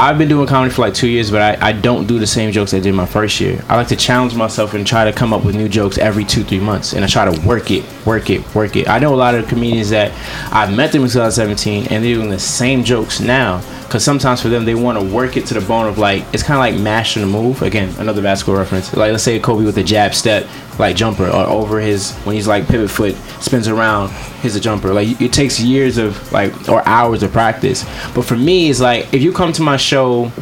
I've 0.00 0.16
been 0.16 0.28
doing 0.28 0.46
comedy 0.46 0.72
for 0.72 0.80
like 0.80 0.94
two 0.94 1.08
years, 1.08 1.30
but 1.30 1.42
I, 1.42 1.68
I 1.68 1.72
don't 1.72 2.06
do 2.06 2.18
the 2.18 2.26
same 2.26 2.52
jokes 2.52 2.72
I 2.72 2.80
did 2.80 2.94
my 2.94 3.04
first 3.04 3.38
year. 3.38 3.62
I 3.68 3.76
like 3.76 3.88
to 3.88 3.96
challenge 3.96 4.34
myself 4.34 4.72
and 4.72 4.86
try 4.86 5.04
to 5.04 5.12
come 5.12 5.34
up 5.34 5.44
with 5.44 5.54
new 5.54 5.68
jokes 5.68 5.98
every 5.98 6.24
two, 6.24 6.42
three 6.42 6.58
months. 6.58 6.94
And 6.94 7.04
I 7.04 7.06
try 7.06 7.30
to 7.30 7.46
work 7.46 7.70
it, 7.70 7.84
work 8.06 8.30
it, 8.30 8.54
work 8.54 8.76
it. 8.76 8.88
I 8.88 8.98
know 8.98 9.12
a 9.12 9.16
lot 9.16 9.34
of 9.34 9.46
comedians 9.46 9.90
that 9.90 10.10
I've 10.54 10.74
met 10.74 10.92
them 10.92 11.02
in 11.02 11.08
2017 11.08 11.88
and 11.88 12.02
they're 12.02 12.14
doing 12.14 12.30
the 12.30 12.38
same 12.38 12.82
jokes 12.82 13.20
now. 13.20 13.62
Because 13.82 14.02
sometimes 14.02 14.40
for 14.40 14.48
them, 14.48 14.64
they 14.64 14.74
want 14.74 14.98
to 14.98 15.04
work 15.04 15.36
it 15.36 15.44
to 15.46 15.54
the 15.54 15.60
bone 15.60 15.86
of 15.86 15.98
like, 15.98 16.24
it's 16.32 16.44
kind 16.44 16.56
of 16.56 16.60
like 16.60 16.82
mashing 16.82 17.20
the 17.20 17.28
move. 17.28 17.60
Again, 17.60 17.94
another 17.98 18.22
basketball 18.22 18.56
reference. 18.56 18.96
Like, 18.96 19.12
let's 19.12 19.24
say 19.24 19.38
Kobe 19.38 19.66
with 19.66 19.76
a 19.76 19.84
jab 19.84 20.14
step, 20.14 20.46
like 20.80 20.96
jumper, 20.96 21.26
or 21.26 21.46
over 21.46 21.78
his, 21.78 22.12
when 22.24 22.34
he's 22.34 22.48
like 22.48 22.66
pivot 22.66 22.90
foot, 22.90 23.14
spins 23.40 23.68
around, 23.68 24.10
here's 24.40 24.56
a 24.56 24.60
jumper. 24.60 24.92
Like, 24.92 25.20
it 25.20 25.32
takes 25.32 25.60
years 25.60 25.98
of 25.98 26.32
like, 26.32 26.68
or 26.68 26.86
hours 26.88 27.22
of 27.22 27.30
practice. 27.32 27.84
But 28.14 28.22
for 28.22 28.36
me, 28.36 28.70
it's 28.70 28.80
like, 28.80 29.12
if 29.14 29.22
you 29.22 29.32
come 29.32 29.52
to 29.52 29.62
my 29.62 29.76
show 29.76 30.32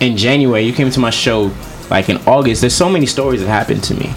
in 0.00 0.16
January, 0.16 0.62
you 0.62 0.72
came 0.74 0.90
to 0.90 1.00
my 1.00 1.10
show 1.10 1.50
like 1.88 2.08
in 2.08 2.18
August, 2.26 2.60
there's 2.60 2.74
so 2.74 2.90
many 2.90 3.06
stories 3.06 3.40
that 3.40 3.48
happened 3.48 3.82
to 3.84 3.94
me 3.94 4.12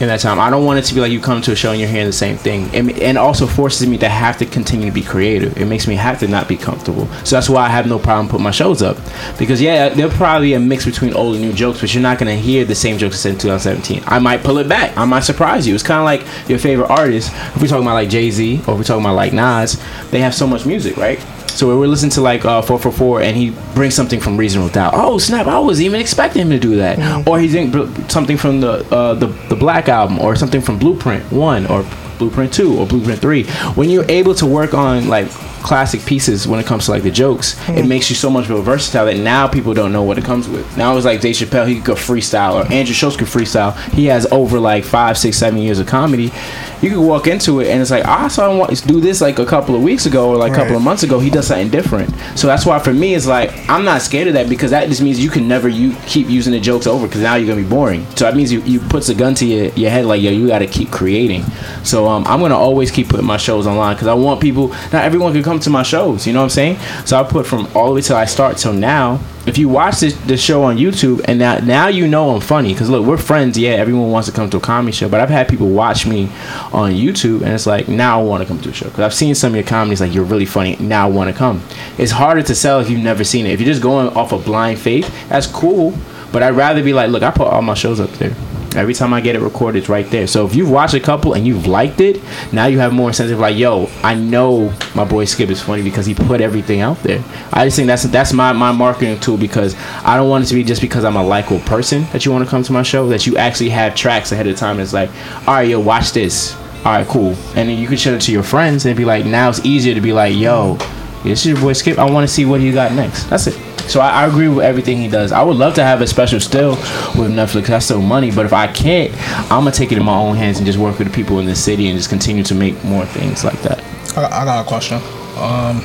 in 0.00 0.08
that 0.08 0.20
time. 0.20 0.38
I 0.38 0.50
don't 0.50 0.64
want 0.64 0.78
it 0.78 0.82
to 0.86 0.94
be 0.94 1.00
like 1.00 1.10
you 1.10 1.20
come 1.20 1.40
to 1.42 1.52
a 1.52 1.56
show 1.56 1.70
and 1.70 1.80
you're 1.80 1.88
hearing 1.88 2.06
the 2.06 2.12
same 2.12 2.36
thing. 2.36 2.74
And, 2.74 3.16
also 3.16 3.46
forces 3.46 3.88
me 3.88 3.96
to 3.98 4.08
have 4.08 4.36
to 4.38 4.46
continue 4.46 4.86
to 4.86 4.92
be 4.92 5.02
creative. 5.02 5.56
It 5.56 5.64
makes 5.64 5.86
me 5.86 5.94
have 5.94 6.20
to 6.20 6.28
not 6.28 6.48
be 6.48 6.56
comfortable. 6.56 7.06
So 7.24 7.36
that's 7.36 7.48
why 7.48 7.64
I 7.64 7.68
have 7.68 7.86
no 7.86 7.98
problem 7.98 8.28
putting 8.28 8.44
my 8.44 8.50
shows 8.50 8.82
up. 8.82 8.98
Because 9.38 9.60
yeah, 9.60 9.88
they're 9.88 10.10
probably 10.10 10.52
a 10.52 10.60
mix 10.60 10.84
between 10.84 11.14
old 11.14 11.36
and 11.36 11.44
new 11.44 11.52
jokes, 11.52 11.80
but 11.80 11.94
you're 11.94 12.02
not 12.02 12.18
gonna 12.18 12.36
hear 12.36 12.66
the 12.66 12.74
same 12.74 12.98
jokes 12.98 13.14
as 13.16 13.26
in 13.26 13.38
2017. 13.38 14.02
I 14.06 14.18
might 14.18 14.42
pull 14.42 14.58
it 14.58 14.68
back. 14.68 14.96
I 14.98 15.06
might 15.06 15.20
surprise 15.20 15.66
you. 15.66 15.74
It's 15.74 15.82
kind 15.82 15.98
of 15.98 16.04
like 16.04 16.48
your 16.48 16.58
favorite 16.58 16.90
artist. 16.90 17.32
If 17.32 17.62
we're 17.62 17.68
talking 17.68 17.84
about 17.84 17.94
like 17.94 18.10
Jay 18.10 18.30
Z 18.30 18.56
or 18.56 18.58
if 18.58 18.66
we're 18.66 18.84
talking 18.84 19.04
about 19.04 19.16
like 19.16 19.32
Nas, 19.32 19.82
they 20.10 20.20
have 20.20 20.34
so 20.34 20.46
much 20.46 20.66
music, 20.66 20.98
right? 20.98 21.18
So 21.56 21.78
we're 21.78 21.86
listening 21.86 22.10
to 22.12 22.20
like 22.20 22.44
uh, 22.44 22.60
444 22.60 23.22
and 23.22 23.34
he 23.34 23.50
brings 23.74 23.94
something 23.94 24.20
from 24.20 24.36
Reasonable 24.36 24.68
Doubt. 24.68 24.92
Oh 24.94 25.16
snap! 25.16 25.46
I 25.46 25.58
wasn't 25.58 25.86
even 25.86 26.00
expecting 26.00 26.42
him 26.42 26.50
to 26.50 26.58
do 26.58 26.76
that. 26.76 27.26
Or 27.26 27.40
he's 27.40 27.54
in 27.54 27.72
something 28.10 28.36
from 28.36 28.60
the 28.60 28.86
uh, 28.94 29.14
the 29.14 29.28
the 29.48 29.56
Black 29.56 29.88
album 29.88 30.18
or 30.18 30.36
something 30.36 30.60
from 30.60 30.78
Blueprint 30.78 31.32
One 31.32 31.66
or 31.66 31.82
Blueprint 32.18 32.52
Two 32.52 32.76
or 32.78 32.86
Blueprint 32.86 33.20
Three. 33.20 33.44
When 33.74 33.88
you're 33.88 34.04
able 34.10 34.34
to 34.34 34.44
work 34.44 34.74
on 34.74 35.08
like 35.08 35.28
classic 35.66 36.04
pieces 36.06 36.46
when 36.46 36.60
it 36.60 36.66
comes 36.66 36.86
to 36.86 36.92
like 36.92 37.02
the 37.02 37.10
jokes, 37.10 37.56
it 37.68 37.86
makes 37.86 38.08
you 38.08 38.16
so 38.16 38.30
much 38.30 38.48
more 38.48 38.62
versatile 38.62 39.06
that 39.06 39.16
now 39.16 39.48
people 39.48 39.74
don't 39.74 39.92
know 39.92 40.02
what 40.02 40.16
it 40.16 40.24
comes 40.24 40.48
with. 40.48 40.76
Now 40.76 40.96
it's 40.96 41.04
like 41.04 41.20
Dave 41.20 41.34
Chappelle, 41.34 41.66
he 41.66 41.76
could 41.76 41.84
go 41.84 41.94
freestyle, 41.94 42.54
or 42.54 42.72
Andrew 42.72 42.94
Schulz 42.94 43.16
could 43.16 43.26
freestyle. 43.26 43.76
He 43.92 44.06
has 44.06 44.26
over 44.32 44.60
like 44.60 44.84
five, 44.84 45.18
six, 45.18 45.36
seven 45.36 45.60
years 45.60 45.78
of 45.78 45.86
comedy. 45.86 46.32
You 46.80 46.90
could 46.90 47.00
walk 47.00 47.26
into 47.26 47.60
it 47.60 47.68
and 47.68 47.80
it's 47.82 47.90
like, 47.90 48.04
I 48.04 48.28
saw 48.28 48.50
him 48.50 48.74
do 48.86 49.00
this 49.00 49.20
like 49.20 49.38
a 49.38 49.46
couple 49.46 49.74
of 49.74 49.82
weeks 49.82 50.06
ago 50.06 50.30
or 50.30 50.36
like 50.36 50.52
a 50.52 50.54
couple 50.54 50.76
of 50.76 50.82
months 50.82 51.02
ago. 51.02 51.18
He 51.18 51.30
does 51.30 51.48
something 51.48 51.70
different. 51.70 52.14
So 52.38 52.46
that's 52.46 52.64
why 52.64 52.78
for 52.78 52.92
me 52.92 53.14
it's 53.14 53.26
like 53.26 53.52
I'm 53.68 53.84
not 53.84 54.02
scared 54.02 54.28
of 54.28 54.34
that 54.34 54.48
because 54.48 54.70
that 54.70 54.88
just 54.88 55.02
means 55.02 55.22
you 55.22 55.30
can 55.30 55.48
never 55.48 55.68
you 55.68 55.96
keep 56.06 56.28
using 56.28 56.52
the 56.52 56.60
jokes 56.60 56.86
over 56.86 57.06
because 57.06 57.22
now 57.22 57.34
you're 57.34 57.48
gonna 57.48 57.62
be 57.62 57.68
boring. 57.68 58.06
So 58.14 58.24
that 58.24 58.36
means 58.36 58.52
you, 58.52 58.60
you 58.62 58.78
puts 58.78 59.08
a 59.08 59.14
gun 59.14 59.34
to 59.36 59.46
your, 59.46 59.72
your 59.72 59.90
head 59.90 60.04
like 60.04 60.22
yo 60.22 60.30
you 60.30 60.46
got 60.46 60.60
to 60.60 60.66
keep 60.66 60.90
creating. 60.90 61.42
So 61.82 62.06
um, 62.06 62.24
I'm 62.26 62.40
gonna 62.40 62.56
always 62.56 62.90
keep 62.90 63.08
putting 63.08 63.26
my 63.26 63.36
shows 63.36 63.66
online 63.66 63.94
because 63.96 64.08
I 64.08 64.14
want 64.14 64.40
people. 64.40 64.68
Not 64.68 65.04
everyone 65.04 65.32
can 65.32 65.42
come 65.42 65.55
to 65.60 65.70
my 65.70 65.82
shows. 65.82 66.26
You 66.26 66.32
know 66.32 66.40
what 66.40 66.44
I'm 66.44 66.50
saying? 66.50 66.78
So 67.04 67.18
I 67.18 67.22
put 67.22 67.46
from 67.46 67.68
all 67.74 67.88
the 67.88 67.94
way 67.94 68.00
till 68.00 68.16
I 68.16 68.24
start 68.24 68.56
till 68.56 68.72
now. 68.72 69.20
If 69.46 69.58
you 69.58 69.68
watch 69.68 70.00
this, 70.00 70.14
this 70.24 70.42
show 70.42 70.64
on 70.64 70.76
YouTube 70.76 71.20
and 71.26 71.38
now 71.38 71.58
now 71.58 71.86
you 71.86 72.08
know 72.08 72.30
I'm 72.30 72.40
funny 72.40 72.72
because 72.72 72.90
look 72.90 73.06
we're 73.06 73.16
friends. 73.16 73.56
Yeah, 73.56 73.72
everyone 73.72 74.10
wants 74.10 74.28
to 74.28 74.34
come 74.34 74.50
to 74.50 74.56
a 74.56 74.60
comedy 74.60 74.92
show, 74.92 75.08
but 75.08 75.20
I've 75.20 75.28
had 75.28 75.48
people 75.48 75.68
watch 75.68 76.04
me 76.04 76.24
on 76.72 76.92
YouTube 76.92 77.42
and 77.42 77.52
it's 77.52 77.66
like 77.66 77.86
now 77.86 78.20
I 78.20 78.24
want 78.24 78.42
to 78.42 78.48
come 78.48 78.60
to 78.62 78.70
a 78.70 78.72
show 78.72 78.86
because 78.86 79.00
I've 79.00 79.14
seen 79.14 79.36
some 79.36 79.52
of 79.52 79.56
your 79.56 79.64
comedies 79.64 80.00
like 80.00 80.12
you're 80.12 80.24
really 80.24 80.46
funny. 80.46 80.76
Now 80.80 81.06
I 81.06 81.10
want 81.10 81.30
to 81.30 81.36
come. 81.36 81.62
It's 81.96 82.10
harder 82.10 82.42
to 82.42 82.54
sell 82.54 82.80
if 82.80 82.90
you've 82.90 83.02
never 83.02 83.22
seen 83.22 83.46
it. 83.46 83.52
If 83.52 83.60
you're 83.60 83.70
just 83.70 83.82
going 83.82 84.08
off 84.16 84.32
of 84.32 84.44
blind 84.44 84.80
faith, 84.80 85.28
that's 85.28 85.46
cool. 85.46 85.94
But 86.32 86.42
I'd 86.42 86.56
rather 86.56 86.82
be 86.82 86.92
like, 86.92 87.10
look, 87.10 87.22
I 87.22 87.30
put 87.30 87.46
all 87.46 87.62
my 87.62 87.74
shows 87.74 88.00
up 88.00 88.10
there. 88.12 88.34
Every 88.76 88.94
time 88.94 89.12
I 89.12 89.20
get 89.20 89.34
it 89.34 89.40
recorded, 89.40 89.78
it's 89.78 89.88
right 89.88 90.08
there. 90.10 90.26
So 90.26 90.46
if 90.46 90.54
you've 90.54 90.70
watched 90.70 90.94
a 90.94 91.00
couple 91.00 91.34
and 91.34 91.46
you've 91.46 91.66
liked 91.66 92.00
it, 92.00 92.20
now 92.52 92.66
you 92.66 92.78
have 92.78 92.92
more 92.92 93.08
incentive. 93.08 93.38
Like, 93.38 93.56
yo, 93.56 93.88
I 94.02 94.14
know 94.14 94.72
my 94.94 95.04
boy 95.04 95.24
Skip 95.24 95.50
is 95.50 95.62
funny 95.62 95.82
because 95.82 96.06
he 96.06 96.14
put 96.14 96.40
everything 96.40 96.80
out 96.80 96.98
there. 97.02 97.22
I 97.52 97.64
just 97.64 97.76
think 97.76 97.86
that's 97.86 98.04
that's 98.04 98.32
my 98.32 98.52
my 98.52 98.72
marketing 98.72 99.18
tool 99.20 99.36
because 99.38 99.74
I 100.04 100.16
don't 100.16 100.28
want 100.28 100.44
it 100.44 100.48
to 100.48 100.54
be 100.54 100.64
just 100.64 100.80
because 100.80 101.04
I'm 101.04 101.16
a 101.16 101.24
likable 101.24 101.60
person 101.60 102.04
that 102.12 102.24
you 102.24 102.32
want 102.32 102.44
to 102.44 102.50
come 102.50 102.62
to 102.62 102.72
my 102.72 102.82
show. 102.82 103.08
That 103.08 103.26
you 103.26 103.36
actually 103.36 103.70
have 103.70 103.94
tracks 103.94 104.32
ahead 104.32 104.46
of 104.46 104.56
time. 104.56 104.80
It's 104.80 104.92
like, 104.92 105.10
all 105.46 105.54
right, 105.54 105.68
yo, 105.68 105.80
watch 105.80 106.12
this. 106.12 106.54
All 106.84 106.92
right, 106.92 107.06
cool. 107.08 107.34
And 107.56 107.68
then 107.68 107.78
you 107.78 107.88
can 107.88 107.96
show 107.96 108.14
it 108.14 108.20
to 108.22 108.32
your 108.32 108.44
friends 108.44 108.86
and 108.86 108.96
be 108.96 109.04
like, 109.04 109.24
now 109.24 109.48
it's 109.48 109.64
easier 109.64 109.94
to 109.94 110.00
be 110.00 110.12
like, 110.12 110.36
yo, 110.36 110.78
is 111.26 111.46
your 111.46 111.60
boy 111.60 111.72
Skip. 111.72 111.98
I 111.98 112.10
want 112.10 112.26
to 112.26 112.32
see 112.32 112.44
what 112.44 112.60
he 112.60 112.72
got 112.72 112.92
next. 112.92 113.24
That's 113.24 113.46
it. 113.46 113.54
So 113.88 114.00
I, 114.00 114.22
I 114.22 114.26
agree 114.26 114.48
with 114.48 114.64
everything 114.64 114.98
he 114.98 115.08
does. 115.08 115.32
I 115.32 115.42
would 115.42 115.56
love 115.56 115.74
to 115.74 115.84
have 115.84 116.00
a 116.00 116.06
special 116.06 116.40
still 116.40 116.70
with 116.70 117.30
Netflix. 117.30 117.66
That's 117.66 117.84
still 117.84 118.02
money. 118.02 118.30
But 118.30 118.46
if 118.46 118.52
I 118.52 118.66
can't, 118.66 119.12
I'm 119.50 119.60
gonna 119.60 119.72
take 119.72 119.92
it 119.92 119.98
in 119.98 120.04
my 120.04 120.16
own 120.16 120.36
hands 120.36 120.58
and 120.58 120.66
just 120.66 120.78
work 120.78 120.98
with 120.98 121.08
the 121.08 121.14
people 121.14 121.38
in 121.38 121.46
the 121.46 121.54
city 121.54 121.88
and 121.88 121.96
just 121.96 122.08
continue 122.08 122.42
to 122.44 122.54
make 122.54 122.82
more 122.84 123.06
things 123.06 123.44
like 123.44 123.60
that. 123.62 123.82
I, 124.16 124.42
I 124.42 124.44
got 124.44 124.64
a 124.64 124.68
question. 124.68 125.00
Um, 125.38 125.80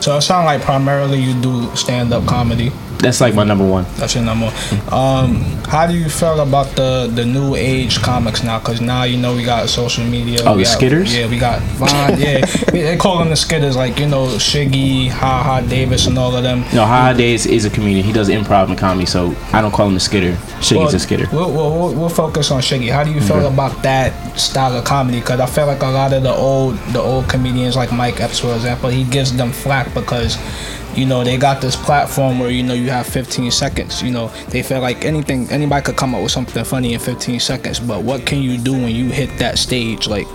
so 0.00 0.16
it 0.16 0.22
sounds 0.22 0.46
like 0.46 0.60
primarily 0.62 1.20
you 1.20 1.40
do 1.40 1.74
stand 1.76 2.12
up 2.12 2.26
comedy. 2.26 2.70
That's 2.98 3.20
like 3.20 3.34
my 3.34 3.44
number 3.44 3.66
one. 3.66 3.84
That's 3.96 4.14
your 4.14 4.24
number. 4.24 4.46
Um, 4.90 5.36
how 5.68 5.86
do 5.86 5.94
you 5.94 6.08
feel 6.08 6.40
about 6.40 6.74
the 6.76 7.10
the 7.12 7.24
new 7.24 7.54
age 7.54 8.00
comics 8.00 8.42
now? 8.42 8.58
Because 8.58 8.80
now 8.80 9.04
you 9.04 9.16
know 9.16 9.34
we 9.34 9.44
got 9.44 9.68
social 9.68 10.04
media. 10.04 10.38
Oh, 10.44 10.56
the 10.56 10.64
got- 10.64 10.78
skitters? 10.80 11.14
Yeah, 11.14 11.28
we 11.28 11.38
got 11.38 11.60
Vine. 11.78 12.18
yeah, 12.18 12.44
they 12.70 12.96
call 12.96 13.18
them 13.18 13.28
the 13.28 13.34
skitters. 13.34 13.76
Like 13.76 13.98
you 13.98 14.06
know 14.06 14.26
Shiggy, 14.38 15.08
Ha 15.10 15.42
Ha 15.42 15.60
Davis, 15.62 16.06
and 16.06 16.18
all 16.18 16.34
of 16.34 16.42
them. 16.42 16.60
No, 16.74 16.84
Ha 16.86 17.06
Ha 17.06 17.12
Davis 17.12 17.46
is 17.46 17.64
a 17.64 17.70
comedian. 17.70 18.04
He 18.04 18.12
does 18.12 18.28
improv 18.28 18.68
and 18.68 18.78
comedy, 18.78 19.06
so 19.06 19.34
I 19.52 19.60
don't 19.60 19.72
call 19.72 19.88
him 19.88 19.96
a 19.96 20.00
skitter. 20.00 20.32
Shiggy's 20.60 20.94
a 20.94 20.98
skitter. 20.98 21.26
We'll, 21.32 21.52
we'll, 21.52 21.70
we'll, 21.78 21.94
we'll 21.94 22.08
focus 22.08 22.50
on 22.50 22.60
Shiggy. 22.62 22.90
How 22.90 23.04
do 23.04 23.12
you 23.12 23.20
feel 23.20 23.46
about 23.46 23.82
that 23.82 24.12
style 24.38 24.76
of 24.76 24.84
comedy? 24.84 25.20
Because 25.20 25.40
I 25.40 25.46
feel 25.46 25.66
like 25.66 25.82
a 25.82 25.86
lot 25.88 26.12
of 26.12 26.22
the 26.22 26.34
old 26.34 26.78
the 26.92 27.00
old 27.00 27.28
comedians, 27.28 27.76
like 27.76 27.92
Mike 27.92 28.20
Epps, 28.20 28.38
for 28.40 28.54
example, 28.54 28.88
he 28.88 29.04
gives 29.04 29.36
them 29.36 29.52
flack 29.52 29.92
because 29.94 30.36
you 30.96 31.06
know 31.06 31.24
they 31.24 31.36
got 31.36 31.60
this 31.60 31.76
platform 31.76 32.38
where 32.38 32.50
you 32.50 32.62
know 32.62 32.74
you 32.74 32.90
have 32.90 33.06
15 33.06 33.50
seconds. 33.50 34.02
You 34.02 34.10
know 34.10 34.28
they 34.48 34.62
feel 34.62 34.80
like 34.80 35.04
anything 35.04 35.50
anybody 35.50 35.84
could 35.84 35.96
come 35.96 36.14
up 36.14 36.22
with 36.22 36.32
something 36.32 36.64
funny 36.64 36.94
in 36.94 37.00
15 37.00 37.40
seconds. 37.40 37.80
But 37.80 38.02
what 38.02 38.26
can 38.26 38.42
you 38.42 38.58
do 38.58 38.72
when 38.72 38.94
you 38.94 39.10
hit 39.10 39.36
that 39.38 39.58
stage? 39.58 40.06
Like 40.06 40.26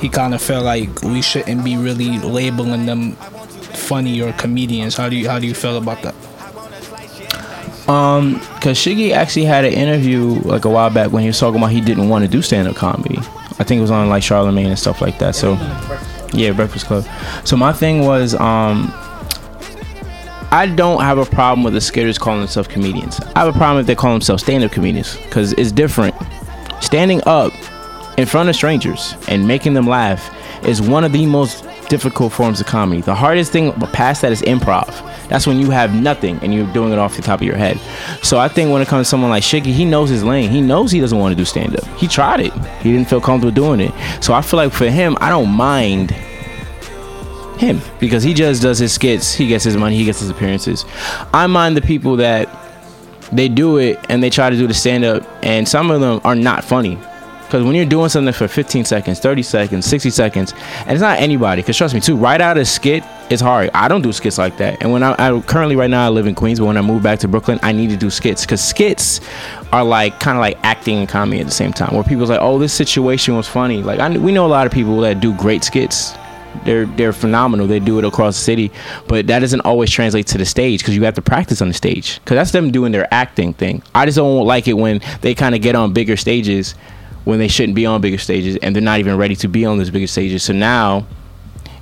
he 0.00 0.08
kind 0.08 0.34
of 0.34 0.42
felt 0.42 0.64
like 0.64 1.02
we 1.02 1.22
shouldn't 1.22 1.64
be 1.64 1.76
really 1.76 2.18
labeling 2.18 2.86
them 2.86 3.12
funny 3.12 4.20
or 4.22 4.32
comedians. 4.32 4.96
How 4.96 5.08
do 5.08 5.16
you 5.16 5.28
how 5.28 5.38
do 5.38 5.46
you 5.46 5.54
feel 5.54 5.76
about 5.76 6.02
that? 6.02 6.14
Um, 7.88 8.38
cause 8.60 8.76
Shiggy 8.76 9.12
actually 9.12 9.46
had 9.46 9.64
an 9.64 9.72
interview 9.72 10.40
like 10.42 10.66
a 10.66 10.68
while 10.68 10.90
back 10.90 11.10
when 11.10 11.22
he 11.22 11.28
was 11.28 11.38
talking 11.38 11.58
about 11.58 11.70
he 11.70 11.80
didn't 11.80 12.10
want 12.10 12.22
to 12.22 12.30
do 12.30 12.42
stand 12.42 12.68
up 12.68 12.76
comedy. 12.76 13.16
I 13.60 13.64
think 13.64 13.78
it 13.78 13.82
was 13.82 13.90
on 13.90 14.08
like 14.08 14.22
Charlemagne 14.22 14.66
and 14.66 14.78
stuff 14.78 15.00
like 15.00 15.18
that. 15.20 15.34
So 15.34 15.54
yeah, 16.32 16.52
Breakfast 16.52 16.86
Club. 16.86 17.06
So 17.44 17.56
my 17.56 17.72
thing 17.72 18.04
was, 18.04 18.34
um, 18.34 18.92
I 20.50 20.66
don't 20.66 21.02
have 21.02 21.18
a 21.18 21.26
problem 21.26 21.62
with 21.62 21.74
the 21.74 21.78
skitters 21.78 22.18
calling 22.18 22.40
themselves 22.40 22.68
comedians. 22.68 23.20
I 23.36 23.40
have 23.40 23.54
a 23.54 23.58
problem 23.58 23.80
if 23.80 23.86
they 23.86 23.94
call 23.94 24.12
themselves 24.12 24.42
stand 24.42 24.64
up 24.64 24.72
comedians 24.72 25.16
because 25.16 25.52
it's 25.52 25.70
different. 25.70 26.14
Standing 26.80 27.20
up 27.26 27.52
in 28.16 28.24
front 28.24 28.48
of 28.48 28.56
strangers 28.56 29.14
and 29.28 29.46
making 29.46 29.74
them 29.74 29.86
laugh 29.86 30.34
is 30.64 30.80
one 30.80 31.04
of 31.04 31.12
the 31.12 31.26
most 31.26 31.66
difficult 31.90 32.32
forms 32.32 32.60
of 32.60 32.66
comedy. 32.66 33.02
The 33.02 33.14
hardest 33.14 33.52
thing 33.52 33.72
past 33.92 34.22
that 34.22 34.32
is 34.32 34.40
improv. 34.42 34.86
That's 35.28 35.46
when 35.46 35.58
you 35.58 35.70
have 35.70 35.94
nothing 35.94 36.38
and 36.42 36.54
you're 36.54 36.72
doing 36.72 36.92
it 36.92 36.98
off 36.98 37.16
the 37.16 37.22
top 37.22 37.40
of 37.40 37.46
your 37.46 37.56
head. 37.56 37.78
So 38.22 38.38
I 38.38 38.48
think 38.48 38.72
when 38.72 38.80
it 38.80 38.88
comes 38.88 39.06
to 39.06 39.10
someone 39.10 39.28
like 39.28 39.42
Shiggy, 39.42 39.66
he 39.66 39.84
knows 39.84 40.08
his 40.08 40.24
lane. 40.24 40.48
He 40.50 40.62
knows 40.62 40.90
he 40.90 41.00
doesn't 41.00 41.18
want 41.18 41.32
to 41.32 41.36
do 41.36 41.44
stand 41.44 41.76
up. 41.76 41.86
He 41.98 42.08
tried 42.08 42.40
it. 42.40 42.52
He 42.80 42.90
didn't 42.90 43.10
feel 43.10 43.20
comfortable 43.20 43.54
doing 43.54 43.80
it. 43.80 43.92
So 44.24 44.32
I 44.32 44.40
feel 44.40 44.56
like 44.56 44.72
for 44.72 44.88
him, 44.88 45.18
I 45.20 45.28
don't 45.28 45.50
mind 45.50 46.14
him 47.58 47.80
because 48.00 48.22
he 48.22 48.34
just 48.34 48.62
does 48.62 48.78
his 48.78 48.92
skits. 48.92 49.34
He 49.34 49.46
gets 49.48 49.64
his 49.64 49.76
money. 49.76 49.96
He 49.96 50.04
gets 50.04 50.20
his 50.20 50.30
appearances. 50.30 50.84
I 51.32 51.46
mind 51.46 51.76
the 51.76 51.82
people 51.82 52.16
that 52.16 52.48
they 53.32 53.48
do 53.48 53.76
it 53.78 53.98
and 54.08 54.22
they 54.22 54.30
try 54.30 54.50
to 54.50 54.56
do 54.56 54.66
the 54.66 54.74
stand 54.74 55.04
up 55.04 55.22
and 55.42 55.68
some 55.68 55.90
of 55.90 56.00
them 56.00 56.20
are 56.24 56.34
not 56.34 56.64
funny. 56.64 56.98
Because 57.48 57.64
when 57.64 57.74
you're 57.74 57.86
doing 57.86 58.10
something 58.10 58.34
for 58.34 58.46
15 58.46 58.84
seconds, 58.84 59.20
30 59.20 59.42
seconds, 59.42 59.86
60 59.86 60.10
seconds, 60.10 60.52
and 60.80 60.90
it's 60.90 61.00
not 61.00 61.18
anybody. 61.18 61.62
Because 61.62 61.78
trust 61.78 61.94
me, 61.94 62.00
too, 62.00 62.14
right 62.14 62.42
out 62.42 62.58
of 62.58 62.68
skit, 62.68 63.02
it's 63.30 63.40
hard. 63.40 63.70
I 63.72 63.88
don't 63.88 64.02
do 64.02 64.12
skits 64.12 64.36
like 64.36 64.58
that. 64.58 64.82
And 64.82 64.92
when 64.92 65.02
I, 65.02 65.14
I 65.18 65.40
currently 65.40 65.74
right 65.74 65.88
now 65.88 66.04
I 66.04 66.10
live 66.10 66.26
in 66.26 66.34
Queens, 66.34 66.60
but 66.60 66.66
when 66.66 66.76
I 66.76 66.82
move 66.82 67.02
back 67.02 67.20
to 67.20 67.28
Brooklyn, 67.28 67.58
I 67.62 67.72
need 67.72 67.88
to 67.88 67.96
do 67.96 68.10
skits 68.10 68.42
because 68.42 68.62
skits 68.62 69.22
are 69.72 69.82
like 69.82 70.20
kind 70.20 70.36
of 70.36 70.42
like 70.42 70.58
acting 70.62 70.98
and 70.98 71.08
comedy 71.08 71.40
at 71.40 71.46
the 71.46 71.52
same 71.52 71.72
time. 71.72 71.94
Where 71.94 72.04
people's 72.04 72.28
like, 72.28 72.42
oh, 72.42 72.58
this 72.58 72.74
situation 72.74 73.34
was 73.34 73.48
funny. 73.48 73.82
Like 73.82 73.98
I, 73.98 74.10
we 74.18 74.30
know 74.30 74.44
a 74.44 74.48
lot 74.48 74.66
of 74.66 74.72
people 74.72 75.00
that 75.00 75.20
do 75.20 75.34
great 75.34 75.64
skits 75.64 76.12
they're 76.64 76.86
they're 76.86 77.12
phenomenal. 77.12 77.66
They 77.66 77.80
do 77.80 77.98
it 77.98 78.04
across 78.04 78.36
the 78.36 78.44
city, 78.44 78.70
but 79.06 79.26
that 79.26 79.40
doesn't 79.40 79.60
always 79.62 79.90
translate 79.90 80.26
to 80.28 80.38
the 80.38 80.44
stage 80.44 80.80
because 80.80 80.96
you 80.96 81.04
have 81.04 81.14
to 81.14 81.22
practice 81.22 81.62
on 81.62 81.68
the 81.68 81.74
stage. 81.74 82.20
Because 82.20 82.36
that's 82.36 82.52
them 82.52 82.70
doing 82.70 82.92
their 82.92 83.12
acting 83.12 83.54
thing. 83.54 83.82
I 83.94 84.06
just 84.06 84.16
don't 84.16 84.46
like 84.46 84.68
it 84.68 84.74
when 84.74 85.00
they 85.20 85.34
kind 85.34 85.54
of 85.54 85.62
get 85.62 85.74
on 85.74 85.92
bigger 85.92 86.16
stages 86.16 86.74
when 87.24 87.38
they 87.38 87.48
shouldn't 87.48 87.74
be 87.74 87.84
on 87.84 88.00
bigger 88.00 88.16
stages 88.16 88.56
and 88.62 88.74
they're 88.74 88.82
not 88.82 89.00
even 89.00 89.18
ready 89.18 89.36
to 89.36 89.48
be 89.48 89.66
on 89.66 89.76
those 89.76 89.90
bigger 89.90 90.06
stages. 90.06 90.42
So 90.42 90.54
now 90.54 91.06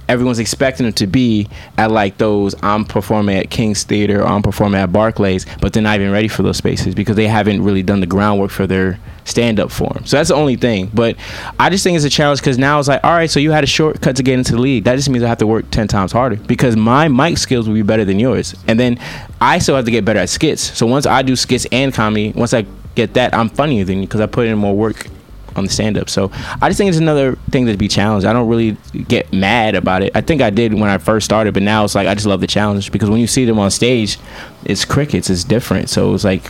everyone's 0.08 0.40
expecting 0.40 0.86
them 0.86 0.92
to 0.94 1.06
be 1.06 1.48
at 1.78 1.90
like 1.90 2.18
those 2.18 2.54
I'm 2.62 2.84
performing 2.84 3.36
at 3.36 3.50
King's 3.50 3.84
Theater 3.84 4.22
or 4.22 4.26
I'm 4.26 4.42
performing 4.42 4.80
at 4.80 4.92
Barclays, 4.92 5.46
but 5.60 5.72
they're 5.72 5.84
not 5.84 6.00
even 6.00 6.10
ready 6.10 6.28
for 6.28 6.42
those 6.42 6.56
spaces 6.56 6.94
because 6.94 7.14
they 7.14 7.28
haven't 7.28 7.62
really 7.62 7.84
done 7.84 8.00
the 8.00 8.06
groundwork 8.06 8.50
for 8.50 8.66
their 8.66 8.98
stand 9.26 9.60
up 9.60 9.70
form. 9.70 10.06
So 10.06 10.16
that's 10.16 10.30
the 10.30 10.34
only 10.34 10.56
thing. 10.56 10.90
But 10.94 11.16
I 11.60 11.68
just 11.68 11.84
think 11.84 11.96
it's 11.96 12.04
a 12.04 12.10
challenge 12.10 12.40
because 12.40 12.56
now 12.56 12.78
it's 12.78 12.88
like, 12.88 13.04
all 13.04 13.12
right, 13.12 13.30
so 13.30 13.38
you 13.38 13.50
had 13.50 13.64
a 13.64 13.66
shortcut 13.66 14.16
to 14.16 14.22
get 14.22 14.38
into 14.38 14.52
the 14.52 14.60
league. 14.60 14.84
That 14.84 14.96
just 14.96 15.10
means 15.10 15.22
I 15.22 15.28
have 15.28 15.38
to 15.38 15.46
work 15.46 15.70
10 15.70 15.88
times 15.88 16.12
harder 16.12 16.36
because 16.36 16.76
my 16.76 17.08
mic 17.08 17.36
skills 17.36 17.68
will 17.68 17.74
be 17.74 17.82
better 17.82 18.04
than 18.04 18.18
yours. 18.18 18.54
And 18.66 18.80
then 18.80 18.98
I 19.40 19.58
still 19.58 19.76
have 19.76 19.84
to 19.84 19.90
get 19.90 20.04
better 20.04 20.20
at 20.20 20.30
skits. 20.30 20.62
So 20.62 20.86
once 20.86 21.06
I 21.06 21.22
do 21.22 21.36
skits 21.36 21.66
and 21.72 21.92
comedy, 21.92 22.32
once 22.32 22.54
I 22.54 22.64
get 22.94 23.14
that, 23.14 23.34
I'm 23.34 23.48
funnier 23.48 23.84
than 23.84 23.98
you 23.98 24.06
because 24.06 24.20
I 24.20 24.26
put 24.26 24.46
in 24.46 24.56
more 24.56 24.74
work 24.74 25.08
on 25.56 25.64
the 25.64 25.70
stand 25.70 25.98
up. 25.98 26.08
So 26.08 26.30
I 26.62 26.68
just 26.68 26.78
think 26.78 26.88
it's 26.88 26.98
another 26.98 27.36
thing 27.50 27.66
to 27.66 27.76
be 27.76 27.88
challenged. 27.88 28.26
I 28.26 28.32
don't 28.32 28.48
really 28.48 28.76
get 29.08 29.32
mad 29.32 29.74
about 29.74 30.02
it. 30.02 30.12
I 30.14 30.20
think 30.20 30.40
I 30.40 30.50
did 30.50 30.72
when 30.74 30.90
I 30.90 30.98
first 30.98 31.24
started, 31.24 31.54
but 31.54 31.62
now 31.62 31.84
it's 31.84 31.94
like 31.94 32.06
I 32.06 32.14
just 32.14 32.26
love 32.26 32.40
the 32.40 32.46
challenge 32.46 32.92
because 32.92 33.10
when 33.10 33.20
you 33.20 33.26
see 33.26 33.44
them 33.44 33.58
on 33.58 33.70
stage, 33.70 34.18
it's 34.64 34.84
crickets, 34.84 35.30
it's 35.30 35.44
different. 35.44 35.88
So 35.88 36.14
it's 36.14 36.24
like 36.24 36.44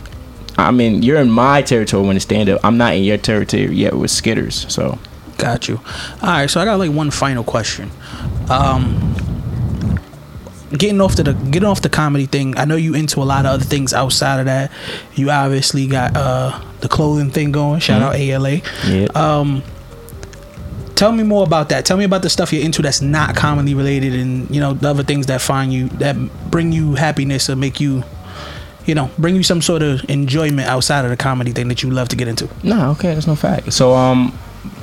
I 0.58 0.70
mean, 0.70 1.02
you're 1.02 1.20
in 1.20 1.30
my 1.30 1.62
territory 1.62 2.06
when 2.06 2.16
it's 2.16 2.24
stand 2.24 2.48
up. 2.48 2.60
I'm 2.64 2.78
not 2.78 2.94
in 2.94 3.04
your 3.04 3.18
territory 3.18 3.74
yet 3.74 3.94
with 3.94 4.10
skitters. 4.10 4.70
So 4.70 4.98
got 5.38 5.68
you. 5.68 5.80
All 6.22 6.28
right, 6.28 6.50
so 6.50 6.60
I 6.60 6.64
got 6.64 6.78
like 6.78 6.90
one 6.90 7.10
final 7.10 7.44
question. 7.44 7.90
Um 8.48 9.14
getting 10.70 11.00
off 11.00 11.14
to 11.14 11.22
the 11.22 11.32
getting 11.32 11.68
off 11.68 11.82
the 11.82 11.88
comedy 11.88 12.26
thing. 12.26 12.56
I 12.56 12.64
know 12.64 12.76
you 12.76 12.94
into 12.94 13.20
a 13.20 13.24
lot 13.24 13.46
of 13.46 13.52
other 13.52 13.64
things 13.64 13.92
outside 13.92 14.40
of 14.40 14.46
that. 14.46 14.72
You 15.14 15.30
obviously 15.30 15.86
got 15.86 16.16
uh 16.16 16.60
the 16.80 16.88
clothing 16.88 17.30
thing 17.30 17.52
going. 17.52 17.80
Shout 17.80 18.02
mm-hmm. 18.02 18.08
out 18.08 18.16
ALA. 18.16 18.60
Yeah. 18.86 19.06
Um 19.14 19.62
tell 20.94 21.12
me 21.12 21.22
more 21.22 21.44
about 21.44 21.68
that. 21.68 21.84
Tell 21.84 21.96
me 21.96 22.04
about 22.04 22.22
the 22.22 22.30
stuff 22.30 22.52
you're 22.52 22.64
into 22.64 22.82
that's 22.82 23.02
not 23.02 23.36
comedy 23.36 23.74
related 23.74 24.14
and 24.14 24.50
you 24.50 24.60
know 24.60 24.72
the 24.72 24.88
other 24.88 25.02
things 25.02 25.26
that 25.26 25.40
find 25.40 25.72
you 25.72 25.88
that 26.00 26.16
bring 26.50 26.72
you 26.72 26.94
happiness 26.94 27.48
or 27.48 27.56
make 27.56 27.78
you 27.78 28.02
you 28.86 28.94
know, 28.94 29.10
bring 29.18 29.36
you 29.36 29.42
some 29.42 29.60
sort 29.60 29.82
of 29.82 30.08
enjoyment 30.08 30.68
outside 30.68 31.04
of 31.04 31.10
the 31.10 31.16
comedy 31.16 31.52
thing 31.52 31.68
that 31.68 31.82
you 31.82 31.90
love 31.90 32.08
to 32.08 32.16
get 32.16 32.28
into. 32.28 32.48
No, 32.62 32.90
okay, 32.92 33.14
that's 33.14 33.26
no 33.26 33.34
fact. 33.34 33.72
So 33.72 33.94
um 33.94 34.36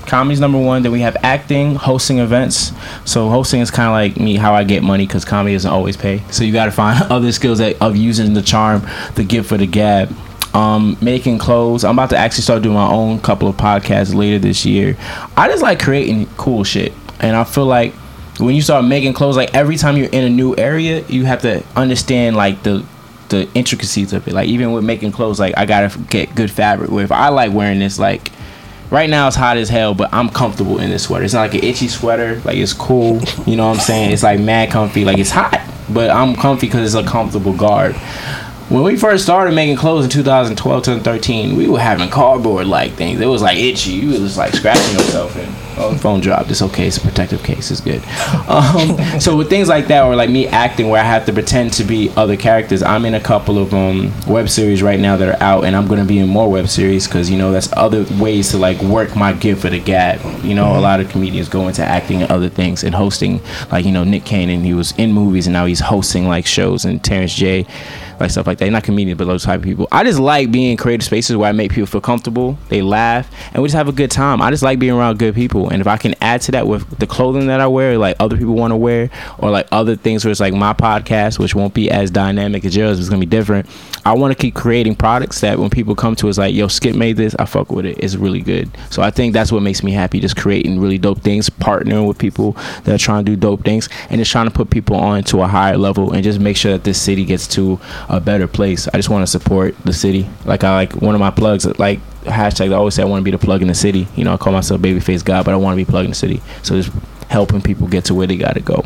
comedy's 0.05 0.39
number 0.39 0.59
one. 0.59 0.83
Then 0.83 0.91
we 0.91 1.01
have 1.01 1.17
acting, 1.23 1.75
hosting 1.75 2.19
events. 2.19 2.71
So 3.05 3.29
hosting 3.29 3.61
is 3.61 3.71
kind 3.71 3.87
of 3.87 3.93
like 3.93 4.21
me 4.21 4.35
how 4.35 4.53
I 4.53 4.63
get 4.63 4.83
money 4.83 5.05
because 5.07 5.25
comedy 5.25 5.55
doesn't 5.55 5.71
always 5.71 5.97
pay. 5.97 6.21
So 6.29 6.43
you 6.43 6.53
got 6.53 6.65
to 6.65 6.71
find 6.71 7.01
other 7.11 7.31
skills 7.31 7.59
that, 7.59 7.81
of 7.81 7.95
using 7.95 8.33
the 8.33 8.41
charm, 8.41 8.87
the 9.15 9.23
gift 9.23 9.49
for 9.49 9.57
the 9.57 9.67
gab. 9.67 10.13
Um, 10.53 10.97
making 11.01 11.39
clothes. 11.39 11.83
I'm 11.83 11.95
about 11.97 12.11
to 12.11 12.17
actually 12.17 12.43
start 12.43 12.61
doing 12.61 12.75
my 12.75 12.87
own 12.87 13.19
couple 13.19 13.47
of 13.47 13.57
podcasts 13.57 14.13
later 14.13 14.37
this 14.37 14.67
year. 14.67 14.95
I 15.35 15.47
just 15.47 15.63
like 15.63 15.81
creating 15.81 16.27
cool 16.37 16.63
shit, 16.63 16.93
and 17.19 17.35
I 17.35 17.43
feel 17.43 17.65
like 17.65 17.91
when 18.37 18.53
you 18.53 18.61
start 18.61 18.85
making 18.85 19.13
clothes, 19.13 19.35
like 19.35 19.55
every 19.55 19.77
time 19.77 19.97
you're 19.97 20.11
in 20.11 20.23
a 20.23 20.29
new 20.29 20.55
area, 20.55 21.03
you 21.07 21.25
have 21.25 21.41
to 21.41 21.63
understand 21.75 22.35
like 22.35 22.61
the 22.61 22.85
the 23.33 23.49
intricacies 23.53 24.13
of 24.13 24.27
it. 24.27 24.33
Like 24.33 24.47
even 24.47 24.71
with 24.71 24.83
making 24.83 25.11
clothes, 25.11 25.39
like 25.39 25.57
I 25.57 25.65
gotta 25.65 25.97
get 25.99 26.35
good 26.35 26.51
fabric. 26.51 26.91
If 26.91 27.11
I 27.11 27.29
like 27.29 27.51
wearing 27.51 27.79
this, 27.79 27.97
like 27.97 28.31
right 28.91 29.09
now 29.09 29.27
it's 29.27 29.35
hot 29.35 29.57
as 29.57 29.69
hell, 29.69 29.95
but 29.95 30.13
I'm 30.13 30.29
comfortable 30.29 30.79
in 30.79 30.91
this 30.91 31.03
sweater. 31.03 31.25
It's 31.25 31.33
not 31.33 31.41
like 31.41 31.55
an 31.55 31.63
itchy 31.63 31.87
sweater. 31.87 32.39
Like 32.45 32.57
it's 32.57 32.73
cool. 32.73 33.19
You 33.45 33.55
know 33.55 33.67
what 33.67 33.79
I'm 33.79 33.81
saying? 33.81 34.11
It's 34.11 34.23
like 34.23 34.39
mad 34.39 34.69
comfy. 34.71 35.03
Like 35.03 35.17
it's 35.17 35.31
hot, 35.31 35.59
but 35.89 36.11
I'm 36.11 36.35
comfy 36.35 36.67
because 36.67 36.93
it's 36.93 37.07
a 37.07 37.09
comfortable 37.09 37.53
garb. 37.53 37.95
When 38.69 38.83
we 38.83 38.95
first 38.95 39.23
started 39.23 39.53
making 39.53 39.75
clothes 39.77 40.05
in 40.05 40.11
2012, 40.11 40.83
2013, 40.83 41.55
we 41.57 41.67
were 41.67 41.79
having 41.79 42.09
cardboard 42.09 42.67
like 42.67 42.93
things. 42.93 43.19
It 43.19 43.25
was 43.25 43.41
like 43.41 43.57
itchy. 43.57 43.91
You 43.91 44.09
was 44.09 44.19
just 44.19 44.37
like 44.37 44.53
scratching 44.53 44.93
yourself 44.93 45.35
and 45.35 45.53
Oh, 45.77 45.95
phone 45.95 46.19
dropped. 46.19 46.51
It's 46.51 46.61
okay. 46.61 46.87
It's 46.87 46.97
a 46.97 47.01
protective 47.01 47.43
case. 47.43 47.71
It's 47.71 47.81
good. 47.81 48.03
Um, 48.47 49.19
so 49.19 49.35
with 49.35 49.49
things 49.49 49.67
like 49.67 49.87
that, 49.87 50.03
or 50.03 50.15
like 50.15 50.29
me 50.29 50.47
acting, 50.47 50.89
where 50.89 51.01
I 51.01 51.05
have 51.05 51.25
to 51.25 51.33
pretend 51.33 51.73
to 51.73 51.83
be 51.83 52.11
other 52.15 52.37
characters, 52.37 52.83
I'm 52.83 53.05
in 53.05 53.15
a 53.15 53.19
couple 53.19 53.57
of 53.57 53.73
um, 53.73 54.11
web 54.27 54.49
series 54.49 54.83
right 54.83 54.99
now 54.99 55.17
that 55.17 55.29
are 55.29 55.43
out, 55.43 55.63
and 55.63 55.75
I'm 55.75 55.87
gonna 55.87 56.05
be 56.05 56.19
in 56.19 56.27
more 56.27 56.49
web 56.49 56.67
series 56.67 57.07
because 57.07 57.29
you 57.29 57.37
know 57.37 57.51
that's 57.51 57.71
other 57.73 58.05
ways 58.19 58.51
to 58.51 58.57
like 58.57 58.79
work 58.81 59.15
my 59.15 59.33
gift 59.33 59.61
for 59.61 59.69
the 59.69 59.79
gap. 59.79 60.23
You 60.43 60.55
know, 60.55 60.65
mm-hmm. 60.65 60.77
a 60.77 60.81
lot 60.81 60.99
of 60.99 61.09
comedians 61.09 61.49
go 61.49 61.67
into 61.67 61.83
acting 61.83 62.21
and 62.21 62.31
other 62.31 62.49
things 62.49 62.83
and 62.83 62.93
hosting. 62.93 63.41
Like 63.71 63.85
you 63.85 63.91
know, 63.91 64.03
Nick 64.03 64.25
Cannon, 64.25 64.61
he 64.61 64.73
was 64.73 64.93
in 64.97 65.11
movies 65.11 65.47
and 65.47 65.53
now 65.53 65.65
he's 65.65 65.79
hosting 65.79 66.27
like 66.27 66.45
shows, 66.45 66.85
and 66.85 67.03
Terrence 67.03 67.33
J 67.33 67.65
like 68.23 68.31
stuff 68.31 68.47
like 68.47 68.57
that. 68.57 68.69
Not 68.69 68.83
comedians, 68.83 69.17
but 69.17 69.25
those 69.25 69.43
type 69.43 69.59
of 69.59 69.63
people. 69.63 69.87
I 69.91 70.03
just 70.03 70.19
like 70.19 70.51
being 70.51 70.71
in 70.71 70.77
creative 70.77 71.05
spaces 71.05 71.35
where 71.35 71.49
I 71.49 71.51
make 71.51 71.71
people 71.71 71.87
feel 71.87 72.01
comfortable, 72.01 72.57
they 72.69 72.81
laugh, 72.81 73.29
and 73.53 73.61
we 73.61 73.67
just 73.67 73.75
have 73.75 73.87
a 73.87 73.93
good 73.93 74.11
time. 74.11 74.41
I 74.41 74.49
just 74.49 74.63
like 74.63 74.79
being 74.79 74.93
around 74.93 75.19
good 75.19 75.35
people, 75.35 75.69
and 75.69 75.81
if 75.81 75.87
I 75.87 75.97
can 75.97 76.15
add 76.21 76.41
to 76.41 76.51
that 76.53 76.67
with 76.67 76.99
the 76.99 77.07
clothing 77.07 77.47
that 77.47 77.59
I 77.59 77.67
wear, 77.67 77.97
like 77.97 78.15
other 78.19 78.37
people 78.37 78.55
want 78.55 78.71
to 78.71 78.77
wear, 78.77 79.09
or 79.37 79.51
like 79.51 79.67
other 79.71 79.95
things 79.95 80.25
where 80.25 80.31
it's 80.31 80.39
like 80.39 80.53
my 80.53 80.73
podcast, 80.73 81.39
which 81.39 81.53
won't 81.53 81.73
be 81.73 81.91
as 81.91 82.09
dynamic 82.09 82.65
as 82.65 82.75
yours, 82.75 82.99
it's 82.99 83.09
gonna 83.09 83.19
be 83.19 83.25
different. 83.25 83.69
I 84.05 84.13
want 84.13 84.35
to 84.35 84.41
keep 84.41 84.55
creating 84.55 84.95
products 84.95 85.41
that 85.41 85.59
when 85.59 85.69
people 85.69 85.95
come 85.95 86.15
to 86.17 86.29
us, 86.29 86.37
like, 86.37 86.53
yo, 86.53 86.67
Skip 86.67 86.95
made 86.95 87.15
this, 87.15 87.35
I 87.39 87.45
fuck 87.45 87.71
with 87.71 87.85
it. 87.85 87.97
It's 87.99 88.15
really 88.15 88.41
good. 88.41 88.69
So 88.89 89.01
I 89.01 89.11
think 89.11 89.33
that's 89.33 89.51
what 89.51 89.61
makes 89.61 89.81
me 89.83 89.91
happy, 89.91 90.19
just 90.19 90.35
creating 90.35 90.79
really 90.79 90.97
dope 90.97 91.21
things, 91.21 91.49
partnering 91.49 92.07
with 92.07 92.17
people 92.17 92.53
that 92.83 92.89
are 92.89 92.97
trying 92.97 93.23
to 93.23 93.31
do 93.31 93.37
dope 93.37 93.63
things, 93.63 93.89
and 94.09 94.19
just 94.19 94.31
trying 94.31 94.45
to 94.45 94.51
put 94.51 94.69
people 94.69 94.95
on 94.95 95.23
to 95.25 95.41
a 95.41 95.47
higher 95.47 95.77
level, 95.77 96.11
and 96.11 96.23
just 96.23 96.39
make 96.39 96.57
sure 96.57 96.73
that 96.73 96.83
this 96.83 97.01
city 97.01 97.23
gets 97.25 97.47
to 97.47 97.79
a 98.17 98.21
better 98.21 98.47
place. 98.47 98.87
I 98.87 98.97
just 98.97 99.09
want 99.09 99.23
to 99.23 99.27
support 99.27 99.77
the 99.79 99.93
city. 99.93 100.27
Like 100.45 100.63
I 100.63 100.73
like 100.75 100.93
one 100.93 101.15
of 101.15 101.21
my 101.21 101.31
plugs, 101.31 101.65
like 101.79 101.99
hashtag. 102.23 102.71
I 102.71 102.75
always 102.75 102.93
say 102.93 103.03
I 103.03 103.05
want 103.05 103.21
to 103.21 103.23
be 103.23 103.31
the 103.31 103.37
plug 103.37 103.61
in 103.61 103.67
the 103.67 103.75
city. 103.75 104.07
You 104.15 104.23
know, 104.23 104.33
I 104.33 104.37
call 104.37 104.53
myself 104.53 104.81
babyface 104.81 105.23
God, 105.23 105.45
but 105.45 105.53
I 105.53 105.57
want 105.57 105.77
to 105.77 105.85
be 105.85 105.89
plug 105.89 106.05
in 106.05 106.11
the 106.11 106.15
city. 106.15 106.41
So 106.61 106.75
just 106.75 106.91
helping 107.29 107.61
people 107.61 107.87
get 107.87 108.05
to 108.05 108.13
where 108.13 108.27
they 108.27 108.37
got 108.37 108.53
to 108.53 108.61
go. 108.61 108.85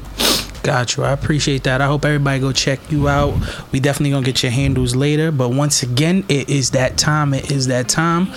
Got 0.64 0.98
you. 0.98 1.04
I 1.04 1.12
appreciate 1.12 1.64
that. 1.64 1.80
I 1.80 1.88
hope 1.88 2.04
everybody 2.04 2.40
go 2.40 2.52
check 2.52 2.92
you 2.92 3.08
out. 3.08 3.34
We 3.72 3.80
definitely 3.80 4.12
gonna 4.12 4.26
get 4.26 4.44
your 4.44 4.52
handles 4.52 4.96
later. 4.96 5.32
But 5.32 5.50
once 5.50 5.82
again, 5.82 6.26
it 6.28 6.50
is 6.50 6.72
that 6.72 6.98
time. 6.98 7.34
It 7.34 7.52
is 7.52 7.68
that 7.68 7.88
time. 7.88 8.28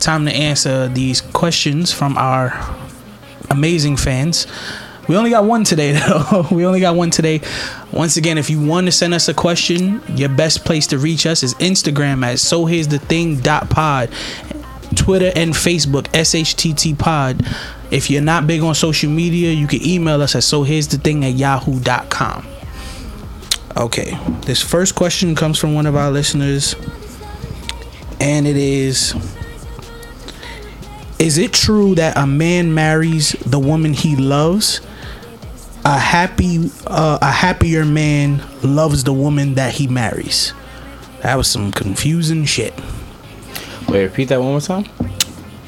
Time 0.00 0.24
to 0.26 0.32
answer 0.32 0.88
these 0.88 1.20
questions 1.20 1.92
from 1.92 2.16
our 2.18 2.58
amazing 3.50 3.98
fans. 3.98 4.46
We 5.08 5.16
only 5.16 5.30
got 5.30 5.44
one 5.44 5.64
today, 5.64 5.92
though. 6.08 6.46
we 6.50 6.66
only 6.66 6.80
got 6.80 6.96
one 6.96 7.10
today. 7.10 7.40
Once 7.92 8.16
again, 8.16 8.38
if 8.38 8.50
you 8.50 8.64
want 8.64 8.86
to 8.86 8.92
send 8.92 9.14
us 9.14 9.28
a 9.28 9.34
question, 9.34 10.02
your 10.08 10.28
best 10.28 10.64
place 10.64 10.86
to 10.88 10.98
reach 10.98 11.26
us 11.26 11.42
is 11.42 11.54
Instagram 11.54 12.24
at 12.24 12.38
so 12.38 12.66
here's 12.66 12.88
the 12.88 12.98
thing 12.98 13.38
dot 13.40 13.70
pod, 13.70 14.10
Twitter 14.96 15.32
and 15.36 15.52
Facebook 15.52 16.04
SHTT 16.08 16.98
pod. 16.98 17.46
If 17.90 18.10
you're 18.10 18.22
not 18.22 18.46
big 18.46 18.62
on 18.62 18.74
social 18.74 19.10
media, 19.10 19.52
you 19.52 19.66
can 19.68 19.84
email 19.86 20.20
us 20.22 20.34
at 20.34 20.42
so 20.42 20.64
here's 20.64 20.88
the 20.88 20.98
thing 20.98 21.24
at 21.24 21.34
yahoo.com. 21.34 22.46
Okay, 23.76 24.18
this 24.46 24.62
first 24.62 24.94
question 24.94 25.34
comes 25.34 25.58
from 25.58 25.74
one 25.74 25.86
of 25.86 25.94
our 25.94 26.10
listeners, 26.10 26.74
and 28.18 28.46
it 28.46 28.56
is 28.56 29.14
Is 31.18 31.38
it 31.38 31.52
true 31.52 31.94
that 31.94 32.16
a 32.16 32.26
man 32.26 32.74
marries 32.74 33.32
the 33.44 33.58
woman 33.58 33.92
he 33.92 34.16
loves? 34.16 34.80
A 35.86 35.98
happy 36.00 36.68
uh, 36.88 37.18
a 37.22 37.30
happier 37.30 37.84
man 37.84 38.42
loves 38.60 39.04
the 39.04 39.12
woman 39.12 39.54
that 39.54 39.72
he 39.72 39.86
marries. 39.86 40.52
That 41.22 41.36
was 41.36 41.46
some 41.48 41.70
confusing 41.70 42.44
shit. 42.44 42.74
Wait, 43.88 44.02
repeat 44.02 44.24
that 44.30 44.40
one 44.40 44.50
more 44.50 44.60
time. 44.60 44.84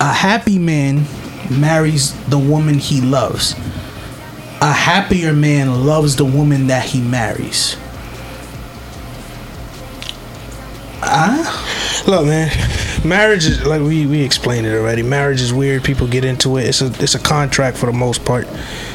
A 0.01 0.13
happy 0.13 0.59
man 0.59 1.05
marries 1.49 2.15
the 2.27 2.39
woman 2.39 2.79
he 2.79 3.01
loves. 3.01 3.53
A 4.61 4.73
happier 4.73 5.33
man 5.33 5.87
loves 5.87 6.17
the 6.17 6.25
woman 6.25 6.67
that 6.67 6.85
he 6.85 7.01
marries. 7.01 7.77
Ah, 11.01 12.03
look, 12.09 12.27
man. 12.27 12.51
Marriage 13.07 13.47
is 13.47 13.65
like 13.65 13.83
we 13.83 14.05
we 14.07 14.25
explained 14.25 14.67
it 14.67 14.77
already. 14.77 15.05
Marriage 15.05 15.41
is 15.41 15.53
weird. 15.55 15.85
People 15.85 16.09
get 16.09 16.25
into 16.25 16.57
it. 16.57 16.65
It's 16.65 16.83
a 16.83 16.87
it's 17.01 17.15
a 17.15 17.21
contract 17.21 17.77
for 17.77 17.87
the 17.87 17.93
most 17.93 18.25
part. 18.25 18.49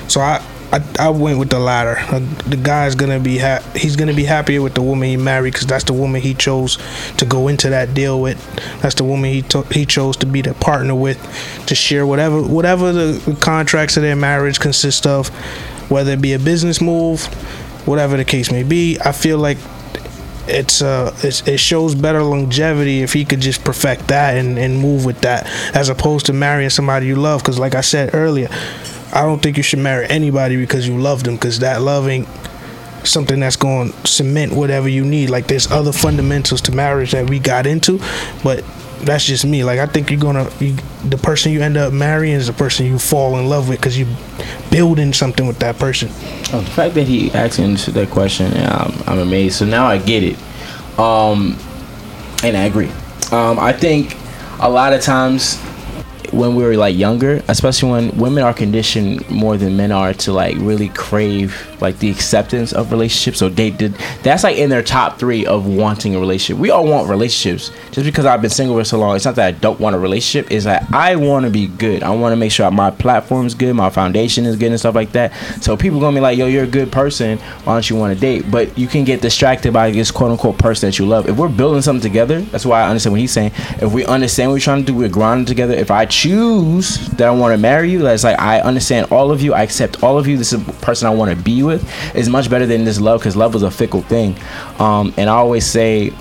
So 0.09 0.19
I 0.19 0.45
I, 0.73 0.81
I 0.99 1.09
went 1.09 1.37
with 1.37 1.51
the 1.51 1.59
latter. 1.59 1.97
Uh, 1.99 2.19
the 2.49 2.57
guy's 2.57 2.95
gonna 2.95 3.19
be 3.19 3.37
ha- 3.37 3.61
he's 3.75 3.95
gonna 3.95 4.13
be 4.13 4.23
happier 4.23 4.59
with 4.59 4.73
the 4.73 4.81
woman 4.81 5.07
he 5.07 5.17
married 5.17 5.53
because 5.53 5.67
that's 5.67 5.83
the 5.83 5.93
woman 5.93 6.19
he 6.19 6.33
chose 6.33 6.79
to 7.17 7.25
go 7.25 7.47
into 7.47 7.69
that 7.69 7.93
deal 7.93 8.19
with. 8.19 8.43
That's 8.81 8.95
the 8.95 9.03
woman 9.03 9.31
he 9.31 9.43
to- 9.43 9.61
he 9.71 9.85
chose 9.85 10.17
to 10.17 10.25
be 10.25 10.41
the 10.41 10.55
partner 10.55 10.95
with, 10.95 11.19
to 11.67 11.75
share 11.75 12.07
whatever 12.07 12.41
whatever 12.41 12.91
the 12.91 13.37
contracts 13.39 13.97
of 13.97 14.03
their 14.03 14.15
marriage 14.15 14.59
consist 14.59 15.05
of, 15.05 15.27
whether 15.91 16.13
it 16.13 16.21
be 16.23 16.33
a 16.33 16.39
business 16.39 16.81
move, 16.81 17.23
whatever 17.85 18.17
the 18.17 18.25
case 18.25 18.51
may 18.51 18.63
be. 18.63 18.97
I 18.99 19.11
feel 19.11 19.37
like 19.37 19.59
it's 20.47 20.81
uh 20.81 21.15
it's, 21.23 21.47
it 21.47 21.59
shows 21.59 21.93
better 21.93 22.23
longevity 22.23 23.01
if 23.01 23.13
he 23.13 23.23
could 23.25 23.39
just 23.39 23.63
perfect 23.63 24.07
that 24.07 24.35
and, 24.37 24.57
and 24.57 24.77
move 24.77 25.05
with 25.05 25.21
that 25.21 25.45
as 25.73 25.87
opposed 25.87 26.25
to 26.25 26.33
marrying 26.33 26.69
somebody 26.69 27.05
you 27.05 27.15
love 27.15 27.41
because 27.41 27.57
like 27.57 27.75
i 27.75 27.79
said 27.79 28.09
earlier 28.13 28.49
i 29.13 29.21
don't 29.21 29.41
think 29.41 29.57
you 29.57 29.63
should 29.63 29.79
marry 29.79 30.05
anybody 30.09 30.57
because 30.57 30.87
you 30.87 30.97
love 30.97 31.23
them 31.23 31.35
because 31.35 31.59
that 31.59 31.81
love 31.81 32.07
ain't 32.07 32.27
something 33.05 33.39
that's 33.39 33.55
going 33.57 33.91
to 33.91 34.07
cement 34.07 34.53
whatever 34.53 34.87
you 34.87 35.03
need 35.05 35.29
like 35.29 35.47
there's 35.47 35.69
other 35.71 35.91
fundamentals 35.91 36.61
to 36.61 36.71
marriage 36.71 37.11
that 37.11 37.29
we 37.29 37.39
got 37.39 37.65
into 37.65 37.99
but 38.43 38.63
that's 39.01 39.25
just 39.25 39.45
me 39.45 39.63
like 39.63 39.79
i 39.79 39.85
think 39.85 40.09
you're 40.09 40.19
gonna 40.19 40.49
you, 40.61 40.73
the 41.09 41.17
person 41.17 41.51
you 41.51 41.61
end 41.61 41.75
up 41.75 41.91
marrying 41.91 42.35
is 42.35 42.47
the 42.47 42.53
person 42.53 42.85
you 42.85 42.97
fall 42.97 43.37
in 43.37 43.49
love 43.49 43.67
with 43.67 43.77
because 43.77 43.97
you 43.97 44.07
building 44.71 45.11
something 45.11 45.45
with 45.47 45.59
that 45.59 45.77
person 45.77 46.09
Oh, 46.53 46.59
the 46.59 46.69
fact 46.69 46.93
that 46.93 47.07
he 47.07 47.31
asked 47.31 47.57
into 47.57 47.89
that 47.93 48.11
question, 48.11 48.53
I'm, 48.55 48.93
I'm 49.07 49.17
amazed. 49.17 49.55
So 49.55 49.65
now 49.65 49.87
I 49.87 49.97
get 49.97 50.21
it, 50.21 50.37
um, 50.99 51.57
and 52.43 52.55
I 52.55 52.65
agree. 52.65 52.91
Um, 53.31 53.57
I 53.57 53.73
think 53.73 54.15
a 54.59 54.69
lot 54.69 54.93
of 54.93 55.01
times 55.01 55.59
when 56.33 56.55
we 56.55 56.63
were 56.63 56.75
like 56.75 56.97
younger, 56.97 57.43
especially 57.47 57.91
when 57.91 58.17
women 58.17 58.43
are 58.43 58.53
conditioned 58.53 59.29
more 59.29 59.55
than 59.57 59.77
men 59.77 59.91
are 59.91 60.13
to 60.13 60.33
like 60.33 60.55
really 60.57 60.89
crave 60.89 61.69
like 61.83 61.99
the 61.99 62.09
acceptance 62.09 62.73
of 62.73 62.91
relationships. 62.91 63.37
So 63.37 63.49
they 63.49 63.69
did 63.69 63.93
that's 64.23 64.43
like 64.43 64.57
in 64.57 64.69
their 64.69 64.81
top 64.81 65.19
three 65.19 65.45
of 65.45 65.67
wanting 65.67 66.15
a 66.15 66.19
relationship. 66.19 66.59
We 66.59 66.71
all 66.71 66.85
want 66.85 67.09
relationships. 67.09 67.71
Just 67.91 68.05
because 68.05 68.25
I've 68.25 68.41
been 68.41 68.49
single 68.49 68.77
for 68.77 68.83
so 68.83 68.97
long, 68.97 69.15
it's 69.15 69.25
not 69.25 69.35
that 69.35 69.47
I 69.47 69.51
don't 69.51 69.79
want 69.79 69.95
a 69.95 69.99
relationship. 69.99 70.51
Is 70.51 70.63
that 70.63 70.91
I 70.91 71.15
want 71.15 71.45
to 71.45 71.51
be 71.51 71.67
good. 71.67 72.01
I 72.01 72.09
want 72.09 72.31
to 72.31 72.37
make 72.37 72.51
sure 72.51 72.69
my 72.71 72.89
platform 72.89 73.45
is 73.45 73.53
good, 73.53 73.75
my 73.75 73.89
foundation 73.89 74.45
is 74.45 74.55
good, 74.55 74.71
and 74.71 74.79
stuff 74.79 74.95
like 74.95 75.11
that. 75.11 75.33
So 75.61 75.77
people 75.77 75.99
gonna 75.99 76.15
be 76.15 76.21
like, 76.21 76.37
"Yo, 76.37 76.47
you're 76.47 76.63
a 76.63 76.67
good 76.67 76.91
person. 76.91 77.37
Why 77.65 77.73
don't 77.73 77.89
you 77.89 77.95
want 77.95 78.13
to 78.13 78.19
date?" 78.19 78.49
But 78.49 78.77
you 78.77 78.87
can 78.87 79.03
get 79.03 79.21
distracted 79.21 79.73
by 79.73 79.91
this 79.91 80.11
quote 80.11 80.31
unquote 80.31 80.57
person 80.57 80.87
that 80.87 80.97
you 80.97 81.05
love. 81.05 81.27
If 81.27 81.37
we're 81.37 81.49
building 81.49 81.81
something 81.81 82.01
together, 82.01 82.41
that's 82.41 82.65
why 82.65 82.81
I 82.81 82.87
understand 82.87 83.13
what 83.13 83.19
he's 83.19 83.31
saying. 83.31 83.51
If 83.81 83.91
we 83.91 84.05
understand 84.05 84.49
what 84.49 84.55
we're 84.55 84.59
trying 84.59 84.85
to 84.85 84.91
do, 84.91 84.97
we're 84.97 85.09
grinding 85.09 85.45
together. 85.45 85.73
If 85.73 85.91
I 85.91 86.05
choose 86.05 86.97
that 87.09 87.27
I 87.27 87.31
want 87.31 87.53
to 87.53 87.57
marry 87.57 87.91
you, 87.91 87.99
that's 87.99 88.23
like 88.23 88.39
I 88.39 88.61
understand 88.61 89.07
all 89.11 89.31
of 89.31 89.41
you. 89.41 89.53
I 89.53 89.63
accept 89.63 90.03
all 90.03 90.17
of 90.17 90.27
you. 90.27 90.37
This 90.37 90.53
is 90.53 90.63
the 90.63 90.73
person 90.73 91.07
I 91.07 91.11
want 91.11 91.31
to 91.31 91.37
be 91.37 91.63
with. 91.63 91.72
Is 92.13 92.29
much 92.29 92.49
better 92.49 92.65
than 92.65 92.83
this 92.85 92.99
love 92.99 93.19
because 93.19 93.35
love 93.35 93.55
is 93.55 93.63
a 93.63 93.71
fickle 93.71 94.01
thing. 94.01 94.37
Um, 94.79 95.13
and 95.17 95.29
I 95.29 95.33
always 95.33 95.65
say, 95.65 96.13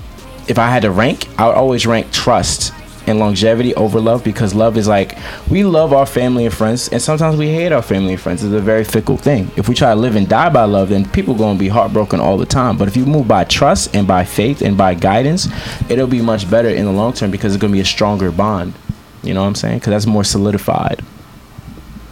if 0.48 0.58
I 0.58 0.70
had 0.70 0.82
to 0.82 0.90
rank, 0.90 1.28
I 1.38 1.46
would 1.46 1.56
always 1.56 1.86
rank 1.86 2.12
trust 2.12 2.72
and 3.06 3.18
longevity 3.18 3.74
over 3.74 4.00
love 4.00 4.22
because 4.22 4.54
love 4.54 4.76
is 4.76 4.86
like 4.86 5.18
we 5.50 5.64
love 5.64 5.92
our 5.92 6.06
family 6.06 6.46
and 6.46 6.54
friends 6.54 6.88
and 6.90 7.02
sometimes 7.02 7.36
we 7.36 7.48
hate 7.48 7.72
our 7.72 7.82
family 7.82 8.12
and 8.12 8.22
friends. 8.22 8.44
It's 8.44 8.54
a 8.54 8.60
very 8.60 8.84
fickle 8.84 9.16
thing. 9.16 9.50
If 9.56 9.68
we 9.68 9.74
try 9.74 9.92
to 9.92 9.98
live 9.98 10.16
and 10.16 10.28
die 10.28 10.50
by 10.50 10.64
love 10.64 10.88
then 10.90 11.08
people 11.10 11.34
gonna 11.34 11.58
be 11.58 11.68
heartbroken 11.68 12.20
all 12.20 12.38
the 12.38 12.46
time. 12.46 12.76
But 12.76 12.88
if 12.88 12.96
you 12.96 13.04
move 13.04 13.26
by 13.26 13.44
trust 13.44 13.94
and 13.96 14.06
by 14.06 14.24
faith 14.24 14.62
and 14.62 14.76
by 14.76 14.94
guidance 14.94 15.48
it'll 15.90 16.06
be 16.06 16.22
much 16.22 16.48
better 16.48 16.68
in 16.68 16.84
the 16.84 16.92
long 16.92 17.12
term 17.12 17.30
because 17.30 17.54
it's 17.54 17.60
gonna 17.60 17.72
be 17.72 17.80
a 17.80 17.84
stronger 17.84 18.30
bond. 18.30 18.74
You 19.22 19.34
know 19.34 19.42
what 19.42 19.48
i'm 19.48 19.54
saying? 19.54 19.78
Because 19.78 19.90
that's 19.90 20.06
more 20.06 20.24
solidified. 20.24 21.02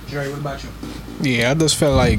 Jerry, 0.07 0.29
what 0.29 0.39
about 0.41 0.63
you? 0.63 0.71
Yeah, 1.21 1.51
I 1.51 1.55
just 1.55 1.77
felt 1.77 1.97
like, 1.97 2.19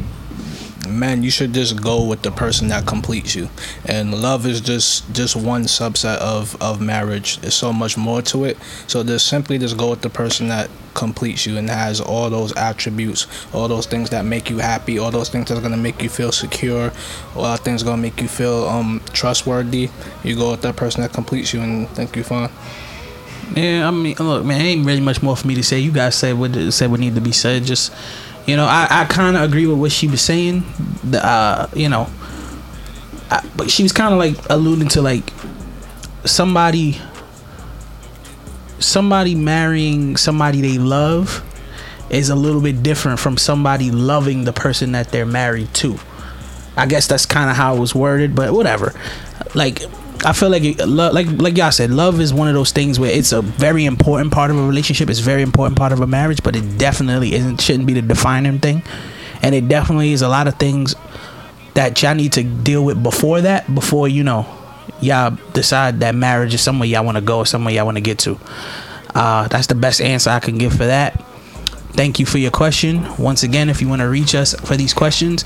man, 0.87 1.23
you 1.23 1.31
should 1.31 1.53
just 1.53 1.81
go 1.81 2.03
with 2.03 2.21
the 2.21 2.31
person 2.31 2.67
that 2.69 2.85
completes 2.85 3.35
you, 3.35 3.49
and 3.85 4.21
love 4.21 4.45
is 4.45 4.61
just 4.61 5.11
just 5.13 5.35
one 5.35 5.63
subset 5.63 6.17
of 6.17 6.59
of 6.61 6.81
marriage. 6.81 7.37
There's 7.37 7.55
so 7.55 7.71
much 7.73 7.97
more 7.97 8.21
to 8.23 8.45
it. 8.45 8.57
So 8.87 9.03
just 9.03 9.27
simply 9.27 9.57
just 9.57 9.77
go 9.77 9.89
with 9.89 10.01
the 10.01 10.09
person 10.09 10.47
that 10.49 10.69
completes 10.93 11.45
you 11.45 11.57
and 11.57 11.69
has 11.69 12.01
all 12.01 12.29
those 12.29 12.53
attributes, 12.57 13.27
all 13.53 13.67
those 13.67 13.85
things 13.85 14.09
that 14.09 14.25
make 14.25 14.49
you 14.49 14.57
happy, 14.57 14.99
all 14.99 15.11
those 15.11 15.29
things 15.29 15.49
that's 15.49 15.61
gonna 15.61 15.77
make 15.77 16.01
you 16.01 16.09
feel 16.09 16.31
secure, 16.31 16.91
all 17.35 17.55
things 17.57 17.83
gonna 17.83 18.01
make 18.01 18.21
you 18.21 18.27
feel 18.27 18.65
um 18.65 19.01
trustworthy. 19.13 19.89
You 20.23 20.35
go 20.35 20.51
with 20.51 20.61
that 20.61 20.75
person 20.75 21.01
that 21.01 21.13
completes 21.13 21.53
you, 21.53 21.61
and 21.61 21.87
think 21.89 22.15
you 22.15 22.23
fine. 22.23 22.49
Yeah, 23.55 23.85
I 23.85 23.91
mean, 23.91 24.15
look, 24.17 24.45
man, 24.45 24.61
ain't 24.61 24.85
really 24.85 25.01
much 25.01 25.21
more 25.21 25.35
for 25.35 25.45
me 25.45 25.55
to 25.55 25.63
say. 25.63 25.79
You 25.79 25.91
guys 25.91 26.15
said 26.15 26.37
what 26.37 26.55
said 26.71 26.89
what 26.89 27.01
need 27.01 27.15
to 27.15 27.21
be 27.21 27.33
said. 27.33 27.65
Just, 27.65 27.91
you 28.45 28.55
know, 28.55 28.65
I, 28.65 28.87
I 28.89 29.05
kind 29.05 29.35
of 29.35 29.43
agree 29.43 29.67
with 29.67 29.77
what 29.77 29.91
she 29.91 30.07
was 30.07 30.21
saying. 30.21 30.63
The, 31.03 31.25
uh, 31.25 31.67
you 31.75 31.89
know, 31.89 32.09
I, 33.29 33.47
but 33.55 33.69
she 33.69 33.83
was 33.83 33.91
kind 33.91 34.13
of 34.13 34.19
like 34.19 34.49
alluding 34.49 34.89
to 34.89 35.01
like 35.01 35.31
somebody, 36.25 36.99
somebody 38.79 39.35
marrying 39.35 40.17
somebody 40.17 40.61
they 40.61 40.77
love 40.77 41.43
is 42.09 42.29
a 42.29 42.35
little 42.35 42.61
bit 42.61 42.83
different 42.83 43.19
from 43.19 43.37
somebody 43.37 43.89
loving 43.89 44.43
the 44.43 44.53
person 44.53 44.91
that 44.91 45.09
they're 45.09 45.25
married 45.25 45.73
to. 45.75 45.97
I 46.75 46.85
guess 46.85 47.07
that's 47.07 47.25
kind 47.25 47.49
of 47.49 47.55
how 47.55 47.75
it 47.75 47.79
was 47.79 47.93
worded, 47.93 48.35
but 48.35 48.53
whatever. 48.53 48.93
Like 49.55 49.81
I 50.23 50.33
feel 50.33 50.49
like 50.49 50.63
it, 50.63 50.79
lo- 50.87 51.11
like 51.11 51.27
like 51.27 51.57
y'all 51.57 51.71
said, 51.71 51.89
love 51.89 52.19
is 52.19 52.33
one 52.33 52.47
of 52.47 52.53
those 52.53 52.71
things 52.71 52.99
where 52.99 53.11
it's 53.11 53.31
a 53.31 53.41
very 53.41 53.85
important 53.85 54.31
part 54.31 54.51
of 54.51 54.57
a 54.57 54.67
relationship. 54.67 55.09
It's 55.09 55.19
a 55.19 55.23
very 55.23 55.41
important 55.41 55.77
part 55.77 55.91
of 55.91 55.99
a 56.01 56.07
marriage, 56.07 56.43
but 56.43 56.55
it 56.55 56.77
definitely 56.77 57.33
isn't 57.33 57.59
shouldn't 57.59 57.87
be 57.87 57.93
the 57.93 58.01
defining 58.01 58.59
thing. 58.59 58.83
And 59.41 59.55
it 59.55 59.67
definitely 59.67 60.13
is 60.13 60.21
a 60.21 60.29
lot 60.29 60.47
of 60.47 60.55
things 60.55 60.95
that 61.73 62.01
y'all 62.01 62.13
need 62.13 62.33
to 62.33 62.43
deal 62.43 62.85
with 62.85 63.01
before 63.01 63.41
that, 63.41 63.73
before 63.73 64.07
you 64.07 64.23
know 64.23 64.45
y'all 64.99 65.35
decide 65.53 65.99
that 66.01 66.13
marriage 66.13 66.53
is 66.53 66.61
somewhere 66.61 66.87
y'all 66.87 67.03
want 67.03 67.17
to 67.17 67.21
go 67.21 67.39
or 67.39 67.45
somewhere 67.45 67.73
y'all 67.73 67.85
want 67.85 67.97
to 67.97 68.01
get 68.01 68.19
to. 68.19 68.39
Uh, 69.15 69.47
that's 69.47 69.67
the 69.67 69.75
best 69.75 70.01
answer 70.01 70.29
I 70.29 70.39
can 70.39 70.57
give 70.57 70.71
for 70.71 70.85
that. 70.85 71.23
Thank 71.93 72.19
you 72.19 72.25
for 72.25 72.37
your 72.37 72.51
question. 72.51 73.05
Once 73.17 73.43
again, 73.43 73.69
if 73.69 73.81
you 73.81 73.89
want 73.89 74.01
to 74.01 74.07
reach 74.07 74.33
us 74.33 74.53
for 74.53 74.77
these 74.77 74.93
questions, 74.93 75.43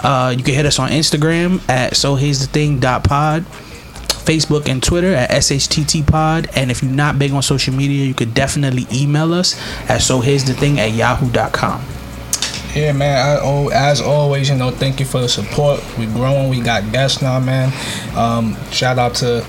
uh, 0.00 0.34
you 0.36 0.42
can 0.42 0.54
hit 0.54 0.66
us 0.66 0.78
on 0.78 0.90
Instagram 0.90 1.66
at 1.68 1.96
so 1.96 2.16
here's 2.16 2.40
the 2.40 2.46
thing 2.46 2.80
dot 2.80 3.04
pod. 3.04 3.44
Facebook 4.24 4.68
and 4.68 4.82
Twitter 4.82 5.14
at 5.14 5.30
SHTT 5.30 6.06
Pod. 6.06 6.48
And 6.54 6.70
if 6.70 6.82
you're 6.82 6.92
not 6.92 7.18
big 7.18 7.32
on 7.32 7.42
social 7.42 7.74
media, 7.74 8.04
you 8.06 8.14
could 8.14 8.34
definitely 8.34 8.86
email 8.92 9.32
us 9.34 9.58
at 9.88 10.02
so 10.02 10.20
here's 10.20 10.44
the 10.44 10.54
thing 10.54 10.78
at 10.80 10.92
yahoo.com. 10.92 11.84
Yeah, 12.74 12.92
man. 12.92 13.16
I, 13.16 13.68
as 13.72 14.00
always, 14.00 14.48
you 14.48 14.56
know, 14.56 14.70
thank 14.70 14.98
you 14.98 15.06
for 15.06 15.20
the 15.20 15.28
support. 15.28 15.80
We're 15.96 16.12
growing. 16.12 16.48
We 16.48 16.60
got 16.60 16.90
guests 16.90 17.22
now, 17.22 17.38
man. 17.38 17.72
Um, 18.16 18.56
shout 18.72 18.98
out 18.98 19.14
to 19.16 19.46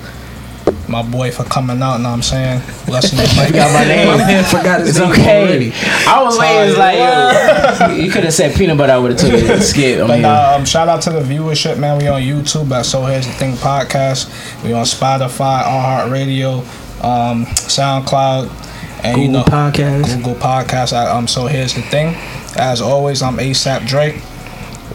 my 0.87 1.01
boy 1.01 1.31
for 1.31 1.43
coming 1.43 1.81
out. 1.81 1.97
Know 1.97 2.09
what 2.09 2.15
I'm 2.15 2.21
saying? 2.21 2.61
Blessing 2.85 3.17
you, 3.19 3.25
Mike. 3.37 3.53
got 3.53 3.73
my 3.79 3.83
name. 3.85 4.07
My 4.07 4.17
man 4.17 4.43
forgot 4.43 4.79
his 4.81 4.89
It's 4.89 4.99
name 4.99 5.11
okay. 5.11 5.41
already. 5.41 5.73
I 6.07 6.21
was 6.23 6.37
waiting 6.37 6.77
like 6.77 6.97
yo, 6.97 8.03
you 8.03 8.11
could 8.11 8.23
have 8.23 8.33
said 8.33 8.55
peanut 8.55 8.77
butter. 8.77 8.93
I 8.93 8.97
would 8.97 9.11
have 9.11 9.19
took 9.19 9.33
it. 9.33 9.61
Skip. 9.61 10.03
I 10.03 10.07
But 10.07 10.15
mean, 10.15 10.25
um, 10.25 10.65
shout 10.65 10.87
out 10.87 11.01
to 11.03 11.09
the 11.11 11.21
viewership, 11.21 11.77
man. 11.79 11.97
We 11.97 12.07
on 12.07 12.21
YouTube 12.21 12.71
at 12.71 12.85
So 12.85 13.03
Here's 13.05 13.25
the 13.25 13.33
Thing 13.33 13.53
podcast. 13.55 14.29
We 14.63 14.73
on 14.73 14.85
Spotify, 14.85 15.65
on 15.65 16.09
iHeartRadio, 16.09 17.03
um, 17.03 17.45
SoundCloud, 17.45 19.03
and 19.03 19.17
you 19.21 19.27
Google 19.27 19.39
know 19.41 19.45
Podcast. 19.45 20.17
Google 20.17 20.35
Podcasts. 20.35 20.93
At, 20.93 21.07
um, 21.09 21.27
So 21.27 21.47
Here's 21.47 21.73
the 21.73 21.81
Thing. 21.83 22.15
As 22.57 22.81
always, 22.81 23.21
I'm 23.21 23.37
ASAP 23.37 23.85
Drake. 23.87 24.21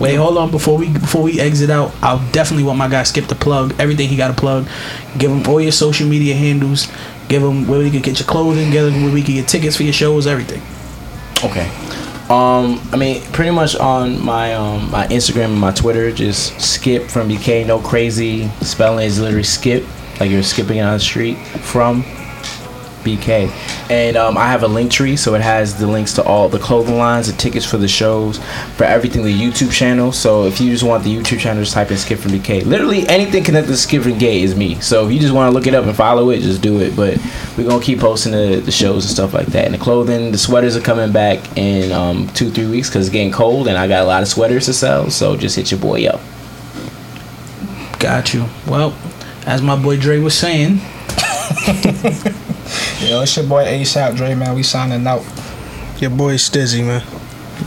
Wait, 0.01 0.15
hold 0.15 0.39
on. 0.39 0.51
Before 0.51 0.79
we 0.79 0.89
before 0.89 1.23
we 1.23 1.39
exit 1.39 1.69
out, 1.69 1.95
I'll 2.03 2.27
definitely 2.33 2.65
want 2.65 2.79
my 2.79 2.89
guy 2.89 3.03
Skip 3.03 3.27
to 3.27 3.35
plug 3.35 3.75
everything 3.79 4.09
he 4.09 4.17
got 4.17 4.29
to 4.29 4.35
plug. 4.35 4.67
Give 5.19 5.31
him 5.31 5.47
all 5.47 5.61
your 5.61 5.73
social 5.73 6.09
media 6.09 6.35
handles. 6.35 6.89
Give 7.29 7.43
him 7.43 7.69
where 7.69 7.79
we 7.79 7.91
can 7.91 8.01
get 8.01 8.19
your 8.19 8.27
clothing. 8.27 8.71
Give 8.71 8.93
him 8.93 9.05
where 9.05 9.13
we 9.13 9.23
can 9.23 9.35
get 9.35 9.47
tickets 9.47 9.77
for 9.77 9.83
your 9.83 9.93
shows. 9.93 10.27
Everything. 10.27 10.63
Okay. 11.45 11.69
Um, 12.31 12.81
I 12.93 12.97
mean, 12.97 13.23
pretty 13.33 13.51
much 13.51 13.77
on 13.77 14.25
my 14.25 14.55
um 14.55 14.91
my 14.91 15.07
Instagram 15.09 15.47
and 15.47 15.61
my 15.61 15.73
Twitter, 15.73 16.11
just 16.11 16.59
skip 16.59 17.11
from 17.11 17.29
BK. 17.29 17.67
No 17.67 17.79
crazy 17.79 18.49
spelling 18.63 19.05
is 19.07 19.21
literally 19.21 19.43
skip, 19.43 19.85
like 20.19 20.31
you're 20.31 20.43
skipping 20.43 20.81
on 20.81 20.95
the 20.95 21.01
street 21.01 21.37
from 21.37 22.05
BK. 23.01 23.51
And 23.91 24.17
um, 24.17 24.37
I 24.39 24.47
have 24.47 24.63
a 24.63 24.69
link 24.69 24.91
tree, 24.91 25.17
so 25.17 25.35
it 25.35 25.41
has 25.41 25.79
the 25.79 25.87
links 25.87 26.13
to 26.15 26.23
all 26.23 26.49
the 26.49 26.59
clothing 26.59 26.97
lines, 26.97 27.31
the 27.31 27.37
tickets 27.37 27.65
for 27.65 27.77
the 27.77 27.89
shows, 27.89 28.39
for 28.77 28.85
everything. 28.85 29.23
The 29.23 29.39
YouTube 29.39 29.73
channel. 29.73 30.13
So 30.13 30.45
if 30.45 30.61
you 30.61 30.71
just 30.71 30.85
want 30.85 31.05
the 31.05 31.15
YouTube 31.15 31.41
channel, 31.41 31.63
just 31.63 31.75
type 31.75 31.91
in 31.91 31.97
skip 31.97 32.21
from 32.21 32.33
BK. 32.33 32.65
Literally 32.65 33.07
anything 33.09 33.45
connected 33.45 33.73
to 33.73 33.77
skip 33.77 34.03
from 34.03 34.13
BK 34.13 34.43
is 34.43 34.55
me. 34.55 34.81
So 34.81 35.07
if 35.07 35.13
you 35.13 35.19
just 35.19 35.35
want 35.35 35.51
to 35.51 35.55
look 35.55 35.67
it 35.67 35.75
up 35.75 35.85
and 35.85 35.97
follow 35.97 36.31
it, 36.31 36.41
just 36.41 36.63
do 36.63 36.81
it. 36.81 36.97
But 36.97 37.19
we're 37.57 37.69
gonna 37.69 37.83
keep 37.83 38.01
posting 38.01 38.33
the, 38.33 38.61
the 38.65 38.73
shows 38.73 39.05
and 39.05 39.13
stuff 39.13 39.35
like 39.35 39.49
that. 39.49 39.67
And 39.67 39.75
the 39.75 39.79
clothing, 39.79 40.33
the 40.33 40.39
sweaters 40.39 40.77
are 40.77 40.81
coming 40.81 41.13
back 41.13 41.57
in 41.57 41.93
um, 41.93 42.29
two 42.29 42.51
three 42.51 42.69
weeks 42.69 42.89
because 42.89 43.07
it's 43.07 43.13
getting 43.13 43.33
cold, 43.33 43.69
and 43.69 43.77
I 43.77 43.89
got 43.89 44.03
a 44.03 44.07
lot 44.07 44.23
of 44.23 44.29
sweaters 44.29 44.67
to 44.67 44.73
sell. 44.73 45.11
So 45.11 45.37
just 45.37 45.57
hit 45.57 45.71
your 45.71 45.81
boy 45.81 46.07
up. 46.07 46.21
Got 47.99 48.33
you. 48.33 48.47
Well, 48.67 48.95
as 49.47 49.61
my 49.63 49.81
boy 49.81 49.99
Dre 49.99 50.19
was 50.19 50.35
saying, 50.35 50.77
Yo, 53.01 53.23
it's 53.23 53.37
your 53.37 53.47
boy 53.47 53.65
ASAP 53.65 54.17
Dre, 54.17 54.35
man. 54.35 54.55
We 54.55 54.63
signing 54.63 55.07
out. 55.07 55.25
Your 55.99 56.11
boy 56.11 56.35
Stizzy, 56.35 56.85
man. 56.85 57.03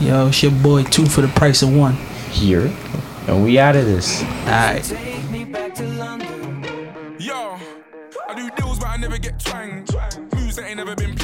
yo, 0.00 0.28
it's 0.28 0.42
your 0.42 0.52
boy 0.52 0.84
two 0.84 1.06
for 1.06 1.20
the 1.22 1.28
price 1.28 1.62
of 1.62 1.74
one. 1.74 1.94
here, 2.30 2.72
and 3.28 3.44
we 3.44 3.58
out 3.58 3.76
of 3.76 3.84
this. 3.84 4.22
All 4.22 4.46
right. 4.46 4.82
Take 4.82 5.28
me 5.30 5.44
back 5.44 5.74
to 5.76 5.84
London. 5.84 6.64
Yo, 7.18 7.58
I 8.28 8.34
do 8.34 8.48
deals, 8.56 8.78
but 8.78 8.88
I 8.88 8.96
never 8.96 9.18
get 9.18 9.38
twanged. 9.38 9.94
Moves 10.34 10.56
that 10.56 10.66
ain't 10.66 10.76
never 10.78 10.94
been 10.96 11.14
planned. 11.14 11.23